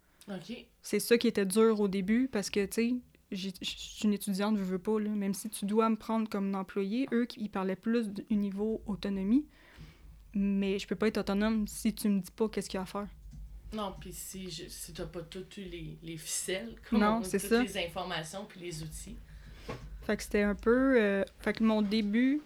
C'est 0.80 0.98
ça 0.98 1.18
qui 1.18 1.28
était 1.28 1.44
dur 1.44 1.78
au 1.78 1.86
début 1.86 2.26
parce 2.26 2.48
que, 2.48 2.64
tu 2.64 2.72
sais, 2.72 2.94
je 3.30 3.50
suis 3.60 4.04
une 4.04 4.14
étudiante, 4.14 4.56
je 4.56 4.62
veux 4.62 4.78
pas, 4.78 4.98
là. 4.98 5.10
Même 5.10 5.34
si 5.34 5.50
tu 5.50 5.66
dois 5.66 5.90
me 5.90 5.96
prendre 5.96 6.26
comme 6.26 6.48
une 6.48 6.56
employée, 6.56 7.06
eux, 7.12 7.28
ils 7.36 7.50
parlaient 7.50 7.76
plus 7.76 8.08
du 8.08 8.34
niveau 8.34 8.82
autonomie. 8.86 9.44
Mais 10.32 10.78
je 10.78 10.86
peux 10.86 10.96
pas 10.96 11.08
être 11.08 11.18
autonome 11.18 11.66
si 11.66 11.92
tu 11.94 12.08
me 12.08 12.20
dis 12.20 12.30
pas 12.30 12.48
qu'est-ce 12.48 12.70
qu'il 12.70 12.78
y 12.78 12.80
a 12.80 12.84
à 12.84 12.86
faire. 12.86 13.08
Non, 13.74 13.94
puis 14.00 14.14
si, 14.14 14.50
je, 14.50 14.68
si 14.68 14.94
t'as 14.94 15.04
pas 15.04 15.20
toutes 15.20 15.56
les, 15.58 15.98
les 16.02 16.16
ficelles, 16.16 16.76
comme 16.88 17.00
non, 17.00 17.22
c'est 17.22 17.38
ça. 17.38 17.62
les 17.62 17.76
informations 17.76 18.46
puis 18.48 18.60
les 18.60 18.82
outils. 18.82 19.18
Fait 20.02 20.16
que 20.16 20.22
c'était 20.22 20.42
un 20.42 20.54
peu... 20.54 20.98
Euh, 20.98 21.24
fait 21.40 21.52
que 21.52 21.62
mon 21.62 21.82
début, 21.82 22.40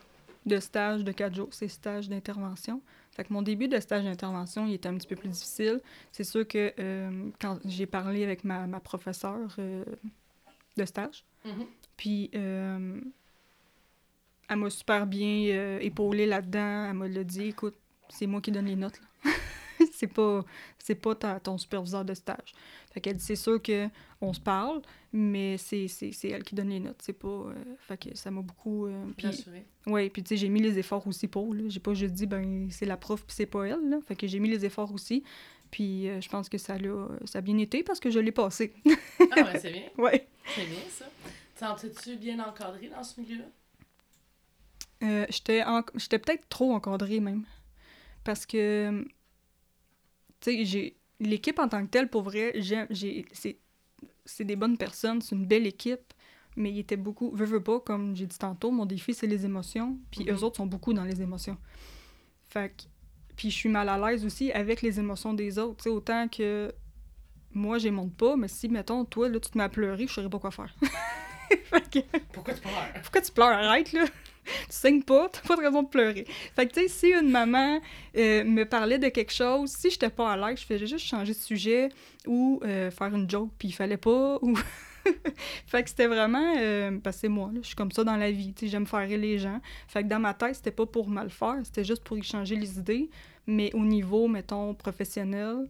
de 0.47 0.59
stage 0.61 1.05
de 1.05 1.13
quatre 1.13 1.35
jours, 1.35 1.49
c'est 1.53 1.69
stage 1.69 2.09
d'intervention. 2.09 2.83
Fait 3.13 3.25
que 3.25 3.33
mon 3.33 3.43
début 3.43 3.69
de 3.69 3.79
stage 3.79 4.05
d'intervention, 4.05 4.67
il 4.67 4.75
était 4.75 4.89
un 4.89 4.97
petit 4.97 5.07
peu 5.07 5.17
plus 5.17 5.29
difficile. 5.29 5.81
C'est 6.13 6.25
sûr 6.25 6.47
que 6.47 6.73
euh, 6.79 7.31
quand 7.41 7.59
j'ai 7.65 7.87
parlé 7.87 8.25
avec 8.25 8.45
ma, 8.45 8.67
ma 8.67 8.81
professeure 8.81 9.55
euh, 9.59 9.85
de 10.77 10.85
stage, 10.85 11.25
mm-hmm. 11.47 11.67
puis 11.97 12.31
euh, 12.35 13.01
elle 14.49 14.57
m'a 14.57 14.71
super 14.71 15.07
bien 15.07 15.79
épaulée 15.81 16.27
là-dedans. 16.27 16.87
Elle 16.91 16.95
m'a 16.95 17.09
dit, 17.09 17.49
écoute, 17.49 17.77
c'est 18.09 18.27
moi 18.27 18.41
qui 18.41 18.51
donne 18.51 18.67
les 18.67 18.77
notes. 18.77 19.01
Là. 19.01 19.07
c'est 19.93 20.07
pas 20.07 20.45
c'est 20.79 20.95
pas 20.95 21.15
ton 21.15 21.59
superviseur 21.59 22.05
de 22.05 22.15
stage. 22.15 22.53
Fait 22.93 23.01
qu'elle 23.01 23.17
dit 23.17 23.25
c'est 23.25 23.37
sûr 23.37 23.61
que 23.61 23.89
on 24.21 24.33
se 24.33 24.41
parle, 24.41 24.81
mais 25.13 25.57
c'est, 25.59 25.87
elle 26.25 26.43
qui 26.43 26.55
donne 26.55 26.71
les 26.71 26.81
notes, 26.81 27.01
c'est 27.03 27.13
pas 27.13 27.29
euh, 27.29 27.55
fait 27.81 27.97
que 27.97 28.17
ça 28.17 28.31
m'a 28.31 28.41
beaucoup 28.41 28.87
euh, 28.87 29.07
puis 29.17 29.45
ouais, 29.87 30.09
puis 30.11 30.23
tu 30.23 30.31
sais 30.31 30.37
j'ai 30.37 30.49
mis 30.49 30.61
les 30.61 30.79
efforts 30.79 31.07
aussi 31.07 31.29
pour 31.29 31.55
là, 31.55 31.65
j'ai 31.69 31.81
pas 31.81 31.95
juste 31.95 32.15
dit 32.15 32.27
ben 32.27 32.69
c'est 32.71 32.87
la 32.87 32.97
prof 32.97 33.25
puis 33.25 33.35
c'est 33.35 33.47
pas 33.47 33.65
elle 33.65 33.89
là, 33.89 33.99
fait 34.07 34.17
que 34.17 34.27
j'ai 34.27 34.39
mis 34.39 34.49
les 34.49 34.65
efforts 34.65 34.93
aussi. 34.93 35.23
Puis 35.71 36.09
euh, 36.09 36.21
je 36.21 36.29
pense 36.29 36.49
que 36.49 36.57
ça 36.57 36.75
a, 36.75 37.27
ça 37.27 37.39
a 37.39 37.41
bien 37.41 37.59
été 37.59 37.83
parce 37.83 37.99
que 37.99 38.11
je 38.11 38.21
l'ai 38.21 38.33
passé. 38.33 38.73
ah 38.87 39.43
ouais, 39.43 39.59
c'est 39.59 39.73
bien. 39.73 39.83
Ouais. 39.99 40.29
C'est 40.55 40.67
bien 40.67 40.79
ça. 40.89 41.07
Sens-tu 41.57 42.17
bien 42.17 42.39
encadré 42.39 42.89
dans 42.89 43.03
ce 43.03 43.21
milieu-là? 43.21 43.45
j'étais, 45.29 45.63
j'étais 45.97 46.19
peut-être 46.19 46.49
trop 46.49 46.73
encadrée 46.73 47.21
même. 47.21 47.45
Parce 48.25 48.47
que 48.47 49.05
sais, 50.51 50.65
j'ai 50.65 50.97
l'équipe 51.21 51.59
en 51.59 51.69
tant 51.69 51.85
que 51.85 51.91
telle, 51.91 52.09
pour 52.09 52.23
vrai, 52.23 52.53
j'aime, 52.57 52.87
j'ai, 52.91 53.27
c'est, 53.33 53.59
c'est 54.25 54.45
des 54.45 54.57
bonnes 54.57 54.77
personnes, 54.77 55.21
c'est 55.21 55.35
une 55.35 55.47
belle 55.47 55.67
équipe, 55.67 56.13
mais 56.57 56.71
il 56.71 56.79
était 56.79 56.97
beaucoup, 56.97 57.31
veux, 57.35 57.47
veux 57.47 57.63
pas, 57.63 57.81
comme 57.81 58.15
j'ai 58.17 58.27
dit 58.27 58.39
tantôt, 58.39 58.71
mon 58.71 58.87
défi, 58.87 59.15
c'est 59.15 59.27
les 59.27 59.45
émotions, 59.45 59.99
puis 60.11 60.29
eux 60.29 60.35
mhm. 60.35 60.45
autres 60.45 60.57
sont 60.57 60.67
beaucoup 60.67 60.93
dans 60.93 61.05
les 61.05 61.21
émotions. 61.21 61.57
Fait 62.49 62.71
que, 62.71 62.85
puis 63.37 63.51
je 63.51 63.57
suis 63.57 63.69
mal 63.69 63.89
à 63.89 63.99
l'aise 63.99 64.25
aussi 64.25 64.53
avec 64.53 64.83
les 64.83 65.01
émotions 65.01 65.35
des 65.35 65.59
autres, 65.59 65.77
tu 65.77 65.83
sais, 65.85 65.91
autant 65.91 66.29
que 66.29 66.73
moi, 67.53 67.79
je 67.79 67.89
monte 67.89 68.15
pas, 68.15 68.37
mais 68.37 68.49
si, 68.49 68.69
mettons, 68.69 69.05
toi, 69.05 69.29
là, 69.29 69.39
tu 69.39 69.51
te 69.51 69.57
mets 69.57 69.65
à 69.65 69.69
pleurer, 69.69 70.07
je 70.07 70.13
saurais 70.13 70.29
pas 70.29 70.39
quoi 70.39 70.51
faire. 70.51 70.75
Pourquoi 72.33 72.55
tu 72.55 72.61
pleures? 72.61 73.03
Pourquoi 73.03 73.21
tu 73.21 73.33
pleures? 73.33 73.49
Arrête, 73.49 73.93
là! 73.93 74.05
Tu 74.45 74.51
saignes 74.71 75.03
pas, 75.03 75.29
t'as 75.29 75.41
pas 75.41 75.57
de 75.57 75.63
raison 75.63 75.83
de 75.83 75.89
pleurer. 75.89 76.27
Fait 76.55 76.67
que, 76.67 76.89
si 76.89 77.13
une 77.13 77.31
maman 77.31 77.81
euh, 78.17 78.45
me 78.45 78.65
parlait 78.65 78.99
de 78.99 79.09
quelque 79.09 79.33
chose, 79.33 79.71
si 79.71 79.91
j'étais 79.91 80.11
pas 80.11 80.33
à 80.33 80.37
l'aise, 80.37 80.61
je 80.61 80.67
faisais 80.67 80.87
juste 80.87 81.07
changer 81.07 81.33
de 81.33 81.39
sujet 81.39 81.89
ou 82.27 82.61
euh, 82.65 82.91
faire 82.91 83.15
une 83.15 83.29
joke, 83.29 83.51
puis 83.59 83.69
il 83.69 83.73
fallait 83.73 83.97
pas, 83.97 84.39
ou... 84.43 84.57
fait 85.67 85.83
que 85.83 85.91
c'était 85.91 86.07
vraiment... 86.07 86.55
Euh, 86.59 86.99
que 86.99 87.13
c'est 87.13 87.29
moi, 87.29 87.51
là, 87.53 87.61
je 87.63 87.67
suis 87.69 87.77
comme 87.77 87.93
ça 87.93 88.05
dans 88.05 88.17
la 88.17 88.31
vie, 88.31 88.55
tu 88.55 88.67
sais, 88.67 88.71
j'aime 88.71 88.87
faire 88.87 89.01
rire 89.01 89.19
les 89.19 89.39
gens. 89.39 89.61
Fait 89.89 90.03
que 90.03 90.09
dans 90.09 90.21
ma 90.21 90.35
tête, 90.35 90.57
c'était 90.57 90.71
pas 90.71 90.87
pour 90.87 91.09
mal 91.09 91.31
faire, 91.31 91.59
c'était 91.65 91.85
juste 91.85 92.03
pour 92.05 92.17
y 92.17 92.23
changer 92.23 92.57
les 92.57 92.79
idées. 92.79 93.11
Mais 93.47 93.71
au 93.75 93.85
niveau, 93.85 94.27
mettons, 94.27 94.75
professionnel, 94.75 95.69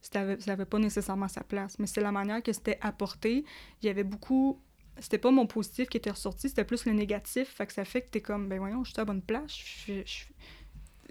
ça 0.00 0.24
n'avait 0.46 0.64
pas 0.64 0.78
nécessairement 0.78 1.28
sa 1.28 1.42
place. 1.42 1.78
Mais 1.78 1.86
c'est 1.86 2.00
la 2.00 2.12
manière 2.12 2.42
que 2.42 2.52
c'était 2.52 2.78
apporté. 2.80 3.44
Il 3.82 3.86
y 3.86 3.88
avait 3.88 4.04
beaucoup 4.04 4.60
c'était 5.00 5.18
pas 5.18 5.30
mon 5.30 5.46
positif 5.46 5.88
qui 5.88 5.96
était 5.96 6.10
ressorti, 6.10 6.48
c'était 6.48 6.64
plus 6.64 6.84
le 6.86 6.92
négatif. 6.92 7.48
Fait 7.48 7.66
que 7.66 7.72
ça 7.72 7.84
fait 7.84 8.02
que 8.02 8.10
t'es 8.10 8.20
comme, 8.20 8.48
ben 8.48 8.58
voyons, 8.58 8.84
je 8.84 8.92
suis 8.92 9.00
à 9.00 9.04
bonne 9.04 9.22
place. 9.22 9.52
Je, 9.86 10.02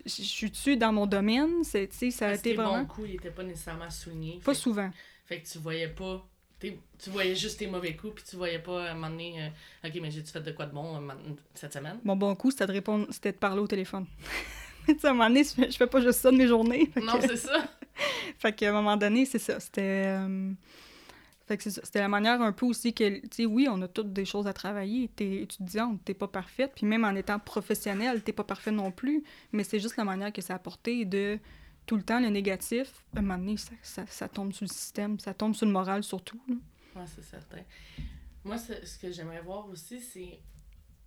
suis 0.05 0.49
dessus 0.49 0.77
dans 0.77 0.91
mon 0.91 1.05
domaine? 1.05 1.63
C'est, 1.63 1.89
ça 2.11 2.29
a 2.29 2.33
été 2.33 2.53
vraiment. 2.53 2.79
bons 2.79 2.85
coups, 2.85 3.09
il 3.09 3.15
était 3.15 3.31
pas 3.31 3.43
nécessairement 3.43 3.89
souligné. 3.89 4.39
Pas 4.43 4.53
souvent. 4.53 4.89
fait 5.25 5.41
que 5.41 5.47
tu 5.47 5.57
voyais 5.59 5.89
pas. 5.89 6.27
Tu 6.59 7.09
voyais 7.11 7.35
juste 7.35 7.59
tes 7.59 7.67
mauvais 7.67 7.95
coups, 7.95 8.15
puis 8.15 8.23
tu 8.27 8.37
voyais 8.37 8.57
pas 8.57 8.87
à 8.87 8.91
un 8.91 8.93
moment 8.95 9.09
donné, 9.09 9.43
euh, 9.43 9.87
OK, 9.87 9.99
mais 10.01 10.09
j'ai-tu 10.09 10.31
fait 10.31 10.41
de 10.41 10.51
quoi 10.51 10.65
de 10.65 10.73
bon 10.73 10.95
euh, 10.95 11.13
cette 11.53 11.73
semaine? 11.73 11.99
Mon 12.03 12.15
bon 12.15 12.33
coup, 12.33 12.49
c'était 12.49 12.65
de 12.65 12.71
répondre, 12.71 13.05
c'était 13.11 13.33
de 13.33 13.37
parler 13.37 13.61
au 13.61 13.67
téléphone. 13.67 14.07
tu 14.87 14.97
sais, 14.97 15.05
à 15.05 15.11
un 15.11 15.13
moment 15.13 15.27
donné, 15.27 15.43
je 15.43 15.77
fais 15.77 15.85
pas 15.85 16.01
juste 16.01 16.21
ça 16.21 16.31
de 16.31 16.37
mes 16.37 16.47
journées. 16.47 16.89
Non, 16.95 17.19
c'est 17.21 17.37
ça. 17.37 17.65
fait 18.39 18.53
qu'à 18.53 18.69
un 18.69 18.73
moment 18.73 18.97
donné, 18.97 19.25
c'est 19.25 19.37
ça. 19.37 19.59
C'était. 19.59 20.05
Euh, 20.07 20.53
fait 21.45 21.57
que 21.57 21.69
c'était 21.69 21.99
la 21.99 22.07
manière 22.07 22.41
un 22.41 22.51
peu 22.51 22.65
aussi 22.65 22.93
que, 22.93 23.19
tu 23.19 23.29
sais, 23.31 23.45
oui, 23.45 23.67
on 23.69 23.79
a 23.83 23.87
toutes 23.87 24.11
des 24.11 24.25
choses 24.25 24.47
à 24.47 24.53
travailler. 24.53 25.09
T'es 25.15 25.43
étudiante, 25.43 26.03
t'es 26.03 26.15
pas 26.15 26.27
parfaite. 26.27 26.71
Puis 26.75 26.87
même 26.87 27.03
en 27.05 27.13
étant 27.13 27.37
professionnelle, 27.37 28.23
t'es 28.23 28.33
pas 28.33 28.43
parfaite 28.43 28.73
non 28.73 28.91
plus. 28.91 29.23
Mais 29.51 29.63
c'est 29.63 29.79
juste 29.79 29.95
la 29.97 30.05
manière 30.05 30.33
que 30.33 30.41
ça 30.41 30.53
a 30.53 30.55
apporté 30.55 31.05
de 31.05 31.39
tout 31.85 31.97
le 31.97 32.03
temps 32.03 32.19
le 32.19 32.29
négatif. 32.29 33.05
À 33.15 33.19
un 33.19 33.21
moment 33.21 33.37
donné, 33.37 33.57
ça, 33.57 33.73
ça, 33.83 34.05
ça 34.07 34.27
tombe 34.27 34.53
sur 34.53 34.65
le 34.65 34.69
système, 34.69 35.19
ça 35.19 35.35
tombe 35.35 35.53
sur 35.53 35.67
le 35.67 35.71
moral 35.71 36.03
surtout. 36.03 36.41
Oui, 36.47 36.57
c'est 37.05 37.23
certain. 37.23 37.61
Moi, 38.43 38.57
ce 38.57 38.97
que 38.97 39.11
j'aimerais 39.11 39.41
voir 39.41 39.69
aussi, 39.69 39.99
c'est 40.01 40.39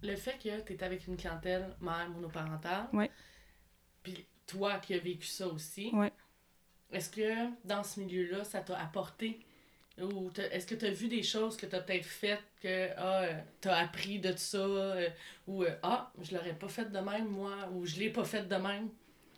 le 0.02 0.14
fait 0.14 0.38
que 0.38 0.60
tu 0.60 0.72
es 0.72 0.84
avec 0.84 1.06
une 1.08 1.16
clientèle 1.16 1.76
mère 1.80 2.08
monoparentale. 2.10 2.88
Ouais. 2.92 3.10
Puis 4.04 4.24
toi 4.46 4.78
qui 4.78 4.94
as 4.94 4.98
vécu 4.98 5.26
ça 5.26 5.48
aussi. 5.48 5.90
Ouais 5.92 6.12
est-ce 6.92 7.10
que 7.10 7.66
dans 7.66 7.84
ce 7.84 8.00
milieu-là, 8.00 8.44
ça 8.44 8.60
t'a 8.60 8.78
apporté 8.78 9.40
ou 10.02 10.30
est-ce 10.52 10.66
que 10.66 10.74
tu 10.74 10.86
as 10.86 10.90
vu 10.90 11.08
des 11.08 11.22
choses 11.22 11.56
que 11.56 11.66
tu 11.66 11.74
as 11.74 11.80
peut-être 11.80 12.04
faites 12.04 12.42
que 12.62 12.88
ah, 12.96 13.22
euh, 13.22 13.40
tu 13.60 13.68
as 13.68 13.76
appris 13.76 14.18
de 14.18 14.32
ça 14.36 14.58
euh, 14.58 15.08
ou 15.46 15.62
euh, 15.62 15.70
ah, 15.82 16.12
je 16.20 16.34
l'aurais 16.34 16.54
pas 16.54 16.68
fait 16.68 16.90
de 16.90 16.98
même 16.98 17.28
moi 17.28 17.68
ou 17.74 17.84
je 17.86 17.96
l'ai 17.96 18.10
pas 18.10 18.24
fait 18.24 18.48
de 18.48 18.54
même? 18.56 18.88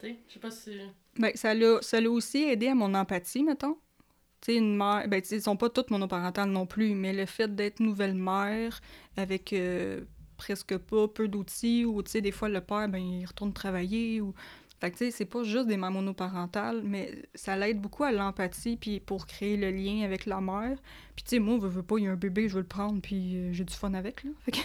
Tu 0.01 0.09
sais, 0.09 0.17
je 0.29 0.35
sais 0.35 0.41
pas 0.41 0.51
si 0.51 0.79
ben, 1.19 1.33
ça 1.35 1.55
l'a 1.55 1.81
ça 1.83 2.01
l'a 2.01 2.11
aussi 2.11 2.45
aidé 2.45 2.69
à 2.69 2.75
mon 2.75 2.95
empathie 2.95 3.43
mettons. 3.43 3.77
Tu 4.41 4.53
sais 4.53 4.57
une 4.57 4.77
mère 4.77 5.07
ben 5.09 5.23
ils 5.31 5.43
sont 5.43 5.57
pas 5.57 5.69
toutes 5.69 5.91
monoparentales 5.91 6.51
non 6.51 6.67
plus, 6.67 6.95
mais 6.95 7.13
le 7.13 7.27
fait 7.27 7.55
d'être 7.55 7.81
nouvelle 7.81 8.15
mère 8.15 8.81
avec 9.17 9.55
presque 10.37 10.77
pas 10.79 11.09
peu 11.09 11.29
d'outils 11.29 11.85
ou 11.85 12.03
tu 12.03 12.13
sais 12.13 12.21
des 12.21 12.33
fois 12.33 12.49
le 12.49 12.61
père 12.61 12.89
ben 12.89 12.99
il 12.99 13.27
retourne 13.27 13.53
travailler 13.53 14.23
fait 14.81 14.91
que, 14.91 14.97
tu 14.97 15.05
sais, 15.05 15.11
c'est 15.11 15.27
pas 15.27 15.43
juste 15.43 15.67
des 15.67 15.77
mères 15.77 15.91
monoparentales, 15.91 16.81
mais 16.83 17.13
ça 17.35 17.55
l'aide 17.55 17.79
beaucoup 17.83 18.03
à 18.03 18.13
l'empathie, 18.13 18.79
puis 18.79 18.99
pour 18.99 19.27
créer 19.27 19.59
le 19.59 19.71
lien 19.71 20.05
avec 20.05 20.25
la 20.25 20.41
mère. 20.41 20.79
Puis, 21.15 21.23
tu 21.23 21.31
sais, 21.31 21.39
moi, 21.39 21.59
je 21.61 21.67
veux 21.67 21.83
pas, 21.83 21.99
il 21.99 22.05
y 22.05 22.09
a 22.09 22.13
un 22.13 22.17
bébé, 22.17 22.49
je 22.49 22.55
veux 22.55 22.63
le 22.63 22.67
prendre, 22.67 22.99
puis 23.03 23.37
euh, 23.37 23.53
j'ai 23.53 23.65
du 23.65 23.75
fun 23.75 23.93
avec, 23.93 24.25
là. 24.25 24.31
Fait 24.41 24.53
que... 24.53 24.59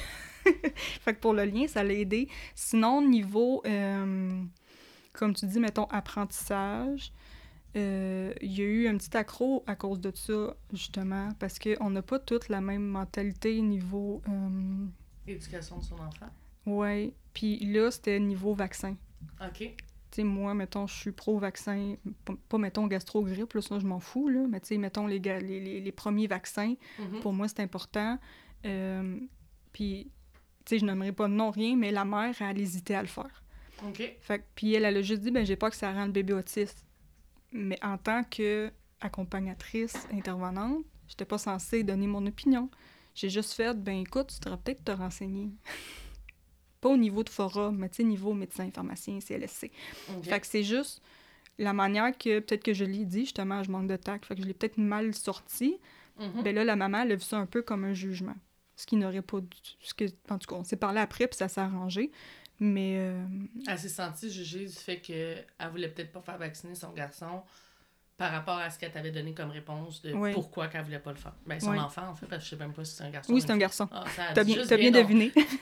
fait 1.01 1.13
que 1.15 1.19
pour 1.19 1.33
le 1.33 1.43
lien, 1.43 1.67
ça 1.67 1.83
l'a 1.83 1.93
aidé. 1.93 2.29
Sinon, 2.53 3.01
niveau, 3.01 3.61
euh, 3.65 4.41
comme 5.11 5.33
tu 5.33 5.47
dis, 5.47 5.59
mettons, 5.59 5.85
apprentissage, 5.85 7.11
euh, 7.75 8.33
il 8.41 8.53
y 8.53 8.61
a 8.61 8.65
eu 8.65 8.87
un 8.87 8.95
petit 8.95 9.17
accro 9.17 9.65
à 9.67 9.75
cause 9.75 9.99
de 9.99 10.13
ça, 10.15 10.55
justement, 10.71 11.27
parce 11.39 11.59
qu'on 11.59 11.89
n'a 11.89 12.01
pas 12.01 12.19
toute 12.19 12.47
la 12.47 12.61
même 12.61 12.85
mentalité 12.85 13.59
niveau... 13.59 14.21
Éducation 15.27 15.79
de 15.79 15.83
son 15.83 15.95
enfant. 15.95 16.29
Oui. 16.65 17.13
Puis 17.33 17.59
là, 17.65 17.91
c'était 17.91 18.17
niveau 18.17 18.53
vaccin. 18.53 18.95
OK 19.41 19.75
moi, 20.23 20.53
mettons, 20.53 20.87
je 20.87 20.93
suis 20.93 21.11
pro-vaccin, 21.11 21.95
pas, 22.49 22.57
mettons, 22.57 22.87
gastro-grippe, 22.87 23.53
là, 23.53 23.61
ça, 23.61 23.79
je 23.79 23.85
m'en 23.85 23.99
fous, 23.99 24.27
là, 24.29 24.45
mais 24.49 24.59
tu 24.59 24.67
sais, 24.67 24.77
mettons, 24.77 25.07
les, 25.07 25.19
les, 25.19 25.81
les, 25.81 25.91
premiers 25.91 26.27
vaccins, 26.27 26.75
mm-hmm. 26.99 27.19
pour 27.21 27.33
moi, 27.33 27.47
c'est 27.47 27.61
important. 27.61 28.17
Euh, 28.65 29.19
puis, 29.73 30.11
tu 30.65 30.69
sais, 30.69 30.79
je 30.79 30.85
n'aimerais 30.85 31.11
pas 31.11 31.27
nom, 31.27 31.51
rien, 31.51 31.75
mais 31.75 31.91
la 31.91 32.05
mère, 32.05 32.33
elle 32.41 32.59
hésitait 32.59 32.95
à 32.95 33.01
le 33.01 33.07
faire. 33.07 33.43
OK. 33.83 34.15
Fait 34.21 34.43
puis 34.55 34.73
elle, 34.73 34.85
elle 34.85 34.97
a 34.97 35.01
juste 35.01 35.21
dit, 35.21 35.31
ben 35.31 35.45
j'ai 35.45 35.55
pas 35.55 35.69
que 35.69 35.75
ça 35.75 35.91
rend 35.91 36.05
le 36.05 36.11
bébé 36.11 36.33
autiste. 36.33 36.85
Mais 37.51 37.77
en 37.83 37.97
tant 37.97 38.23
que 38.23 38.71
accompagnatrice, 39.01 40.07
intervenante, 40.11 40.83
j'étais 41.07 41.25
pas 41.25 41.37
censée 41.37 41.83
donner 41.83 42.07
mon 42.07 42.25
opinion. 42.25 42.69
J'ai 43.13 43.29
juste 43.29 43.53
fait, 43.53 43.73
ben 43.73 43.99
écoute, 43.99 44.33
tu 44.33 44.39
devrais 44.39 44.59
peut-être 44.61 44.83
te 44.83 44.91
renseigner. 44.91 45.49
Pas 46.85 46.91
au 46.91 46.97
niveau 46.97 47.23
de 47.23 47.29
forum, 47.29 47.77
mais 47.77 47.89
tu 47.89 47.95
sais, 47.95 48.03
niveau 48.03 48.35
médecin, 48.35 48.69
pharmacien, 48.71 49.17
CLSC. 49.19 49.71
Fait 50.21 50.39
que 50.39 50.45
c'est 50.45 50.61
juste 50.61 51.01
la 51.57 51.73
manière 51.73 52.15
que 52.15 52.39
peut-être 52.41 52.63
que 52.63 52.75
je 52.75 52.85
l'ai 52.85 53.05
dit, 53.05 53.21
justement, 53.21 53.63
je 53.63 53.71
manque 53.71 53.87
de 53.87 53.95
tact, 53.95 54.23
fait 54.27 54.35
que 54.35 54.41
je 54.43 54.45
l'ai 54.45 54.53
peut-être 54.53 54.77
mal 54.77 55.15
sorti. 55.15 55.79
Mm 56.19 56.43
Ben 56.43 56.53
là, 56.53 56.63
la 56.63 56.75
maman, 56.75 57.01
elle 57.01 57.13
a 57.13 57.15
vu 57.15 57.23
ça 57.23 57.39
un 57.39 57.47
peu 57.47 57.63
comme 57.63 57.85
un 57.85 57.95
jugement. 57.95 58.35
Ce 58.75 58.85
qui 58.85 58.97
n'aurait 58.97 59.23
pas 59.23 59.41
dû... 59.41 59.57
Ce 59.81 59.95
que... 59.95 60.05
En 60.29 60.37
tout 60.37 60.47
cas, 60.47 60.57
on 60.57 60.63
s'est 60.63 60.75
parlé 60.75 60.99
après, 60.99 61.25
puis 61.25 61.37
ça 61.37 61.47
s'est 61.47 61.59
arrangé. 61.59 62.11
Mais. 62.59 62.97
Euh... 62.99 63.25
Elle 63.67 63.79
s'est 63.79 63.89
sentie 63.89 64.29
jugée 64.29 64.67
du 64.67 64.73
fait 64.73 64.99
qu'elle 64.99 65.43
voulait 65.71 65.89
peut-être 65.89 66.11
pas 66.11 66.21
faire 66.21 66.37
vacciner 66.37 66.75
son 66.75 66.91
garçon 66.91 67.41
par 68.17 68.31
rapport 68.31 68.57
à 68.57 68.69
ce 68.69 68.79
qu'elle 68.79 68.91
t'avait 68.91 69.11
donné 69.11 69.33
comme 69.33 69.49
réponse 69.49 70.01
de 70.01 70.33
pourquoi 70.33 70.67
qu'elle 70.67 70.83
voulait 70.83 70.99
pas 70.99 71.11
le 71.11 71.17
faire. 71.17 71.33
Ben, 71.45 71.59
son 71.59 71.77
enfant, 71.77 72.07
en 72.09 72.15
fait, 72.15 72.25
parce 72.27 72.43
que 72.43 72.45
je 72.45 72.55
sais 72.55 72.61
même 72.61 72.73
pas 72.73 72.85
si 72.85 72.95
c'est 72.95 73.03
un 73.03 73.09
garçon. 73.09 73.33
Oui, 73.33 73.41
c'est 73.41 73.51
un 73.51 73.57
garçon. 73.57 73.89
Ah, 73.91 74.05
T'as 74.33 74.43
bien, 74.43 74.59
as 74.61 74.77
bien, 74.77 74.91
deviné. 74.91 75.31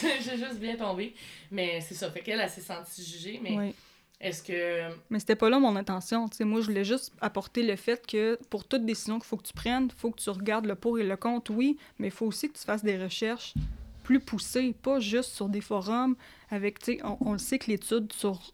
J'ai 0.00 0.36
juste 0.36 0.58
bien 0.58 0.76
tombé. 0.76 1.14
Mais 1.50 1.80
c'est 1.80 1.94
ça. 1.94 2.10
Fait 2.10 2.20
qu'elle, 2.20 2.40
elle, 2.40 2.50
s'est 2.50 2.60
sentie 2.60 3.02
jugée. 3.02 3.40
Mais 3.42 3.74
est-ce 4.20 4.42
que. 4.42 4.94
Mais 5.08 5.18
c'était 5.18 5.36
pas 5.36 5.48
là 5.48 5.58
mon 5.58 5.76
intention. 5.76 6.28
sais 6.30 6.44
moi, 6.44 6.60
je 6.60 6.66
voulais 6.66 6.84
juste 6.84 7.12
apporter 7.22 7.62
le 7.62 7.76
fait 7.76 8.06
que 8.06 8.38
pour 8.50 8.66
toute 8.66 8.84
décision 8.84 9.18
qu'il 9.18 9.26
faut 9.26 9.38
que 9.38 9.46
tu 9.46 9.54
prennes, 9.54 9.88
il 9.90 9.98
faut 9.98 10.10
que 10.10 10.20
tu 10.20 10.28
regardes 10.28 10.66
le 10.66 10.74
pour 10.74 10.98
et 10.98 11.04
le 11.04 11.16
contre, 11.16 11.52
oui, 11.52 11.78
mais 11.98 12.08
il 12.08 12.12
faut 12.12 12.26
aussi 12.26 12.50
que 12.50 12.58
tu 12.58 12.64
fasses 12.64 12.84
des 12.84 13.02
recherches 13.02 13.54
plus 14.02 14.20
poussées, 14.20 14.74
pas 14.82 15.00
juste 15.00 15.30
sur 15.30 15.48
des 15.48 15.62
forums 15.62 16.14
avec, 16.50 16.78
tu 16.78 16.96
sais, 16.96 17.00
on, 17.04 17.16
on 17.20 17.32
le 17.32 17.38
sait 17.38 17.58
que 17.58 17.70
l'étude 17.70 18.12
sur 18.12 18.52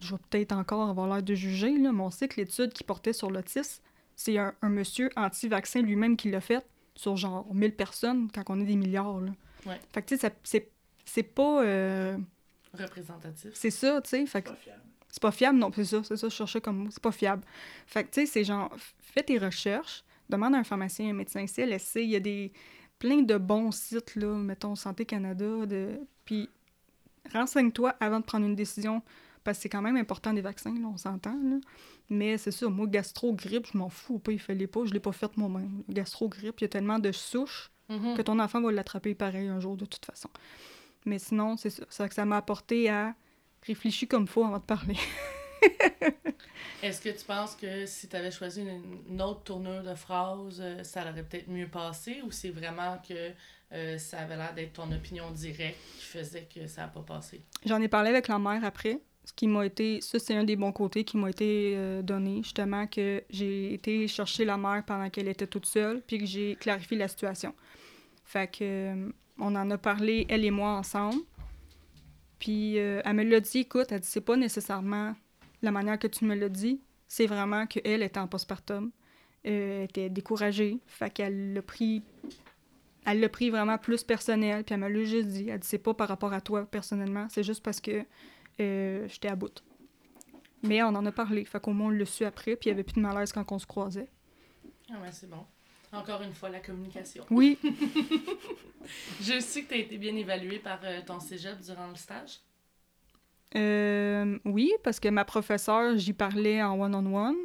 je 0.00 0.14
vais 0.14 0.20
peut-être 0.30 0.52
encore 0.52 0.88
avoir 0.88 1.08
l'air 1.08 1.22
de 1.22 1.34
juger, 1.34 1.76
là, 1.78 1.92
mais 1.92 2.02
on 2.02 2.10
sait 2.10 2.28
que 2.28 2.40
l'étude 2.40 2.72
qui 2.72 2.84
portait 2.84 3.12
sur 3.12 3.30
l'autisme, 3.30 3.82
c'est 4.16 4.38
un, 4.38 4.54
monsieur 4.62 5.10
anti-vaccin 5.16 5.82
lui-même 5.82 6.16
qui 6.16 6.30
l'a 6.30 6.40
fait 6.40 6.64
sur 6.94 7.16
genre 7.16 7.52
1000 7.52 7.74
personnes 7.74 8.30
quand 8.32 8.44
on 8.48 8.60
est 8.60 8.64
des 8.64 8.76
milliards. 8.76 9.20
Là. 9.20 9.32
Ouais. 9.66 9.80
Fait 9.92 10.02
que, 10.02 10.14
tu 10.14 10.18
sais, 10.44 10.70
c'est 11.04 11.22
pas. 11.22 11.64
Euh, 11.64 12.16
Représentatif. 12.72 13.50
C'est 13.54 13.70
ça, 13.70 14.00
tu 14.02 14.10
sais. 14.10 14.24
C'est 14.26 14.42
pas 14.42 14.54
fiable. 14.54 14.82
C'est 15.08 15.22
pas 15.22 15.30
fiable, 15.30 15.58
non, 15.58 15.70
c'est 15.72 15.84
ça, 15.84 16.02
c'est 16.02 16.16
ça, 16.16 16.28
je 16.28 16.34
cherchais 16.34 16.60
comme 16.60 16.76
mot. 16.78 16.88
C'est 16.90 17.02
pas 17.02 17.12
fiable. 17.12 17.44
Fait 17.86 18.02
que, 18.02 18.10
tu 18.10 18.20
sais, 18.20 18.26
c'est 18.26 18.44
genre, 18.44 18.74
fais 18.98 19.22
tes 19.22 19.38
recherches, 19.38 20.04
demande 20.28 20.56
à 20.56 20.58
un 20.58 20.64
pharmacien, 20.64 21.10
un 21.10 21.12
médecin 21.12 21.46
CLSC, 21.46 21.96
il 22.02 22.10
y 22.10 22.16
a 22.16 22.20
des 22.20 22.52
plein 22.98 23.22
de 23.22 23.36
bons 23.36 23.70
sites, 23.70 24.16
là, 24.16 24.34
mettons 24.36 24.74
Santé 24.74 25.04
Canada, 25.04 25.66
de... 25.66 26.00
puis 26.24 26.48
renseigne-toi 27.32 27.94
avant 28.00 28.20
de 28.20 28.24
prendre 28.24 28.46
une 28.46 28.56
décision 28.56 29.02
parce 29.44 29.58
que 29.58 29.62
c'est 29.62 29.68
quand 29.68 29.82
même 29.82 29.96
important 29.96 30.32
des 30.32 30.40
vaccins, 30.40 30.74
là, 30.74 30.88
on 30.92 30.96
s'entend. 30.96 31.38
Mais 32.10 32.38
c'est 32.38 32.50
ça, 32.50 32.68
moi, 32.68 32.86
gastro-grippe, 32.86 33.66
je 33.72 33.78
m'en 33.78 33.90
fous 33.90 34.18
pas, 34.18 34.32
il 34.32 34.38
fallait 34.38 34.66
pas, 34.66 34.84
je 34.84 34.92
l'ai 34.92 35.00
pas 35.00 35.12
fait 35.12 35.36
moi-même. 35.36 35.82
Gastro-grippe, 35.88 36.60
il 36.60 36.64
y 36.64 36.66
a 36.66 36.68
tellement 36.68 36.98
de 36.98 37.12
souches 37.12 37.70
mm-hmm. 37.90 38.16
que 38.16 38.22
ton 38.22 38.38
enfant 38.40 38.60
va 38.60 38.72
l'attraper 38.72 39.14
pareil 39.14 39.48
un 39.48 39.60
jour 39.60 39.76
de 39.76 39.84
toute 39.84 40.04
façon. 40.04 40.30
Mais 41.04 41.18
sinon, 41.18 41.56
c'est 41.56 41.70
ça. 41.70 41.84
Ça, 41.90 42.08
ça 42.10 42.24
m'a 42.24 42.38
apporté 42.38 42.88
à 42.88 43.14
réfléchir 43.62 44.08
comme 44.08 44.26
faut 44.26 44.44
avant 44.44 44.58
de 44.58 44.62
parler. 44.62 44.96
Est-ce 46.82 47.00
que 47.00 47.08
tu 47.08 47.24
penses 47.24 47.56
que 47.56 47.86
si 47.86 48.08
tu 48.08 48.16
avais 48.16 48.30
choisi 48.30 48.62
une, 49.08 49.22
autre 49.22 49.42
tournure 49.44 49.82
de 49.82 49.94
phrase, 49.94 50.60
euh, 50.60 50.82
ça 50.84 51.02
aurait 51.02 51.22
peut-être 51.22 51.48
mieux 51.48 51.68
passé 51.68 52.20
ou 52.22 52.30
c'est 52.30 52.50
vraiment 52.50 52.98
que 53.06 53.32
euh, 53.72 53.98
ça 53.98 54.20
avait 54.20 54.36
l'air 54.36 54.54
d'être 54.54 54.74
ton 54.74 54.90
opinion 54.92 55.30
directe 55.30 55.78
qui 55.98 56.04
faisait 56.04 56.46
que 56.54 56.66
ça 56.66 56.82
n'a 56.82 56.88
pas 56.88 57.00
passé? 57.00 57.42
J'en 57.64 57.80
ai 57.80 57.88
parlé 57.88 58.10
avec 58.10 58.28
la 58.28 58.38
mère 58.38 58.64
après 58.64 59.00
ce 59.24 59.32
qui 59.32 59.48
m'a 59.48 59.64
été, 59.64 60.00
ça 60.00 60.18
c'est 60.18 60.36
un 60.36 60.44
des 60.44 60.56
bons 60.56 60.72
côtés 60.72 61.04
qui 61.04 61.16
m'a 61.16 61.30
été 61.30 61.74
euh, 61.76 62.02
donné, 62.02 62.42
justement, 62.42 62.86
que 62.86 63.22
j'ai 63.30 63.72
été 63.72 64.06
chercher 64.06 64.44
la 64.44 64.56
mère 64.56 64.84
pendant 64.86 65.08
qu'elle 65.08 65.28
était 65.28 65.46
toute 65.46 65.66
seule, 65.66 66.02
puis 66.06 66.18
que 66.18 66.26
j'ai 66.26 66.56
clarifié 66.56 66.96
la 66.96 67.08
situation. 67.08 67.54
Fait 68.24 68.50
que, 68.50 68.64
euh, 68.64 69.10
on 69.38 69.54
en 69.56 69.70
a 69.70 69.78
parlé, 69.78 70.26
elle 70.28 70.44
et 70.44 70.50
moi, 70.50 70.72
ensemble. 70.72 71.22
Puis 72.38 72.78
euh, 72.78 73.00
elle 73.04 73.14
me 73.14 73.24
l'a 73.24 73.40
dit, 73.40 73.60
écoute, 73.60 73.86
elle 73.90 74.00
dit, 74.00 74.08
c'est 74.08 74.20
pas 74.20 74.36
nécessairement 74.36 75.14
la 75.62 75.70
manière 75.70 75.98
que 75.98 76.06
tu 76.06 76.26
me 76.26 76.34
l'as 76.34 76.50
dit, 76.50 76.82
c'est 77.08 77.26
vraiment 77.26 77.66
qu'elle 77.66 78.02
était 78.02 78.20
en 78.20 78.28
postpartum, 78.28 78.90
elle 79.42 79.84
était 79.84 80.10
découragée, 80.10 80.78
fait 80.86 81.10
qu'elle 81.10 81.54
l'a 81.54 81.62
pris 81.62 82.02
elle 83.06 83.20
l'a 83.20 83.28
pris 83.28 83.50
vraiment 83.50 83.76
plus 83.76 84.02
personnel, 84.02 84.64
puis 84.64 84.74
elle 84.74 84.80
m'a 84.80 84.90
juste 85.04 85.28
dit, 85.28 85.48
elle 85.48 85.58
dit, 85.58 85.68
c'est 85.68 85.78
pas 85.78 85.94
par 85.94 86.08
rapport 86.08 86.32
à 86.32 86.40
toi 86.40 86.64
personnellement, 86.64 87.26
c'est 87.30 87.42
juste 87.42 87.62
parce 87.62 87.80
que 87.80 88.04
euh, 88.60 89.08
j'étais 89.08 89.28
à 89.28 89.36
bout. 89.36 89.62
Mais 90.62 90.82
on 90.82 90.88
en 90.88 91.04
a 91.04 91.12
parlé, 91.12 91.44
fait 91.44 91.60
qu'au 91.60 91.72
moins 91.72 91.88
on 91.88 91.90
le 91.90 92.04
su 92.04 92.24
après, 92.24 92.56
puis 92.56 92.70
il 92.70 92.72
n'y 92.72 92.76
avait 92.76 92.84
plus 92.84 92.94
de 92.94 93.00
malaise 93.00 93.32
quand 93.32 93.50
on 93.52 93.58
se 93.58 93.66
croisait. 93.66 94.08
Ah 94.90 95.00
ouais, 95.00 95.12
c'est 95.12 95.28
bon. 95.28 95.44
Encore 95.92 96.22
une 96.22 96.32
fois, 96.32 96.48
la 96.48 96.60
communication. 96.60 97.24
Oui. 97.30 97.58
Je 99.20 99.40
sais 99.40 99.62
que 99.62 99.68
tu 99.68 99.74
as 99.74 99.78
été 99.78 99.98
bien 99.98 100.16
évalué 100.16 100.58
par 100.58 100.80
euh, 100.84 101.00
ton 101.04 101.20
cégep 101.20 101.60
durant 101.60 101.88
le 101.88 101.96
stage. 101.96 102.40
Euh, 103.56 104.38
oui, 104.44 104.72
parce 104.82 104.98
que 104.98 105.08
ma 105.08 105.24
professeure, 105.24 105.96
j'y 105.96 106.12
parlais 106.12 106.62
en 106.62 106.80
one-on-one. 106.80 107.36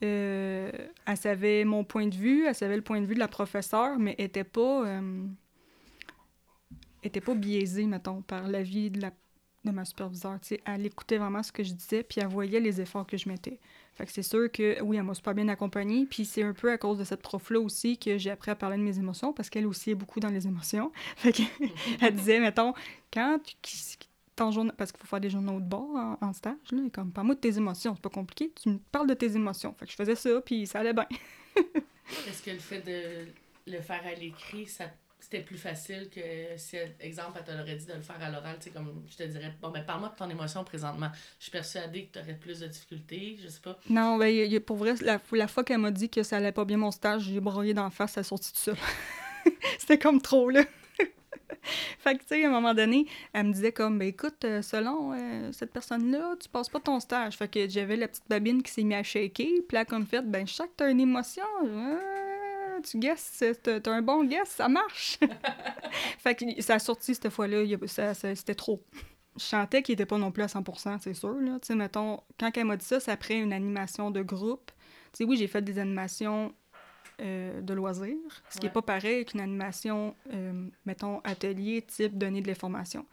elle 0.00 1.16
savait 1.16 1.64
mon 1.64 1.84
point 1.84 2.06
de 2.06 2.14
vue, 2.14 2.46
elle 2.46 2.54
savait 2.54 2.76
le 2.76 2.82
point 2.82 3.00
de 3.00 3.06
vue 3.06 3.14
de 3.14 3.18
la 3.18 3.28
professeure, 3.28 3.98
mais 3.98 4.14
était 4.16 4.44
pas, 4.44 5.02
était 7.02 7.20
pas 7.20 7.34
biaisée, 7.34 7.86
mettons, 7.86 8.22
par 8.22 8.48
l'avis 8.48 8.90
de 8.90 9.02
la 9.02 9.10
de 9.64 9.70
ma 9.70 9.84
superviseure. 9.84 10.38
Elle 10.64 10.86
écoutait 10.86 11.18
vraiment 11.18 11.42
ce 11.42 11.52
que 11.52 11.62
je 11.62 11.72
disais, 11.72 12.02
puis 12.02 12.20
elle 12.20 12.28
voyait 12.28 12.60
les 12.60 12.80
efforts 12.80 13.06
que 13.06 13.16
je 13.16 13.28
mettais. 13.28 13.58
Fait 13.94 14.06
que 14.06 14.12
c'est 14.12 14.22
sûr 14.22 14.50
que, 14.50 14.80
oui, 14.82 14.96
elle 14.96 15.02
m'a 15.02 15.14
super 15.14 15.34
bien 15.34 15.48
accompagnée, 15.48 16.06
puis 16.06 16.24
c'est 16.24 16.42
un 16.42 16.52
peu 16.52 16.70
à 16.70 16.78
cause 16.78 16.98
de 16.98 17.04
cette 17.04 17.22
prof-là 17.22 17.58
aussi 17.58 17.98
que 17.98 18.16
j'ai 18.16 18.30
appris 18.30 18.50
à 18.50 18.54
parler 18.54 18.76
de 18.76 18.82
mes 18.82 18.98
émotions, 18.98 19.32
parce 19.32 19.50
qu'elle 19.50 19.66
aussi 19.66 19.90
est 19.90 19.94
beaucoup 19.94 20.20
dans 20.20 20.28
les 20.28 20.46
émotions. 20.46 20.92
Fait 21.16 21.32
qu'elle 21.32 22.14
disait, 22.16 22.40
mettons, 22.40 22.74
quand 23.12 23.40
tu... 23.62 23.76
Ton 24.36 24.52
journal, 24.52 24.72
parce 24.76 24.92
qu'il 24.92 25.00
faut 25.00 25.08
faire 25.08 25.20
des 25.20 25.30
journaux 25.30 25.58
de 25.58 25.64
bord 25.64 26.16
en, 26.20 26.32
stage, 26.32 26.54
là, 26.70 26.82
comme, 26.92 27.10
parle-moi 27.10 27.34
de 27.34 27.40
tes 27.40 27.56
émotions, 27.56 27.96
c'est 27.96 28.02
pas 28.02 28.08
compliqué, 28.08 28.52
tu 28.54 28.68
me 28.68 28.78
parles 28.78 29.08
de 29.08 29.14
tes 29.14 29.34
émotions. 29.34 29.74
Fait 29.76 29.84
que 29.84 29.90
je 29.90 29.96
faisais 29.96 30.14
ça, 30.14 30.40
puis 30.40 30.64
ça 30.64 30.78
allait 30.78 30.92
bien. 30.92 31.08
Est-ce 32.28 32.40
que 32.44 32.52
le 32.52 32.60
fait 32.60 32.80
de 32.82 33.32
le 33.68 33.80
faire 33.80 34.00
à 34.06 34.14
l'écrit, 34.14 34.68
ça 34.68 34.84
c'était 35.20 35.40
plus 35.40 35.58
facile 35.58 36.08
que 36.10 36.20
si, 36.56 36.76
exemple, 37.00 37.38
elle 37.38 37.56
t'aurait 37.56 37.76
dit 37.76 37.86
de 37.86 37.94
le 37.94 38.00
faire 38.00 38.22
à 38.22 38.30
l'oral, 38.30 38.56
tu 38.58 38.64
sais, 38.64 38.70
comme 38.70 39.04
je 39.10 39.16
te 39.16 39.22
dirais, 39.24 39.52
bon, 39.60 39.70
ben, 39.70 39.84
parle-moi 39.84 40.10
de 40.10 40.14
ton 40.14 40.30
émotion 40.30 40.64
présentement. 40.64 41.10
Je 41.38 41.44
suis 41.44 41.52
persuadée 41.52 42.06
que 42.06 42.18
tu 42.18 42.24
aurais 42.24 42.34
plus 42.34 42.60
de 42.60 42.66
difficultés, 42.66 43.38
je 43.42 43.48
sais 43.48 43.60
pas. 43.60 43.78
Non, 43.90 44.16
ben, 44.16 44.60
pour 44.60 44.76
vrai, 44.76 44.94
la, 45.00 45.48
fois 45.48 45.64
qu'elle 45.64 45.78
m'a 45.78 45.90
dit 45.90 46.08
que 46.08 46.22
ça 46.22 46.36
allait 46.36 46.52
pas 46.52 46.64
bien 46.64 46.76
mon 46.76 46.90
stage, 46.90 47.22
j'ai 47.22 47.40
broyé 47.40 47.74
d'en 47.74 47.90
face, 47.90 48.12
ça 48.12 48.20
a 48.20 48.24
sorti 48.24 48.52
tout 48.52 48.58
seul. 48.58 48.76
c'était 49.78 49.98
comme 49.98 50.22
trop, 50.22 50.50
là. 50.50 50.62
fait 51.98 52.14
que, 52.14 52.20
tu 52.20 52.28
sais, 52.28 52.44
à 52.44 52.48
un 52.48 52.52
moment 52.52 52.74
donné, 52.74 53.06
elle 53.32 53.48
me 53.48 53.52
disait 53.52 53.72
comme, 53.72 53.98
ben 53.98 54.08
écoute, 54.08 54.44
euh, 54.44 54.62
selon 54.62 55.12
euh, 55.12 55.50
cette 55.52 55.72
personne-là, 55.72 56.36
tu 56.40 56.48
passes 56.48 56.68
pas 56.68 56.80
ton 56.80 57.00
stage. 57.00 57.36
Fait 57.36 57.48
que 57.48 57.68
j'avais 57.68 57.96
la 57.96 58.08
petite 58.08 58.28
babine 58.28 58.62
qui 58.62 58.72
s'est 58.72 58.84
mise 58.84 58.98
à 58.98 59.02
shaker, 59.02 59.46
puis 59.66 59.74
là, 59.74 59.84
comme 59.84 60.06
fait, 60.06 60.22
ben 60.22 60.46
je 60.46 60.54
sais 60.54 60.64
que 60.64 60.72
t'as 60.76 60.90
une 60.90 61.00
émotion, 61.00 61.44
euh, 61.64 62.27
tu 62.82 62.98
guesses, 62.98 63.42
t'as 63.62 63.92
un 63.92 64.02
bon 64.02 64.24
guess, 64.24 64.48
ça 64.50 64.68
marche. 64.68 65.18
fait 66.18 66.34
que 66.34 66.62
ça 66.62 66.74
a 66.74 66.78
sorti 66.78 67.14
cette 67.14 67.30
fois-là, 67.30 67.64
ça- 67.86 68.14
ça- 68.14 68.34
c'était 68.34 68.54
trop. 68.54 68.82
Je 69.36 69.42
sentais 69.44 69.82
qu'il 69.82 69.92
était 69.92 70.06
pas 70.06 70.18
non 70.18 70.32
plus 70.32 70.42
à 70.42 70.48
100%, 70.48 70.98
c'est 71.00 71.14
sûr, 71.14 71.34
là. 71.40 71.58
Tu 71.60 71.68
sais, 71.68 71.74
mettons, 71.74 72.20
quand 72.40 72.50
elle 72.56 72.64
m'a 72.64 72.76
dit 72.76 72.84
ça, 72.84 72.98
c'est 73.00 73.12
après 73.12 73.38
une 73.38 73.52
animation 73.52 74.10
de 74.10 74.22
groupe. 74.22 74.70
Oui, 75.20 75.36
j'ai 75.36 75.46
fait 75.48 75.62
des 75.62 75.78
animations 75.78 76.52
euh, 77.20 77.60
de 77.60 77.74
loisirs, 77.74 78.14
ce 78.50 78.58
qui 78.58 78.60
n'est 78.60 78.68
Ouais. 78.68 78.72
pas 78.74 78.82
pareil 78.82 79.24
qu'une 79.24 79.40
animation, 79.40 80.14
euh, 80.32 80.68
mettons, 80.86 81.20
atelier 81.24 81.82
type 81.82 82.16
donner 82.16 82.40
de 82.40 82.46
l'information. 82.46 83.04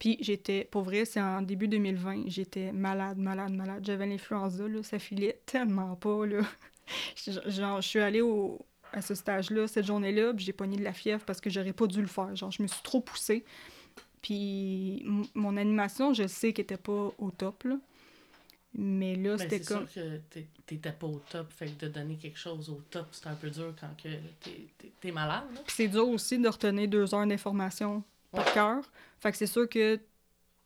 Puis 0.00 0.18
j'étais, 0.20 0.64
pour 0.70 0.82
vrai, 0.82 1.04
c'est 1.04 1.20
en 1.20 1.42
début 1.42 1.68
2020, 1.68 2.24
j'étais 2.26 2.72
malade, 2.72 3.18
malade, 3.18 3.52
malade. 3.52 3.84
J'avais 3.86 4.06
l'influenza, 4.06 4.66
là, 4.66 4.82
ça 4.82 4.98
filait 4.98 5.40
tellement 5.46 5.94
pas, 5.96 6.26
là. 6.26 6.40
Genre, 7.46 7.80
je 7.80 7.86
suis 7.88 7.98
allée 8.00 8.20
au, 8.20 8.60
à 8.92 9.02
ce 9.02 9.14
stage-là, 9.14 9.66
cette 9.68 9.86
journée-là, 9.86 10.32
puis 10.34 10.44
j'ai 10.44 10.52
pogné 10.52 10.76
de 10.76 10.84
la 10.84 10.92
fièvre 10.92 11.24
parce 11.24 11.40
que 11.40 11.50
j'aurais 11.50 11.72
pas 11.72 11.86
dû 11.86 12.00
le 12.00 12.06
faire. 12.06 12.34
Genre, 12.34 12.50
je 12.50 12.62
me 12.62 12.66
suis 12.68 12.82
trop 12.82 13.00
poussée. 13.00 13.44
Puis 14.22 15.04
mon 15.34 15.56
animation, 15.56 16.12
je 16.14 16.26
sais 16.26 16.52
qu'elle 16.52 16.64
était 16.64 16.76
pas 16.76 17.12
au 17.18 17.30
top, 17.30 17.64
là. 17.64 17.78
Mais 18.78 19.16
là, 19.16 19.36
Mais 19.38 19.44
c'était 19.44 19.58
c'est 19.62 19.74
comme... 19.74 19.88
sûr 19.88 20.02
que 20.02 20.40
t'étais 20.66 20.92
pas 20.92 21.06
au 21.06 21.20
top, 21.30 21.50
fait 21.50 21.66
que 21.66 21.86
de 21.86 21.88
donner 21.88 22.16
quelque 22.16 22.38
chose 22.38 22.68
au 22.68 22.82
top, 22.90 23.06
c'est 23.12 23.26
un 23.26 23.34
peu 23.34 23.48
dur 23.48 23.74
quand 23.80 23.88
que 24.02 24.08
t'es- 25.00 25.12
malade, 25.12 25.44
là. 25.54 25.60
Puis 25.66 25.74
c'est 25.76 25.88
dur 25.88 26.08
aussi 26.08 26.38
de 26.38 26.48
retenir 26.48 26.86
deux 26.88 27.14
heures 27.14 27.26
d'information 27.26 28.02
par 28.32 28.44
Ouais. 28.44 28.52
cœur. 28.52 28.84
Fait 29.20 29.32
que 29.32 29.38
c'est 29.38 29.46
sûr 29.46 29.66
que 29.68 29.98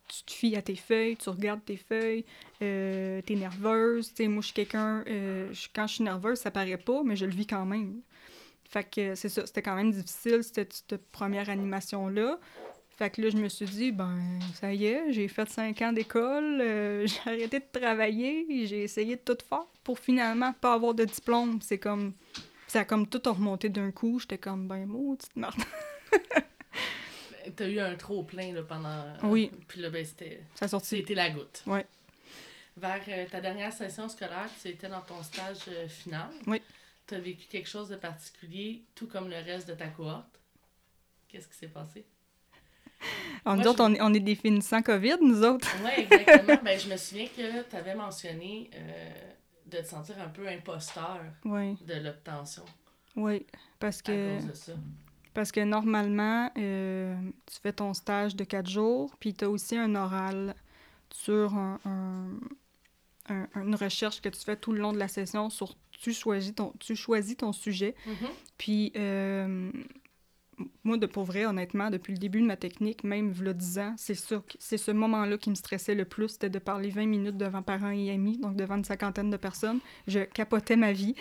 tu 0.08 0.24
te 0.24 0.32
fies 0.32 0.56
à 0.56 0.62
tes 0.62 0.74
feuilles, 0.74 1.16
tu 1.16 1.28
regardes 1.28 1.64
tes 1.64 1.76
feuilles, 1.76 2.24
euh, 2.62 3.22
t'es 3.22 3.36
nerveuse. 3.36 4.08
Tu 4.08 4.24
sais, 4.24 4.28
moi, 4.28 4.40
je 4.40 4.46
suis 4.46 4.54
quelqu'un... 4.54 5.04
euh, 5.06 5.52
quand 5.72 5.86
je 5.86 5.94
suis 5.94 6.04
nerveuse, 6.04 6.38
ça 6.38 6.50
paraît 6.50 6.78
pas, 6.78 7.02
mais 7.04 7.14
je 7.14 7.26
le 7.26 7.32
vis 7.32 7.46
quand 7.46 7.64
même. 7.64 8.00
Fait 8.70 8.84
que 8.84 9.16
c'est 9.16 9.28
ça, 9.28 9.44
c'était 9.46 9.62
quand 9.62 9.74
même 9.74 9.90
difficile, 9.90 10.44
cette, 10.44 10.72
cette 10.72 11.10
première 11.10 11.50
animation-là. 11.50 12.38
Fait 12.88 13.10
que 13.10 13.20
là, 13.22 13.30
je 13.30 13.36
me 13.36 13.48
suis 13.48 13.66
dit, 13.66 13.90
ben, 13.90 14.16
ça 14.54 14.72
y 14.72 14.86
est, 14.86 15.12
j'ai 15.12 15.26
fait 15.26 15.48
cinq 15.50 15.82
ans 15.82 15.92
d'école, 15.92 16.60
euh, 16.60 17.04
j'ai 17.06 17.30
arrêté 17.30 17.58
de 17.58 17.80
travailler, 17.80 18.66
j'ai 18.66 18.84
essayé 18.84 19.16
de 19.16 19.22
tout 19.22 19.38
faire 19.48 19.66
pour 19.82 19.98
finalement 19.98 20.52
pas 20.52 20.74
avoir 20.74 20.94
de 20.94 21.04
diplôme. 21.04 21.58
C'est 21.60 21.78
comme... 21.78 22.12
Ça 22.68 22.80
a 22.80 22.84
comme 22.84 23.08
tout 23.08 23.20
remonté 23.24 23.68
d'un 23.68 23.90
coup. 23.90 24.20
J'étais 24.20 24.38
comme, 24.38 24.68
ben, 24.68 24.86
maudite 24.86 25.34
marde. 25.34 25.60
T'as 27.56 27.66
eu 27.66 27.80
un 27.80 27.96
trop 27.96 28.22
plein 28.22 28.52
là, 28.52 28.62
pendant. 28.62 29.02
Oui. 29.24 29.50
Puis 29.66 29.80
là, 29.80 29.90
ben, 29.90 30.04
c'était. 30.04 30.40
Ça 30.54 30.66
a 30.66 30.68
sorti. 30.68 30.98
C'était 30.98 31.14
la 31.14 31.30
goutte. 31.30 31.64
Ouais. 31.66 31.84
Vers 32.76 33.02
euh, 33.08 33.26
ta 33.28 33.40
dernière 33.40 33.72
session 33.72 34.08
scolaire, 34.08 34.48
tu 34.62 34.68
étais 34.68 34.88
dans 34.88 35.00
ton 35.00 35.20
stage 35.24 35.62
euh, 35.68 35.88
final. 35.88 36.28
Oui. 36.46 36.62
Tu 37.10 37.16
as 37.16 37.18
vécu 37.18 37.46
quelque 37.48 37.68
chose 37.68 37.88
de 37.88 37.96
particulier, 37.96 38.84
tout 38.94 39.08
comme 39.08 39.28
le 39.28 39.34
reste 39.34 39.66
de 39.68 39.74
ta 39.74 39.88
cohorte? 39.88 40.38
Qu'est-ce 41.28 41.48
qui 41.48 41.56
s'est 41.56 41.66
passé? 41.66 42.06
Alors, 43.44 43.56
nous 43.56 43.62
Moi, 43.64 43.72
autres, 43.72 43.90
je- 43.96 44.02
on 44.02 44.14
est, 44.14 44.20
des 44.20 44.36
finissants 44.36 44.80
COVID, 44.80 45.16
nous 45.20 45.42
autres. 45.42 45.66
Oui, 45.84 45.90
exactement. 46.04 46.56
ben, 46.62 46.78
je 46.78 46.88
me 46.88 46.96
souviens 46.96 47.26
que 47.26 47.68
tu 47.68 47.74
avais 47.74 47.96
mentionné 47.96 48.70
euh, 48.74 49.10
de 49.66 49.78
te 49.78 49.86
sentir 49.88 50.20
un 50.22 50.28
peu 50.28 50.46
imposteur 50.46 51.20
Oui, 51.44 51.76
de 51.84 51.94
l'obtention 51.94 52.64
oui. 53.16 53.44
Parce 53.80 53.98
à 53.98 54.02
que, 54.04 54.36
cause 54.38 54.46
de 54.46 54.54
ça. 54.54 54.72
parce 55.34 55.50
que 55.50 55.60
normalement, 55.64 56.48
euh, 56.58 57.16
tu 57.46 57.58
fais 57.60 57.72
ton 57.72 57.92
stage 57.92 58.36
de 58.36 58.44
quatre 58.44 58.70
jours, 58.70 59.16
puis 59.18 59.34
tu 59.34 59.44
as 59.44 59.50
aussi 59.50 59.76
un 59.76 59.96
oral 59.96 60.54
sur 61.12 61.54
un, 61.56 61.80
un- 61.84 62.38
un- 63.34 63.48
une 63.64 63.74
recherche 63.74 64.20
que 64.20 64.28
tu 64.28 64.38
fais 64.40 64.56
tout 64.56 64.70
le 64.72 64.78
long 64.80 64.92
de 64.92 64.98
la 64.98 65.08
session 65.08 65.50
sur 65.50 65.74
tu 66.00 66.12
choisis 66.12 66.54
ton, 66.54 66.72
tu 66.80 66.96
choisis 66.96 67.36
ton 67.36 67.52
sujet. 67.52 67.94
Mhm. 68.06 68.28
Puis, 68.56 68.92
euh, 68.96 69.70
moi, 70.84 70.96
de 70.96 71.06
pour 71.06 71.24
vrai, 71.24 71.46
honnêtement, 71.46 71.90
depuis 71.90 72.12
le 72.12 72.18
début 72.18 72.40
de 72.40 72.46
ma 72.46 72.56
technique, 72.56 73.04
même 73.04 73.32
le 73.40 73.54
10 73.54 73.78
ans, 73.78 73.94
c'est 73.96 74.16
c'est 74.58 74.78
ce 74.78 74.90
moment-là 74.90 75.38
qui 75.38 75.50
me 75.50 75.54
stressait 75.54 75.94
le 75.94 76.04
plus, 76.04 76.28
c'était 76.28 76.50
de 76.50 76.58
parler 76.58 76.90
20 76.90 77.06
minutes 77.06 77.36
devant 77.36 77.62
parents 77.62 77.90
et 77.90 78.10
amis, 78.10 78.38
donc 78.38 78.56
devant 78.56 78.76
une 78.76 78.84
cinquantaine 78.84 79.30
de 79.30 79.36
personnes. 79.36 79.80
Je 80.06 80.20
capotais 80.20 80.76
ma 80.76 80.92
vie. 80.92 81.14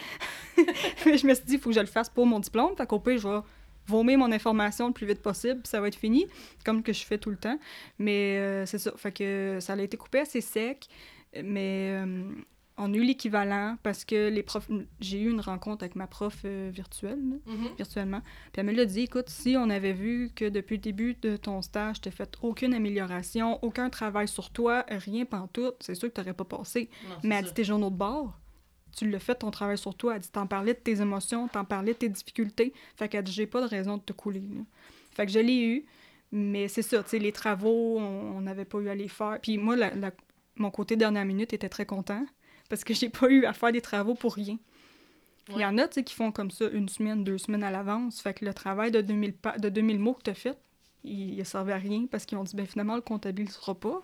Mais 1.06 1.18
je 1.18 1.28
me 1.28 1.34
suis 1.34 1.46
dit, 1.46 1.54
il 1.54 1.60
faut 1.60 1.70
que 1.70 1.76
je 1.76 1.82
le 1.82 1.86
fasse 1.86 2.10
pour 2.10 2.26
mon 2.26 2.40
diplôme, 2.40 2.76
fait 2.76 2.88
qu'au 2.88 3.00
pire, 3.00 3.18
je 3.18 3.28
vais 3.28 3.40
vomir 3.88 4.18
mon 4.18 4.32
information 4.32 4.88
le 4.88 4.94
plus 4.94 5.08
vite 5.08 5.22
possible, 5.22 5.62
puis 5.62 5.70
ça 5.70 5.82
va 5.82 5.88
être 5.88 5.96
fini, 5.96 6.26
comme 6.64 6.84
que 6.84 6.94
je 6.94 7.04
fais 7.06 7.18
tout 7.18 7.32
le 7.32 7.38
temps. 7.38 7.60
Mais 7.98 8.38
euh, 8.38 8.66
c'est 8.66 8.78
ça, 8.78 8.94
fait 8.98 9.12
que 9.12 9.58
ça 9.62 9.74
a 9.74 9.82
été 9.82 9.98
coupé 9.98 10.20
assez 10.20 10.42
sec, 10.42 10.88
mais 11.34 11.92
euh, 11.92 12.24
on 12.82 12.94
a 12.94 12.98
eu 12.98 13.04
l'équivalent 13.04 13.78
parce 13.84 14.06
que 14.06 14.30
les 14.30 14.42
profs... 14.42 14.70
J'ai 15.02 15.20
eu 15.22 15.30
une 15.30 15.42
rencontre 15.42 15.84
avec 15.84 15.96
ma 15.96 16.08
prof 16.08 16.38
euh, 16.46 16.70
virtuelle, 16.74 17.20
Mhm. 17.46 17.70
virtuellement. 17.78 18.22
Puis 18.52 18.62
elle 18.62 18.66
me 18.66 18.72
l'a 18.72 18.86
dit, 18.86 19.02
écoute, 19.02 19.30
si 19.30 19.56
on 19.58 19.70
avait 19.70 19.94
vu 19.94 20.32
que 20.34 20.46
depuis 20.50 20.78
le 20.78 20.82
début 20.82 21.16
de 21.22 21.36
ton 21.38 21.62
stage, 21.62 22.00
tu 22.02 22.10
fait 22.12 22.34
aucune 22.42 22.74
amélioration, 22.74 23.60
aucun 23.64 23.90
travail 23.90 24.28
sur 24.28 24.50
toi, 24.50 24.86
rien 24.90 25.26
pantoute, 25.26 25.76
c'est 25.82 25.96
sûr 25.96 26.08
que 26.10 26.14
tu 26.14 26.22
n'aurais 26.22 26.34
pas 26.34 26.46
passé. 26.46 26.90
Non, 27.08 27.16
Mais 27.24 27.36
elle 27.36 27.46
dit 27.46 27.54
tes 27.54 27.64
journaux 27.64 27.90
de 27.90 27.96
bord, 27.96 28.40
tu 28.96 29.10
l'as 29.10 29.20
fait 29.20 29.36
ton 29.36 29.52
travail 29.52 29.78
sur 29.78 29.94
toi. 29.96 30.16
Elle 30.16 30.22
dit 30.22 30.32
t'en 30.32 30.48
parlais 30.48 30.74
de 30.74 30.80
tes 30.80 31.00
émotions, 31.02 31.48
t'en 31.48 31.66
parlais 31.66 31.94
de 31.94 31.98
tes 31.98 32.10
difficultés. 32.10 32.74
Fait 32.96 33.08
qu'elle 33.10 33.24
dit 33.24 33.32
j'ai 33.32 33.46
pas 33.48 33.62
de 33.62 33.68
raison 33.68 33.98
de 33.98 34.02
te 34.04 34.14
couler. 34.14 34.40
là. 34.40 34.62
Fait 35.12 35.26
que 35.26 35.32
je 35.32 35.40
l'ai 35.40 35.62
eu, 35.64 35.86
mais 36.32 36.68
c'est 36.68 36.82
ça, 36.82 37.04
tu 37.04 37.10
sais, 37.10 37.20
les 37.20 37.32
travaux, 37.32 38.00
on 38.00 38.38
on 38.38 38.42
n'avait 38.42 38.66
pas 38.66 38.80
eu 38.80 38.88
à 38.90 38.96
les 38.96 39.08
faire. 39.10 39.38
Puis 39.42 39.58
moi, 39.58 39.76
la- 39.76 39.94
la- 39.96 40.12
mon 40.56 40.72
côté 40.72 40.96
dernière 40.96 41.26
minute 41.26 41.54
était 41.54 41.70
très 41.70 41.86
content 41.86 42.26
parce 42.70 42.84
que 42.84 42.94
j'ai 42.94 43.10
pas 43.10 43.30
eu 43.30 43.46
à 43.46 43.54
faire 43.54 43.72
des 43.72 43.82
travaux 43.82 44.16
pour 44.16 44.36
rien. 44.36 44.58
Il 45.52 45.60
y 45.62 45.66
en 45.66 45.80
a, 45.80 45.88
tu 45.88 45.96
sais, 45.96 46.04
qui 46.04 46.14
font 46.14 46.32
comme 46.32 46.52
ça 46.52 46.66
une 46.72 46.88
semaine, 46.90 47.24
deux 47.24 47.40
semaines 47.40 47.64
à 47.64 47.72
l'avance. 47.72 48.22
Fait 48.22 48.36
que 48.36 48.46
le 48.46 48.54
travail 48.54 48.92
de 48.92 49.02
2000, 49.02 49.34
pa- 49.34 49.58
de 49.58 49.70
2000 49.70 49.98
mots 49.98 50.14
que 50.14 50.22
tu 50.22 50.30
as 50.30 50.36
fait, 50.36 50.56
il 51.04 51.38
ne 51.38 51.44
servait 51.44 51.74
à 51.74 51.78
rien 51.78 52.06
parce 52.06 52.28
qu'ils 52.28 52.38
ont 52.38 52.44
dit, 52.44 52.56
ben 52.56 52.68
finalement, 52.68 52.96
le 52.96 53.02
comptable 53.02 53.42
ne 53.42 53.48
sera 53.50 53.74
pas. 53.74 54.04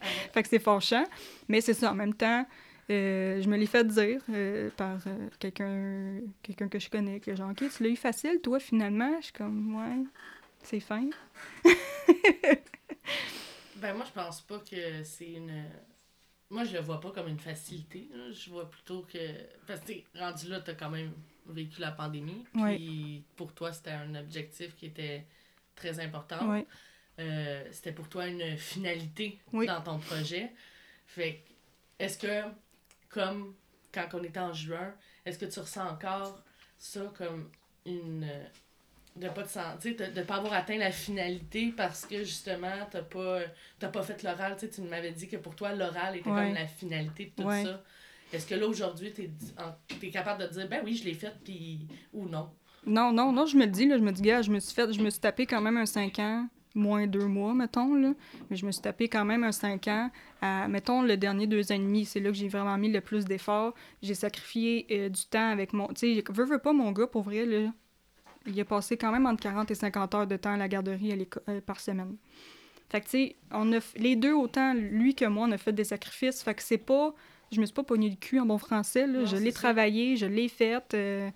Ah 0.00 0.06
ouais. 0.06 0.10
Fait 0.32 0.42
que 0.42 0.48
c'est 0.48 0.58
fâchant. 0.58 1.04
Mais 1.48 1.60
c'est 1.60 1.74
ça, 1.74 1.92
en 1.92 1.94
même 1.94 2.14
temps, 2.14 2.44
euh, 2.90 3.40
je 3.40 3.48
me 3.48 3.56
l'ai 3.56 3.66
fait 3.66 3.86
dire 3.86 4.20
euh, 4.30 4.70
par 4.76 4.98
euh, 5.06 5.28
quelqu'un 5.38 6.18
quelqu'un 6.42 6.66
que 6.68 6.80
je 6.80 6.90
connais, 6.90 7.20
que 7.20 7.32
genre, 7.36 7.50
OK, 7.50 7.62
tu 7.76 7.82
l'as 7.84 7.90
eu 7.90 7.96
facile, 7.96 8.40
toi, 8.42 8.58
finalement? 8.58 9.14
Je 9.20 9.26
suis 9.26 9.32
comme, 9.32 9.76
ouais, 9.76 10.04
c'est 10.64 10.80
fin. 10.80 11.08
Ben 13.76 13.94
moi, 13.94 14.04
je 14.06 14.12
pense 14.12 14.42
pas 14.42 14.58
que 14.58 15.02
c'est 15.04 15.32
une... 15.32 15.64
Moi, 16.50 16.64
je 16.64 16.72
le 16.74 16.80
vois 16.80 17.00
pas 17.00 17.10
comme 17.12 17.28
une 17.28 17.38
facilité. 17.38 18.08
là. 18.12 18.30
Je 18.32 18.50
vois 18.50 18.68
plutôt 18.68 19.02
que... 19.02 19.18
Parce 19.66 19.80
que 19.80 19.92
rendu 20.18 20.48
là, 20.48 20.60
t'as 20.60 20.74
quand 20.74 20.90
même 20.90 21.12
vécu 21.46 21.80
la 21.80 21.92
pandémie. 21.92 22.44
Puis 22.52 22.60
Ouais. 22.62 23.22
pour 23.36 23.54
toi, 23.54 23.72
c'était 23.72 23.90
un 23.92 24.14
objectif 24.16 24.74
qui 24.76 24.86
était 24.86 25.24
très 25.76 25.98
important. 26.00 26.50
Ouais. 26.50 26.66
Euh, 27.18 27.64
c'était 27.70 27.92
pour 27.92 28.08
toi 28.08 28.26
une 28.26 28.56
finalité 28.56 29.38
Oui. 29.52 29.66
dans 29.66 29.80
ton 29.80 29.98
projet. 29.98 30.52
Fait 31.06 31.36
que, 31.98 32.04
est-ce 32.04 32.18
que, 32.18 32.48
comme 33.08 33.54
quand 33.92 34.08
on 34.14 34.22
était 34.24 34.40
en 34.40 34.52
juin, 34.52 34.94
est-ce 35.24 35.38
que 35.38 35.46
tu 35.46 35.60
ressens 35.60 35.88
encore 35.88 36.42
ça 36.78 37.12
comme 37.16 37.50
une. 37.86 38.28
De 39.16 39.28
pas 39.28 39.42
te 39.42 39.48
sentir, 39.48 39.96
de, 39.96 40.06
de 40.14 40.22
pas 40.22 40.36
avoir 40.36 40.52
atteint 40.52 40.78
la 40.78 40.90
finalité 40.92 41.72
parce 41.76 42.06
que 42.06 42.18
justement, 42.18 42.72
t'as 42.90 43.02
pas, 43.02 43.40
t'as 43.78 43.88
pas 43.88 44.02
fait 44.02 44.22
l'oral. 44.22 44.54
Tu 44.58 44.66
sais, 44.66 44.68
tu 44.70 44.80
m'avais 44.82 45.12
dit 45.12 45.28
que 45.28 45.36
pour 45.36 45.54
toi, 45.54 45.72
l'oral 45.74 46.16
était 46.16 46.30
Ouais. 46.30 46.46
comme 46.46 46.54
la 46.54 46.66
finalité 46.66 47.26
de 47.36 47.42
tout 47.42 47.48
Ouais. 47.48 47.64
ça. 47.64 47.82
Est-ce 48.32 48.46
que 48.46 48.54
là, 48.54 48.66
aujourd'hui, 48.68 49.12
t'es, 49.12 49.30
t'es 50.00 50.10
capable 50.10 50.42
de 50.42 50.48
dire, 50.48 50.68
ben 50.68 50.80
oui, 50.84 50.94
je 50.96 51.04
l'ai 51.04 51.14
fait, 51.14 51.32
puis. 51.44 51.80
ou 52.12 52.28
non? 52.28 52.50
Non, 52.86 53.12
non, 53.12 53.32
non, 53.32 53.44
je 53.44 53.56
me 53.56 53.64
le 53.66 53.70
dis, 53.70 53.86
là, 53.86 53.98
je 53.98 54.02
me 54.02 54.12
dis, 54.12 54.22
gars, 54.22 54.40
je 54.42 54.50
me 54.50 54.58
suis 54.60 54.74
fait, 54.74 54.90
je 54.92 55.02
me 55.02 55.10
suis 55.10 55.20
tapé 55.20 55.44
quand 55.46 55.60
même 55.60 55.76
un 55.76 55.84
5 55.84 56.18
ans, 56.20 56.48
moins 56.74 57.06
deux 57.06 57.26
mois, 57.26 57.52
mettons, 57.52 57.94
là. 57.94 58.14
Mais 58.48 58.56
je 58.56 58.64
me 58.64 58.70
suis 58.72 58.80
tapé 58.80 59.08
quand 59.08 59.24
même 59.24 59.42
un 59.44 59.52
5 59.52 59.86
ans 59.88 60.10
à, 60.40 60.66
mettons, 60.68 61.02
le 61.02 61.16
dernier 61.16 61.46
deux 61.48 61.72
ans 61.72 61.74
et 61.74 61.78
demi, 61.78 62.04
c'est 62.06 62.20
là 62.20 62.30
que 62.30 62.36
j'ai 62.36 62.48
vraiment 62.48 62.78
mis 62.78 62.90
le 62.90 63.00
plus 63.02 63.24
d'efforts. 63.26 63.74
J'ai 64.00 64.14
sacrifié 64.14 64.86
euh, 64.92 65.08
du 65.10 65.24
temps 65.26 65.50
avec 65.50 65.72
mon... 65.74 65.88
Tu 65.88 66.14
sais, 66.14 66.24
veux, 66.30 66.44
veux 66.44 66.58
pas, 66.60 66.72
mon 66.72 66.92
gars, 66.92 67.06
pour 67.08 67.22
vrai, 67.22 67.44
là, 67.44 67.70
il 68.46 68.58
a 68.60 68.64
passé 68.64 68.96
quand 68.96 69.12
même 69.12 69.26
entre 69.26 69.42
40 69.42 69.70
et 69.70 69.74
50 69.74 70.14
heures 70.14 70.26
de 70.26 70.36
temps 70.36 70.52
à 70.52 70.56
la 70.56 70.68
garderie 70.68 71.12
à 71.12 71.50
euh, 71.50 71.60
par 71.60 71.80
semaine. 71.80 72.16
Fait 72.90 73.00
que, 73.00 73.04
tu 73.04 73.10
sais, 73.10 73.36
on 73.52 73.72
a 73.72 73.78
f- 73.78 73.96
les 73.96 74.16
deux, 74.16 74.32
autant 74.32 74.74
lui 74.74 75.14
que 75.14 75.24
moi, 75.26 75.46
on 75.48 75.52
a 75.52 75.58
fait 75.58 75.72
des 75.72 75.84
sacrifices. 75.84 76.42
Fait 76.42 76.54
que 76.54 76.62
c'est 76.62 76.78
pas... 76.78 77.14
Je 77.52 77.60
me 77.60 77.66
suis 77.66 77.74
pas 77.74 77.82
pogné 77.84 78.08
le 78.10 78.16
cul 78.16 78.38
en 78.40 78.46
bon 78.46 78.58
français, 78.58 79.06
là. 79.06 79.20
Non, 79.20 79.26
je 79.26 79.36
l'ai 79.36 79.52
travaillé, 79.52 80.16
je 80.16 80.26
l'ai 80.26 80.48
fait. 80.48 80.94
euh, 80.94 81.30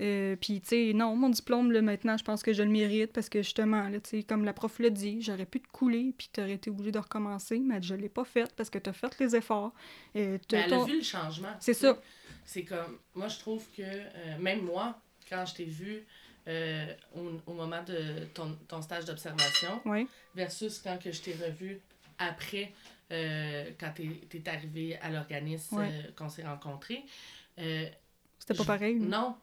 euh, 0.00 0.36
puis, 0.40 0.60
tu 0.60 0.68
sais, 0.68 0.92
non, 0.94 1.16
mon 1.16 1.28
diplôme, 1.28 1.72
là, 1.72 1.82
maintenant, 1.82 2.16
je 2.16 2.22
pense 2.24 2.42
que 2.44 2.52
je 2.52 2.62
le 2.62 2.70
mérite 2.70 3.12
parce 3.12 3.28
que, 3.28 3.42
justement, 3.42 3.88
là, 3.88 3.98
tu 4.00 4.10
sais, 4.10 4.22
comme 4.22 4.44
la 4.44 4.52
prof 4.52 4.78
l'a 4.78 4.90
dit, 4.90 5.20
j'aurais 5.20 5.46
pu 5.46 5.60
te 5.60 5.66
couler 5.72 6.14
puis 6.16 6.28
t'aurais 6.32 6.52
été 6.52 6.70
obligé 6.70 6.92
de 6.92 6.98
recommencer, 7.00 7.58
mais 7.58 7.82
je 7.82 7.94
l'ai 7.96 8.08
pas 8.08 8.24
fait 8.24 8.52
parce 8.56 8.70
que 8.70 8.78
t'as 8.78 8.92
fait 8.92 9.18
les 9.18 9.34
efforts. 9.34 9.72
Euh, 10.16 10.38
Ben, 10.50 10.62
elle 10.66 10.74
a 10.74 10.84
vu 10.84 10.98
le 10.98 11.02
changement. 11.04 11.48
C'est 11.60 11.74
ça. 11.74 11.98
C'est 12.44 12.62
comme, 12.64 12.98
moi, 13.14 13.26
je 13.28 13.38
trouve 13.40 13.64
que, 13.76 13.82
même 14.40 14.62
moi, 14.62 15.00
quand 15.28 15.44
je 15.46 15.54
t'ai 15.56 15.64
vu 15.64 16.06
euh, 16.48 16.86
au, 17.14 17.50
au 17.50 17.54
moment 17.54 17.82
de 17.84 18.24
ton, 18.34 18.56
ton 18.66 18.80
stage 18.82 19.04
d'observation 19.04 19.80
Oui. 19.84 20.08
versus 20.34 20.78
quand 20.78 20.98
que 21.02 21.12
je 21.12 21.20
t'ai 21.20 21.34
revu 21.34 21.80
après, 22.18 22.72
euh, 23.12 23.70
quand 23.78 23.92
tu 23.94 24.10
es, 24.34 24.48
arrivé 24.48 24.96
à 24.98 25.10
l'organisme 25.10 25.76
Ouais. 25.76 25.88
euh, 25.92 26.10
qu'on 26.16 26.28
s'est 26.28 26.46
rencontrés. 26.46 27.04
Euh, 27.58 27.86
C'était 28.38 28.54
pas 28.54 28.62
je- 28.62 28.66
pareil. 28.66 28.94
Non, 28.96 29.36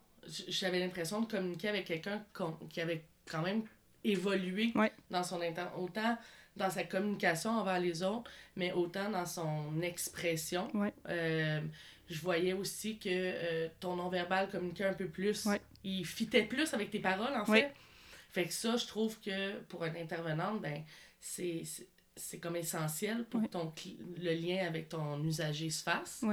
j'avais 0.47 0.79
l'impression 0.79 1.21
de 1.21 1.27
communiquer 1.27 1.69
avec 1.69 1.85
quelqu'un 1.85 2.23
qui 2.69 2.81
avait 2.81 3.03
quand 3.29 3.41
même 3.41 3.63
évolué 4.03 4.73
dans 5.09 5.23
son 5.23 5.39
inten- 5.41 5.73
autant 5.77 6.17
dans 6.57 6.69
sa 6.69 6.85
communication 6.85 7.49
envers 7.51 7.79
les 7.81 8.01
autres, 8.01 8.31
mais 8.55 8.71
autant 8.71 9.09
dans 9.09 9.25
son 9.25 9.81
expression. 9.81 10.69
Je 12.09 12.19
voyais 12.21 12.53
aussi 12.53 12.97
que 12.99 13.09
euh, 13.11 13.67
ton 13.79 13.95
non-verbal 13.95 14.49
communiquait 14.49 14.85
un 14.85 14.93
peu 14.93 15.07
plus. 15.07 15.45
Ouais. 15.45 15.59
Il 15.83 16.05
fitait 16.05 16.43
plus 16.43 16.73
avec 16.73 16.91
tes 16.91 16.99
paroles, 16.99 17.33
en 17.35 17.45
fait. 17.45 17.51
Ouais. 17.51 17.73
Fait 18.31 18.45
que 18.45 18.53
ça, 18.53 18.75
je 18.77 18.85
trouve 18.85 19.19
que 19.21 19.59
pour 19.69 19.83
une 19.85 19.95
intervenante, 19.97 20.61
ben, 20.61 20.83
c'est 21.19 22.37
comme 22.39 22.55
essentiel 22.55 23.25
pour 23.25 23.41
Ouais. 23.41 23.47
que 23.47 23.51
ton, 23.53 23.73
le 24.21 24.33
lien 24.33 24.65
avec 24.67 24.89
ton 24.89 25.23
usager 25.23 25.69
se 25.69 25.83
fasse. 25.83 26.23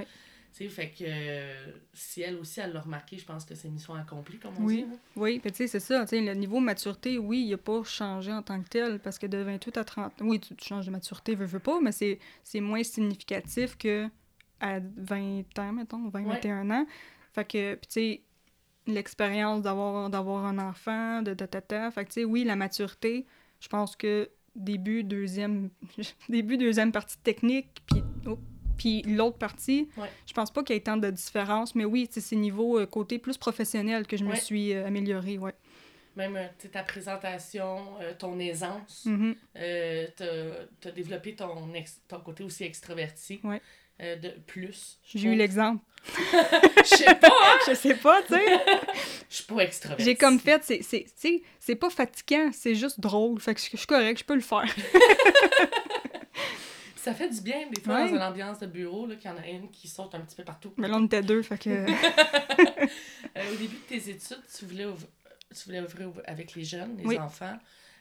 Fait 0.53 0.91
que 0.91 1.05
euh, 1.07 1.73
si 1.95 2.21
elle 2.21 2.37
aussi, 2.37 2.61
elle 2.61 2.73
l'a 2.75 2.81
remarqué, 2.83 3.17
je 3.17 3.25
pense 3.25 3.45
que 3.45 3.55
c'est 3.55 3.69
mission 3.71 3.95
accomplie, 3.95 4.39
comme 4.39 4.53
on 4.61 4.65
Oui. 4.65 4.83
dit. 4.85 4.93
hein. 4.93 4.99
Oui, 5.17 5.39
puis 5.41 5.51
tu 5.51 5.57
sais, 5.59 5.67
c'est 5.67 5.81
ça. 5.81 6.03
tu 6.03 6.09
sais, 6.11 6.21
Le 6.21 6.35
niveau 6.35 6.61
de 6.61 6.65
maturité, 6.65 7.17
oui, 7.19 7.45
il 7.47 7.51
n'a 7.51 7.57
pas 7.57 7.83
changé 7.85 8.31
en 8.33 8.43
tant 8.43 8.63
que 8.63 8.69
tel, 8.69 8.99
parce 9.01 9.19
que 9.19 9.27
de 9.27 9.39
28 9.39 9.77
à 9.79 9.85
30... 9.85 10.13
Oui, 10.21 10.39
tu, 10.41 10.55
tu 10.55 10.65
changes 10.69 10.85
de 10.87 10.91
maturité, 10.91 11.35
veux, 11.35 11.47
veux 11.47 11.59
pas, 11.59 11.81
mais 11.81 11.91
c'est 11.91 12.19
c'est 12.45 12.61
moins 12.61 12.83
significatif 12.83 13.79
que 13.79 14.09
à 14.63 14.79
20 14.81 15.59
ans, 15.59 15.73
mettons, 15.73 16.09
20, 16.09 16.23
Ouais. 16.25 16.35
21 16.37 16.71
ans. 16.71 16.87
Fait 17.35 17.45
que, 17.45 17.75
puis 17.75 17.87
tu 17.89 17.93
sais, 17.93 18.23
l'expérience 18.87 19.63
d'avoir 19.63 20.09
d'avoir 20.11 20.45
un 20.47 20.59
enfant, 20.59 21.23
de 21.23 21.35
tatata. 21.35 21.91
Fait 21.91 22.05
que, 22.05 22.09
tu 22.11 22.21
sais, 22.21 22.25
oui, 22.25 22.45
la 22.45 22.57
maturité, 22.57 23.27
je 23.61 23.69
pense 23.69 23.97
que 23.97 24.31
début, 24.55 25.03
deuxième... 25.05 25.71
début, 26.29 26.57
deuxième 26.57 26.93
partie 26.93 27.19
technique, 27.19 27.69
puis... 27.87 28.03
oh, 28.27 28.39
puis 28.77 29.03
l'autre 29.03 29.39
partie, 29.39 29.89
Ouais. 29.97 30.09
je 30.27 30.33
pense 30.33 30.51
pas 30.51 30.63
qu'il 30.65 30.75
y 30.75 30.79
ait 30.79 30.83
tant 30.83 30.97
de 30.97 31.11
différence, 31.11 31.75
mais 31.75 31.85
oui, 31.85 32.09
c'est 32.11 32.35
niveau 32.37 32.79
euh, 32.81 32.87
côté 32.87 33.19
plus 33.19 33.37
professionnel 33.39 34.07
que 34.07 34.17
je 34.17 34.25
me 34.25 34.35
suis 34.35 34.73
euh, 34.73 34.87
améliorée, 34.87 35.39
ouais. 35.39 35.55
Même 36.17 36.37
euh, 36.37 36.47
ta 36.71 36.83
présentation, 36.83 37.79
euh, 38.01 38.13
ton 38.19 38.39
aisance, 38.39 39.07
euh, 39.57 40.07
t'as- 40.17 40.67
t'as 40.81 40.91
développé 40.91 41.35
ton, 41.37 41.71
ton 42.09 42.21
côté 42.21 42.45
aussi 42.45 42.65
extraverti. 42.65 43.41
Ouais. 43.45 43.61
Euh, 44.03 44.17
de 44.17 44.31
plus. 44.47 44.99
J'ai 45.05 45.29
eu 45.29 45.35
l'exemple. 45.35 45.83
Je 46.85 46.85
sais 46.97 47.15
pas, 47.15 47.29
hein? 47.29 47.59
je 47.69 47.75
sais 47.75 47.95
pas, 47.95 48.21
tu 48.23 48.35
sais. 48.35 48.41
Je 49.31 49.37
suis 49.37 49.45
pas 49.45 49.59
extravertie. 49.61 50.05
J'ai 50.05 50.17
comme 50.17 50.41
fait, 50.41 50.63
c'est, 50.65 50.83
c'est, 50.83 51.05
tu 51.05 51.11
sais, 51.15 51.43
c'est 51.61 51.77
pas 51.77 51.91
fatigant, 51.91 52.51
c'est 52.53 52.75
juste 52.75 52.99
drôle. 52.99 53.39
Fait 53.41 53.55
que 53.55 53.61
je 53.61 53.77
suis 53.77 53.87
correct, 53.87 54.19
je 54.19 54.25
peux 54.25 54.35
le 54.35 54.41
faire. 54.41 54.65
Ça 56.97 57.15
fait 57.15 57.29
du 57.29 57.41
bien, 57.41 57.67
des 57.69 57.81
fois, 57.81 57.95
Ouais. 57.95 58.09
dans 58.11 58.17
une 58.17 58.23
ambiance 58.23 58.59
de 58.61 58.67
bureau, 58.67 59.09
qu'il 59.09 59.25
y 59.25 59.29
en 59.29 59.37
a 59.37 59.47
une 59.49 59.71
qui 59.73 59.89
saute 59.89 60.15
un 60.15 60.21
petit 60.21 60.37
peu 60.37 60.45
partout. 60.45 60.73
Mais 60.77 60.87
là, 60.87 60.97
on 60.99 61.05
était 61.05 61.23
deux, 61.23 61.43
fait 61.43 61.59
que. 61.59 61.71
Euh, 61.71 63.53
au 63.53 63.57
début 63.57 63.75
de 63.77 63.89
tes 63.89 64.11
études, 64.11 64.43
tu 64.57 64.67
voulais, 64.67 64.85
ouv- 64.85 65.07
tu 65.53 65.65
voulais 65.67 65.81
ouvrir 65.81 66.09
ouv- 66.11 66.23
avec 66.27 66.55
les 66.55 66.63
jeunes, 66.65 66.97
les 66.99 67.05
Oui. 67.05 67.19
enfants. 67.19 67.59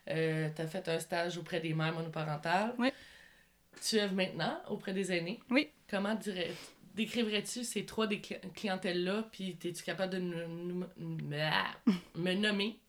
Euh, 0.10 0.50
tu 0.56 0.62
as 0.62 0.68
fait 0.68 0.88
un 0.88 1.00
stage 1.00 1.38
auprès 1.38 1.60
des 1.60 1.74
mères 1.74 1.94
monoparentales. 1.94 2.76
Oui. 2.78 2.92
Tu 3.88 4.00
œuvres 4.00 4.14
maintenant 4.14 4.60
auprès 4.70 4.94
des 4.94 5.12
aînés. 5.12 5.40
Oui. 5.50 5.70
Comment 5.92 6.16
dirais 6.16 6.52
décriverais-tu 6.96 7.66
ces 7.66 7.86
trois 7.86 8.08
des 8.08 8.20
cli- 8.20 8.40
clientèles-là, 8.54 9.28
puis 9.32 9.58
es-tu 9.64 9.84
capable 9.84 10.14
de 10.14 10.20
me 10.20 12.34
nommer 12.34 12.80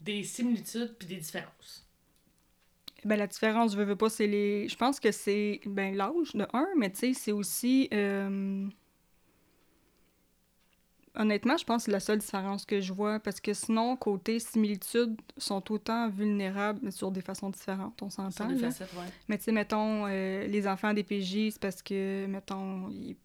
des 0.00 0.24
similitudes 0.24 0.96
puis 0.98 1.06
des 1.06 1.16
différences? 1.16 1.86
Ben, 3.04 3.16
la 3.16 3.26
différence, 3.26 3.72
je 3.72 3.76
veux, 3.76 3.84
veux 3.84 3.96
pas, 3.96 4.08
c'est 4.08 4.26
les. 4.26 4.68
Je 4.68 4.76
pense 4.76 4.98
que 4.98 5.12
c'est, 5.12 5.60
ben, 5.66 5.94
l'âge 5.94 6.34
de 6.34 6.46
un, 6.54 6.66
mais 6.76 6.90
tu 6.90 6.98
sais, 6.98 7.14
c'est 7.14 7.32
aussi. 7.32 7.88
euh, 7.92 8.66
Honnêtement, 11.18 11.56
je 11.56 11.64
pense 11.64 11.82
que 11.82 11.84
c'est 11.86 11.92
la 11.92 12.00
seule 12.00 12.18
différence 12.18 12.66
que 12.66 12.80
je 12.80 12.92
vois, 12.92 13.18
parce 13.20 13.40
que 13.40 13.54
sinon, 13.54 13.96
côté 13.96 14.38
similitude, 14.38 15.16
sont 15.38 15.72
autant 15.72 16.10
vulnérables, 16.10 16.80
mais 16.82 16.90
sur 16.90 17.10
des 17.10 17.22
façons 17.22 17.48
différentes, 17.50 18.00
on 18.02 18.10
s'entend. 18.10 18.48
ouais. 18.66 18.70
Mais 19.28 19.38
tu 19.38 19.44
sais, 19.44 19.52
mettons, 19.52 20.04
euh, 20.06 20.46
les 20.46 20.68
enfants 20.68 20.92
des 20.92 21.02
PJ, 21.04 21.50
c'est 21.52 21.58
parce 21.60 21.82
que, 21.82 22.26
mettons, 22.26 22.88
ils- 22.90 23.16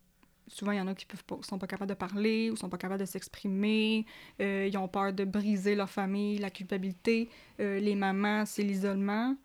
souvent, 0.47 0.71
il 0.71 0.77
y 0.77 0.81
en 0.81 0.87
a 0.87 0.95
qui 0.95 1.05
peuvent 1.05 1.23
pas, 1.25 1.37
sont 1.41 1.57
pas 1.59 1.67
capables 1.67 1.89
de 1.89 1.95
parler 1.95 2.49
ou 2.49 2.55
sont 2.55 2.69
pas 2.69 2.77
capables 2.77 3.01
de 3.01 3.05
s'exprimer. 3.05 4.05
euh, 4.39 4.67
ils 4.71 4.77
ont 4.77 4.87
peur 4.87 5.11
de 5.11 5.25
briser 5.25 5.75
leur 5.75 5.89
famille, 5.89 6.37
la 6.37 6.49
culpabilité. 6.49 7.29
Euh, 7.59 7.79
les 7.79 7.95
mamans, 7.95 8.45
c'est 8.45 8.63
l'isolement. 8.63 9.35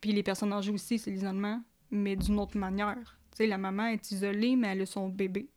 Puis 0.00 0.12
les 0.12 0.22
personnes 0.22 0.52
âgées 0.52 0.72
aussi, 0.72 0.98
c'est 0.98 1.10
l'isolement, 1.10 1.60
mais 1.90 2.16
d'une 2.16 2.38
autre 2.38 2.56
manière. 2.56 3.18
Tu 3.32 3.38
sais, 3.38 3.46
la 3.46 3.58
maman 3.58 3.86
est 3.88 4.10
isolée, 4.10 4.56
mais 4.56 4.68
elle 4.68 4.82
a 4.82 4.86
son 4.86 5.08
bébé. 5.08 5.48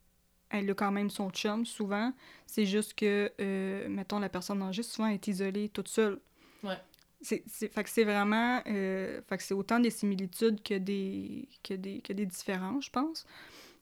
Elle 0.51 0.69
a 0.69 0.73
quand 0.73 0.91
même 0.91 1.09
son 1.09 1.29
chum, 1.31 1.65
souvent. 1.65 2.13
C'est 2.45 2.65
juste 2.65 2.93
que, 2.93 3.31
euh, 3.39 3.87
mettons, 3.89 4.19
la 4.19 4.29
personne 4.29 4.61
âgée, 4.61 4.83
souvent, 4.83 5.07
est 5.07 5.27
isolée 5.27 5.69
toute 5.69 5.87
seule. 5.87 6.19
Ouais. 6.63 6.77
C'est, 7.21 7.43
c'est, 7.47 7.73
fait 7.73 7.83
que 7.83 7.89
c'est 7.89 8.03
vraiment... 8.03 8.61
euh, 8.67 9.21
fait 9.27 9.37
que 9.37 9.43
c'est 9.43 9.53
autant 9.53 9.79
des 9.79 9.89
similitudes 9.89 10.61
que 10.61 10.77
des, 10.77 11.47
que 11.63 11.73
des, 11.73 12.01
que 12.01 12.13
des 12.13 12.25
différences, 12.25 12.85
je 12.85 12.89
pense. 12.91 13.25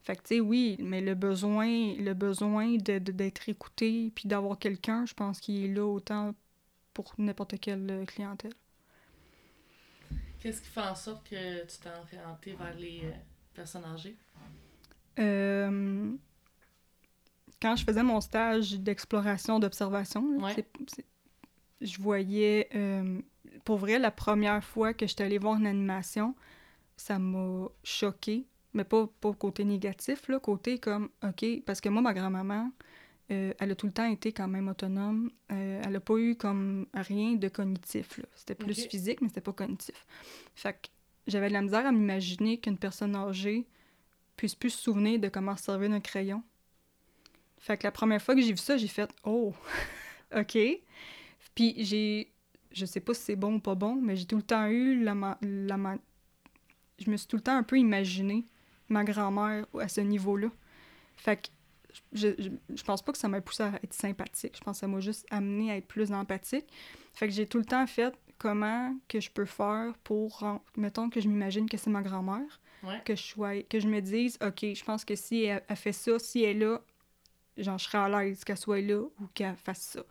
Fait 0.04 0.16
que, 0.16 0.22
tu 0.22 0.36
sais, 0.36 0.40
oui, 0.40 0.78
mais 0.80 1.02
le 1.02 1.16
besoin, 1.16 1.96
le 1.96 2.14
besoin 2.14 2.78
de, 2.78 3.00
d'être 3.00 3.50
écouté 3.50 4.12
puis 4.16 4.28
d'avoir 4.28 4.58
quelqu'un, 4.58 5.06
je 5.06 5.14
pense 5.14 5.40
qu'il 5.40 5.66
est 5.66 5.74
là 5.74 5.86
autant 5.86 6.34
pour 6.94 7.14
n'importe 7.18 7.60
quelle 7.60 8.06
clientèle. 8.08 8.54
Qu'est-ce 10.40 10.62
qui 10.62 10.70
fait 10.70 10.82
en 10.82 10.96
sorte 10.96 11.28
que 11.30 11.66
tu 11.66 11.78
t'es 11.80 11.90
orienté 11.90 12.54
vers 12.54 12.76
les 12.76 13.02
euh, 13.04 13.12
personnes 13.54 13.84
âgées? 13.86 14.16
Euh, 15.20 16.12
quand 17.62 17.76
je 17.76 17.84
faisais 17.84 18.04
mon 18.04 18.22
stage 18.22 18.74
d'exploration, 18.80 19.60
d'observation, 19.60 20.38
Ouais. 20.40 20.66
je 21.82 22.00
voyais, 22.02 22.70
euh, 22.76 23.20
pour 23.66 23.78
vrai, 23.78 24.00
la 24.00 24.12
première 24.12 24.64
fois 24.64 24.94
que 24.94 25.06
j'étais 25.08 25.24
allée 25.24 25.38
voir 25.38 25.58
une 25.58 25.68
animation, 25.68 26.36
ça 26.98 27.20
m'a 27.20 27.68
choquée, 27.84 28.46
mais 28.74 28.84
pas, 28.84 29.08
pas 29.22 29.34
côté 29.34 29.64
négatif, 29.64 30.28
là, 30.28 30.40
côté 30.40 30.80
comme, 30.80 31.10
OK, 31.24 31.46
parce 31.66 31.82
que 31.82 31.90
moi, 31.90 32.02
ma 32.02 32.14
grand-maman, 32.14 32.72
euh, 33.32 33.54
elle 33.60 33.72
a 33.72 33.76
tout 33.76 33.86
le 33.86 33.92
temps 33.94 34.10
été 34.10 34.32
quand 34.32 34.48
même 34.48 34.68
autonome. 34.70 35.30
Euh, 35.52 35.82
elle 35.86 35.96
a 35.96 36.00
pas 36.00 36.18
eu 36.18 36.36
comme 36.36 36.88
rien 36.94 37.34
de 37.36 37.48
cognitif. 37.48 38.20
C'était 38.36 38.56
plus 38.56 38.86
physique, 38.88 39.22
mais 39.22 39.28
c'était 39.28 39.42
pas 39.42 39.54
cognitif. 39.54 40.06
Fait 40.56 40.74
que 40.74 40.90
j'avais 41.28 41.48
de 41.50 41.54
la 41.54 41.62
misère 41.62 41.86
à 41.86 41.92
m'imaginer 41.92 42.58
qu'une 42.60 42.78
personne 42.78 43.16
âgée 43.16 43.68
puisse 44.36 44.56
plus 44.56 44.72
se 44.72 44.82
souvenir 44.82 45.20
de 45.20 45.28
comment 45.30 45.56
se 45.56 45.64
servir 45.66 45.90
d'un 45.90 46.00
crayon. 46.00 46.42
Fait 47.60 47.78
que 47.78 47.84
la 47.84 47.92
première 47.92 48.22
fois 48.22 48.36
que 48.36 48.42
j'ai 48.42 48.52
vu 48.52 48.58
ça, 48.58 48.78
j'ai 48.78 48.88
fait 48.88 49.10
«Oh! 49.24 49.54
OK!» 50.36 50.58
Puis 51.56 51.76
j'ai... 51.78 52.32
Je 52.72 52.86
sais 52.86 53.00
pas 53.00 53.14
si 53.14 53.22
c'est 53.24 53.36
bon 53.36 53.56
ou 53.56 53.60
pas 53.60 53.76
bon, 53.76 53.96
mais 53.96 54.16
j'ai 54.16 54.26
tout 54.26 54.38
le 54.38 54.44
temps 54.44 54.68
eu 54.68 55.04
la... 55.04 55.16
ma- 55.16 55.38
la 55.42 55.78
ma- 55.78 55.98
Je 57.00 57.10
me 57.10 57.18
suis 57.18 57.28
tout 57.28 57.36
le 57.36 57.42
temps 57.42 57.56
un 57.58 57.64
peu 57.64 57.78
imaginé 57.78 58.46
ma 58.88 59.04
grand-mère 59.04 59.66
à 59.80 59.88
ce 59.88 60.02
niveau-là. 60.02 60.50
Fait 61.18 61.38
que 61.38 61.48
je, 62.14 62.28
je, 62.38 62.50
je 62.76 62.84
pense 62.84 63.02
pas 63.02 63.12
que 63.12 63.18
ça 63.18 63.28
m'a 63.28 63.42
poussé 63.42 63.64
à 63.64 63.72
être 63.84 63.94
sympathique. 63.94 64.56
Je 64.58 64.64
pense 64.64 64.78
que 64.78 64.80
ça 64.82 64.88
m'a 64.88 65.00
juste 65.00 65.26
amené 65.32 65.72
à 65.72 65.78
être 65.78 65.88
plus 65.88 66.12
empathique. 66.12 66.66
Fait 67.14 67.28
que 67.28 67.34
j'ai 67.34 67.46
tout 67.48 67.58
le 67.58 67.66
temps 67.66 67.86
fait 67.88 68.14
comment 68.38 68.96
que 69.08 69.20
je 69.20 69.30
peux 69.32 69.46
faire 69.46 69.94
pour... 70.04 70.44
Mettons 70.78 71.10
que 71.10 71.20
je 71.20 71.28
m'imagine 71.28 71.68
que 71.68 71.78
c'est 71.78 71.90
ma 71.90 72.02
grand-mère 72.02 72.62
Ouais. 72.82 73.02
que 73.04 73.14
je 73.14 73.22
sois, 73.22 73.62
que 73.64 73.78
je 73.82 73.88
me 73.90 74.00
dise, 74.00 74.38
OK, 74.42 74.60
je 74.74 74.84
pense 74.86 75.04
que 75.04 75.14
si 75.14 75.44
elle, 75.44 75.62
elle 75.68 75.76
fait 75.76 75.92
ça, 75.92 76.18
si 76.18 76.44
elle 76.44 76.56
est 76.56 76.60
là, 76.66 76.82
genre, 77.64 77.78
je 77.78 77.86
serais 77.86 77.98
à 78.00 78.10
l'aise 78.10 78.44
qu'elle 78.44 78.58
soit 78.58 78.82
là 78.82 79.02
ou 79.02 79.28
qu'elle 79.34 79.56
fasse 79.58 79.82
ça. 79.82 80.04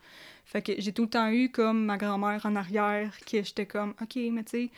Fait 0.44 0.62
que 0.62 0.72
j'ai 0.78 0.92
tout 0.92 1.03
le 1.03 1.11
temps 1.11 1.30
eu 1.30 1.51
comme 1.51 1.84
ma 1.84 1.96
grand-mère 1.99 2.44
en 2.46 2.57
arrière, 2.57 3.18
que 3.20 3.42
j'étais 3.42 3.66
comme, 3.66 3.94
OK, 4.03 4.16
mais 4.32 4.44
tu 4.44 4.51
sais, 4.51 4.70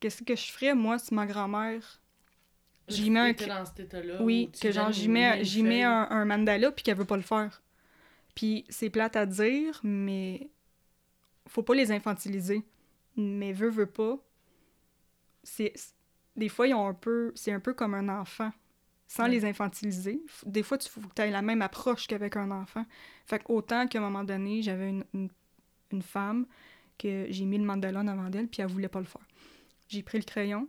qu'est-ce 0.00 0.22
que 0.24 0.36
je 0.36 0.52
ferais, 0.52 0.74
moi, 0.74 0.98
si 0.98 1.14
ma 1.14 1.26
grand-mère, 1.26 2.00
j'y 2.88 3.10
mets 3.10 3.20
un... 3.20 3.32
Dans 3.32 3.64
cet. 3.64 3.76
Oui, 4.18 4.50
que 4.60 4.70
genre, 4.72 4.92
j'y 4.92 5.08
mets, 5.08 5.44
j'y 5.44 5.62
mets 5.62 5.82
un, 5.84 6.08
un 6.10 6.24
mandala 6.26 6.72
puis 6.72 6.84
qu'elle 6.84 6.96
veut 6.98 7.04
pas 7.06 7.16
le 7.16 7.22
faire. 7.22 7.62
Puis 8.34 8.64
c'est 8.70 8.90
plate 8.90 9.16
à 9.16 9.26
dire, 9.26 9.80
mais 9.84 10.50
faut 11.48 11.62
pas 11.62 11.74
les 11.74 11.92
infantiliser. 11.92 12.62
Mais 13.16 13.52
veut, 13.52 13.70
veut 13.70 13.86
pas. 13.86 14.18
C'est- 15.42 15.74
des 16.36 16.48
fois, 16.48 16.66
ils 16.68 16.74
ont 16.74 16.86
un 16.86 16.94
peu, 16.94 17.32
c'est 17.34 17.52
un 17.52 17.60
peu 17.60 17.74
comme 17.74 17.94
un 17.94 18.08
enfant, 18.08 18.50
sans 19.12 19.24
Ouais. 19.24 19.28
les 19.28 19.44
infantiliser. 19.44 20.22
Des 20.46 20.62
fois, 20.62 20.78
tu 20.78 20.88
faut 20.88 21.02
que 21.02 21.14
tu 21.14 21.20
aies 21.20 21.30
la 21.30 21.42
même 21.42 21.60
approche 21.60 22.06
qu'avec 22.06 22.34
un 22.36 22.50
enfant. 22.50 22.86
Fait 23.26 23.40
que 23.40 23.44
autant 23.52 23.86
qu'à 23.86 23.98
un 23.98 24.00
moment 24.00 24.24
donné, 24.24 24.62
j'avais 24.62 24.88
une, 24.88 25.04
une, 25.12 25.28
une 25.92 26.00
femme 26.00 26.46
que 26.98 27.26
j'ai 27.28 27.44
mis 27.44 27.58
le 27.58 27.64
mandala 27.64 28.00
en 28.00 28.08
avant 28.08 28.30
d'elle, 28.30 28.48
puis 28.48 28.62
elle 28.62 28.68
voulait 28.68 28.88
pas 28.88 29.00
le 29.00 29.04
faire. 29.04 29.20
J'ai 29.88 30.02
pris 30.02 30.16
le 30.16 30.24
crayon, 30.24 30.66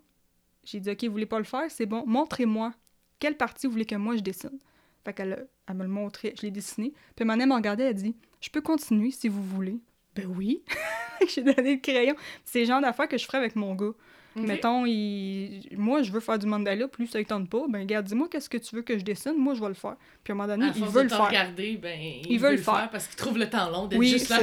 j'ai 0.65 0.81
dit, 0.81 0.89
OK, 0.91 1.05
vous 1.05 1.11
voulez 1.11 1.25
pas 1.25 1.37
le 1.37 1.45
faire, 1.45 1.71
c'est 1.71 1.85
bon, 1.85 2.03
montrez-moi 2.05 2.73
quelle 3.17 3.37
partie 3.37 3.65
vous 3.65 3.71
voulez 3.71 3.85
que 3.85 3.95
moi 3.95 4.17
je 4.17 4.21
dessine. 4.21 4.59
Fait 5.05 5.13
qu'elle 5.13 5.47
elle 5.65 5.75
me 5.75 5.83
le 5.83 5.89
montrait, 5.89 6.33
je 6.37 6.41
l'ai 6.41 6.51
dessiné. 6.51 6.93
Puis 7.15 7.23
m'a 7.23 7.35
regardé, 7.35 7.83
elle 7.83 7.89
a 7.89 7.93
dit, 7.93 8.13
je 8.41 8.49
peux 8.49 8.61
continuer 8.61 9.11
si 9.11 9.29
vous 9.29 9.41
voulez. 9.41 9.79
Ben 10.15 10.25
oui. 10.27 10.63
j'ai 11.29 11.43
donné 11.43 11.75
le 11.75 11.79
crayon. 11.81 12.15
C'est 12.43 12.59
le 12.59 12.65
genre 12.65 12.81
d'affaires 12.81 13.07
que 13.07 13.17
je 13.17 13.25
ferais 13.25 13.37
avec 13.37 13.55
mon 13.55 13.73
gars. 13.73 13.93
Ok. 14.36 14.43
Mettons, 14.47 14.86
il... 14.88 15.67
moi, 15.77 16.01
je 16.01 16.11
veux 16.11 16.19
faire 16.19 16.39
du 16.39 16.47
mandala, 16.47 16.88
plus 16.88 17.05
ça 17.07 17.19
ne 17.19 17.23
tente 17.23 17.49
pas. 17.49 17.65
Ben, 17.69 17.79
regarde, 17.81 18.05
dis-moi 18.07 18.27
qu'est-ce 18.31 18.49
que 18.49 18.57
tu 18.57 18.75
veux 18.75 18.81
que 18.81 18.97
je 18.97 19.03
dessine, 19.03 19.36
moi, 19.38 19.53
je 19.53 19.61
vais 19.61 19.67
le 19.67 19.73
faire. 19.75 19.95
Puis 20.23 20.31
à 20.31 20.34
un 20.34 20.38
moment 20.38 20.47
donné, 20.47 20.65
À 20.65 20.73
il 20.75 20.86
veut 20.86 21.03
le 21.03 21.09
faire. 21.09 21.27
regarder, 21.27 21.77
ben, 21.77 21.99
il, 22.01 22.31
Il 22.31 22.39
veut 22.39 22.49
veut 22.49 22.55
le 22.55 22.61
faire 22.61 22.77
faire. 22.79 22.89
parce 22.89 23.07
qu'il 23.07 23.15
trouve 23.15 23.38
le 23.38 23.49
temps 23.49 23.69
long 23.69 23.86
d'être 23.88 23.99
Oui, 23.99 24.09
juste 24.09 24.29
là 24.29 24.39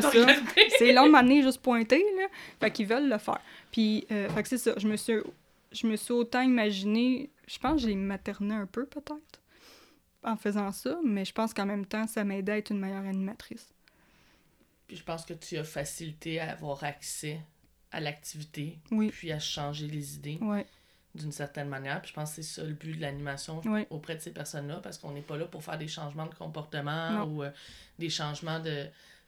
c'est 0.78 0.93
long 0.93 1.07
de 1.07 1.11
m'amener 1.11 1.43
juste 1.43 1.61
pointer, 1.61 2.05
là. 2.18 2.26
Fait 2.61 2.70
qu'ils 2.70 2.86
veulent 2.86 3.09
le 3.09 3.18
faire. 3.18 3.41
Puis, 3.72 4.07
euh, 4.12 4.28
fait 4.28 4.43
que 4.45 4.49
c'est 4.49 4.59
ça. 4.59 4.74
Je 4.76 4.86
me 4.86 4.97
suis, 4.97 5.14
je 5.72 5.86
me 5.86 5.97
suis 5.97 6.12
autant 6.12 6.43
imaginé. 6.43 7.30
Je 7.49 7.59
pense 7.59 7.82
que 7.82 7.88
j'ai 7.88 7.95
materné 7.97 8.55
un 8.55 8.66
peu, 8.66 8.86
peut-être, 8.86 9.41
en 10.22 10.36
faisant 10.36 10.70
ça. 10.70 10.99
Mais 11.05 11.24
je 11.24 11.32
pense 11.32 11.53
qu'en 11.53 11.66
même 11.66 11.84
temps, 11.86 12.07
ça 12.07 12.22
m'aidait 12.22 12.53
à 12.53 12.59
être 12.59 12.70
une 12.70 12.78
meilleure 12.78 13.05
animatrice. 13.05 13.66
Puis 14.86 14.97
je 14.97 15.03
pense 15.05 15.24
que 15.24 15.34
tu 15.34 15.57
as 15.57 15.64
facilité 15.64 16.38
à 16.41 16.53
avoir 16.53 16.82
accès 16.84 17.41
à 17.93 18.01
l'activité, 18.01 18.78
Oui. 18.91 19.09
puis 19.11 19.32
à 19.32 19.38
changer 19.38 19.86
les 19.86 20.14
idées 20.16 20.38
d'une 21.14 21.32
certaine 21.32 21.68
manière. 21.68 22.01
Puis 22.01 22.11
je 22.11 22.14
pense 22.14 22.30
que 22.30 22.36
c'est 22.43 22.61
ça 22.61 22.62
le 22.64 22.72
but 22.72 22.95
de 22.97 23.01
l'animation 23.01 23.61
auprès 23.91 24.14
de 24.14 24.20
ces 24.20 24.32
personnes-là, 24.32 24.76
parce 24.82 24.97
qu'on 24.99 25.11
n'est 25.12 25.22
pas 25.22 25.36
là 25.36 25.47
pour 25.47 25.64
faire 25.64 25.76
des 25.78 25.88
changements 25.88 26.26
de 26.26 26.34
comportement 26.34 27.11
Non. 27.11 27.24
ou 27.24 27.43
euh, 27.43 27.51
des 27.99 28.11
changements 28.11 28.61
de, 28.61 28.86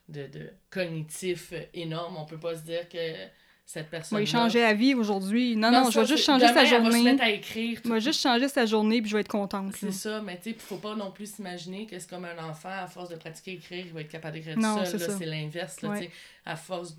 de, 0.09 0.27
de 0.27 0.49
cognitifs 0.69 1.53
énormes. 1.73 2.15
On 2.17 2.25
peut 2.25 2.39
pas 2.39 2.55
se 2.55 2.61
dire 2.61 2.87
que 2.87 3.27
cette 3.65 3.89
personne 3.89 4.15
Moi, 4.17 4.21
il 4.23 4.27
changeait 4.27 4.61
la 4.61 4.73
vie 4.73 4.93
aujourd'hui. 4.93 5.55
Non, 5.55 5.71
non, 5.71 5.89
je 5.89 5.99
vais 5.99 6.05
juste 6.05 6.25
changer 6.25 6.47
sa 6.47 6.49
Elle 6.49 6.55
va 6.55 6.65
se 6.65 6.69
journée. 6.95 7.03
mettre 7.03 7.23
à 7.23 7.29
écrire. 7.29 7.79
Je 7.83 7.91
vais 7.91 8.01
juste 8.01 8.21
changer 8.21 8.47
sa 8.49 8.65
journée, 8.65 9.01
puis 9.01 9.09
je 9.09 9.15
vais 9.15 9.21
être 9.21 9.29
contente. 9.29 9.73
C'est 9.75 9.91
ça, 9.91 10.21
mais 10.21 10.37
tu 10.37 10.51
sais, 10.51 10.55
faut 10.59 10.77
pas 10.77 10.95
non 10.95 11.11
plus 11.11 11.33
s'imaginer 11.35 11.85
que 11.85 11.97
c'est 11.97 12.09
comme 12.09 12.25
un 12.25 12.37
enfant, 12.49 12.69
à 12.69 12.87
force 12.87 13.09
de 13.09 13.15
pratiquer 13.15 13.53
écrire, 13.53 13.85
il 13.85 13.93
va 13.93 14.01
être 14.01 14.09
capable 14.09 14.35
d'écrire 14.35 14.57
Non, 14.59 14.79
tout 14.79 14.85
c'est 14.85 14.99
seul. 14.99 15.15
C'est 15.17 15.25
l'inverse, 15.25 15.81
là, 15.81 15.89
Ouais. 15.89 15.99
tu 15.99 16.05
sais. 16.05 16.11
À 16.45 16.55
force 16.55 16.97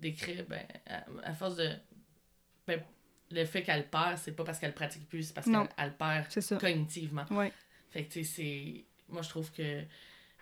d'écrire, 0.00 0.44
ben, 0.48 0.62
à, 0.88 1.04
à 1.30 1.34
force 1.34 1.56
de. 1.56 1.68
Ben, 2.66 2.80
le 3.30 3.44
fait 3.44 3.62
qu'elle 3.62 3.88
perd, 3.88 4.18
c'est 4.18 4.32
pas 4.32 4.44
parce 4.44 4.58
qu'elle 4.58 4.74
pratique 4.74 5.08
plus, 5.08 5.24
c'est 5.24 5.34
parce 5.34 5.46
Non. 5.48 5.66
qu'elle 5.66 5.74
elle 5.84 5.92
perd 5.96 6.58
cognitivement. 6.60 7.24
Ouais. 7.30 7.52
Fait 7.90 8.04
que, 8.04 8.12
tu 8.12 8.24
sais, 8.24 8.32
c'est. 8.36 8.84
Moi, 9.08 9.22
je 9.22 9.28
trouve 9.28 9.50
que. 9.52 9.82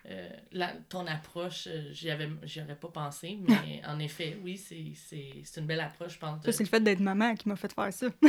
Euh, 0.07 0.29
la- 0.51 0.73
ton 0.89 1.05
approche, 1.07 1.67
euh, 1.67 1.91
j'y 1.91 2.09
avais 2.11 2.29
j'y 2.43 2.61
aurais 2.61 2.75
pas 2.75 2.89
pensé, 2.89 3.37
mais 3.41 3.81
en 3.87 3.97
effet, 3.99 4.37
oui, 4.43 4.57
c'est 4.57 4.93
c'est- 4.95 5.41
c'est 5.43 5.59
une 5.61 5.67
belle 5.67 5.79
approche, 5.81 6.13
je 6.13 6.19
pense. 6.19 6.39
de- 6.41 6.45
Ça, 6.51 6.57
c'est 6.57 6.63
le 6.63 6.69
fait 6.69 6.79
d'être 6.81 6.99
maman 6.99 7.35
qui 7.35 7.47
m'a 7.49 7.55
fait 7.55 7.73
faire 7.73 7.91
ça. 7.93 8.07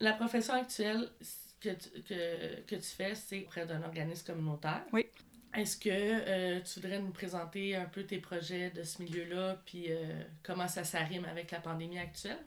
La 0.00 0.12
profession 0.14 0.54
actuelle 0.54 1.08
que 1.60 1.70
tu, 1.70 2.02
que, 2.02 2.60
que 2.62 2.74
tu 2.76 2.82
fais, 2.96 3.14
c'est 3.14 3.42
auprès 3.42 3.66
d'un 3.66 3.82
organisme 3.82 4.26
communautaire. 4.32 4.82
Oui. 4.92 5.04
Est-ce 5.54 5.76
que 5.76 5.88
euh, 5.90 6.60
tu 6.60 6.80
voudrais 6.80 7.00
nous 7.00 7.10
présenter 7.10 7.76
un 7.76 7.84
peu 7.84 8.04
tes 8.04 8.18
projets 8.18 8.70
de 8.70 8.82
ce 8.82 9.02
milieu-là, 9.02 9.60
puis 9.66 9.88
comment 10.42 10.68
ça 10.68 10.84
s'arrime 10.84 11.24
avec 11.26 11.50
la 11.50 11.60
pandémie 11.60 11.98
actuelle? 11.98 12.38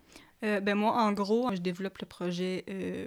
Ben 0.42 0.74
moi, 0.76 0.94
en 1.02 1.12
gros, 1.14 1.50
je 1.54 1.60
développe 1.62 2.00
le 2.00 2.06
projet 2.08 2.66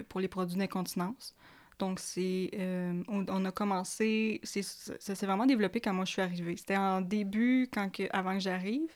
pour 0.09 0.21
les 0.21 0.29
produits 0.29 0.57
d'incontinence. 0.57 1.35
Donc, 1.79 2.01
c'est, 2.01 2.51
euh, 2.55 3.03
on, 3.09 3.27
on 3.29 3.45
a 3.45 3.53
commencé, 3.53 4.41
c'est, 4.43 4.63
ça 4.63 5.15
s'est 5.15 5.27
vraiment 5.27 5.45
développé 5.47 5.81
quand 5.81 5.93
moi 5.93 6.05
je 6.07 6.13
suis 6.13 6.23
arrivée. 6.23 6.57
C'était 6.57 6.77
en 6.79 7.01
début, 7.03 7.69
quand 7.73 7.91
que, 7.93 8.05
avant 8.11 8.33
que 8.35 8.41
j'arrive, 8.41 8.91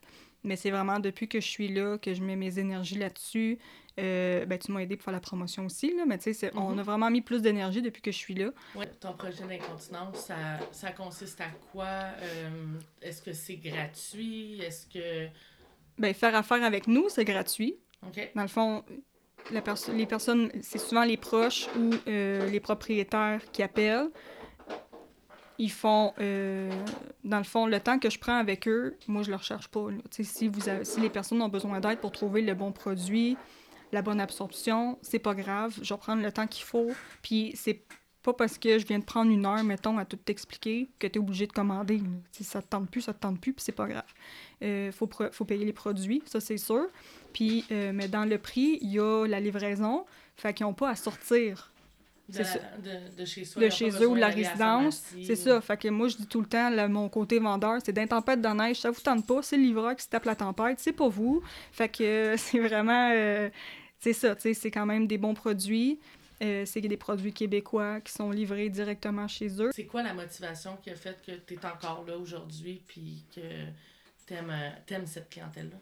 mais 0.44 0.56
c'est 0.56 0.70
vraiment 0.70 0.98
depuis 0.98 1.28
que 1.28 1.40
je 1.40 1.46
suis 1.46 1.68
là 1.68 1.98
que 1.98 2.14
je 2.14 2.22
mets 2.22 2.36
mes 2.36 2.58
énergies 2.58 2.96
là-dessus. 2.98 3.58
Euh, 3.98 4.46
ben, 4.46 4.58
tu 4.58 4.72
m'as 4.72 4.80
aidé 4.80 4.96
pour 4.96 5.04
faire 5.04 5.12
la 5.12 5.20
promotion 5.20 5.66
aussi, 5.66 5.94
là, 5.94 6.04
mais 6.06 6.16
tu 6.16 6.24
sais, 6.24 6.32
c'est- 6.32 6.56
on 6.56 6.70
Mhm. 6.70 6.78
a 6.78 6.82
vraiment 6.82 7.10
mis 7.10 7.20
plus 7.20 7.42
d'énergie 7.42 7.82
depuis 7.82 8.00
que 8.00 8.10
je 8.10 8.16
suis 8.16 8.32
là. 8.34 8.48
Ouais. 8.74 8.86
Ton 8.98 9.12
projet 9.12 9.44
d'incontinence, 9.46 10.16
ça, 10.16 10.36
ça 10.72 10.92
consiste 10.92 11.38
à 11.42 11.50
quoi? 11.72 11.84
Euh, 11.86 12.48
Est-ce 13.02 13.20
que 13.20 13.34
c'est 13.34 13.56
gratuit? 13.56 14.58
Est-ce 14.62 14.86
que... 14.86 15.28
Ben, 15.98 16.14
faire 16.14 16.34
affaire 16.34 16.64
avec 16.64 16.86
nous, 16.86 17.10
c'est 17.10 17.26
gratuit. 17.26 17.76
OK. 18.06 18.30
Dans 18.34 18.42
le 18.42 18.48
fond, 18.48 18.82
la 19.52 19.62
les 19.94 20.06
personnes, 20.06 20.50
c'est 20.62 20.78
souvent 20.78 21.04
les 21.04 21.16
proches 21.16 21.68
ou 21.76 21.90
euh, 22.06 22.48
les 22.48 22.60
propriétaires 22.60 23.40
qui 23.52 23.62
appellent. 23.62 24.08
Ils 25.58 25.70
font, 25.70 26.14
euh, 26.20 26.70
dans 27.22 27.38
le 27.38 27.44
fond, 27.44 27.66
le 27.66 27.80
temps 27.80 27.98
que 27.98 28.08
je 28.08 28.18
prends 28.18 28.38
avec 28.38 28.66
eux, 28.66 28.96
moi, 29.08 29.22
je 29.22 29.28
ne 29.28 29.32
le 29.32 29.36
recherche 29.36 29.68
pas. 29.68 29.88
Si, 30.10 30.48
vous 30.48 30.60
si 30.82 31.00
les 31.00 31.10
personnes 31.10 31.42
ont 31.42 31.48
besoin 31.48 31.80
d'aide 31.80 31.98
pour 31.98 32.12
trouver 32.12 32.40
le 32.40 32.54
bon 32.54 32.72
produit, 32.72 33.36
la 33.92 34.00
bonne 34.02 34.20
absorption, 34.20 34.98
c'est 35.02 35.18
pas 35.18 35.34
grave. 35.34 35.78
Je 35.82 35.92
vais 35.92 35.98
prendre 35.98 36.22
le 36.22 36.32
temps 36.32 36.46
qu'il 36.46 36.64
faut. 36.64 36.90
Puis 37.22 37.52
c'est 37.56 37.82
pas 38.22 38.32
parce 38.34 38.58
que 38.58 38.78
je 38.78 38.86
viens 38.86 38.98
de 38.98 39.04
prendre 39.04 39.30
une 39.30 39.46
heure, 39.46 39.62
mettons, 39.64 39.96
à 39.98 40.04
tout 40.04 40.16
t'expliquer 40.16 40.88
que 40.98 41.06
tu 41.06 41.18
es 41.18 41.22
obligé 41.22 41.46
de 41.46 41.52
commander. 41.52 42.02
Si 42.32 42.44
ça 42.44 42.60
te 42.60 42.68
tente 42.68 42.90
plus, 42.90 43.00
ça 43.02 43.14
te 43.14 43.20
tente 43.20 43.40
plus, 43.40 43.52
puis 43.52 43.62
c'est 43.64 43.72
pas 43.72 43.86
grave. 43.86 44.04
Il 44.60 44.92
faut, 44.92 45.06
pro- 45.06 45.30
faut 45.32 45.44
payer 45.44 45.64
les 45.64 45.72
produits, 45.72 46.22
ça 46.26 46.40
c'est 46.40 46.58
sûr. 46.58 46.86
Puis, 47.32 47.64
euh, 47.70 47.92
mais 47.94 48.08
dans 48.08 48.24
le 48.24 48.36
prix, 48.38 48.78
il 48.82 48.90
y 48.92 48.98
a 49.00 49.26
la 49.26 49.40
livraison. 49.40 50.04
Fait 50.36 50.52
qu'ils 50.52 50.66
n'ont 50.66 50.74
pas 50.74 50.90
à 50.90 50.96
sortir 50.96 51.72
De, 52.28 52.34
C'est 52.34 52.42
la- 52.42 52.48
ça. 52.48 52.58
de, 52.84 53.20
de 53.20 53.24
chez 53.24 53.44
soi. 53.44 53.62
de 53.62 53.68
chez 53.70 53.88
eux 53.90 54.06
ou 54.08 54.14
de 54.14 54.20
la 54.20 54.28
résidence. 54.28 55.02
C'est 55.24 55.34
ça. 55.36 55.60
Fait 55.60 55.76
que 55.76 55.88
moi, 55.88 56.08
je 56.08 56.16
dis 56.16 56.26
tout 56.26 56.40
le 56.40 56.46
temps, 56.46 56.70
là, 56.70 56.86
mon 56.88 57.08
côté 57.08 57.38
vendeur, 57.38 57.78
c'est 57.84 57.92
d'intempête 57.92 58.40
de 58.40 58.48
neige. 58.48 58.80
Ça 58.80 58.90
vous 58.90 59.00
tente 59.00 59.26
pas, 59.26 59.42
c'est 59.42 59.56
le 59.56 59.62
livreur 59.64 59.96
qui 59.96 60.04
se 60.04 60.08
tape 60.08 60.24
la 60.26 60.36
tempête. 60.36 60.78
C'est 60.78 60.92
pas 60.92 61.08
vous. 61.08 61.42
Fait 61.72 61.88
que 61.88 62.02
euh, 62.04 62.36
c'est 62.36 62.58
vraiment. 62.60 63.10
euh, 63.14 63.48
c'est 63.98 64.12
ça, 64.12 64.34
tu 64.34 64.42
sais, 64.42 64.54
c'est 64.54 64.70
quand 64.70 64.86
même 64.86 65.06
des 65.06 65.18
bons 65.18 65.34
produits. 65.34 65.98
Euh, 66.42 66.64
c'est 66.64 66.80
des 66.80 66.96
produits 66.96 67.34
québécois 67.34 68.00
qui 68.00 68.12
sont 68.12 68.30
livrés 68.30 68.70
directement 68.70 69.28
chez 69.28 69.60
eux. 69.60 69.70
C'est 69.74 69.84
quoi 69.84 70.02
la 70.02 70.14
motivation 70.14 70.78
qui 70.82 70.90
a 70.90 70.94
fait 70.96 71.20
que 71.24 71.32
tu 71.32 71.54
es 71.54 71.66
encore 71.66 72.04
là 72.06 72.16
aujourd'hui 72.16 72.82
puis 72.86 73.26
que 73.34 73.40
t'aimes 74.26 74.54
aimes 74.88 75.06
cette 75.06 75.28
clientèle-là? 75.28 75.76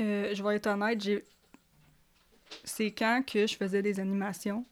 Euh, 0.00 0.34
je 0.34 0.42
vais 0.42 0.56
être 0.56 0.68
honnête, 0.68 1.02
j'ai... 1.02 1.22
c'est 2.64 2.92
quand 2.92 3.22
que 3.26 3.46
je 3.46 3.54
faisais 3.56 3.82
des 3.82 4.00
animations. 4.00 4.64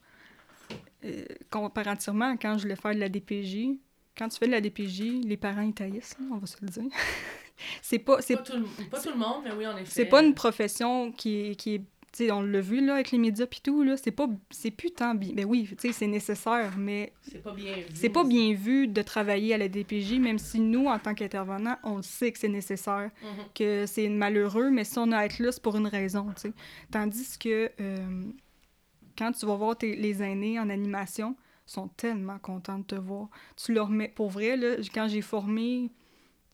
Euh, 1.04 1.24
comparativement 1.50 2.32
à 2.32 2.36
quand 2.36 2.56
je 2.56 2.62
voulais 2.62 2.76
faire 2.76 2.94
de 2.94 3.00
la 3.00 3.08
DPJ. 3.08 3.78
Quand 4.16 4.28
tu 4.28 4.38
fais 4.38 4.46
de 4.46 4.52
la 4.52 4.60
DPJ, 4.60 5.24
les 5.24 5.36
parents 5.36 5.60
ils 5.60 5.74
taillissent, 5.74 6.16
on 6.32 6.38
va 6.38 6.46
se 6.46 6.56
le 6.60 6.68
dire. 6.68 6.90
c'est 7.82 8.00
pas, 8.00 8.20
c'est, 8.20 8.36
Pas 8.36 8.42
tout, 8.42 8.56
le, 8.56 8.88
pas 8.90 9.00
tout 9.00 9.10
le 9.10 9.16
monde, 9.16 9.42
mais 9.44 9.52
oui, 9.52 9.66
en 9.66 9.76
effet. 9.76 9.90
c'est 9.90 10.06
pas 10.06 10.22
une 10.22 10.34
profession 10.34 11.12
qui 11.12 11.50
est, 11.50 11.54
qui 11.54 11.76
est 11.76 11.82
tu 12.12 12.24
sais, 12.24 12.30
on 12.30 12.40
l'a 12.42 12.60
vu 12.60 12.84
là 12.84 12.94
avec 12.94 13.10
les 13.10 13.18
médias 13.18 13.46
pis 13.46 13.60
tout 13.60 13.82
là, 13.82 13.96
c'est 13.96 14.10
pas 14.10 14.28
c'est 14.50 14.70
plus 14.70 14.90
tant 14.90 15.14
bien. 15.14 15.32
Ben 15.34 15.44
oui, 15.44 15.68
c'est 15.92 16.06
nécessaire, 16.06 16.76
mais 16.78 17.12
C'est 17.20 17.42
pas 17.42 17.52
bien 17.52 17.74
vu. 17.74 17.84
c'est 17.94 18.08
pas 18.08 18.24
bien 18.24 18.54
vu 18.54 18.88
de 18.88 19.02
travailler 19.02 19.54
à 19.54 19.58
la 19.58 19.68
DPJ, 19.68 20.18
même 20.18 20.38
si 20.38 20.58
nous, 20.60 20.86
en 20.86 20.98
tant 20.98 21.14
qu'intervenants, 21.14 21.76
on 21.84 21.96
le 21.96 22.02
sait 22.02 22.32
que 22.32 22.38
c'est 22.38 22.48
nécessaire 22.48 23.10
Mhm. 23.22 23.44
que 23.54 23.84
c'est 23.86 24.08
malheureux, 24.08 24.70
mais 24.70 24.84
si 24.84 24.98
on 24.98 25.12
a 25.12 25.18
à 25.18 25.24
être 25.26 25.38
là, 25.38 25.52
c'est 25.52 25.62
pour 25.62 25.76
une 25.76 25.86
raison, 25.86 26.26
tu 26.34 26.42
sais. 26.42 26.52
Tandis 26.90 27.38
que 27.38 27.70
euh, 27.80 28.22
quand 29.18 29.32
tu 29.32 29.44
vas 29.46 29.56
voir 29.56 29.76
tes- 29.76 29.96
les 29.96 30.22
aînés 30.22 30.58
en 30.58 30.70
animation, 30.70 31.36
ils 31.66 31.72
sont 31.72 31.88
tellement 31.88 32.38
contents 32.38 32.78
de 32.78 32.84
te 32.84 32.94
voir. 32.94 33.28
Tu 33.62 33.72
leur 33.74 33.90
mets... 33.90 34.08
Pour 34.08 34.30
vrai, 34.30 34.56
là, 34.56 34.76
quand 34.94 35.08
j'ai 35.08 35.20
formé 35.22 35.90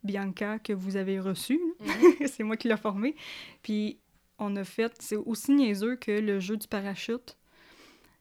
Bianca, 0.02 0.59
que 0.59 0.72
vous 0.72 0.96
avez 0.96 1.18
reçue, 1.20 1.61
Mhm. 1.80 1.86
c'est 2.28 2.42
moi 2.42 2.57
qui 2.57 2.68
l'ai 2.68 2.76
formée, 2.76 3.14
puis 3.62 3.98
on 4.39 4.57
a 4.57 4.64
fait... 4.64 4.93
C'est 5.01 5.16
aussi 5.16 5.53
niaiseux 5.53 5.97
que 5.97 6.12
le 6.12 6.41
jeu 6.41 6.57
du 6.57 6.66
parachute. 6.68 7.37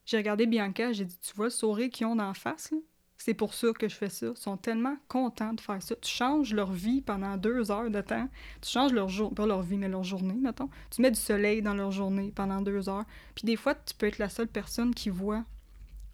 J'ai 0.05 0.17
regardé 0.17 0.45
Bianca, 0.45 0.91
j'ai 0.91 1.05
dit, 1.05 1.17
tu 1.21 1.33
vois 1.35 1.45
le 1.45 1.51
sourire 1.51 1.89
qu'ils 1.89 2.07
ont 2.07 2.15
d'en 2.15 2.33
face? 2.33 2.73
C'est 3.15 3.33
pour 3.33 3.53
ça 3.53 3.71
que 3.71 3.87
je 3.87 3.95
fais 3.95 4.09
ça. 4.09 4.27
Ils 4.35 4.37
sont 4.37 4.57
tellement 4.57 4.97
contents 5.07 5.53
de 5.53 5.61
faire 5.61 5.81
ça. 5.81 5.95
Tu 5.95 6.09
changes 6.09 6.53
leur 6.53 6.73
vie 6.73 7.01
pendant 7.01 7.37
deux 7.37 7.71
heures 7.71 7.89
de 7.89 8.01
temps. 8.01 8.27
Tu 8.61 8.69
changes 8.69 8.91
leur 8.91 9.07
journée, 9.07 9.33
pas 9.33 9.45
leur 9.45 9.61
vie, 9.61 9.77
mais 9.77 9.87
leur 9.87 10.03
journée, 10.03 10.33
mettons. 10.33 10.69
Tu 10.89 11.01
mets 11.01 11.11
du 11.11 11.19
soleil 11.19 11.61
dans 11.61 11.73
leur 11.73 11.91
journée 11.91 12.33
pendant 12.35 12.61
deux 12.61 12.89
heures. 12.89 13.05
Puis 13.33 13.45
des 13.45 13.55
fois, 13.55 13.75
tu 13.75 13.93
peux 13.95 14.07
être 14.07 14.17
la 14.17 14.27
seule 14.27 14.49
personne 14.49 14.93
qui 14.93 15.09
voit. 15.09 15.45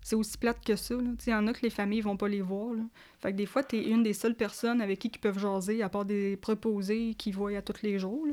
C'est 0.04 0.16
aussi 0.16 0.38
plate 0.38 0.64
que 0.64 0.76
ça. 0.76 0.94
Il 1.26 1.32
y 1.32 1.34
en 1.34 1.48
a 1.48 1.54
que 1.54 1.64
les 1.64 1.72
familles 1.72 2.02
vont 2.02 2.16
pas 2.16 2.28
les 2.28 2.42
voir. 2.42 2.76
Des 3.24 3.46
fois, 3.48 3.64
tu 3.64 3.78
es 3.78 3.90
une 3.90 4.04
des 4.04 4.14
seules 4.14 4.36
personnes 4.36 4.80
avec 4.80 5.00
qui 5.00 5.08
ils 5.08 5.20
peuvent 5.20 5.40
jaser, 5.40 5.82
à 5.82 5.90
part 5.90 6.06
des 6.06 6.38
préposés 6.38 7.16
qui 7.18 7.32
voient 7.32 7.58
à 7.58 7.64
tous 7.64 7.82
les 7.82 7.98
jours. 7.98 8.28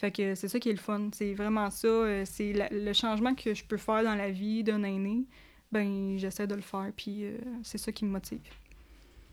Fait 0.00 0.10
que 0.10 0.34
c'est 0.34 0.48
ça 0.48 0.58
qui 0.58 0.70
est 0.70 0.72
le 0.72 0.78
fun. 0.78 1.10
C'est 1.12 1.34
vraiment 1.34 1.70
ça. 1.70 1.86
euh, 1.86 2.24
C'est 2.24 2.54
le 2.70 2.92
changement 2.94 3.34
que 3.34 3.52
je 3.54 3.62
peux 3.64 3.76
faire 3.76 4.02
dans 4.02 4.14
la 4.14 4.30
vie 4.30 4.64
d'un 4.64 4.82
aîné. 4.82 5.26
Ben, 5.70 6.16
j'essaie 6.18 6.46
de 6.46 6.54
le 6.54 6.62
faire. 6.62 6.90
Puis 6.96 7.24
euh, 7.24 7.36
c'est 7.62 7.76
ça 7.78 7.92
qui 7.92 8.04
me 8.06 8.10
motive. 8.10 8.40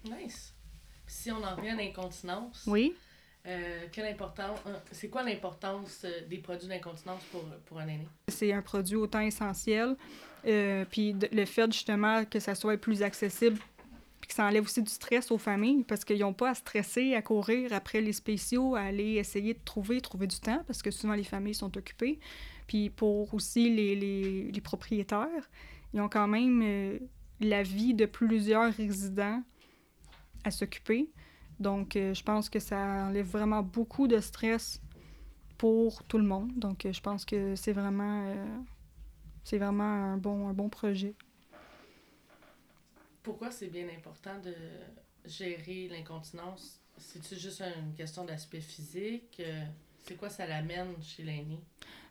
Nice. 0.06 0.54
Puis 1.06 1.16
si 1.16 1.32
on 1.32 1.42
en 1.44 1.56
revient 1.56 1.70
à 1.70 1.76
l'incontinence, 1.76 2.64
Oui. 2.68 2.94
euh, 3.48 3.86
quelle 3.94 4.08
importance, 4.08 4.60
c'est 4.92 5.08
quoi 5.10 5.24
l'importance 5.24 6.06
des 6.30 6.38
produits 6.40 6.68
d'incontinence 6.68 7.24
pour, 7.32 7.44
pour 7.66 7.80
un 7.80 7.88
aîné? 7.88 8.08
C'est 8.28 8.52
un 8.52 8.62
produit 8.62 8.98
autant 8.98 9.22
essentiel. 9.22 9.96
Euh, 10.46 10.86
puis 10.90 11.16
le 11.32 11.46
fait 11.46 11.72
justement 11.72 12.26
que 12.26 12.40
ça 12.40 12.56
soit 12.56 12.78
plus 12.78 13.02
accessible, 13.04 13.58
que 14.28 14.34
ça 14.34 14.46
enlève 14.46 14.64
aussi 14.64 14.82
du 14.82 14.92
stress 14.92 15.32
aux 15.32 15.38
familles, 15.38 15.84
parce 15.84 16.04
qu'ils 16.04 16.20
n'ont 16.20 16.34
pas 16.34 16.50
à 16.50 16.54
stresser, 16.54 17.16
à 17.16 17.22
courir 17.22 17.72
après 17.74 18.02
les 18.02 18.14
spéciaux, 18.14 18.76
à 18.76 18.82
aller 18.82 19.14
essayer 19.14 19.54
de 19.54 19.60
trouver, 19.64 20.02
trouver 20.02 20.28
du 20.28 20.40
temps, 20.40 20.62
parce 20.68 20.82
que 20.82 20.92
souvent 20.92 21.14
les 21.14 21.24
familles 21.24 21.56
sont 21.56 21.76
occupées. 21.78 22.20
Puis 22.68 22.90
pour 22.90 23.34
aussi 23.34 23.74
les, 23.74 23.96
les, 24.52 24.62
propriétaires, 24.62 25.50
ils 25.94 26.02
ont 26.02 26.10
quand 26.10 26.28
même 26.28 26.62
euh, 26.62 27.00
la 27.40 27.64
vie 27.64 27.94
de 27.94 28.06
plusieurs 28.06 28.74
résidents 28.74 29.42
à 30.44 30.52
s'occuper. 30.52 31.10
Donc, 31.60 31.96
euh, 31.96 32.14
je 32.14 32.24
pense 32.24 32.50
que 32.50 32.60
ça 32.60 33.08
enlève 33.08 33.26
vraiment 33.26 33.64
beaucoup 33.64 34.08
de 34.08 34.20
stress 34.20 34.82
pour 35.58 36.04
tout 36.04 36.18
le 36.18 36.26
monde. 36.26 36.52
Donc, 36.58 36.86
euh, 36.86 36.92
je 36.92 37.02
pense 37.02 37.24
que 37.24 37.56
c'est 37.56 37.72
vraiment, 37.72 38.36
c'est 39.46 39.58
vraiment 39.58 39.84
un 39.84 40.18
bon, 40.18 40.50
un 40.50 40.54
bon 40.54 40.68
projet. 40.68 41.16
Pourquoi 43.28 43.52
c'est 43.52 43.68
bien 43.68 43.90
important 43.90 44.40
de 44.42 44.54
gérer 45.26 45.90
l'incontinence? 45.92 46.80
C'est-tu 46.98 47.36
juste 47.36 47.62
une 47.62 47.94
question 47.94 48.24
d'aspect 48.24 48.62
physique? 48.62 49.42
Euh, 49.42 49.64
C'est 49.98 50.16
quoi 50.16 50.30
ça 50.30 50.48
l'amène 50.48 50.94
chez 51.02 51.24
l'aîné? 51.24 51.60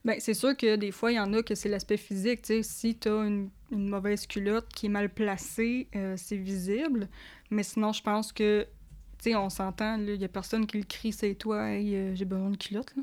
Ben, 0.05 0.21
c'est 0.21 0.35
sûr 0.35 0.55
que 0.55 0.77
des 0.77 0.91
fois, 0.93 1.13
il 1.13 1.15
y 1.15 1.19
en 1.19 1.33
a 1.33 1.43
que 1.43 1.55
c'est 1.55 1.71
l'aspect 1.71 1.97
physique. 1.97 2.43
Tu 2.43 2.57
sais, 2.57 2.63
si 2.63 2.99
tu 2.99 3.09
as 3.09 3.13
une, 3.25 3.49
une 3.73 3.89
mauvaise 3.89 4.27
culotte 4.27 4.69
qui 4.69 4.87
est 4.87 4.89
mal 4.91 5.09
placée, 5.09 5.89
euh, 5.97 6.19
c'est 6.19 6.37
visible. 6.37 7.09
Mais 7.51 7.63
sinon, 7.63 7.95
je 7.95 8.03
pense 8.03 8.31
que, 8.31 8.67
tu 9.17 9.31
sais, 9.31 9.37
on 9.37 9.49
s'entend, 9.49 9.99
il 9.99 10.17
y 10.21 10.25
a 10.25 10.29
personne 10.29 10.67
qui 10.67 10.77
le 10.77 10.85
crie, 10.85 11.15
c'est 11.15 11.35
toi, 11.35 11.71
hey, 11.71 11.97
euh, 11.97 12.15
j'ai 12.15 12.27
besoin 12.27 12.51
de 12.51 12.59
culotte. 12.59 12.95
Là. 12.95 13.03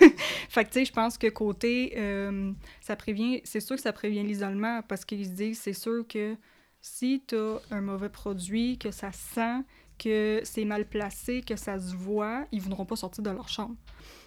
Non. 0.00 0.08
Fait 0.48 0.64
que, 0.64 0.70
tu 0.70 0.78
sais, 0.78 0.84
je 0.86 0.92
pense 0.92 1.18
que 1.18 1.26
côté, 1.26 1.92
euh, 1.98 2.52
ça 2.80 2.96
prévient, 2.96 3.42
c'est 3.44 3.60
sûr 3.60 3.76
que 3.76 3.82
ça 3.82 3.92
prévient 3.92 4.22
l'isolement 4.22 4.80
parce 4.80 5.04
qu'ils 5.04 5.26
se 5.26 5.32
disent, 5.32 5.60
c'est 5.60 5.74
sûr 5.74 6.08
que 6.08 6.36
si 6.80 7.22
tu 7.26 7.34
as 7.36 7.58
un 7.70 7.80
mauvais 7.80 8.08
produit, 8.08 8.78
que 8.78 8.90
ça 8.90 9.12
sent, 9.12 9.62
que 9.98 10.40
c'est 10.44 10.64
mal 10.64 10.86
placé, 10.86 11.42
que 11.42 11.56
ça 11.56 11.78
se 11.78 11.94
voit, 11.94 12.46
ils 12.52 12.58
ne 12.58 12.62
voudront 12.64 12.86
pas 12.86 12.96
sortir 12.96 13.22
de 13.22 13.30
leur 13.30 13.48
chambre. 13.48 13.76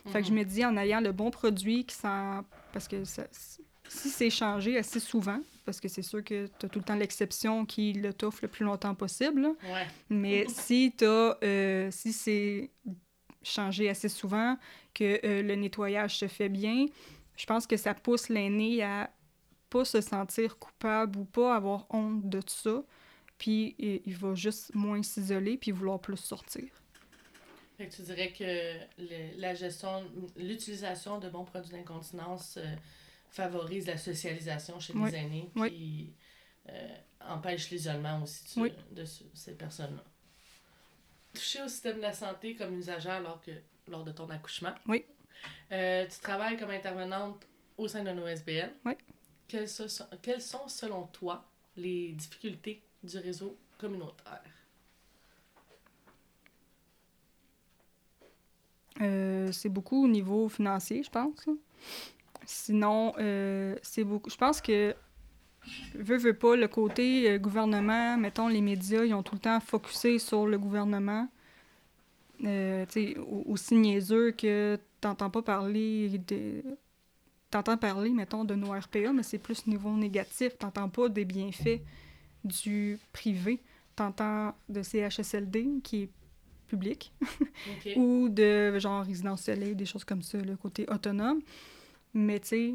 Fait 0.08 0.22
que 0.22 0.28
je 0.28 0.32
Mhm. 0.34 0.40
me 0.40 0.44
dis, 0.46 0.66
en 0.66 0.78
ayant 0.78 1.02
le 1.02 1.12
bon 1.12 1.32
produit 1.32 1.86
qui 1.86 1.96
sent. 1.96 2.42
Parce 2.72 2.88
que 2.88 3.04
ça- 3.06 3.28
si 3.88 4.10
c'est 4.10 4.30
changé 4.30 4.78
assez 4.78 5.00
souvent, 5.00 5.40
parce 5.66 5.80
que 5.80 5.88
c'est 5.88 6.02
sûr 6.02 6.24
que 6.24 6.48
tu 6.60 6.66
as 6.66 6.70
tout 6.70 6.80
le 6.80 6.86
temps 6.86 6.96
l'exception 6.96 7.66
qui 7.66 7.94
le 7.94 8.14
t'offre 8.14 8.40
le 8.44 8.48
plus 8.50 8.66
longtemps 8.66 8.96
possible. 8.96 9.46
Ouais. 9.46 9.88
Mais 10.10 10.46
si 10.50 10.94
euh, 11.02 11.90
si 11.92 12.12
c'est 12.14 12.70
changé 13.42 13.90
assez 13.90 14.10
souvent, 14.10 14.58
que 14.94 15.20
euh, 15.26 15.42
le 15.42 15.56
nettoyage 15.56 16.18
se 16.18 16.28
fait 16.28 16.50
bien, 16.50 16.86
je 17.36 17.46
pense 17.46 17.66
que 17.68 17.78
ça 17.78 17.94
pousse 17.94 18.30
l'aîné 18.30 18.84
à 18.84 19.10
pas 19.74 19.86
se 19.86 20.02
sentir 20.02 20.58
coupable 20.60 21.18
ou 21.20 21.26
pas 21.26 21.56
avoir 21.56 21.86
honte 21.90 22.30
de 22.30 22.42
tout 22.42 22.54
ça. 22.68 22.84
Puis 23.38 23.76
il, 23.80 24.02
il 24.06 24.16
va 24.16 24.36
juste 24.36 24.74
moins 24.76 25.02
s'isoler 25.04 25.58
puis 25.58 25.72
vouloir 25.72 26.00
plus 26.00 26.18
sortir. 26.18 26.70
Fait 27.78 27.88
que 27.88 27.96
tu 27.96 28.04
dirais 28.04 28.32
que 28.32 28.44
le- 29.02 29.40
la 29.42 29.56
gestion, 29.56 30.06
l'utilisation 30.38 31.18
de 31.20 31.28
bons 31.30 31.44
produits 31.44 31.72
d'incontinence 31.72 32.58
euh, 32.58 32.76
favorise 33.30 33.88
la 33.88 33.98
socialisation 33.98 34.80
chez 34.80 34.94
Oui. 34.94 35.10
les 35.10 35.18
aînés, 35.18 35.50
Oui. 35.56 35.70
puis 35.70 36.14
euh, 36.70 36.96
empêche 37.20 37.72
l'isolement 37.72 38.22
aussi 38.22 38.56
de, 38.56 38.62
Oui. 38.62 38.72
de 38.92 39.06
ce- 39.06 39.24
ces 39.34 39.56
personnes-là. 39.56 40.04
Toucher 41.34 41.64
au 41.64 41.68
système 41.68 41.98
de 41.98 42.02
la 42.04 42.14
santé 42.14 42.56
comme 42.56 42.78
usagère 42.78 43.20
lors, 43.22 43.42
que, 43.42 43.52
lors 43.88 44.04
de 44.04 44.12
ton 44.12 44.30
accouchement. 44.30 44.76
Oui. 44.88 45.04
Euh, 45.72 46.06
tu 46.06 46.20
travailles 46.20 46.58
comme 46.58 46.70
intervenante 46.70 47.48
au 47.76 47.88
sein 47.88 48.04
d'un 48.04 48.18
OSBL. 48.20 48.72
Oui. 48.86 48.94
Quelles, 49.54 49.70
so- 49.70 49.88
sont, 49.88 50.08
sont, 50.40 50.68
selon 50.68 51.04
toi, 51.14 51.46
les 51.78 52.14
difficultés 52.14 52.82
du 53.04 53.20
réseau 53.20 53.56
communautaire? 53.78 54.42
Euh, 59.02 59.52
c'est 59.52 59.70
beaucoup 59.70 60.06
au 60.06 60.08
niveau 60.08 60.50
financier, 60.50 61.04
je 61.04 61.10
pense. 61.10 61.46
Sinon, 62.46 63.14
euh, 63.20 63.76
c'est 63.84 64.04
beaucoup. 64.04 64.30
Je 64.30 64.38
pense 64.38 64.62
que 64.62 64.96
veux, 65.96 66.18
veux 66.18 66.34
pas, 66.34 66.56
le 66.56 66.68
côté 66.68 67.30
euh, 67.30 67.38
gouvernement, 67.38 68.18
mettons, 68.18 68.48
les 68.48 68.62
médias, 68.62 69.04
ils 69.06 69.14
ont 69.14 69.24
tout 69.24 69.36
le 69.36 69.42
temps 69.42 69.60
focusé 69.60 70.20
sur 70.20 70.46
le 70.48 70.58
gouvernement. 70.58 71.28
Tu 72.40 72.46
sais, 72.90 73.18
au- 73.18 73.44
aussi 73.52 73.76
niaiseux 73.76 74.32
que 74.32 74.78
t'entends 75.02 75.30
pas 75.30 75.42
parler 75.42 76.10
de. 76.28 76.64
T'entends 77.54 77.78
parler, 77.78 78.10
mettons, 78.10 78.46
de 78.46 78.56
nos 78.56 78.72
RPA, 78.72 79.14
mais 79.14 79.22
c'est 79.22 79.38
plus 79.38 79.68
niveau 79.68 79.92
négatif. 79.92 80.58
T'entends 80.58 80.90
pas 80.90 81.08
des 81.08 81.24
bienfaits 81.24 81.82
du 82.44 82.98
privé. 83.12 83.62
T'entends 83.96 84.56
de 84.68 84.82
CHSLD, 84.82 85.68
qui 85.84 86.02
est 86.02 86.10
public 86.66 87.14
ou 87.96 88.28
de 88.28 88.80
genre 88.80 89.06
résidence 89.06 89.44
soleil, 89.44 89.76
des 89.76 89.86
choses 89.86 90.04
comme 90.04 90.24
ça, 90.24 90.40
le 90.40 90.58
côté 90.58 90.88
autonome. 90.90 91.42
Mais 92.16 92.40
tu 92.40 92.48
sais, 92.48 92.74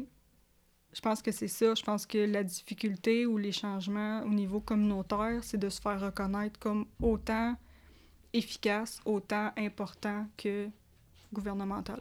je 0.93 1.01
pense 1.01 1.21
que 1.21 1.33
c'est 1.33 1.49
ça. 1.49 1.75
Je 1.75 1.83
pense 1.83 2.05
que 2.05 2.19
la 2.19 2.45
difficulté 2.45 3.25
ou 3.25 3.37
les 3.37 3.51
changements 3.51 4.23
au 4.23 4.29
niveau 4.29 4.61
communautaire, 4.61 5.43
c'est 5.43 5.57
de 5.57 5.67
se 5.67 5.81
faire 5.81 5.99
reconnaître 5.99 6.57
comme 6.57 6.85
autant 7.01 7.57
efficace, 8.31 9.01
autant 9.03 9.51
important 9.57 10.25
que 10.37 10.69
gouvernemental. 11.33 11.99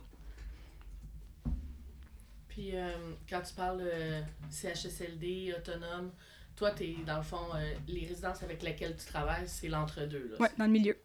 Puis 2.59 2.73
euh, 2.75 2.91
quand 3.31 3.41
tu 3.41 3.55
parles 3.55 3.83
euh, 3.85 4.21
CHSLD, 4.51 5.55
autonome, 5.57 6.11
toi, 6.57 6.73
t'es 6.73 6.97
dans 7.07 7.19
le 7.19 7.23
fond, 7.23 7.55
euh, 7.55 7.73
les 7.87 8.05
résidences 8.05 8.43
avec 8.43 8.65
lesquelles 8.65 8.97
tu 8.97 9.07
travailles, 9.07 9.47
c'est 9.47 9.69
l'entre-deux. 9.69 10.35
Ouais, 10.41 10.49
dans 10.59 10.65
le 10.65 10.73
milieu. 10.73 10.99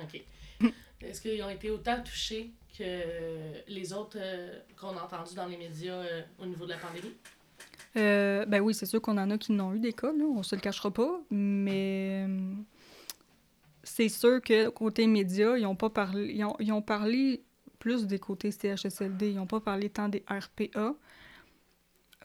OK. 0.00 0.22
Est-ce 1.00 1.20
qu'ils 1.20 1.42
ont 1.42 1.50
été 1.50 1.68
autant 1.70 2.00
touchés 2.00 2.52
que 2.78 3.64
les 3.66 3.92
autres 3.92 4.18
euh, 4.20 4.60
qu'on 4.80 4.96
a 4.96 5.02
entendus 5.02 5.34
dans 5.34 5.46
les 5.46 5.56
médias 5.56 6.00
au 6.38 6.46
niveau 6.46 6.64
de 6.64 6.70
la 6.70 6.78
pandémie? 6.78 7.16
Ben 7.96 8.60
oui, 8.60 8.72
c'est 8.72 8.86
sûr 8.86 9.02
qu'on 9.02 9.18
en 9.18 9.28
a 9.32 9.36
qui 9.36 9.50
n'ont 9.50 9.74
eu 9.74 9.80
des 9.80 9.92
cas, 9.92 10.12
là, 10.12 10.24
on 10.24 10.44
se 10.44 10.54
le 10.54 10.60
cachera 10.60 10.92
pas, 10.92 11.20
mais 11.28 12.24
c'est 13.82 14.08
sûr 14.08 14.40
que 14.40 14.68
côté 14.68 15.08
médias, 15.08 15.56
ils 15.56 15.66
ont 15.66 15.74
pas 15.74 15.90
parlé, 15.90 16.32
ils 16.32 16.44
ont, 16.44 16.54
ils 16.60 16.72
ont 16.72 16.82
parlé 16.82 17.42
plus 17.84 18.06
des 18.06 18.18
côtés 18.18 18.50
CHSLD, 18.50 19.32
ils 19.32 19.36
n'ont 19.36 19.46
pas 19.46 19.60
parlé 19.60 19.90
tant 19.90 20.08
des 20.08 20.24
RPA, 20.26 20.94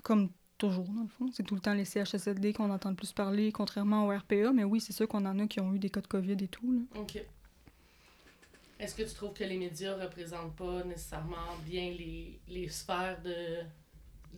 comme 0.03 0.29
toujours, 0.57 0.85
dans 0.87 1.01
le 1.03 1.09
fond. 1.09 1.29
C'est 1.33 1.43
tout 1.43 1.55
le 1.55 1.59
temps 1.59 1.73
les 1.73 1.83
CHSLD 1.83 2.53
qu'on 2.53 2.69
entend 2.71 2.91
le 2.91 2.95
plus 2.95 3.11
parler, 3.11 3.51
contrairement 3.51 4.07
aux 4.07 4.17
RPA, 4.17 4.53
mais 4.53 4.63
oui, 4.63 4.79
c'est 4.79 4.93
sûr 4.93 5.05
qu'on 5.09 5.25
en 5.25 5.37
a 5.37 5.47
qui 5.47 5.59
ont 5.59 5.73
eu 5.73 5.79
des 5.79 5.89
cas 5.89 5.99
de 5.99 6.07
COVID 6.07 6.37
et 6.41 6.47
tout, 6.47 6.71
là. 6.71 6.79
OK. 7.01 7.21
Est-ce 8.79 8.95
que 8.95 9.03
tu 9.03 9.13
trouves 9.13 9.33
que 9.33 9.43
les 9.43 9.57
médias 9.57 9.95
représentent 9.97 10.55
pas 10.55 10.83
nécessairement 10.85 11.35
bien 11.65 11.91
les, 11.91 12.39
les 12.47 12.69
sphères 12.69 13.21
de, 13.21 13.63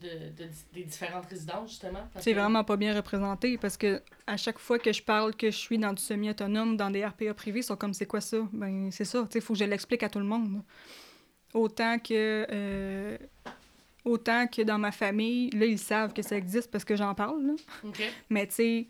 de, 0.01 0.09
de- 0.35 0.49
des 0.73 0.83
différentes 0.85 1.27
résidences, 1.27 1.69
justement? 1.69 2.09
C'est 2.17 2.33
que- 2.33 2.39
vraiment 2.39 2.63
pas 2.63 2.77
bien 2.77 2.95
représenté 2.95 3.59
parce 3.59 3.77
que 3.77 4.01
à 4.25 4.37
chaque 4.37 4.57
fois 4.57 4.79
que 4.79 4.91
je 4.91 5.03
parle 5.03 5.35
que 5.35 5.51
je 5.51 5.57
suis 5.57 5.77
dans 5.77 5.93
du 5.93 6.01
semi-autonome, 6.01 6.75
dans 6.77 6.89
des 6.89 7.05
RPA 7.05 7.35
privés, 7.35 7.59
ils 7.59 7.63
sont 7.63 7.75
comme 7.75 7.93
c'est 7.93 8.07
quoi 8.07 8.21
ça? 8.21 8.39
Ben 8.51 8.89
c'est 8.91 9.05
ça, 9.05 9.27
sais, 9.31 9.41
faut 9.41 9.53
que 9.53 9.59
je 9.59 9.65
l'explique 9.65 10.01
à 10.01 10.09
tout 10.09 10.17
le 10.19 10.25
monde. 10.25 10.63
Autant 11.53 11.99
que 11.99 12.45
euh, 12.51 13.17
autant 14.05 14.47
que 14.47 14.61
dans 14.61 14.77
ma 14.79 14.91
famille, 14.91 15.49
là 15.51 15.65
ils 15.65 15.77
savent 15.79 16.13
que 16.13 16.21
ça 16.21 16.35
existe 16.37 16.71
parce 16.71 16.85
que 16.85 16.95
j'en 16.95 17.13
parle, 17.13 17.45
là. 17.45 17.53
Mais 18.29 18.47
tu 18.47 18.53
sais, 18.53 18.87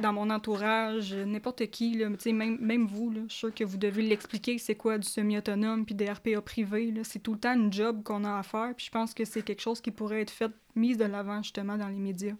dans 0.00 0.12
mon 0.14 0.30
entourage, 0.30 1.12
n'importe 1.14 1.66
qui, 1.66 1.94
là, 1.98 2.08
tu 2.08 2.16
sais, 2.20 2.32
même, 2.32 2.56
même 2.58 2.86
vous, 2.86 3.10
là, 3.10 3.20
je 3.26 3.32
suis 3.32 3.38
sûre 3.40 3.54
que 3.54 3.64
vous 3.64 3.76
devez 3.76 4.00
l'expliquer 4.02 4.56
c'est 4.56 4.74
quoi 4.74 4.96
du 4.96 5.06
semi-autonome 5.06 5.84
puis 5.84 5.94
des 5.94 6.10
RPA 6.10 6.40
privés. 6.40 6.90
là. 6.90 7.02
C'est 7.04 7.18
tout 7.18 7.34
le 7.34 7.38
temps 7.40 7.52
une 7.54 7.70
job 7.72 8.02
qu'on 8.02 8.24
a 8.24 8.38
à 8.38 8.42
faire. 8.42 8.72
Puis 8.74 8.86
je 8.86 8.90
pense 8.90 9.12
que 9.12 9.26
c'est 9.26 9.42
quelque 9.42 9.60
chose 9.60 9.80
qui 9.82 9.90
pourrait 9.90 10.22
être 10.22 10.30
fait, 10.30 10.50
mise 10.74 10.96
de 10.96 11.04
l'avant 11.04 11.42
justement 11.42 11.76
dans 11.76 11.88
les 11.88 11.98
médias. 11.98 12.34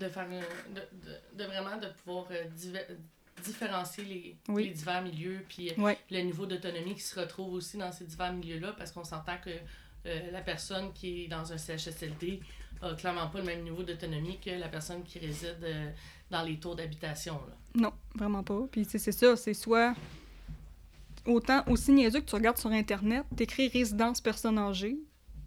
de 0.00 0.08
faire 0.08 0.26
de, 0.28 0.80
de, 0.80 1.38
de 1.38 1.44
vraiment 1.44 1.76
de 1.76 1.86
pouvoir 2.02 2.26
euh, 2.32 2.42
diver- 2.56 2.86
différencier 3.44 4.04
les, 4.04 4.36
Oui. 4.48 4.64
les 4.66 4.70
divers 4.70 5.02
milieux 5.02 5.44
puis 5.48 5.70
euh, 5.78 5.94
le 6.10 6.20
niveau 6.22 6.46
d'autonomie 6.46 6.94
qui 6.94 7.02
se 7.02 7.18
retrouve 7.18 7.52
aussi 7.54 7.76
dans 7.76 7.92
ces 7.92 8.04
divers 8.04 8.32
milieux-là 8.32 8.74
parce 8.76 8.90
qu'on 8.92 9.04
s'entend 9.04 9.36
que 9.44 9.50
euh, 10.06 10.30
la 10.32 10.40
personne 10.40 10.92
qui 10.92 11.24
est 11.24 11.28
dans 11.28 11.52
un 11.52 11.58
CHSLD 11.58 12.40
a 12.82 12.94
clairement 12.94 13.28
pas 13.28 13.38
le 13.38 13.44
même 13.44 13.62
niveau 13.62 13.82
d'autonomie 13.82 14.38
que 14.40 14.50
la 14.50 14.68
personne 14.68 15.02
qui 15.04 15.18
réside 15.18 15.56
euh, 15.62 15.90
dans 16.30 16.42
les 16.42 16.58
tours 16.58 16.76
d'habitation. 16.76 17.38
Non, 17.74 17.92
vraiment 18.14 18.42
pas. 18.42 18.66
Puis 18.70 18.84
c'est 18.84 18.98
ça, 18.98 19.36
c'est 19.36 19.54
soit 19.54 19.94
autant 21.26 21.62
aussi 21.68 21.92
niaiseux 21.92 22.20
que 22.20 22.26
tu 22.26 22.34
regardes 22.34 22.58
sur 22.58 22.70
internet, 22.70 23.24
t'écris 23.36 23.68
résidence 23.68 24.20
personne 24.20 24.58
âgée, 24.58 24.98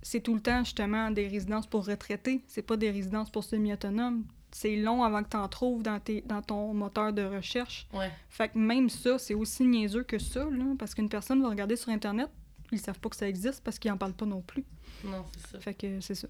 c'est 0.02 0.22
tout 0.22 0.34
le 0.36 0.42
temps 0.42 0.64
justement 0.64 1.12
des 1.12 1.28
résidences 1.28 1.68
pour 1.68 1.86
retraités, 1.86 2.42
c'est 2.48 2.62
pas 2.62 2.78
des 2.78 2.90
résidences 2.92 3.30
pour 3.30 3.44
semi-autonomes. 3.44 4.24
C'est 4.58 4.76
long 4.76 5.04
avant 5.04 5.22
que 5.22 5.30
t'en 5.30 5.48
trouves 5.48 5.84
dans, 5.84 6.00
tes, 6.00 6.22
dans 6.22 6.42
ton 6.42 6.74
moteur 6.74 7.14
de 7.14 7.24
recherche. 7.24 7.88
Ouais. 7.94 8.10
Fait 8.28 8.50
que 8.50 8.58
même 8.58 8.90
ça, 8.90 9.20
c'est 9.20 9.36
aussi 9.36 9.64
niaiseux 9.64 10.02
que 10.02 10.18
ça, 10.18 10.46
là, 10.46 10.66
parce 10.80 10.96
qu'une 10.96 11.10
personne 11.10 11.44
va 11.44 11.50
regarder 11.50 11.76
sur 11.76 11.90
internet, 11.90 12.28
ils 12.72 12.80
savent 12.80 13.00
pas 13.00 13.10
que 13.10 13.16
ça 13.16 13.30
existe 13.30 13.64
parce 13.64 13.78
qu'ils 13.78 13.92
en 13.92 13.98
parlent 14.00 14.16
pas 14.16 14.26
non 14.26 14.42
plus. 14.42 14.66
Non, 15.04 15.24
c'est 15.32 15.52
ça. 15.52 15.60
Fait 15.60 15.76
que 15.76 16.02
c'est 16.02 16.16
ça. 16.16 16.28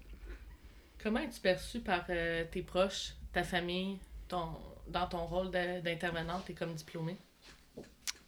Comment 1.02 1.20
es-tu 1.20 1.40
perçu 1.40 1.80
par 1.80 2.04
euh, 2.10 2.44
tes 2.52 2.60
proches, 2.60 3.14
ta 3.32 3.44
famille, 3.44 3.96
ton, 4.28 4.48
dans 4.88 5.06
ton 5.06 5.24
rôle 5.24 5.50
d'intervenante 5.50 6.50
et 6.50 6.54
comme 6.54 6.74
diplômée? 6.74 7.16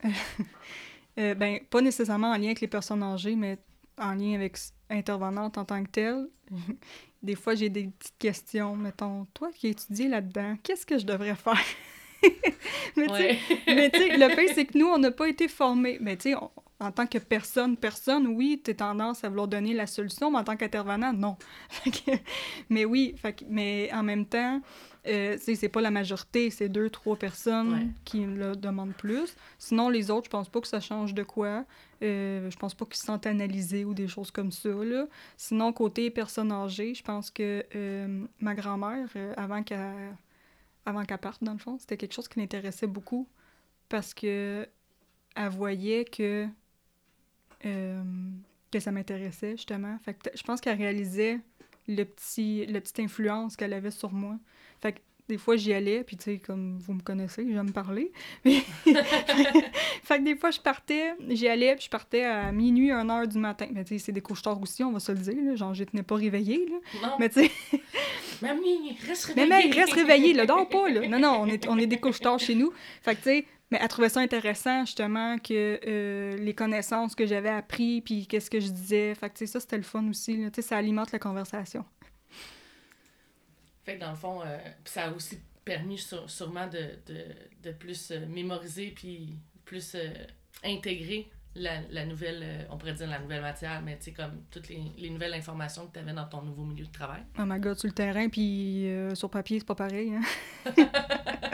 Euh, 1.19 1.35
ben, 1.35 1.59
pas 1.69 1.83
nécessairement 1.83 2.31
en 2.31 2.37
lien 2.37 2.47
avec 2.47 2.61
les 2.61 2.69
personnes 2.69 3.03
âgées, 3.03 3.35
mais 3.35 3.59
en 3.99 4.15
lien 4.15 4.37
avec 4.37 4.57
intervenante 4.89 5.59
en 5.59 5.65
tant 5.65 5.83
que 5.83 5.91
telle. 5.91 6.29
Des 7.23 7.35
fois, 7.35 7.55
j'ai 7.55 7.69
des 7.69 7.89
petites 7.89 8.19
questions. 8.19 8.77
Mettons, 8.77 9.27
toi 9.35 9.51
qui 9.55 9.69
étudies 9.69 10.09
là-dedans, 10.09 10.57
qu'est-ce 10.63 10.87
que 10.87 10.99
je 10.99 11.07
devrais 11.07 11.35
faire? 11.35 11.61
mais 12.97 13.07
tu 13.07 13.99
sais, 13.99 14.17
le 14.17 14.29
fait, 14.35 14.49
c'est 14.55 14.65
que 14.67 14.77
nous, 14.79 14.87
on 14.87 14.99
n'a 14.99 15.11
pas 15.11 15.29
été 15.29 15.49
formés. 15.49 15.99
Mais 16.01 16.17
tu 16.17 16.33
sais, 16.33 16.35
en 16.81 16.93
tant 16.93 17.07
que 17.07 17.19
personne, 17.19 17.77
personne, 17.77 18.27
oui, 18.27 18.61
tu 18.65 18.71
as 18.71 18.75
tendance 18.75 19.23
à 19.25 19.29
vouloir 19.29 19.49
donner 19.49 19.75
la 19.75 19.87
solution, 19.87 20.31
mais 20.31 20.39
en 20.39 20.45
tant 20.45 20.57
qu'intervenant, 20.57 21.13
non. 21.13 21.37
Mais 22.71 22.85
oui, 22.85 23.15
fait 23.17 23.45
mais 23.49 23.91
en 23.93 24.03
même 24.03 24.25
temps, 24.27 24.61
euh, 25.07 25.37
tu 25.37 25.45
sais, 25.45 25.55
c'est 25.55 25.69
pas 25.69 25.81
la 25.83 25.91
majorité, 25.91 26.51
c'est 26.51 26.69
deux, 26.69 26.89
trois 26.91 27.17
personnes 27.17 27.73
Ouais. 27.73 27.87
qui 28.05 28.21
le 28.25 28.57
demandent 28.57 28.95
plus. 28.95 29.35
Sinon, 29.59 29.89
les 29.89 30.11
autres, 30.11 30.27
je 30.27 30.31
pense 30.31 30.49
pas 30.49 30.61
que 30.61 30.69
ça 30.69 30.81
change 30.81 31.15
de 31.15 31.23
quoi. 31.23 31.65
Euh, 32.03 32.51
je 32.51 32.57
pense 32.57 32.75
pas 32.75 32.87
qu'ils 32.87 32.97
se 32.97 33.05
sentent 33.05 33.27
analysés 33.27 33.85
ou 33.85 33.93
des 33.93 34.09
choses 34.09 34.31
comme 34.31 34.51
ça, 34.53 34.71
là. 34.71 35.07
Sinon, 35.37 35.73
côté 35.73 36.11
personnes 36.11 36.51
âgées, 36.53 36.95
je 36.95 37.03
pense 37.03 37.31
que 37.31 37.65
euh, 37.75 38.27
ma 38.39 38.55
grand-mère, 38.55 39.09
euh, 39.17 39.35
avant 39.37 39.63
qu'elle 39.63 41.19
parte, 41.19 41.45
dans 41.45 41.53
le 41.53 41.59
fond, 41.59 41.79
c'était 41.79 41.97
quelque 41.97 42.15
chose 42.15 42.29
qui 42.29 42.41
l'intéressait 42.41 42.87
beaucoup 42.87 43.29
parce 43.89 44.15
que 44.15 44.67
elle 45.37 45.49
voyait 45.51 46.05
que, 46.05 46.49
euh, 47.67 48.03
que 48.71 48.81
ça 48.81 48.91
m'intéressait, 48.93 49.53
justement. 49.53 49.99
Je 50.35 50.43
pense 50.43 50.61
qu'elle 50.61 50.79
réalisait 50.79 51.39
le 51.87 52.05
petit, 52.05 52.67
la 52.67 52.81
petite 52.81 53.01
influence 53.01 53.57
qu'elle 53.57 53.73
avait 53.73 53.91
sur 53.91 54.13
moi. 54.13 54.39
Des 55.31 55.39
fois, 55.39 55.57
j'y 55.57 55.73
allais, 55.73 56.05
puis 56.05 56.17
tu 56.17 56.25
sais, 56.25 56.39
comme 56.39 56.79
vous 56.79 56.93
me 56.93 57.01
connaissez, 57.01 57.47
j'aime 57.51 57.73
parler. 57.73 58.13
Mais- 58.45 58.61
fait 60.03 60.19
que 60.19 60.23
des 60.25 60.37
fois, 60.37 60.51
je 60.51 60.61
partais, 60.61 61.15
j'y 61.29 61.49
allais, 61.49 61.75
puis 61.77 61.85
je 61.85 61.91
partais 61.91 62.25
à 62.25 62.53
minuit, 62.53 62.91
1 62.91 63.09
heure 63.09 63.27
du 63.27 63.39
matin. 63.39 63.67
Mais 63.73 63.85
tu 63.85 63.95
sais, 63.99 64.05
c'est 64.07 64.13
des 64.13 64.21
couches 64.21 64.43
tard 64.43 64.61
aussi, 64.61 64.83
on 64.85 64.93
va 64.93 65.01
se 65.01 65.13
le 65.13 65.19
dire, 65.19 65.37
là. 65.45 65.55
Genre, 65.57 65.75
je 65.75 65.85
tenais 65.85 66.03
pas 66.03 66.17
réveillée, 66.17 66.67
là. 66.69 67.09
Non, 67.09 67.15
Mais 67.19 67.29
tu 67.29 67.41
sais, 67.45 67.51
mamie, 68.43 68.97
reste 69.07 69.33
mais 69.37 69.45
réveillée. 69.45 69.69
mec, 69.69 69.75
reste 69.77 69.93
réveillé, 69.93 70.33
là, 70.35 70.47
dors 70.47 70.69
pas, 70.69 70.89
là. 70.89 71.07
Non, 71.09 71.19
non, 71.19 71.39
on 71.43 71.47
est, 71.47 71.67
on 71.69 71.79
est 71.79 71.87
des 71.87 71.99
couches 71.99 72.21
tard 72.21 72.39
chez 72.39 72.55
nous. 72.55 72.73
Fait 73.03 73.13
que, 73.15 73.19
tu 73.19 73.25
sais, 73.25 73.45
mais 73.71 73.79
elle 73.81 73.89
trouvait 73.89 74.09
ça 74.09 74.19
intéressant, 74.21 74.85
justement, 74.85 75.39
que 75.39 75.79
euh, 75.87 76.37
les 76.39 76.55
connaissances 76.55 77.15
que 77.15 77.25
j'avais 77.25 77.51
appris, 77.51 78.01
puis 78.01 78.27
qu'est-ce 78.27 78.51
que 78.51 78.59
je 78.59 78.69
disais. 78.69 79.15
Fait 79.15 79.29
que, 79.29 79.35
tu 79.35 79.47
sais, 79.47 79.47
ça, 79.47 79.61
c'était 79.61 79.77
le 79.77 79.85
fun 79.85 80.09
aussi. 80.11 80.37
Tu 80.37 80.51
sais, 80.57 80.63
ça 80.63 80.77
alimente 80.77 81.13
la 81.13 81.21
conversation. 81.21 81.85
Fait 83.91 83.97
que 83.97 84.01
dans 84.05 84.11
le 84.11 84.17
fond, 84.17 84.41
euh, 84.43 84.57
ça 84.85 85.07
a 85.09 85.11
aussi 85.11 85.41
permis 85.65 85.99
sur- 85.99 86.31
sûrement 86.31 86.69
de, 86.69 86.79
de, 87.13 87.25
de 87.65 87.73
plus 87.73 88.13
euh, 88.13 88.25
mémoriser 88.29 88.93
puis 88.95 89.37
plus 89.65 89.97
euh, 89.97 90.09
intégrer 90.63 91.29
la, 91.57 91.81
la 91.91 92.07
nouvelle, 92.07 92.69
on 92.71 92.79
pourrait 92.79 92.93
dire 92.95 93.09
la 93.09 93.19
nouvelle 93.19 93.41
matière, 93.43 93.83
mais 93.83 93.99
tu 93.99 94.05
sais, 94.05 94.13
comme 94.13 94.45
toutes 94.53 94.69
les, 94.69 94.81
les 94.97 95.11
nouvelles 95.11 95.35
informations 95.35 95.89
que 95.89 95.95
tu 95.95 95.99
avais 95.99 96.13
dans 96.13 96.27
ton 96.29 96.43
nouveau 96.43 96.63
milieu 96.65 96.87
de 96.87 96.93
travail. 96.93 97.23
Oh 97.37 97.43
my 97.45 97.59
god, 97.59 97.77
sur 97.81 97.89
le 97.89 97.93
terrain, 97.95 98.29
puis 98.29 98.87
sur 99.15 99.29
papier, 99.29 99.59
c'est 99.59 99.67
pas 99.67 99.75
pareil, 99.75 100.13
hein. 100.15 100.73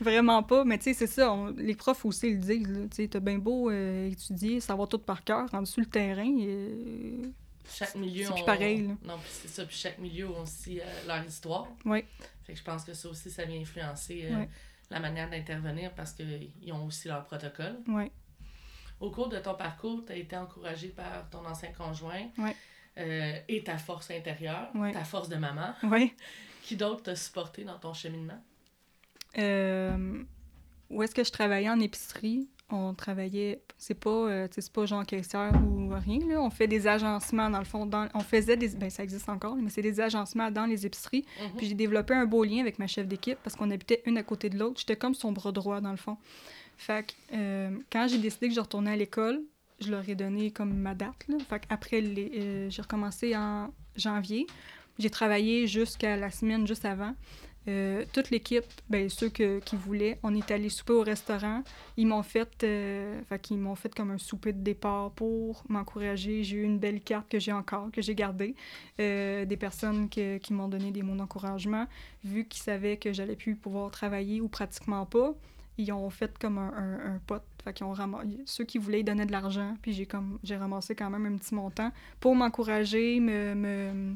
Vraiment 0.00 0.42
pas, 0.42 0.64
mais 0.64 0.76
tu 0.76 0.84
sais, 0.84 0.92
c'est 0.94 1.06
ça, 1.06 1.32
on- 1.32 1.46
les 1.56 1.74
profs 1.74 2.04
aussi 2.04 2.30
le 2.32 2.36
disent. 2.38 2.88
Tu 2.90 2.96
sais, 2.96 3.08
t'as 3.08 3.20
bien 3.20 3.38
beau 3.38 3.70
étudier, 3.70 4.60
savoir 4.60 4.86
tout 4.88 4.98
par 4.98 5.24
cœur, 5.24 5.48
rendu 5.50 5.66
sur 5.70 5.80
le 5.80 5.86
terrain, 5.86 6.30
Chaque 7.68 7.94
milieu 7.94 8.24
C'est 8.26 8.32
plus 8.32 8.42
ont- 8.42 8.46
pareil, 8.46 8.86
là. 8.86 8.94
Non, 9.02 9.18
c'est 9.28 9.48
ça, 9.48 9.64
puis 9.64 9.76
chaque 9.76 9.98
milieu 9.98 10.26
a 10.26 10.40
aussi 10.40 10.80
euh, 10.80 10.84
leur 11.06 11.24
histoire. 11.24 11.66
Ouais. 11.84 12.04
Fait 12.44 12.52
que 12.52 12.58
je 12.58 12.64
pense 12.64 12.84
que 12.84 12.92
ça 12.94 13.08
aussi, 13.08 13.30
ça 13.30 13.44
vient 13.44 13.60
influencer 13.60 14.28
euh, 14.30 14.44
la 14.90 15.00
manière 15.00 15.30
d'intervenir 15.30 15.92
parce 15.94 16.12
qu'ils 16.12 16.72
ont 16.72 16.84
aussi 16.86 17.08
leur 17.08 17.24
protocole. 17.24 17.78
ouais. 17.88 18.10
Au 19.00 19.10
cours 19.10 19.28
de 19.28 19.38
ton 19.38 19.54
parcours, 19.54 20.04
tu 20.06 20.12
as 20.12 20.16
été 20.16 20.36
encouragé 20.36 20.88
par 20.88 21.28
ton 21.28 21.44
ancien 21.44 21.72
conjoint 21.72 22.28
Ouais. 22.38 22.54
euh, 22.98 23.38
et 23.48 23.64
ta 23.64 23.76
force 23.76 24.10
intérieure, 24.10 24.68
ta 24.92 25.04
force 25.04 25.28
de 25.28 25.36
maman. 25.36 25.74
Ouais. 25.82 26.14
Qui 26.62 26.76
d'autre 26.76 27.02
t'a 27.02 27.16
supporté 27.16 27.64
dans 27.64 27.78
ton 27.78 27.92
cheminement? 27.92 28.40
Où 29.36 31.02
est-ce 31.02 31.14
que 31.14 31.24
je 31.24 31.30
travaillais 31.32 31.68
en 31.68 31.80
épicerie? 31.80 32.48
On 32.70 32.94
travaillait, 32.94 33.60
c'est 33.76 33.94
pas, 33.94 34.10
euh, 34.10 34.48
c'est 34.50 34.72
pas 34.72 34.86
genre 34.86 35.04
caissière 35.04 35.52
ou 35.62 35.90
rien, 35.90 36.18
là. 36.26 36.40
On 36.40 36.48
fait 36.50 36.66
des 36.66 36.86
agencements, 36.86 37.50
dans 37.50 37.58
le 37.58 37.64
fond. 37.66 37.84
Dans, 37.84 38.08
on 38.14 38.20
faisait 38.20 38.56
des, 38.56 38.68
ben 38.70 38.88
ça 38.88 39.02
existe 39.04 39.28
encore, 39.28 39.54
mais 39.56 39.68
c'est 39.68 39.82
des 39.82 40.00
agencements 40.00 40.50
dans 40.50 40.64
les 40.66 40.86
épiceries. 40.86 41.24
Mhm. 41.40 41.56
Puis 41.58 41.66
j'ai 41.68 41.74
développé 41.74 42.14
un 42.14 42.24
beau 42.24 42.42
lien 42.42 42.60
avec 42.60 42.78
ma 42.78 42.86
chef 42.86 43.06
d'équipe 43.06 43.38
parce 43.44 43.54
qu'on 43.54 43.70
habitait 43.70 44.02
une 44.06 44.16
à 44.16 44.22
côté 44.22 44.48
de 44.48 44.58
l'autre. 44.58 44.80
J'étais 44.80 44.96
comme 44.96 45.14
son 45.14 45.30
bras 45.32 45.52
droit, 45.52 45.80
dans 45.82 45.90
le 45.90 45.98
fond. 45.98 46.16
Fait 46.76 47.06
que 47.06 47.12
euh, 47.36 47.70
quand 47.92 48.08
j'ai 48.08 48.18
décidé 48.18 48.48
que 48.48 48.54
je 48.54 48.60
retournais 48.60 48.92
à 48.92 48.96
l'école, 48.96 49.42
je 49.80 49.90
leur 49.90 50.08
ai 50.08 50.14
donné 50.14 50.50
comme 50.50 50.72
ma 50.74 50.94
date, 50.94 51.28
là. 51.28 51.36
Fait 51.48 52.00
les- 52.00 52.32
euh, 52.38 52.70
j'ai 52.70 52.80
recommencé 52.82 53.36
en 53.36 53.68
janvier. 53.94 54.46
J'ai 54.98 55.10
travaillé 55.10 55.66
jusqu'à 55.66 56.16
la 56.16 56.30
semaine 56.30 56.66
juste 56.66 56.84
avant. 56.86 57.14
Euh, 57.66 58.04
toute 58.12 58.30
l'équipe, 58.30 58.64
ben, 58.90 59.08
ceux 59.08 59.28
qui 59.28 59.76
voulaient, 59.76 60.18
on 60.22 60.34
est 60.34 60.50
allé 60.50 60.68
souper 60.68 60.92
au 60.92 61.02
restaurant. 61.02 61.62
Ils 61.96 62.06
m'ont 62.06 62.22
fait, 62.22 62.62
euh, 62.62 63.20
qu'ils 63.42 63.58
m'ont 63.58 63.74
fait 63.74 63.94
comme 63.94 64.10
un 64.10 64.18
souper 64.18 64.52
de 64.52 64.62
départ 64.62 65.10
pour 65.12 65.64
m'encourager. 65.68 66.42
J'ai 66.42 66.56
eu 66.58 66.62
une 66.62 66.78
belle 66.78 67.00
carte 67.00 67.28
que 67.28 67.38
j'ai 67.38 67.52
encore, 67.52 67.90
que 67.90 68.02
j'ai 68.02 68.14
gardée. 68.14 68.54
Euh, 69.00 69.44
des 69.44 69.56
personnes 69.56 70.08
qui 70.08 70.52
m'ont 70.52 70.68
donné 70.68 70.90
des 70.90 71.02
mots 71.02 71.16
d'encouragement. 71.16 71.86
Vu 72.22 72.44
qu'ils 72.44 72.62
savaient 72.62 72.96
que 72.96 73.12
j'allais 73.12 73.36
plus 73.36 73.54
pouvoir 73.56 73.90
travailler 73.90 74.40
ou 74.40 74.48
pratiquement 74.48 75.06
pas, 75.06 75.34
ils 75.78 75.90
ont 75.92 76.10
fait 76.10 76.36
comme 76.38 76.58
un, 76.58 77.14
un, 77.14 77.20
pot. 77.26 77.42
Fait 77.64 77.72
qu'ils 77.72 77.86
ont 77.86 77.92
ramassé, 77.92 78.28
ceux 78.44 78.64
qui 78.64 78.78
voulaient, 78.78 79.00
ils 79.00 79.04
donnaient 79.04 79.26
de 79.26 79.32
l'argent. 79.32 79.74
Puis 79.80 79.92
j'ai 79.92 80.06
comme 80.06 80.38
j'ai 80.44 80.56
ramassé 80.56 80.94
quand 80.94 81.10
même 81.10 81.26
un 81.26 81.36
petit 81.36 81.54
montant 81.54 81.90
pour 82.20 82.36
m'encourager, 82.36 83.20
me, 83.20 83.54
me, 83.54 84.14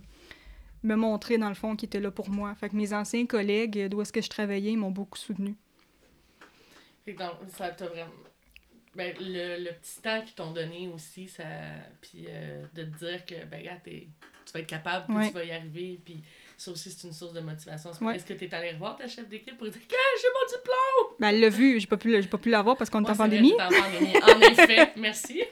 me 0.82 0.94
montrer 0.94 1.38
dans 1.38 1.48
le 1.48 1.55
fond 1.55 1.74
qu'ils 1.76 1.86
étaient 1.86 2.00
là 2.00 2.10
pour 2.10 2.30
moi. 2.30 2.55
Fait 2.55 2.68
que 2.68 2.76
mes 2.76 2.92
anciens 2.92 3.26
collègues 3.26 3.88
d'où 3.88 4.00
est-ce 4.02 4.12
que 4.12 4.20
je 4.22 4.28
travaillais, 4.28 4.72
ils 4.72 4.76
m'ont 4.78 4.90
beaucoup 4.90 5.18
soutenu. 5.18 5.55
Fait 7.05 7.14
que 7.14 7.22
ça 7.56 7.70
t'a 7.70 7.86
vraiment. 7.86 8.10
Ben, 8.94 9.14
le, 9.20 9.62
le 9.64 9.70
petit 9.74 10.00
temps 10.02 10.20
qu'ils 10.22 10.34
t'ont 10.34 10.52
donné 10.52 10.88
aussi, 10.88 11.28
ça. 11.28 11.44
Puis 12.00 12.26
euh, 12.28 12.64
de 12.74 12.84
te 12.84 12.98
dire 13.05 13.24
que, 13.24 13.44
ben, 13.44 13.60
regarde, 13.60 13.82
t'es- 13.84 14.09
tu 14.44 14.52
vas 14.52 14.60
être 14.60 14.66
capable, 14.66 15.06
puis 15.06 15.16
Ouais. 15.16 15.28
tu 15.28 15.34
vas 15.34 15.44
y 15.44 15.52
arriver, 15.52 16.00
puis 16.05 16.22
ça 16.60 16.72
aussi, 16.72 16.90
c'est 16.90 17.06
une 17.06 17.12
source 17.14 17.32
de 17.32 17.40
motivation. 17.40 17.90
Ouais. 18.01 18.16
Est-ce 18.16 18.26
que 18.26 18.35
t'es 18.35 18.52
allé 18.52 18.72
revoir 18.72 18.97
ta 18.97 19.06
chef 19.06 19.28
d'équipe 19.28 19.56
pour 19.56 19.68
dire, 19.68 19.80
ah, 19.80 19.94
j'ai 20.20 20.28
mon 20.28 20.59
diplôme? 20.59 21.16
Ben, 21.20 21.28
elle 21.28 21.40
l'a 21.40 21.48
vu, 21.48 21.78
j'ai 21.80 21.86
pas 21.86 21.97
pu, 21.97 22.20
pas 22.24 22.36
pu 22.39 22.51
l'avoir 22.51 22.76
parce 22.76 22.90
qu'on 22.90 23.02
est 23.05 23.09
Ouais, 23.09 23.12
en 23.12 23.14
vrai, 23.14 23.28
t'es 23.28 23.62
en 23.62 23.68
pandémie. 23.68 24.14
En 24.22 24.40
effet, 24.40 24.93
merci. 24.97 25.43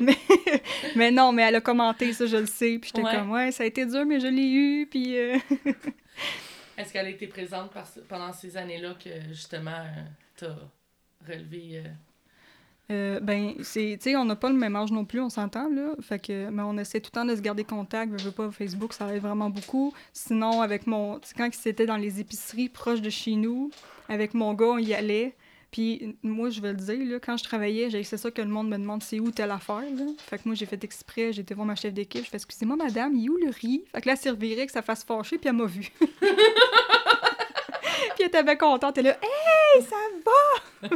mais, 0.00 0.16
mais 0.96 1.10
non, 1.10 1.32
mais 1.32 1.42
elle 1.42 1.56
a 1.56 1.60
commenté 1.60 2.12
ça, 2.14 2.24
je 2.26 2.38
le 2.38 2.46
sais. 2.46 2.78
Puis 2.80 2.90
j'étais 2.94 3.06
Ouais. 3.06 3.14
comme, 3.14 3.30
ouais, 3.30 3.52
ça 3.52 3.62
a 3.62 3.66
été 3.66 3.84
dur, 3.84 4.04
mais 4.06 4.18
je 4.20 4.26
l'ai 4.26 4.48
eu. 4.50 4.86
Puis 4.90 5.16
euh, 5.18 5.36
Est-ce 6.78 6.92
qu'elle 6.92 7.06
a 7.06 7.10
été 7.10 7.26
présente 7.26 7.70
par- 7.72 7.88
pendant 8.08 8.32
ces 8.32 8.56
années-là 8.56 8.94
que, 9.02 9.10
justement, 9.30 9.70
euh, 9.70 10.02
t'as 10.36 10.56
relevé. 11.30 11.82
euh, 11.84 11.88
Euh, 12.90 13.20
ben, 13.20 13.52
c'est, 13.62 13.98
tu 14.00 14.10
sais, 14.10 14.16
on 14.16 14.24
n'a 14.24 14.36
pas 14.36 14.48
le 14.48 14.56
même 14.56 14.74
âge 14.74 14.90
non 14.90 15.04
plus, 15.04 15.20
on 15.20 15.28
s'entend, 15.28 15.68
là. 15.68 15.90
Fait 16.00 16.18
que, 16.18 16.48
mais 16.48 16.62
on 16.62 16.78
essaie 16.78 17.00
tout 17.00 17.10
le 17.12 17.20
temps 17.20 17.24
de 17.26 17.36
se 17.36 17.42
garder 17.42 17.64
contact. 17.64 18.18
Je 18.18 18.24
veux 18.24 18.30
pas, 18.30 18.50
Facebook, 18.50 18.94
ça 18.94 19.14
aide 19.14 19.20
vraiment 19.20 19.50
beaucoup. 19.50 19.92
Sinon, 20.14 20.62
avec 20.62 20.86
mon, 20.86 21.20
quand 21.36 21.50
c'était 21.52 21.84
dans 21.86 21.98
les 21.98 22.20
épiceries 22.20 22.70
proches 22.70 23.02
de 23.02 23.10
chez 23.10 23.32
nous, 23.32 23.70
avec 24.08 24.32
mon 24.32 24.54
gars, 24.54 24.66
on 24.66 24.78
y 24.78 24.94
allait. 24.94 25.34
Puis 25.70 26.16
moi, 26.22 26.48
je 26.48 26.62
vais 26.62 26.70
le 26.72 26.78
dire, 26.78 26.98
là, 27.04 27.18
quand 27.20 27.36
je 27.36 27.44
travaillais, 27.44 27.90
c'est 28.02 28.16
ça 28.16 28.30
que 28.30 28.40
le 28.40 28.48
monde 28.48 28.70
me 28.70 28.78
demande, 28.78 29.02
c'est 29.02 29.20
où 29.20 29.30
telle 29.30 29.50
affaire, 29.50 29.82
là. 29.82 30.06
Fait 30.16 30.38
que 30.38 30.42
moi, 30.46 30.54
j'ai 30.54 30.64
fait 30.64 30.82
exprès, 30.82 31.28
été 31.28 31.52
voir 31.52 31.66
ma 31.66 31.74
chef 31.74 31.92
d'équipe, 31.92 32.24
je 32.24 32.30
fais, 32.30 32.38
excusez-moi, 32.38 32.76
madame, 32.76 33.14
il 33.14 33.26
est 33.26 33.28
où 33.28 33.36
le 33.36 33.50
riz? 33.50 33.84
Fait 33.92 34.00
que 34.00 34.06
là, 34.06 34.14
elle 34.14 34.18
servirait 34.18 34.64
que 34.64 34.72
ça 34.72 34.80
fasse 34.80 35.04
fâcher, 35.04 35.36
puis 35.36 35.50
elle 35.50 35.56
m'a 35.56 35.66
vu. 35.66 35.92
puis 36.00 36.30
elle 38.20 38.26
était 38.26 38.42
bien 38.42 38.56
contente, 38.56 38.96
elle 38.96 39.08
est 39.08 39.10
là, 39.10 39.18
hey, 39.20 39.82
ça 39.82 39.96
va! 40.24 40.88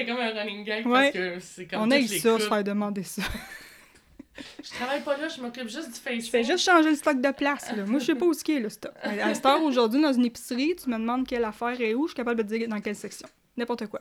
C'était 0.00 0.12
comme 0.12 0.20
un 0.20 0.30
running 0.32 0.64
gag 0.64 0.86
Ouais. 0.86 1.12
parce 1.12 1.12
que 1.12 1.40
c'est 1.40 1.66
comme. 1.66 1.82
on 1.82 1.90
a 1.90 1.98
eu 1.98 2.06
ça, 2.06 2.38
se 2.38 2.48
faire 2.48 2.64
demander 2.64 3.02
ça. 3.02 3.22
Je 4.64 4.70
travaille 4.70 5.02
pas 5.02 5.18
là, 5.18 5.28
je 5.28 5.38
m'occupe 5.42 5.68
juste 5.68 5.88
du 5.88 5.94
Facebook. 6.00 6.24
Je 6.24 6.30
fais 6.30 6.44
juste 6.44 6.64
changer 6.64 6.90
le 6.90 6.96
stock 6.96 7.20
de 7.20 7.30
place. 7.30 7.76
Là. 7.76 7.84
Moi, 7.84 7.98
je 7.98 8.06
sais 8.06 8.14
pas 8.14 8.24
où 8.24 8.32
ce 8.32 8.42
qui 8.42 8.52
est 8.56 8.60
le 8.60 8.70
stock. 8.70 8.92
À 9.02 9.34
cette 9.34 9.44
heure, 9.44 9.62
aujourd'hui, 9.62 10.00
dans 10.00 10.14
une 10.14 10.24
épicerie, 10.24 10.74
tu 10.82 10.88
me 10.88 10.96
demandes 10.96 11.26
quelle 11.26 11.44
affaire 11.44 11.78
est 11.78 11.92
où, 11.92 12.06
je 12.06 12.12
suis 12.12 12.16
capable 12.16 12.42
de 12.42 12.48
te 12.48 12.56
dire 12.56 12.66
dans 12.68 12.80
quelle 12.80 12.96
section. 12.96 13.28
N'importe 13.58 13.86
quoi. 13.88 14.00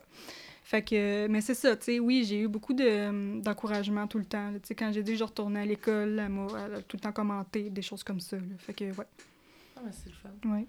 Fait 0.63 0.81
que, 0.81 1.27
mais 1.27 1.41
c'est 1.41 1.55
ça, 1.55 1.75
tu 1.75 1.85
sais, 1.85 1.99
oui, 1.99 2.23
j'ai 2.23 2.39
eu 2.41 2.47
beaucoup 2.47 2.73
de, 2.73 3.41
d'encouragement 3.41 4.07
tout 4.07 4.19
le 4.19 4.25
temps. 4.25 4.53
Tu 4.53 4.59
sais, 4.67 4.75
quand 4.75 4.93
j'ai 4.93 5.03
dit 5.03 5.13
que 5.13 5.17
je 5.17 5.23
retournais 5.25 5.61
à 5.61 5.65
l'école, 5.65 6.17
elle 6.23 6.29
m'a 6.29 6.47
tout 6.87 6.95
le 6.95 7.01
temps 7.01 7.11
commenté, 7.11 7.69
des 7.69 7.81
choses 7.81 8.03
comme 8.03 8.21
ça. 8.21 8.37
là. 8.37 8.43
Fait 8.59 8.73
que, 8.73 8.85
ouais. 8.85 9.05
Ah, 9.75 9.81
mais 9.83 9.91
c'est 9.91 10.09
le 10.09 10.15
fun. 10.15 10.53
ouais. 10.55 10.65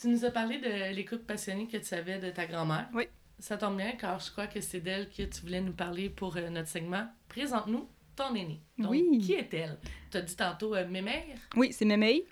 Tu 0.00 0.08
nous 0.08 0.24
as 0.24 0.30
parlé 0.30 0.58
de 0.58 0.94
l'écoute 0.96 1.24
passionnée 1.24 1.68
que 1.68 1.76
tu 1.76 1.94
avais 1.94 2.18
de 2.18 2.30
ta 2.30 2.46
grand-mère. 2.46 2.88
Oui. 2.92 3.04
Ça 3.38 3.56
tombe 3.56 3.76
bien 3.76 3.92
car 3.92 4.18
je 4.20 4.30
crois 4.30 4.46
que 4.46 4.60
c'est 4.60 4.80
d'elle 4.80 5.08
que 5.10 5.22
tu 5.22 5.40
voulais 5.42 5.60
nous 5.60 5.72
parler 5.72 6.08
pour 6.08 6.36
euh, 6.36 6.48
notre 6.50 6.68
segment. 6.68 7.06
Présente-nous 7.28 7.86
ton 8.16 8.34
aînée. 8.34 8.60
Donc, 8.78 8.92
Oui. 8.92 9.18
Qui 9.22 9.34
est-elle? 9.34 9.78
Tu 10.10 10.16
as 10.16 10.22
dit 10.22 10.36
tantôt 10.36 10.74
euh, 10.74 10.86
mémère. 10.88 11.24
Oui, 11.56 11.72
c'est 11.72 11.84
Mémeille, 11.84 12.24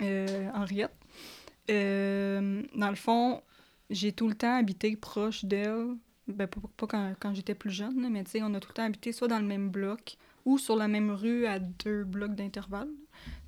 euh, 0.00 0.50
Henriette. 0.54 0.92
Euh, 1.70 2.62
dans 2.74 2.90
le 2.90 2.96
fond, 2.96 3.42
j'ai 3.90 4.12
tout 4.12 4.28
le 4.28 4.34
temps 4.34 4.56
habité 4.56 4.96
proche 4.96 5.44
d'elle. 5.44 5.96
Ben, 6.26 6.46
pas, 6.46 6.60
pas 6.76 6.86
quand, 6.86 7.14
quand 7.20 7.34
j'étais 7.34 7.54
plus 7.54 7.70
jeune, 7.70 8.08
mais 8.10 8.22
tu 8.24 8.32
sais, 8.32 8.42
on 8.42 8.52
a 8.54 8.60
tout 8.60 8.68
le 8.68 8.74
temps 8.74 8.82
habité 8.84 9.12
soit 9.12 9.28
dans 9.28 9.38
le 9.38 9.46
même 9.46 9.70
bloc 9.70 10.16
ou 10.44 10.58
sur 10.58 10.76
la 10.76 10.88
même 10.88 11.10
rue 11.10 11.46
à 11.46 11.58
deux 11.58 12.04
blocs 12.04 12.34
d'intervalle. 12.34 12.88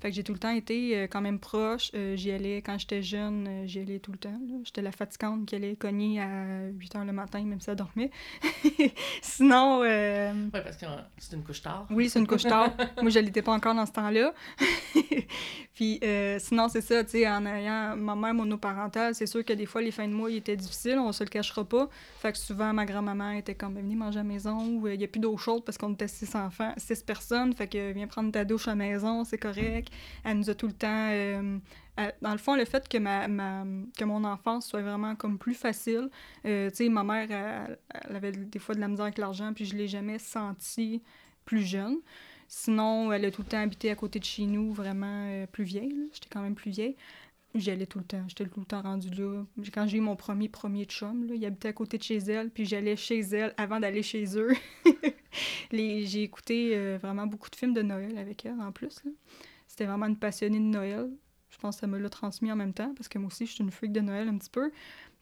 Fait 0.01 0.09
que 0.09 0.15
j'ai 0.15 0.23
tout 0.23 0.33
le 0.33 0.39
temps 0.39 0.49
été 0.49 0.97
euh, 0.97 1.07
quand 1.07 1.21
même 1.21 1.39
proche. 1.39 1.91
Euh, 1.93 2.15
j'y 2.15 2.31
allais 2.31 2.57
quand 2.63 2.77
j'étais 2.79 3.03
jeune, 3.03 3.47
euh, 3.47 3.67
j'y 3.67 3.79
allais 3.79 3.99
tout 3.99 4.11
le 4.11 4.17
temps. 4.17 4.39
J'étais 4.63 4.81
la 4.81 4.91
fatigante 4.91 5.45
qui 5.45 5.55
allait 5.55 5.75
cogner 5.75 6.19
à 6.19 6.67
8 6.73 6.95
h 6.95 7.05
le 7.05 7.11
matin, 7.11 7.43
même 7.43 7.61
si 7.61 7.69
elle 7.69 7.75
dormait. 7.75 8.09
Sinon, 9.21 9.81
euh, 9.83 10.33
Ouais, 10.53 10.61
parce 10.63 10.77
que 10.77 10.85
c'est 11.17 11.35
une 11.35 11.43
couche 11.43 11.61
tard. 11.61 11.85
oui, 11.91 12.09
c'est 12.09 12.19
une 12.19 12.27
couche 12.27 12.43
tard. 12.43 12.71
Moi, 13.01 13.11
je 13.11 13.19
l'étais 13.19 13.41
pas 13.43 13.53
encore 13.53 13.75
dans 13.75 13.85
ce 13.85 13.91
temps-là. 13.91 14.33
Puis 15.73 15.99
euh, 16.03 16.37
sinon, 16.39 16.67
c'est 16.67 16.81
ça, 16.81 17.03
tu 17.03 17.11
sais, 17.11 17.27
en 17.27 17.45
ayant 17.45 17.95
ma 17.95 18.15
mère 18.15 18.33
monoparentale, 18.33 19.15
c'est 19.15 19.25
sûr 19.25 19.43
que 19.43 19.53
des 19.53 19.65
fois, 19.65 19.81
les 19.81 19.91
fins 19.91 20.07
de 20.07 20.13
mois, 20.13 20.29
ils 20.29 20.37
étaient 20.37 20.57
difficiles, 20.57 20.99
on 20.99 21.11
se 21.11 21.23
le 21.23 21.29
cachera 21.29 21.63
pas. 21.63 21.89
Fait 22.19 22.31
que 22.31 22.37
souvent, 22.37 22.73
ma 22.73 22.85
grand-maman 22.85 23.31
était 23.31 23.55
comme, 23.55 23.75
venez 23.75 23.95
manger 23.95 24.19
à 24.19 24.23
la 24.23 24.27
maison, 24.27 24.57
ou 24.67 24.87
il 24.87 24.99
y 24.99 25.03
a 25.03 25.07
plus 25.07 25.19
d'eau 25.19 25.35
chaude 25.37 25.63
parce 25.63 25.77
qu'on 25.77 25.93
était 25.93 26.07
six 26.07 26.35
enfants, 26.35 26.73
six 26.77 27.01
personnes, 27.01 27.53
fait 27.53 27.67
que 27.67 27.93
viens 27.93 28.07
prendre 28.07 28.31
ta 28.31 28.43
douche 28.43 28.67
à 28.67 28.71
la 28.71 28.75
maison, 28.75 29.23
c'est 29.23 29.37
correct. 29.37 29.90
Elle 30.23 30.37
nous 30.37 30.49
a 30.49 30.55
tout 30.55 30.67
le 30.67 30.73
temps... 30.73 31.09
euh, 31.99 32.11
dans 32.21 32.31
le 32.31 32.37
fond, 32.37 32.55
le 32.55 32.65
fait 32.65 32.87
que, 32.87 32.97
ma, 32.97 33.27
que 33.97 34.03
mon 34.03 34.23
enfance 34.23 34.67
soit 34.67 34.81
vraiment 34.81 35.15
comme 35.15 35.37
plus 35.37 35.53
facile, 35.53 36.09
euh, 36.45 36.69
tu 36.69 36.77
sais, 36.77 36.89
ma 36.89 37.03
mère, 37.03 37.77
elle, 37.89 38.15
avait 38.15 38.31
des 38.31 38.59
fois 38.59 38.75
de 38.75 38.79
la 38.79 38.87
misère 38.87 39.05
avec 39.05 39.17
l'argent, 39.17 39.53
puis 39.53 39.65
je 39.65 39.75
l'ai 39.75 39.87
jamais 39.87 40.19
senti 40.19 41.01
plus 41.45 41.61
jeune. 41.61 41.97
Sinon, 42.47 43.11
elle 43.11 43.25
a 43.25 43.31
tout 43.31 43.41
le 43.43 43.47
temps 43.47 43.61
habité 43.61 43.91
à 43.91 43.95
côté 43.95 44.19
de 44.19 44.25
chez 44.25 44.45
nous, 44.45 44.73
vraiment 44.73 45.27
euh, 45.29 45.45
plus 45.47 45.63
vieille. 45.63 45.95
J'étais 46.13 46.27
quand 46.29 46.41
même 46.41 46.55
plus 46.55 46.71
vieille. 46.71 46.95
J'y 47.55 47.71
allais 47.71 47.85
tout 47.85 47.99
le 47.99 48.05
temps. 48.05 48.23
J'étais 48.27 48.45
tout 48.45 48.61
le 48.61 48.65
temps 48.65 48.81
rendue 48.81 49.09
là. 49.09 49.43
Quand 49.73 49.85
j'ai 49.87 49.97
eu 49.97 50.01
mon 50.01 50.15
premier 50.15 50.47
premier 50.47 50.85
chum, 50.85 51.27
il 51.33 51.45
habitait 51.45 51.69
à 51.69 51.73
côté 51.73 51.97
de 51.97 52.03
chez 52.03 52.17
elle, 52.17 52.49
puis 52.49 52.65
j'allais 52.65 52.95
chez 52.95 53.19
elle 53.19 53.53
avant 53.57 53.79
d'aller 53.79 54.03
chez 54.03 54.37
eux. 54.37 54.53
J'ai 55.71 56.23
écouté 56.23 56.97
vraiment 56.97 57.25
beaucoup 57.25 57.49
de 57.49 57.55
films 57.55 57.73
de 57.73 57.81
Noël 57.81 58.17
avec 58.17 58.45
elle, 58.45 58.59
en 58.59 58.71
plus. 58.73 59.01
C'était 59.71 59.85
vraiment 59.85 60.07
une 60.07 60.17
passionnée 60.17 60.59
de 60.59 60.65
Noël. 60.65 61.09
Je 61.49 61.57
pense 61.57 61.77
que 61.77 61.79
ça 61.79 61.87
me 61.87 61.97
l'a 61.97 62.09
transmis 62.09 62.51
en 62.51 62.57
même 62.57 62.73
temps, 62.73 62.93
parce 62.93 63.07
que 63.07 63.17
moi 63.17 63.27
aussi, 63.27 63.45
je 63.45 63.53
suis 63.53 63.63
une 63.63 63.71
freak 63.71 63.93
de 63.93 64.01
Noël 64.01 64.27
un 64.27 64.37
petit 64.37 64.49
peu. 64.49 64.69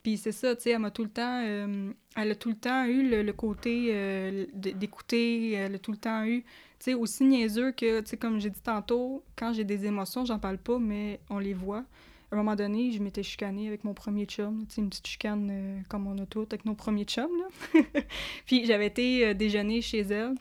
Puis 0.02 0.18
c'est 0.18 0.32
ça, 0.32 0.56
tu 0.56 0.64
sais, 0.64 0.70
elle 0.72 0.80
m'a 0.80 0.90
tout 0.90 1.04
le 1.04 1.10
temps... 1.12 1.44
euh, 1.46 1.94
elle 2.16 2.32
a 2.32 2.36
tout 2.36 2.50
le 2.50 2.56
temps 2.56 2.84
eu 2.86 3.08
le, 3.08 3.22
le 3.22 3.34
côté 3.34 3.90
euh, 3.92 4.48
d'écouter, 4.56 5.52
elle 5.52 5.76
a 5.76 5.78
tout 5.78 5.92
le 5.92 5.98
temps 5.98 6.26
eu... 6.26 6.42
Tu 6.42 6.48
sais, 6.80 6.94
aussi 6.96 7.26
niaiseux 7.26 7.74
que, 7.74 8.00
tu 8.00 8.10
sais, 8.10 8.18
comme 8.18 8.40
j'ai 8.40 8.50
dit 8.50 8.62
tantôt, 8.62 9.24
quand 9.36 9.54
j'ai 9.54 9.66
des 9.66 9.86
émotions, 9.86 10.26
j'en 10.26 10.40
parle 10.40 10.58
pas, 10.58 10.80
mais 10.80 11.20
on 11.30 11.38
les 11.38 11.54
voit. 11.54 11.86
À 12.32 12.36
un 12.36 12.38
moment 12.38 12.56
donné, 12.56 12.92
je 12.92 13.04
m'étais 13.04 13.22
chicanée 13.22 13.68
avec 13.68 13.84
mon 13.84 13.94
premier 13.94 14.26
chum, 14.26 14.66
tu 14.66 14.74
sais, 14.74 14.82
une 14.82 14.90
petite 14.90 15.06
chicane 15.06 15.48
euh, 15.52 15.80
comme 15.90 16.08
on 16.08 16.18
a 16.18 16.26
toutes 16.26 16.54
avec 16.54 16.66
nos 16.66 16.74
premiers 16.74 17.06
chums, 17.06 17.30
là. 17.38 17.82
puis 18.48 18.66
j'avais 18.66 18.88
été 18.88 19.36
déjeuner 19.36 19.84
chez 19.84 20.00
elle, 20.00 20.34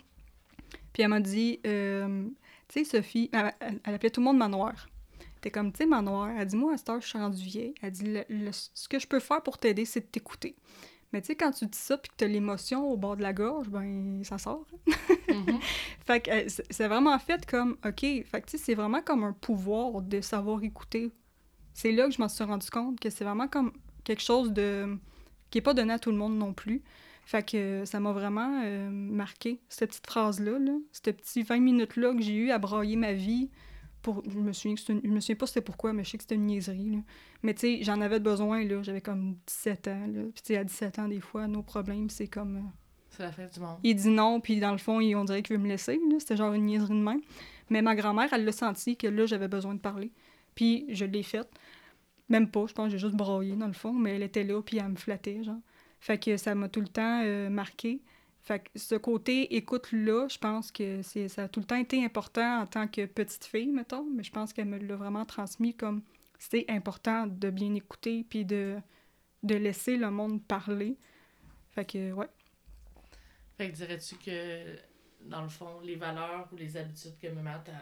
puis 0.95 1.03
elle 1.03 1.09
m'a 1.09 1.21
dit, 1.21 1.61
tu 2.69 2.85
sais, 2.85 2.85
Sophie, 2.85 3.31
elle, 3.33 3.53
appelait 3.85 4.11
tout 4.11 4.21
le 4.21 4.27
monde 4.27 4.39
manoir. 4.39 4.89
T'es 5.41 5.51
comme, 5.51 5.73
tu 5.73 5.79
sais, 5.79 5.87
manoir. 5.87 6.31
Elle 6.31 6.47
dit, 6.47 6.57
moi, 6.57 6.75
à 6.75 6.77
cette 6.77 6.89
heure, 6.91 7.01
je 7.01 7.07
suis 7.07 7.19
rendue 7.19 7.43
vieille. 7.43 7.75
Elle 7.83 7.93
dit, 7.93 8.05
Le- 8.05 8.25
le- 8.29 8.51
ce 8.53 8.89
que 8.89 8.99
je 8.99 9.07
peux 9.07 9.21
faire 9.21 9.43
pour 9.43 9.59
t'aider, 9.59 9.85
c'est 9.85 10.01
de 10.01 10.07
t'écouter. 10.07 10.57
Mais 11.13 11.23
tu 11.23 11.29
sais, 11.29 11.37
quand 11.37 11.53
tu 11.53 11.65
dis 11.67 11.79
ça, 11.79 11.97
puis 11.97 12.11
que 12.11 12.17
t'as 12.19 12.27
l'émotion 12.27 12.87
au 12.91 12.97
bord 12.97 13.17
de 13.17 13.23
la 13.23 13.33
gorge, 13.33 13.69
ben, 13.69 14.23
ça 14.25 14.39
sort. 14.39 14.67
Mhm. 15.29 15.59
Fait 16.07 16.21
que 16.23 16.31
euh, 16.31 16.45
c'est 16.71 16.89
vraiment 16.89 17.19
fait 17.19 17.45
comme, 17.45 17.77
OK, 17.85 18.01
fait 18.01 18.25
que 18.41 18.47
tu 18.47 18.57
sais, 18.57 18.59
c'est 18.59 18.75
vraiment 18.75 19.03
comme 19.03 19.25
un 19.25 19.35
pouvoir 19.35 20.01
de 20.01 20.23
savoir 20.23 20.63
écouter. 20.63 21.13
C'est 21.75 21.93
là 21.93 22.07
que 22.07 22.13
je 22.15 22.21
m'en 22.21 22.29
suis 22.31 22.45
rendu 22.45 22.69
compte 22.71 22.99
que 22.99 23.11
c'est 23.11 23.25
vraiment 23.25 23.47
comme 23.47 23.73
quelque 24.05 24.23
chose 24.23 24.51
de 24.53 24.97
qui 25.51 25.59
est 25.59 25.63
pas 25.63 25.75
donné 25.75 25.93
à 25.93 25.99
tout 25.99 26.11
le 26.11 26.17
monde 26.17 26.37
non 26.39 26.55
plus. 26.55 26.83
Fait 27.31 27.47
que 27.47 27.83
ça 27.85 28.01
m'a 28.01 28.13
vraiment 28.13 28.63
euh, 28.65 28.89
marqué, 28.89 29.61
cette 29.69 29.91
petite 29.91 30.07
phrase-là, 30.07 30.59
là, 30.59 30.73
cette 30.93 31.15
petite 31.19 31.47
20 31.47 31.61
minutes-là 31.61 32.15
que 32.15 32.23
j'ai 32.23 32.33
eu 32.35 32.51
à 32.53 32.59
brailler 32.59 32.97
ma 32.97 33.13
vie. 33.13 33.51
Pour, 34.01 34.23
je, 34.31 34.39
me 34.39 34.51
souviens 34.55 34.75
que 34.77 34.93
une- 34.93 35.03
je 35.05 35.11
me 35.11 35.21
souviens 35.21 35.37
pas 35.37 35.47
c'était 35.47 35.61
pourquoi, 35.61 35.93
mais 35.93 36.05
je 36.05 36.09
sais 36.13 36.17
que 36.17 36.23
c'était 36.23 36.37
une 36.37 36.47
niaiserie. 36.47 36.89
Là. 36.91 36.99
Mais 37.43 37.53
tu 37.53 37.61
sais, 37.61 37.79
j'en 37.83 38.01
avais 38.01 38.19
besoin, 38.19 38.65
là. 38.65 38.83
J'avais 38.83 39.03
comme 39.03 39.37
17 39.47 39.89
ans. 39.89 40.07
Là. 40.07 40.23
Puis 40.33 40.43
tu 40.43 40.55
sais, 40.55 40.57
à 40.57 40.65
17 40.65 40.99
ans, 41.01 41.09
des 41.09 41.21
fois, 41.21 41.47
nos 41.49 41.61
problèmes, 41.63 42.09
c'est 42.09 42.29
comme... 42.29 42.57
euh, 42.57 42.61
C'est 43.11 43.25
la 43.25 43.33
fête 43.33 43.53
du 43.53 43.61
monde. 43.61 43.77
il 43.83 43.95
dit 43.95 44.09
non, 44.09 44.41
puis 44.41 44.59
dans 44.59 44.73
le 44.73 44.79
fond, 44.79 44.99
on 44.99 45.25
dirait 45.25 45.43
qu'il 45.43 45.55
veut 45.55 45.63
me 45.63 45.69
laisser. 45.69 46.01
là. 46.11 46.17
C'était 46.21 46.39
genre 46.39 46.55
une 46.55 46.65
niaiserie 46.65 46.89
de 46.99 47.03
même. 47.05 47.21
Mais 47.69 47.83
ma 47.83 47.95
grand-mère, 47.95 48.33
elle 48.33 48.47
l'a 48.47 48.53
senti 48.53 48.97
que 48.97 49.07
là, 49.07 49.27
j'avais 49.27 49.49
besoin 49.49 49.75
de 49.75 49.81
parler. 49.81 50.13
Puis 50.55 50.87
je 50.89 51.05
l'ai 51.05 51.23
faite. 51.23 51.51
Même 52.31 52.51
pas, 52.51 52.65
je 52.67 52.73
pense 52.73 52.87
que 52.87 52.93
j'ai 52.93 52.99
juste 52.99 53.17
broyé 53.17 53.55
dans 53.55 53.67
le 53.67 53.75
fond, 53.75 53.93
mais 53.93 54.15
elle 54.17 54.23
était 54.23 54.45
là, 54.45 54.63
puis 54.63 54.79
elle 54.79 54.89
me 54.89 54.97
flattait, 54.97 55.43
genre. 55.45 55.61
Fait 56.01 56.19
que 56.19 56.37
ça 56.37 56.55
m'a 56.55 56.69
tout 56.69 56.81
le 56.81 56.89
temps 56.89 57.23
euh, 57.25 57.49
marqué. 57.51 58.03
Fait 58.43 58.61
que 58.61 58.79
ce 58.79 58.95
côté 58.95 59.57
écoute-là, 59.57 60.29
je 60.29 60.39
pense 60.39 60.73
que 60.73 61.03
ça 61.03 61.45
a 61.45 61.49
tout 61.49 61.61
le 61.61 61.67
temps 61.67 61.77
été 61.77 62.03
important 62.05 62.61
en 62.63 62.67
tant 62.67 62.89
que 62.89 63.05
petite 63.07 63.45
fille, 63.45 63.73
mettons, 63.73 64.07
mais 64.15 64.23
je 64.23 64.31
pense 64.33 64.53
qu'elle 64.53 64.69
me 64.69 64.79
l'a 64.79 64.97
vraiment 64.97 65.27
transmis 65.27 65.75
comme 65.75 66.03
c'est 66.39 66.65
important 66.71 67.27
de 67.27 67.51
bien 67.51 67.75
écouter 67.75 68.25
puis 68.29 68.45
de, 68.45 68.79
de 69.43 69.57
laisser 69.57 69.97
le 69.97 70.11
monde 70.11 70.43
parler. 70.45 70.97
Fait 71.71 71.85
que, 71.85 72.13
ouais. 72.13 72.29
Fait 73.57 73.71
que 73.71 73.77
dirais-tu 73.77 74.17
que, 74.17 74.77
dans 75.23 75.43
le 75.43 75.49
fond, 75.49 75.81
les 75.81 75.97
valeurs 75.97 76.49
ou 76.53 76.57
les 76.57 76.77
habitudes 76.77 77.19
que 77.19 77.29
maman 77.29 77.59
t'a, 77.65 77.73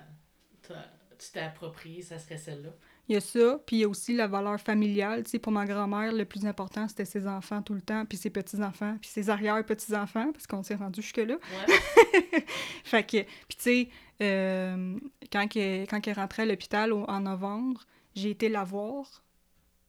t'a- 0.63 0.91
tu 1.19 1.33
t'es 1.33 1.41
appropriées, 1.41 2.03
ça 2.03 2.19
serait 2.19 2.39
celle-là? 2.39 2.71
Il 3.09 3.13
y 3.13 3.17
a 3.17 3.21
ça, 3.21 3.61
puis 3.65 3.77
il 3.77 3.79
y 3.81 3.85
a 3.85 3.89
aussi 3.89 4.17
la 4.17 4.27
valeur 4.27 4.61
familiale. 4.61 5.23
Tu 5.23 5.31
sais, 5.31 5.39
pour 5.39 5.53
ma 5.53 5.65
grand-mère, 5.65 6.13
le 6.13 6.25
plus 6.25 6.45
important, 6.45 6.89
c'était 6.89 7.05
ses 7.05 7.27
enfants 7.29 7.63
tout 7.63 7.75
le 7.75 7.81
temps, 7.81 8.05
puis 8.05 8.19
ses 8.19 8.31
petits-enfants, 8.31 8.97
puis 9.01 9.09
ses 9.09 9.31
arrière-petits-enfants, 9.31 10.33
parce 10.33 10.47
qu'on 10.49 10.63
s'est 10.65 10.75
rendu 10.75 11.03
jusque-là. 11.03 11.35
Ouais. 11.37 12.45
Fait 12.85 13.05
que, 13.05 13.23
puis 13.23 13.57
tu 13.57 13.63
sais, 13.63 13.89
euh, 14.23 14.99
quand, 15.33 15.47
qu'elle- 15.49 15.87
quand 15.87 16.07
elle 16.07 16.15
rentrait 16.15 16.43
à 16.43 16.47
l'hôpital 16.47 16.93
en 16.93 17.21
novembre, 17.21 17.83
j'ai 18.15 18.31
été 18.31 18.49
la 18.49 18.65
voir. 18.65 19.23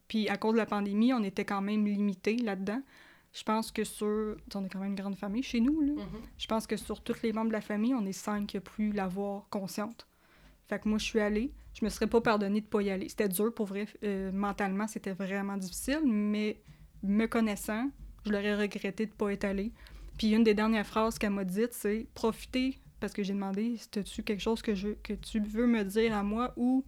Puis 0.07 0.29
à 0.29 0.37
cause 0.37 0.53
de 0.53 0.57
la 0.57 0.65
pandémie, 0.65 1.11
on 1.13 1.23
était 1.23 1.45
quand 1.45 1.61
même 1.61 1.85
limité 1.85 2.37
là-dedans. 2.37 2.81
Je 3.33 3.43
pense 3.43 3.71
que 3.71 3.83
sur... 3.83 4.35
On 4.55 4.63
est 4.65 4.69
quand 4.69 4.79
même 4.79 4.89
une 4.91 4.95
grande 4.95 5.17
famille 5.17 5.43
chez 5.43 5.59
nous, 5.59 5.81
là. 5.81 5.93
Mhm. 5.93 6.21
Je 6.37 6.47
pense 6.47 6.65
que 6.67 6.77
sur 6.77 7.01
tous 7.01 7.21
les 7.23 7.33
membres 7.33 7.47
de 7.49 7.53
la 7.53 7.61
famille, 7.61 7.93
on 7.93 8.05
est 8.05 8.11
cinq 8.13 8.47
qui 8.47 8.57
a 8.57 8.61
pu 8.61 8.91
la 8.91 9.07
voir 9.07 9.47
consciente. 9.49 10.07
Fait 10.67 10.79
que 10.79 10.87
moi, 10.87 10.97
je 10.97 11.05
suis 11.05 11.19
allée. 11.19 11.51
Je 11.79 11.85
me 11.85 11.89
serais 11.89 12.07
pas 12.07 12.21
pardonné 12.21 12.61
de 12.61 12.65
pas 12.65 12.81
y 12.81 12.89
aller. 12.89 13.07
C'était 13.07 13.29
dur, 13.29 13.53
pour 13.53 13.67
vrai. 13.67 13.85
Euh, 14.03 14.31
mentalement, 14.31 14.87
c'était 14.87 15.11
vraiment 15.11 15.57
difficile, 15.57 16.01
mais 16.05 16.59
me 17.03 17.27
connaissant, 17.27 17.91
je 18.25 18.31
l'aurais 18.31 18.55
regretté 18.55 19.05
de 19.05 19.11
pas 19.11 19.31
être 19.31 19.43
allée. 19.43 19.71
Puis 20.17 20.31
une 20.31 20.43
des 20.43 20.55
dernières 20.55 20.87
phrases 20.87 21.19
qu'elle 21.19 21.33
m'a 21.33 21.43
dites, 21.43 21.73
c'est 21.73 22.07
«Profiter», 22.15 22.79
parce 22.99 23.13
que 23.13 23.21
j'ai 23.21 23.33
demandé 23.33 23.75
«tu 23.91 24.23
quelque 24.23 24.41
chose 24.41 24.63
que, 24.63 24.73
je, 24.73 24.89
que 25.03 25.13
tu 25.13 25.39
veux 25.39 25.67
me 25.67 25.83
dire 25.83 26.15
à 26.15 26.23
moi 26.23 26.51
ou 26.57 26.83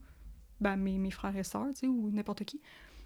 ben, 0.60 0.76
mes, 0.76 0.98
mes 0.98 1.11
frères 1.11 1.38
et 1.38 1.44
sœurs, 1.44 1.68
ou 1.84 2.10
n'importe 2.10 2.44
qui.» 2.45 2.57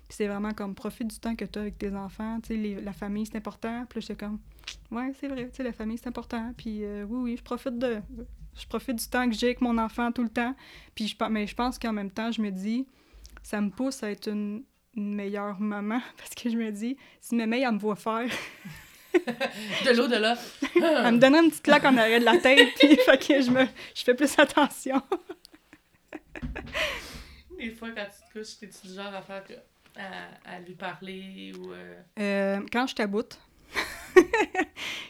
Puis 0.07 0.17
c'est 0.17 0.27
vraiment 0.27 0.53
comme 0.53 0.75
«Profite 0.75 1.09
du 1.09 1.19
temps 1.19 1.35
que 1.35 1.43
tu 1.43 1.59
as 1.59 1.63
avec 1.63 1.77
tes 1.77 1.93
enfants, 1.93 2.39
tu 2.39 2.55
sais, 2.55 2.81
la 2.81 2.93
famille, 2.93 3.25
c'est 3.25 3.35
important.» 3.35 3.85
Puis 3.89 3.99
là, 3.99 4.01
j'étais 4.07 4.25
comme 4.25 4.39
«Ouais, 4.91 5.11
c'est 5.19 5.27
vrai, 5.27 5.49
tu 5.49 5.57
sais, 5.57 5.63
la 5.63 5.73
famille, 5.73 5.97
c'est 5.97 6.07
important. 6.07 6.53
Puis 6.55 6.85
euh, 6.85 7.05
oui, 7.09 7.31
oui, 7.31 7.37
je 7.37 7.43
profite 7.43 7.77
de... 7.77 7.97
Je 8.55 8.65
profite 8.67 8.95
du 8.97 9.07
temps 9.07 9.27
que 9.29 9.35
j'ai 9.35 9.47
avec 9.47 9.61
mon 9.61 9.77
enfant 9.77 10.11
tout 10.11 10.23
le 10.23 10.29
temps. 10.29 10.55
Puis 10.95 11.07
je, 11.07 11.25
mais 11.29 11.47
je 11.47 11.55
pense 11.55 11.79
qu'en 11.79 11.93
même 11.93 12.11
temps, 12.11 12.31
je 12.31 12.41
me 12.41 12.49
dis, 12.51 12.85
ça 13.41 13.59
me 13.61 13.69
pousse 13.69 14.03
à 14.03 14.11
être 14.11 14.27
une, 14.29 14.63
une 14.95 15.15
meilleure 15.15 15.59
maman 15.59 15.99
parce 16.17 16.31
que 16.35 16.49
je 16.49 16.57
me 16.57 16.71
dis, 16.71 16.97
si 17.21 17.35
mère, 17.35 17.67
elle 17.69 17.73
me 17.75 17.79
voit 17.79 17.95
faire, 17.95 18.29
De 19.13 19.95
l'eau 19.95 20.07
de 20.07 20.15
là. 20.15 20.35
elle 20.75 21.13
me 21.13 21.19
donnerait 21.19 21.43
une 21.43 21.49
petite 21.51 21.63
claque 21.63 21.85
en 21.85 21.95
arrière 21.97 22.19
de 22.19 22.25
la 22.25 22.37
tête, 22.39 22.67
puis 22.79 22.95
fait 22.97 23.17
que 23.27 23.41
je, 23.43 23.51
me, 23.51 23.63
je 23.93 24.03
fais 24.03 24.15
plus 24.15 24.39
attention. 24.39 25.01
Des 27.57 27.69
fois, 27.71 27.89
quand 27.95 28.05
tu 28.05 28.27
te 28.27 28.39
couches, 28.39 28.57
t'es-tu 28.59 28.87
du 28.87 28.93
genre 28.95 29.13
à 29.13 29.21
faire 29.21 29.43
que- 29.43 29.53
à, 29.95 30.55
à 30.55 30.59
lui 30.59 30.73
parler 30.73 31.51
ou. 31.57 31.71
euh, 31.73 32.01
Euh, 32.19 32.61
quand 32.71 32.87
je 32.87 32.95
taboute, 32.95 33.39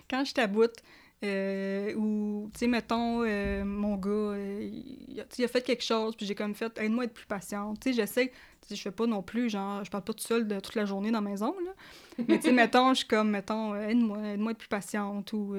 quand 0.09 0.25
je 0.25 0.33
taboute, 0.33 0.75
euh, 1.23 1.93
ou, 1.95 2.49
tu 2.53 2.59
sais, 2.59 2.67
mettons, 2.67 3.23
euh, 3.23 3.63
mon 3.63 3.95
gars, 3.95 4.09
euh, 4.09 4.69
il, 5.07 5.21
a, 5.21 5.23
il 5.37 5.47
fait 5.47 5.61
quelque 5.61 5.83
chose, 5.83 6.15
puis 6.15 6.25
j'ai 6.25 6.35
comme 6.35 6.53
fait, 6.53 6.77
aide-moi 6.77 7.03
à 7.03 7.05
être 7.05 7.13
plus 7.13 7.25
patiente. 7.25 7.79
Tu 7.79 7.89
sais, 7.89 7.95
j'essaie, 7.95 8.27
tu 8.61 8.69
sais, 8.69 8.75
je 8.75 8.81
fais 8.81 8.91
pas 8.91 9.07
non 9.07 9.21
plus, 9.21 9.49
genre, 9.49 9.83
je 9.85 9.89
parle 9.89 10.03
pas 10.03 10.13
tout 10.13 10.23
seul 10.23 10.47
de 10.47 10.59
toute 10.59 10.75
la 10.75 10.85
journée 10.85 11.11
dans 11.11 11.21
la 11.21 11.29
maison, 11.29 11.55
là. 11.63 11.71
Mais, 12.27 12.37
tu 12.37 12.47
sais, 12.47 12.51
mettons, 12.51 12.89
je 12.89 12.99
suis 12.99 13.07
comme, 13.07 13.29
mettons, 13.29 13.73
euh, 13.73 13.87
aide-moi, 13.87 14.19
aide-moi 14.33 14.49
à 14.49 14.51
être 14.51 14.57
plus 14.57 14.67
patiente, 14.67 15.31
ou. 15.33 15.55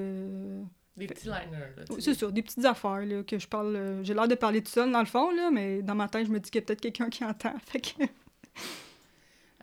Des 0.95 1.07
petits 1.07 1.25
liners, 1.25 1.73
là. 1.75 1.83
c'est 1.99 2.13
ça, 2.13 2.31
des 2.31 2.41
petites 2.41 2.63
affaires, 2.63 3.05
là, 3.05 3.23
que 3.23 3.37
je 3.37 3.47
parle. 3.47 3.99
j'ai 4.03 4.13
l'air 4.13 4.27
de 4.27 4.35
parler 4.35 4.61
tout 4.61 4.71
seul, 4.71 4.91
dans 4.91 4.99
le 4.99 5.05
fond, 5.05 5.31
là, 5.31 5.49
mais 5.51 5.81
dans 5.81 5.95
ma 5.95 6.07
tête, 6.07 6.27
je 6.27 6.31
me 6.31 6.39
dis 6.39 6.49
qu'il 6.49 6.61
y 6.61 6.63
a 6.63 6.65
peut-être 6.65 6.81
quelqu'un 6.81 7.09
qui 7.09 7.25
entend. 7.25 7.53
Fait 7.65 7.81
que 7.81 8.03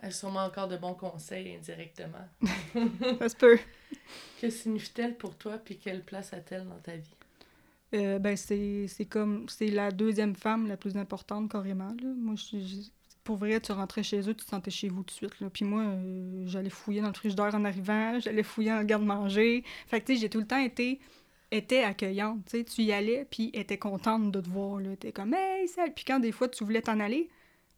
Elle 0.01 0.11
sûrement 0.11 0.45
encore 0.45 0.67
de 0.67 0.77
bons 0.77 0.93
conseils 0.93 1.55
indirectement. 1.55 2.27
ça 3.19 3.29
se 3.29 3.35
peut. 3.35 3.57
Que 4.41 4.49
signifie-t-elle 4.49 5.15
pour 5.15 5.35
toi, 5.35 5.57
puis 5.57 5.77
quelle 5.77 6.03
place 6.03 6.33
a-t-elle 6.33 6.65
dans 6.67 6.79
ta 6.79 6.97
vie? 6.97 7.15
Euh, 7.93 8.19
ben, 8.19 8.35
c'est 8.35 9.07
comme. 9.09 9.45
C'est 9.47 9.67
la 9.67 9.91
deuxième 9.91 10.35
femme 10.35 10.67
la 10.67 10.75
plus 10.75 10.97
importante, 10.97 11.49
carrément. 11.49 11.95
Moi, 12.17 12.35
je, 12.35 12.57
pour 13.23 13.37
vrai, 13.37 13.61
tu 13.61 13.71
rentrais 13.71 14.03
chez 14.03 14.19
eux, 14.19 14.33
tu 14.33 14.43
te 14.43 14.49
sentais 14.49 14.71
chez 14.71 14.89
vous 14.89 15.03
tout 15.03 15.13
de 15.13 15.29
suite. 15.29 15.39
Là. 15.39 15.49
Puis 15.49 15.63
moi, 15.63 15.83
euh, 15.83 16.43
j'allais 16.45 16.69
fouiller 16.69 17.01
dans 17.01 17.07
le 17.07 17.13
frigidaire 17.13 17.55
en 17.55 17.63
arrivant, 17.63 18.19
j'allais 18.19 18.43
fouiller 18.43 18.77
le 18.77 18.83
garde-manger. 18.83 19.63
Fait 19.87 20.01
que, 20.01 20.07
tu 20.07 20.15
sais, 20.15 20.21
j'ai 20.21 20.29
tout 20.29 20.39
le 20.39 20.47
temps 20.47 20.59
été 20.59 20.99
était 21.53 21.83
accueillante. 21.83 22.39
Tu 22.47 22.81
y 22.81 22.91
allais, 22.91 23.27
puis 23.29 23.51
était 23.53 23.77
contente 23.77 24.31
de 24.31 24.41
te 24.41 24.49
voir. 24.49 24.79
Là. 24.79 24.95
T'es 24.95 25.11
comme, 25.11 25.33
hey, 25.33 25.67
salut. 25.67 25.93
Puis 25.95 26.05
quand 26.05 26.19
des 26.19 26.31
fois 26.31 26.47
tu 26.47 26.63
voulais 26.63 26.81
t'en 26.81 26.99
aller, 26.99 27.29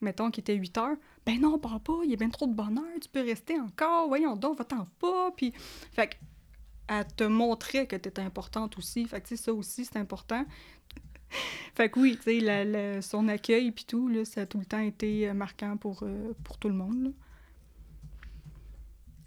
mettons 0.02 0.32
qu'il 0.32 0.42
était 0.42 0.56
8 0.56 0.78
heures, 0.78 0.98
ben 1.26 1.40
non, 1.42 1.58
pars 1.60 1.80
pas, 1.80 2.02
il 2.04 2.12
y 2.12 2.14
a 2.14 2.18
bien 2.18 2.30
trop 2.30 2.46
de 2.48 2.54
bonheur, 2.54 2.84
tu 3.02 3.10
peux 3.10 3.22
rester 3.24 3.60
encore, 3.60 4.08
voyons 4.08 4.36
donc, 4.36 4.58
va-t'en 4.58 4.86
pas. 5.00 5.32
Puis, 5.36 5.52
fait 5.92 6.10
que, 6.10 6.16
elle 6.88 7.08
te 7.16 7.24
montrait 7.24 7.88
que 7.88 7.96
t'étais 7.96 8.22
importante 8.22 8.78
aussi. 8.78 9.06
Fait 9.06 9.20
que, 9.22 9.28
tu 9.28 9.38
sais, 9.38 9.44
ça 9.44 9.54
aussi, 9.54 9.86
c'est 9.86 9.98
important. 9.98 10.46
fait 11.76 11.90
que 11.90 12.00
oui, 12.00 12.18
tu 12.22 12.40
sais, 12.40 13.02
son 13.02 13.28
accueil 13.28 13.72
puis 13.72 13.86
tout, 13.86 14.08
là, 14.08 14.24
ça 14.24 14.42
a 14.42 14.46
tout 14.46 14.60
le 14.60 14.66
temps 14.66 14.80
été 14.80 15.28
euh, 15.30 15.34
marquant 15.34 15.78
pour, 15.78 16.04
euh, 16.04 16.34
pour 16.44 16.58
tout 16.60 16.68
le 16.70 16.76
monde. 16.76 17.06
là. 17.06 17.10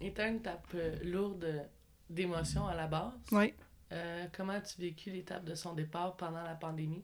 Étant 0.01 0.27
une 0.27 0.37
étape 0.37 0.67
euh, 0.75 0.95
lourde 1.03 1.67
d'émotions 2.09 2.65
à 2.65 2.73
la 2.75 2.87
base, 2.87 3.11
Ouais. 3.33 3.53
euh, 3.91 4.25
comment 4.31 4.53
as-tu 4.53 4.79
vécu 4.79 5.09
l'étape 5.11 5.43
de 5.43 5.53
son 5.55 5.73
départ 5.73 6.15
pendant 6.15 6.41
la 6.43 6.55
pandémie? 6.55 7.03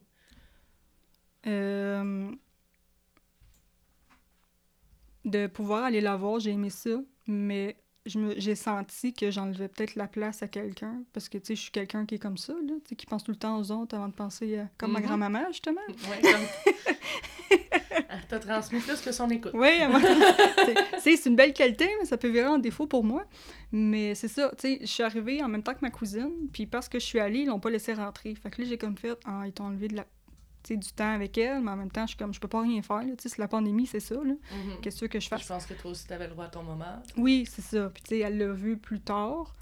Euh, 5.26 5.30
de 5.30 5.46
pouvoir 5.48 5.84
aller 5.84 6.00
la 6.00 6.16
voir, 6.16 6.38
j'ai 6.40 6.50
aimé 6.52 6.70
ça, 6.70 6.90
mais 7.26 7.76
j'ai 8.06 8.54
senti 8.54 9.12
que 9.12 9.32
j'enlevais 9.32 9.66
peut-être 9.68 9.96
la 9.96 10.06
place 10.06 10.40
à 10.42 10.46
quelqu'un, 10.48 11.02
parce 11.12 11.28
que, 11.28 11.38
tu 11.38 11.46
sais, 11.48 11.54
je 11.56 11.62
suis 11.62 11.70
quelqu'un 11.72 12.06
qui 12.06 12.14
est 12.14 12.18
comme 12.20 12.36
ça, 12.38 12.52
là, 12.52 12.74
tu 12.84 12.90
sais, 12.90 12.94
qui 12.96 13.04
pense 13.06 13.24
tout 13.24 13.32
le 13.32 13.36
temps 13.36 13.58
aux 13.58 13.72
autres 13.72 13.96
avant 13.96 14.06
de 14.08 14.12
penser 14.14 14.58
à... 14.58 14.68
Comme 14.78 14.92
ma 14.92 15.00
Mhm. 15.00 15.06
grand-maman, 15.06 15.40
justement. 15.48 15.80
Ouais, 15.88 16.20
comme... 16.22 16.96
Elle 18.08 18.26
t'a 18.28 18.38
transmis 18.38 18.80
plus 18.80 19.00
que 19.00 19.12
son 19.12 19.28
écoute. 19.30 19.52
Oui, 19.54 19.68
c'est 21.00 21.16
c'est 21.16 21.28
une 21.28 21.36
belle 21.36 21.52
qualité, 21.52 21.88
mais 22.00 22.06
ça 22.06 22.16
peut 22.16 22.28
virer 22.28 22.46
en 22.48 22.58
défaut 22.58 22.86
pour 22.86 23.04
moi. 23.04 23.24
Mais 23.72 24.14
c'est 24.14 24.28
ça, 24.28 24.50
tu 24.56 24.62
sais, 24.68 24.78
je 24.80 24.86
suis 24.86 25.02
arrivée 25.02 25.42
en 25.42 25.48
même 25.48 25.62
temps 25.62 25.74
que 25.74 25.80
ma 25.82 25.90
cousine, 25.90 26.48
puis 26.52 26.66
parce 26.66 26.88
que 26.88 26.98
je 26.98 27.04
suis 27.04 27.18
allée, 27.20 27.40
ils 27.40 27.46
l'ont 27.46 27.60
pas 27.60 27.70
laissé 27.70 27.92
rentrer. 27.94 28.34
Fait 28.34 28.50
que 28.50 28.62
là, 28.62 28.68
j'ai 28.68 28.78
comme 28.78 28.96
fait, 28.96 29.16
ah, 29.24 29.42
ils 29.46 29.52
t'ont 29.52 29.64
enlevé 29.64 29.88
de 29.88 29.96
la... 29.96 30.06
tu 30.66 30.76
du 30.76 30.92
temps 30.92 31.12
avec 31.12 31.36
elle, 31.38 31.60
mais 31.62 31.70
en 31.70 31.76
même 31.76 31.90
temps, 31.90 32.02
je 32.02 32.08
suis 32.08 32.16
comme, 32.16 32.34
je 32.34 32.40
peux 32.40 32.48
pas 32.48 32.62
rien 32.62 32.82
faire, 32.82 33.02
là, 33.02 33.16
tu 33.16 33.28
c'est 33.28 33.38
la 33.38 33.48
pandémie, 33.48 33.86
c'est 33.86 34.00
ça, 34.00 34.14
là. 34.14 34.32
Mhm. 34.32 34.80
Qu'est-ce 34.82 35.04
que 35.04 35.20
je 35.20 35.28
fasse? 35.28 35.42
Je 35.42 35.48
pense 35.48 35.66
que 35.66 35.74
toi 35.74 35.90
aussi, 35.90 36.06
t'avais 36.06 36.26
le 36.26 36.32
droit 36.32 36.46
à 36.46 36.48
ton 36.48 36.62
moment. 36.62 37.02
Oui, 37.16 37.44
c'est 37.48 37.62
ça. 37.62 37.90
Puis, 37.90 38.02
tu 38.02 38.08
sais, 38.10 38.18
elle 38.20 38.38
l'a 38.38 38.52
vu 38.52 38.76
plus 38.76 39.00
tard. 39.00 39.54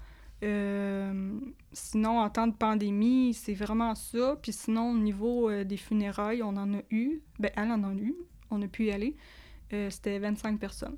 Euh, 0.43 1.39
sinon, 1.71 2.19
en 2.19 2.29
temps 2.29 2.47
de 2.47 2.55
pandémie, 2.55 3.33
c'est 3.33 3.53
vraiment 3.53 3.95
ça. 3.95 4.37
Puis 4.41 4.51
sinon, 4.51 4.91
au 4.91 4.97
niveau 4.97 5.49
euh, 5.49 5.63
des 5.63 5.77
funérailles, 5.77 6.43
on 6.43 6.55
en 6.57 6.73
a 6.73 6.81
eu. 6.91 7.21
Ben, 7.39 7.51
elle 7.55 7.71
en 7.71 7.83
a 7.83 7.93
eu. 7.93 8.15
On 8.51 8.61
a 8.61 8.67
pu 8.67 8.85
y 8.85 8.91
aller. 8.91 9.15
Euh, 9.73 9.89
C'était 9.89 10.19
25 10.19 10.59
personnes. 10.59 10.97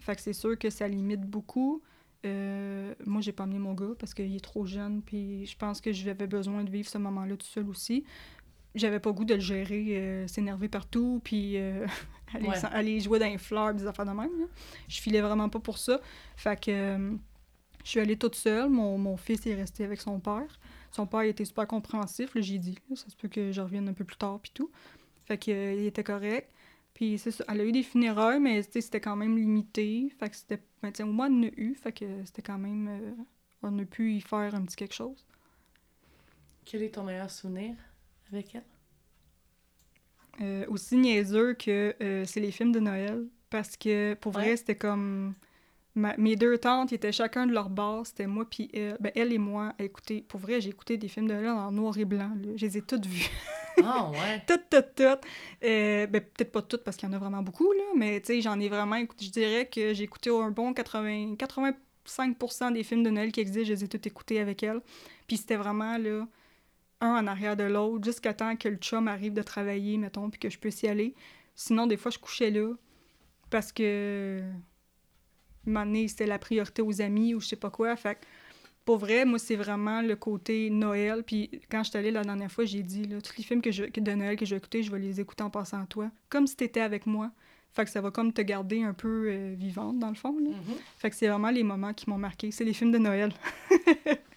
Fait 0.00 0.16
que 0.16 0.22
c'est 0.22 0.32
sûr 0.32 0.58
que 0.58 0.70
ça 0.70 0.88
limite 0.88 1.20
beaucoup. 1.20 1.82
Euh, 2.24 2.94
moi, 3.04 3.20
j'ai 3.20 3.32
pas 3.32 3.44
amené 3.44 3.58
mon 3.58 3.74
gars 3.74 3.94
parce 3.98 4.14
qu'il 4.14 4.34
est 4.34 4.44
trop 4.44 4.64
jeune. 4.64 5.02
Puis 5.02 5.46
je 5.46 5.56
pense 5.56 5.80
que 5.80 5.92
j'avais 5.92 6.26
besoin 6.26 6.64
de 6.64 6.70
vivre 6.70 6.88
ce 6.88 6.98
moment-là 6.98 7.36
tout 7.36 7.46
seul 7.46 7.68
aussi. 7.68 8.04
J'avais 8.74 9.00
pas 9.00 9.12
goût 9.12 9.24
de 9.24 9.34
le 9.34 9.40
gérer, 9.40 9.84
euh, 9.98 10.26
s'énerver 10.26 10.68
partout, 10.68 11.20
puis 11.24 11.58
euh, 11.58 11.86
aller, 12.34 12.48
Ouais. 12.48 12.56
s'en- 12.56 12.68
aller 12.68 13.00
jouer 13.00 13.18
dans 13.18 13.26
les 13.26 13.38
fleurs, 13.38 13.74
des 13.74 13.86
affaires 13.86 14.06
de 14.06 14.10
même. 14.12 14.38
là. 14.40 14.46
Je 14.88 15.00
filais 15.00 15.20
vraiment 15.20 15.48
pas 15.50 15.60
pour 15.60 15.76
ça. 15.78 16.00
Fait 16.36 16.58
que 16.58 16.70
euh, 16.70 17.14
je 17.84 17.88
suis 17.90 18.00
allée 18.00 18.16
toute 18.16 18.34
seule. 18.34 18.70
Mon, 18.70 18.96
mon 18.98 19.16
fils 19.16 19.46
est 19.46 19.54
resté 19.54 19.84
avec 19.84 20.00
son 20.00 20.20
père. 20.20 20.58
Son 20.90 21.06
père 21.06 21.22
était 21.22 21.44
super 21.44 21.66
compréhensif. 21.66 22.30
J'ai 22.36 22.58
dit, 22.58 22.78
là, 22.88 22.96
ça 22.96 23.08
se 23.10 23.16
peut 23.16 23.28
que 23.28 23.52
je 23.52 23.60
revienne 23.60 23.88
un 23.88 23.92
peu 23.94 24.04
plus 24.04 24.16
tard, 24.16 24.40
puis 24.40 24.52
tout. 24.54 24.70
Fait 25.26 25.36
que, 25.38 25.74
il 25.76 25.86
était 25.86 26.04
correct. 26.04 26.50
Puis 26.94 27.18
c'est 27.18 27.30
ça. 27.30 27.44
Elle 27.48 27.60
a 27.60 27.64
eu 27.64 27.72
des 27.72 27.82
funérailles, 27.82 28.40
mais 28.40 28.62
c'était 28.62 29.00
quand 29.00 29.16
même 29.16 29.36
limité. 29.36 30.10
Fait 30.18 30.28
que 30.30 30.36
c'était. 30.36 30.62
Ben, 30.82 30.90
tiens, 30.92 31.06
au 31.06 31.12
moins, 31.12 31.30
en 31.30 31.42
a 31.42 31.50
eu. 31.56 31.74
Fait 31.74 31.92
que 31.92 32.04
c'était 32.24 32.42
quand 32.42 32.58
même. 32.58 32.88
on 33.62 33.78
a 33.78 33.84
pu 33.84 34.12
y 34.14 34.20
faire 34.20 34.54
un 34.54 34.62
petit 34.62 34.76
quelque 34.76 34.94
chose. 34.94 35.24
Quel 36.64 36.82
est 36.82 36.90
ton 36.94 37.02
meilleur 37.04 37.30
souvenir? 37.30 37.74
Avec 38.32 38.54
elle? 38.54 38.64
Euh, 40.40 40.64
aussi 40.68 40.96
niaiseux 40.96 41.54
que 41.54 41.94
euh, 42.00 42.24
c'est 42.24 42.40
les 42.40 42.50
films 42.50 42.72
de 42.72 42.80
Noël. 42.80 43.26
Parce 43.50 43.76
que 43.76 44.14
pour 44.14 44.32
vrai, 44.32 44.56
c'était 44.56 44.76
comme. 44.76 45.34
ma- 45.94 46.16
mes 46.16 46.36
deux 46.36 46.56
tantes, 46.56 46.90
ils 46.90 46.94
étaient 46.94 47.12
chacun 47.12 47.46
de 47.46 47.52
leur 47.52 47.68
bord. 47.68 48.06
C'était 48.06 48.26
moi 48.26 48.46
puis 48.48 48.70
elle. 48.72 48.96
Ben, 48.98 49.12
elle 49.14 49.32
et 49.32 49.38
moi. 49.38 49.74
à 49.78 49.82
écouter. 49.84 50.24
Pour 50.26 50.40
vrai, 50.40 50.60
j'ai 50.60 50.70
écouté 50.70 50.96
des 50.96 51.08
films 51.08 51.28
de 51.28 51.34
Noël 51.34 51.48
en 51.50 51.70
noir 51.70 51.96
et 51.98 52.06
blanc. 52.06 52.30
là. 52.42 52.52
Je 52.56 52.64
les 52.64 52.78
ai 52.78 52.82
toutes 52.82 53.04
vues. 53.06 53.28
Ah 53.84 54.10
ouais. 54.10 54.42
toutes, 54.46 54.70
toutes, 54.70 54.94
toutes. 54.94 55.20
Euh, 55.64 56.06
ben, 56.06 56.22
peut-être 56.22 56.50
pas 56.52 56.62
toutes 56.62 56.82
parce 56.82 56.96
qu'il 56.96 57.08
y 57.08 57.12
en 57.12 57.14
a 57.14 57.18
vraiment 57.18 57.42
beaucoup, 57.42 57.70
là. 57.72 57.84
Mais 57.96 58.18
tu 58.20 58.28
sais, 58.28 58.40
j'en 58.40 58.58
ai 58.58 58.70
vraiment 58.70 58.96
écouté. 58.96 59.26
Je 59.26 59.30
dirais 59.30 59.66
que 59.66 59.92
j'ai 59.92 60.04
écouté 60.04 60.30
un 60.30 60.50
bon 60.50 60.72
80, 60.72 61.34
85% 62.06 62.72
des 62.72 62.84
films 62.84 63.02
de 63.02 63.10
Noël 63.10 63.30
qui 63.32 63.40
existent. 63.40 63.68
Je 63.68 63.72
les 63.74 63.84
ai 63.84 63.88
tous 63.88 64.08
écoutés 64.08 64.40
avec 64.40 64.62
elle. 64.62 64.80
Puis 65.26 65.36
c'était 65.36 65.56
vraiment, 65.56 65.98
là, 65.98 66.26
un 67.02 67.16
en 67.16 67.26
arrière 67.26 67.56
de 67.56 67.64
l'autre, 67.64 68.04
jusqu'à 68.04 68.32
temps 68.32 68.56
que 68.56 68.68
le 68.68 68.76
chum 68.76 69.08
arrive 69.08 69.34
de 69.34 69.42
travailler, 69.42 69.98
mettons, 69.98 70.30
puis 70.30 70.38
que 70.38 70.48
je 70.48 70.58
puisse 70.58 70.82
y 70.82 70.88
aller. 70.88 71.14
Sinon, 71.54 71.86
des 71.86 71.96
fois, 71.96 72.10
je 72.10 72.18
couchais 72.18 72.50
là 72.50 72.72
parce 73.50 73.72
que. 73.72 74.42
Donné, 75.66 76.08
c'était 76.08 76.26
la 76.26 76.38
priorité 76.38 76.82
aux 76.82 77.00
amis 77.02 77.34
ou 77.34 77.40
je 77.40 77.46
sais 77.46 77.56
pas 77.56 77.70
quoi. 77.70 77.94
Fait 77.94 78.16
que, 78.16 78.20
pour 78.84 78.98
vrai, 78.98 79.24
moi, 79.24 79.38
c'est 79.38 79.54
vraiment 79.54 80.02
le 80.02 80.16
côté 80.16 80.70
Noël. 80.70 81.22
Puis 81.24 81.60
quand 81.70 81.84
je 81.84 81.90
suis 81.90 81.98
allée 81.98 82.10
la 82.10 82.24
dernière 82.24 82.50
fois, 82.50 82.64
j'ai 82.64 82.82
dit, 82.82 83.04
là, 83.06 83.20
tous 83.20 83.36
les 83.38 83.44
films 83.44 83.62
que 83.62 83.70
je, 83.70 83.84
que 83.84 84.00
de 84.00 84.12
Noël 84.12 84.36
que 84.36 84.44
je 84.44 84.50
vais 84.50 84.58
écouter, 84.58 84.82
je 84.82 84.90
vais 84.90 84.98
les 84.98 85.20
écouter 85.20 85.44
en 85.44 85.50
passant 85.50 85.82
à 85.82 85.86
toi. 85.86 86.10
Comme 86.28 86.48
si 86.48 86.56
t'étais 86.56 86.80
avec 86.80 87.06
moi. 87.06 87.30
Fait 87.72 87.84
que 87.84 87.90
ça 87.90 88.00
va 88.00 88.10
comme 88.10 88.32
te 88.32 88.42
garder 88.42 88.82
un 88.82 88.92
peu 88.92 89.28
euh, 89.28 89.54
vivante, 89.56 89.98
dans 89.98 90.10
le 90.10 90.14
fond. 90.14 90.36
Là. 90.38 90.50
Mhm. 90.50 90.76
Fait 90.98 91.10
que 91.10 91.16
c'est 91.16 91.28
vraiment 91.28 91.50
les 91.50 91.62
moments 91.62 91.94
qui 91.94 92.10
m'ont 92.10 92.18
marqué. 92.18 92.50
C'est 92.50 92.64
les 92.64 92.74
films 92.74 92.90
de 92.90 92.98
Noël. 92.98 93.32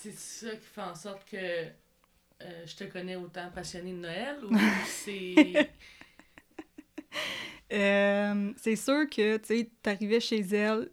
C'est 0.00 0.12
ça 0.12 0.50
qui 0.52 0.64
fait 0.64 0.80
en 0.80 0.94
sorte 0.94 1.28
que 1.28 1.36
euh, 1.36 2.66
je 2.66 2.76
te 2.76 2.84
connais 2.84 3.16
autant 3.16 3.50
passionné 3.52 3.90
de 3.90 3.96
Noël 3.96 4.36
ou 4.44 4.54
c'est. 4.86 5.70
Euh, 7.72 8.52
c'est 8.56 8.76
sûr 8.76 9.10
que, 9.10 9.36
tu 9.38 9.46
sais, 9.46 9.70
t'arrivais 9.82 10.20
chez 10.20 10.40
elle, 10.40 10.88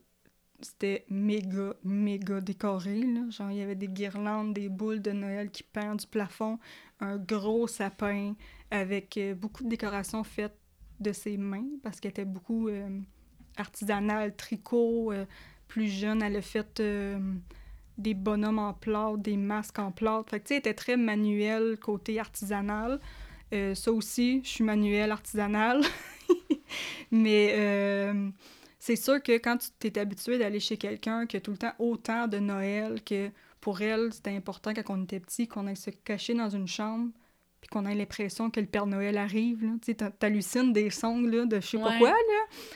c'était 0.59 1.05
méga, 1.07 1.73
méga 1.83 2.41
décoré, 2.41 3.01
là. 3.03 3.29
Genre, 3.29 3.51
il 3.51 3.57
y 3.57 3.61
avait 3.61 3.75
des 3.75 3.87
guirlandes, 3.87 4.53
des 4.55 4.69
boules 4.69 5.01
de 5.01 5.11
Noël 5.11 5.51
qui 5.51 5.61
pendent 5.63 5.99
du 5.99 6.07
plafond, 6.07 6.59
un 6.99 7.17
gros 7.17 7.67
sapin 7.67 8.33
avec 8.71 9.15
euh, 9.17 9.35
beaucoup 9.35 9.63
de 9.63 9.69
décorations 9.69 10.23
faites 10.23 10.57
de 10.99 11.13
ses 11.13 11.37
mains, 11.37 11.67
parce 11.83 11.99
qu'elle 11.99 12.11
était 12.11 12.25
beaucoup 12.25 12.67
euh, 12.69 12.99
artisanale, 13.55 14.35
tricot. 14.35 15.11
euh, 15.13 15.25
plus 15.67 15.87
jeune, 15.87 16.21
elle 16.23 16.35
a 16.35 16.41
fait 16.41 16.79
euh, 16.79 17.19
des 17.97 18.13
bonhommes 18.13 18.59
en 18.59 18.73
plâtre, 18.73 19.17
des 19.17 19.37
masques 19.37 19.79
en 19.79 19.91
plâtre. 19.91 20.29
Fait 20.29 20.39
que, 20.39 20.47
tu 20.47 20.53
sais, 20.53 20.59
était 20.59 20.73
très 20.73 20.97
manuelle 20.97 21.77
côté 21.81 22.19
artisanal. 22.19 22.99
Euh, 23.53 23.75
ça 23.75 23.91
aussi, 23.91 24.41
je 24.43 24.49
suis 24.49 24.63
manuelle 24.63 25.11
artisanale. 25.11 25.81
Mais 27.11 27.53
euh, 27.55 28.29
c'est 28.79 28.95
sûr 28.95 29.21
que 29.21 29.33
quand 29.37 29.57
tu 29.57 29.69
t'es 29.79 29.99
habitué 29.99 30.37
d'aller 30.37 30.59
chez 30.59 30.77
quelqu'un 30.77 31.25
qui 31.25 31.37
a 31.37 31.41
tout 31.41 31.51
le 31.51 31.57
temps 31.57 31.73
autant 31.79 32.27
de 32.27 32.39
Noël, 32.39 33.01
que 33.03 33.29
pour 33.61 33.81
elle, 33.81 34.13
c'était 34.13 34.35
important 34.35 34.73
quand 34.73 34.95
on 34.95 35.03
était 35.03 35.19
petit 35.19 35.47
qu'on 35.47 35.67
aille 35.67 35.77
se 35.77 35.89
cacher 35.89 36.33
dans 36.33 36.49
une 36.49 36.67
chambre 36.67 37.11
puis 37.61 37.69
qu'on 37.69 37.85
ait 37.87 37.95
l'impression 37.95 38.51
que 38.51 38.59
le 38.59 38.67
Père 38.67 38.85
Noël 38.85 39.17
arrive. 39.17 39.67
Tu 39.81 39.93
sais, 39.93 39.95
t'hallucines 39.95 40.71
des 40.71 40.91
sons 40.91 41.21
là, 41.21 41.45
de 41.45 41.59
je 41.59 41.65
sais 41.65 41.77
pas 41.79 41.97
quoi. 41.97 42.13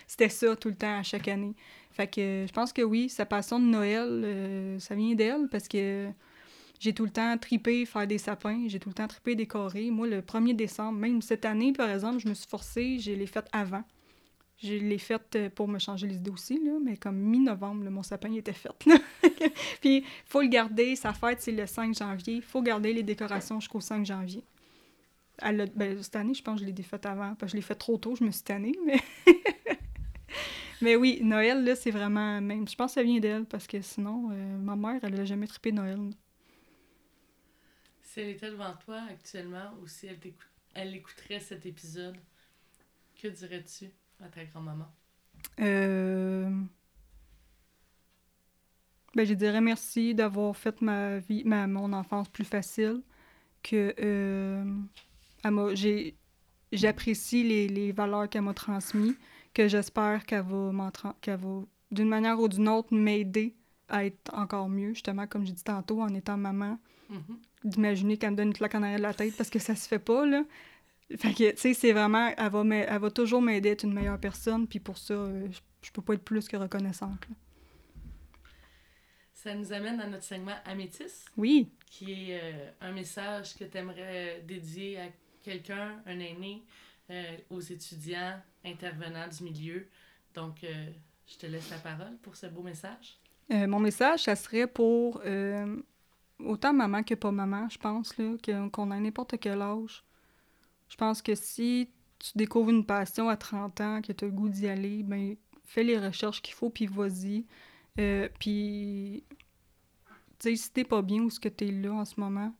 C'était 0.07 0.29
ça 0.29 0.55
tout 0.55 0.69
le 0.69 0.75
temps 0.75 0.97
à 0.97 1.03
chaque 1.03 1.27
année. 1.27 1.53
Fait 1.99 2.07
que 2.07 2.45
je 2.47 2.53
pense 2.53 2.71
que 2.71 2.81
oui, 2.81 3.09
sa 3.09 3.25
passion 3.25 3.59
de 3.59 3.65
Noël, 3.65 4.07
euh, 4.07 4.79
ça 4.79 4.95
vient 4.95 5.15
d'elle 5.15 5.49
parce 5.51 5.67
que 5.67 6.07
j'ai 6.79 6.93
tout 6.93 7.03
le 7.03 7.09
temps 7.09 7.37
tripé 7.37 7.85
faire 7.85 8.07
des 8.07 8.17
sapins, 8.17 8.69
j'ai 8.69 8.79
tout 8.79 8.87
le 8.87 8.93
temps 8.93 9.09
tripé 9.09 9.35
décorer. 9.35 9.91
Moi, 9.91 10.07
le 10.07 10.21
1er 10.21 10.55
décembre, 10.55 10.97
même 10.97 11.21
cette 11.21 11.43
année, 11.43 11.73
par 11.73 11.89
exemple, 11.89 12.19
je 12.19 12.29
me 12.29 12.33
suis 12.33 12.47
forcée, 12.47 12.99
je 12.99 13.11
l'ai 13.11 13.25
fait 13.25 13.45
avant. 13.51 13.83
Je 14.63 14.75
l'ai 14.75 14.97
faite 14.97 15.35
euh, 15.35 15.49
pour 15.49 15.67
me 15.67 15.77
changer 15.77 16.07
les 16.07 16.15
idées 16.15 16.31
aussi, 16.31 16.57
là, 16.63 16.71
mais 16.81 16.95
comme 16.95 17.17
mi-novembre, 17.17 17.89
mon 17.89 18.01
sapin 18.01 18.29
il 18.29 18.37
était 18.37 18.53
fait. 18.53 18.69
Puis, 19.81 20.05
faut 20.23 20.41
le 20.41 20.47
garder, 20.47 20.95
sa 20.95 21.11
fête, 21.11 21.41
c'est 21.41 21.51
le 21.51 21.67
5 21.67 21.97
janvier. 21.97 22.39
faut 22.39 22.61
garder 22.61 22.93
les 22.93 23.03
décorations 23.03 23.59
jusqu'au 23.59 23.81
5 23.81 24.05
janvier. 24.05 24.45
Ben, 25.41 26.01
cette 26.01 26.15
année, 26.15 26.33
je 26.33 26.43
pense 26.43 26.55
que 26.55 26.61
je 26.61 26.65
l'ai 26.65 26.71
défaite 26.71 27.05
avant, 27.05 27.35
je 27.45 27.55
l'ai 27.57 27.61
fait 27.61 27.75
trop 27.75 27.97
tôt, 27.97 28.15
je 28.15 28.23
me 28.23 28.31
suis 28.31 28.43
tannée, 28.43 28.75
mais... 28.85 29.01
mais 30.81 30.95
oui, 30.95 31.19
Noël, 31.23 31.63
là, 31.63 31.75
c'est 31.75 31.91
vraiment... 31.91 32.41
Même, 32.41 32.67
je 32.67 32.75
pense 32.75 32.91
que 32.91 32.95
ça 32.95 33.03
vient 33.03 33.19
d'elle, 33.19 33.45
parce 33.45 33.67
que 33.67 33.81
sinon, 33.81 34.29
euh, 34.31 34.57
ma 34.57 34.75
mère, 34.75 34.99
elle 35.03 35.19
a 35.19 35.25
jamais 35.25 35.47
trippé 35.47 35.71
Noël. 35.71 35.99
Si 38.01 38.19
elle 38.21 38.29
était 38.29 38.49
devant 38.49 38.73
toi 38.85 39.01
actuellement 39.09 39.73
ou 39.81 39.87
si 39.87 40.07
elle, 40.07 40.19
t'écoute- 40.19 40.49
elle 40.73 40.95
écouterait 40.95 41.39
cet 41.39 41.65
épisode, 41.65 42.17
que 43.21 43.27
dirais-tu 43.27 43.89
à 44.23 44.27
ta 44.27 44.45
grand-maman? 44.45 44.91
Euh... 45.59 46.49
Ben, 49.15 49.25
je 49.25 49.33
dirais 49.33 49.61
merci 49.61 50.13
d'avoir 50.13 50.55
fait 50.55 50.81
ma 50.81 51.17
vie, 51.17 51.43
ma, 51.43 51.67
mon 51.67 51.93
enfance 51.93 52.29
plus 52.29 52.45
facile. 52.45 53.01
Que 53.61 53.93
euh, 53.99 54.63
j'apprécie 56.71 57.43
les, 57.43 57.67
les 57.67 57.91
valeurs 57.91 58.29
qu'elle 58.29 58.43
m'a 58.43 58.53
transmises. 58.53 59.17
Que 59.59 59.67
j'espère 59.67 60.25
qu'elle 60.25 60.43
va, 60.43 60.71
qu'elle 61.19 61.37
va, 61.37 61.63
d'une 61.91 62.07
manière 62.07 62.39
ou 62.39 62.47
d'une 62.47 62.69
autre, 62.69 62.93
m'aider 62.95 63.57
à 63.89 64.05
être 64.05 64.33
encore 64.33 64.69
mieux. 64.69 64.93
Justement, 64.93 65.27
comme 65.27 65.45
j'ai 65.45 65.51
dit 65.51 65.65
tantôt, 65.65 66.01
en 66.01 66.07
étant 66.15 66.37
maman, 66.37 66.79
Mhm. 67.09 67.39
d'imaginer 67.65 68.15
qu'elle 68.15 68.31
me 68.31 68.35
donne 68.37 68.47
une 68.47 68.53
claque 68.53 68.75
en 68.75 68.83
arrière 68.83 68.99
de 68.99 69.03
la 69.03 69.13
tête 69.13 69.35
parce 69.35 69.49
que 69.49 69.59
ça 69.59 69.75
se 69.75 69.85
fait 69.85 69.99
pas, 69.99 70.25
là. 70.25 70.45
Fait 71.17 71.33
que, 71.33 71.51
tu 71.51 71.57
sais, 71.57 71.73
c'est 71.73 71.91
vraiment... 71.91 72.31
Elle 72.37 72.49
va, 72.49 72.63
elle 72.73 73.01
va 73.01 73.11
toujours 73.11 73.41
m'aider 73.41 73.67
à 73.67 73.71
être 73.73 73.83
une 73.83 73.91
meilleure 73.93 74.17
personne, 74.17 74.65
puis 74.65 74.79
pour 74.79 74.97
ça, 74.97 75.15
euh, 75.15 75.49
je, 75.51 75.59
je 75.81 75.91
peux 75.91 76.01
pas 76.03 76.13
être 76.13 76.23
plus 76.23 76.47
que 76.47 76.55
reconnaissante, 76.55 77.27
là. 77.27 77.35
Ça 79.33 79.53
nous 79.55 79.73
amène 79.73 79.99
à 79.99 80.07
notre 80.07 80.23
segment 80.23 80.55
Amétis, 80.63 81.25
Oui, 81.35 81.69
qui 81.85 82.31
est 82.31 82.39
euh, 82.41 82.71
un 82.79 82.93
message 82.93 83.57
que 83.57 83.65
tu 83.65 83.77
aimerais 83.77 84.41
dédier 84.47 85.01
à 85.01 85.07
quelqu'un, 85.43 86.01
un 86.05 86.19
aîné, 86.19 86.63
euh, 87.09 87.37
aux 87.49 87.59
étudiants, 87.59 88.39
intervenants 88.65 89.27
du 89.27 89.43
milieu. 89.43 89.87
Donc, 90.33 90.63
euh, 90.63 90.87
je 91.27 91.37
te 91.37 91.45
laisse 91.45 91.69
la 91.69 91.77
parole 91.77 92.17
pour 92.21 92.35
ce 92.35 92.47
beau 92.47 92.61
message. 92.61 93.17
Euh, 93.51 93.67
mon 93.67 93.79
message, 93.79 94.23
ça 94.23 94.35
serait 94.35 94.67
pour 94.67 95.21
euh, 95.25 95.81
autant 96.39 96.73
maman 96.73 97.03
que 97.03 97.15
pas 97.15 97.31
maman, 97.31 97.67
je 97.69 97.77
pense, 97.77 98.17
là, 98.17 98.35
qu'on 98.71 98.91
a 98.91 98.99
n'importe 98.99 99.39
quel 99.39 99.61
âge. 99.61 100.03
Je 100.87 100.95
pense 100.95 101.21
que 101.21 101.35
si 101.35 101.89
tu 102.19 102.31
découvres 102.35 102.69
une 102.69 102.85
passion 102.85 103.29
à 103.29 103.37
30 103.37 103.81
ans, 103.81 104.01
que 104.01 104.11
tu 104.11 104.25
as 104.25 104.27
le 104.27 104.33
goût 104.33 104.49
d'y 104.49 104.67
aller, 104.67 105.03
ben 105.03 105.35
fais 105.65 105.83
les 105.83 105.97
recherches 105.97 106.41
qu'il 106.41 106.55
faut, 106.55 106.69
puis 106.69 106.87
vas-y. 106.87 107.45
Puis, 108.39 109.23
tu 110.39 110.49
sais, 110.49 110.55
si 110.55 110.71
t'es 110.71 110.83
pas 110.83 111.01
bien 111.01 111.21
ou 111.21 111.29
ce 111.29 111.39
que 111.39 111.49
t'es 111.49 111.71
là 111.71 111.93
en 111.93 112.05
ce 112.05 112.19
moment, 112.19 112.53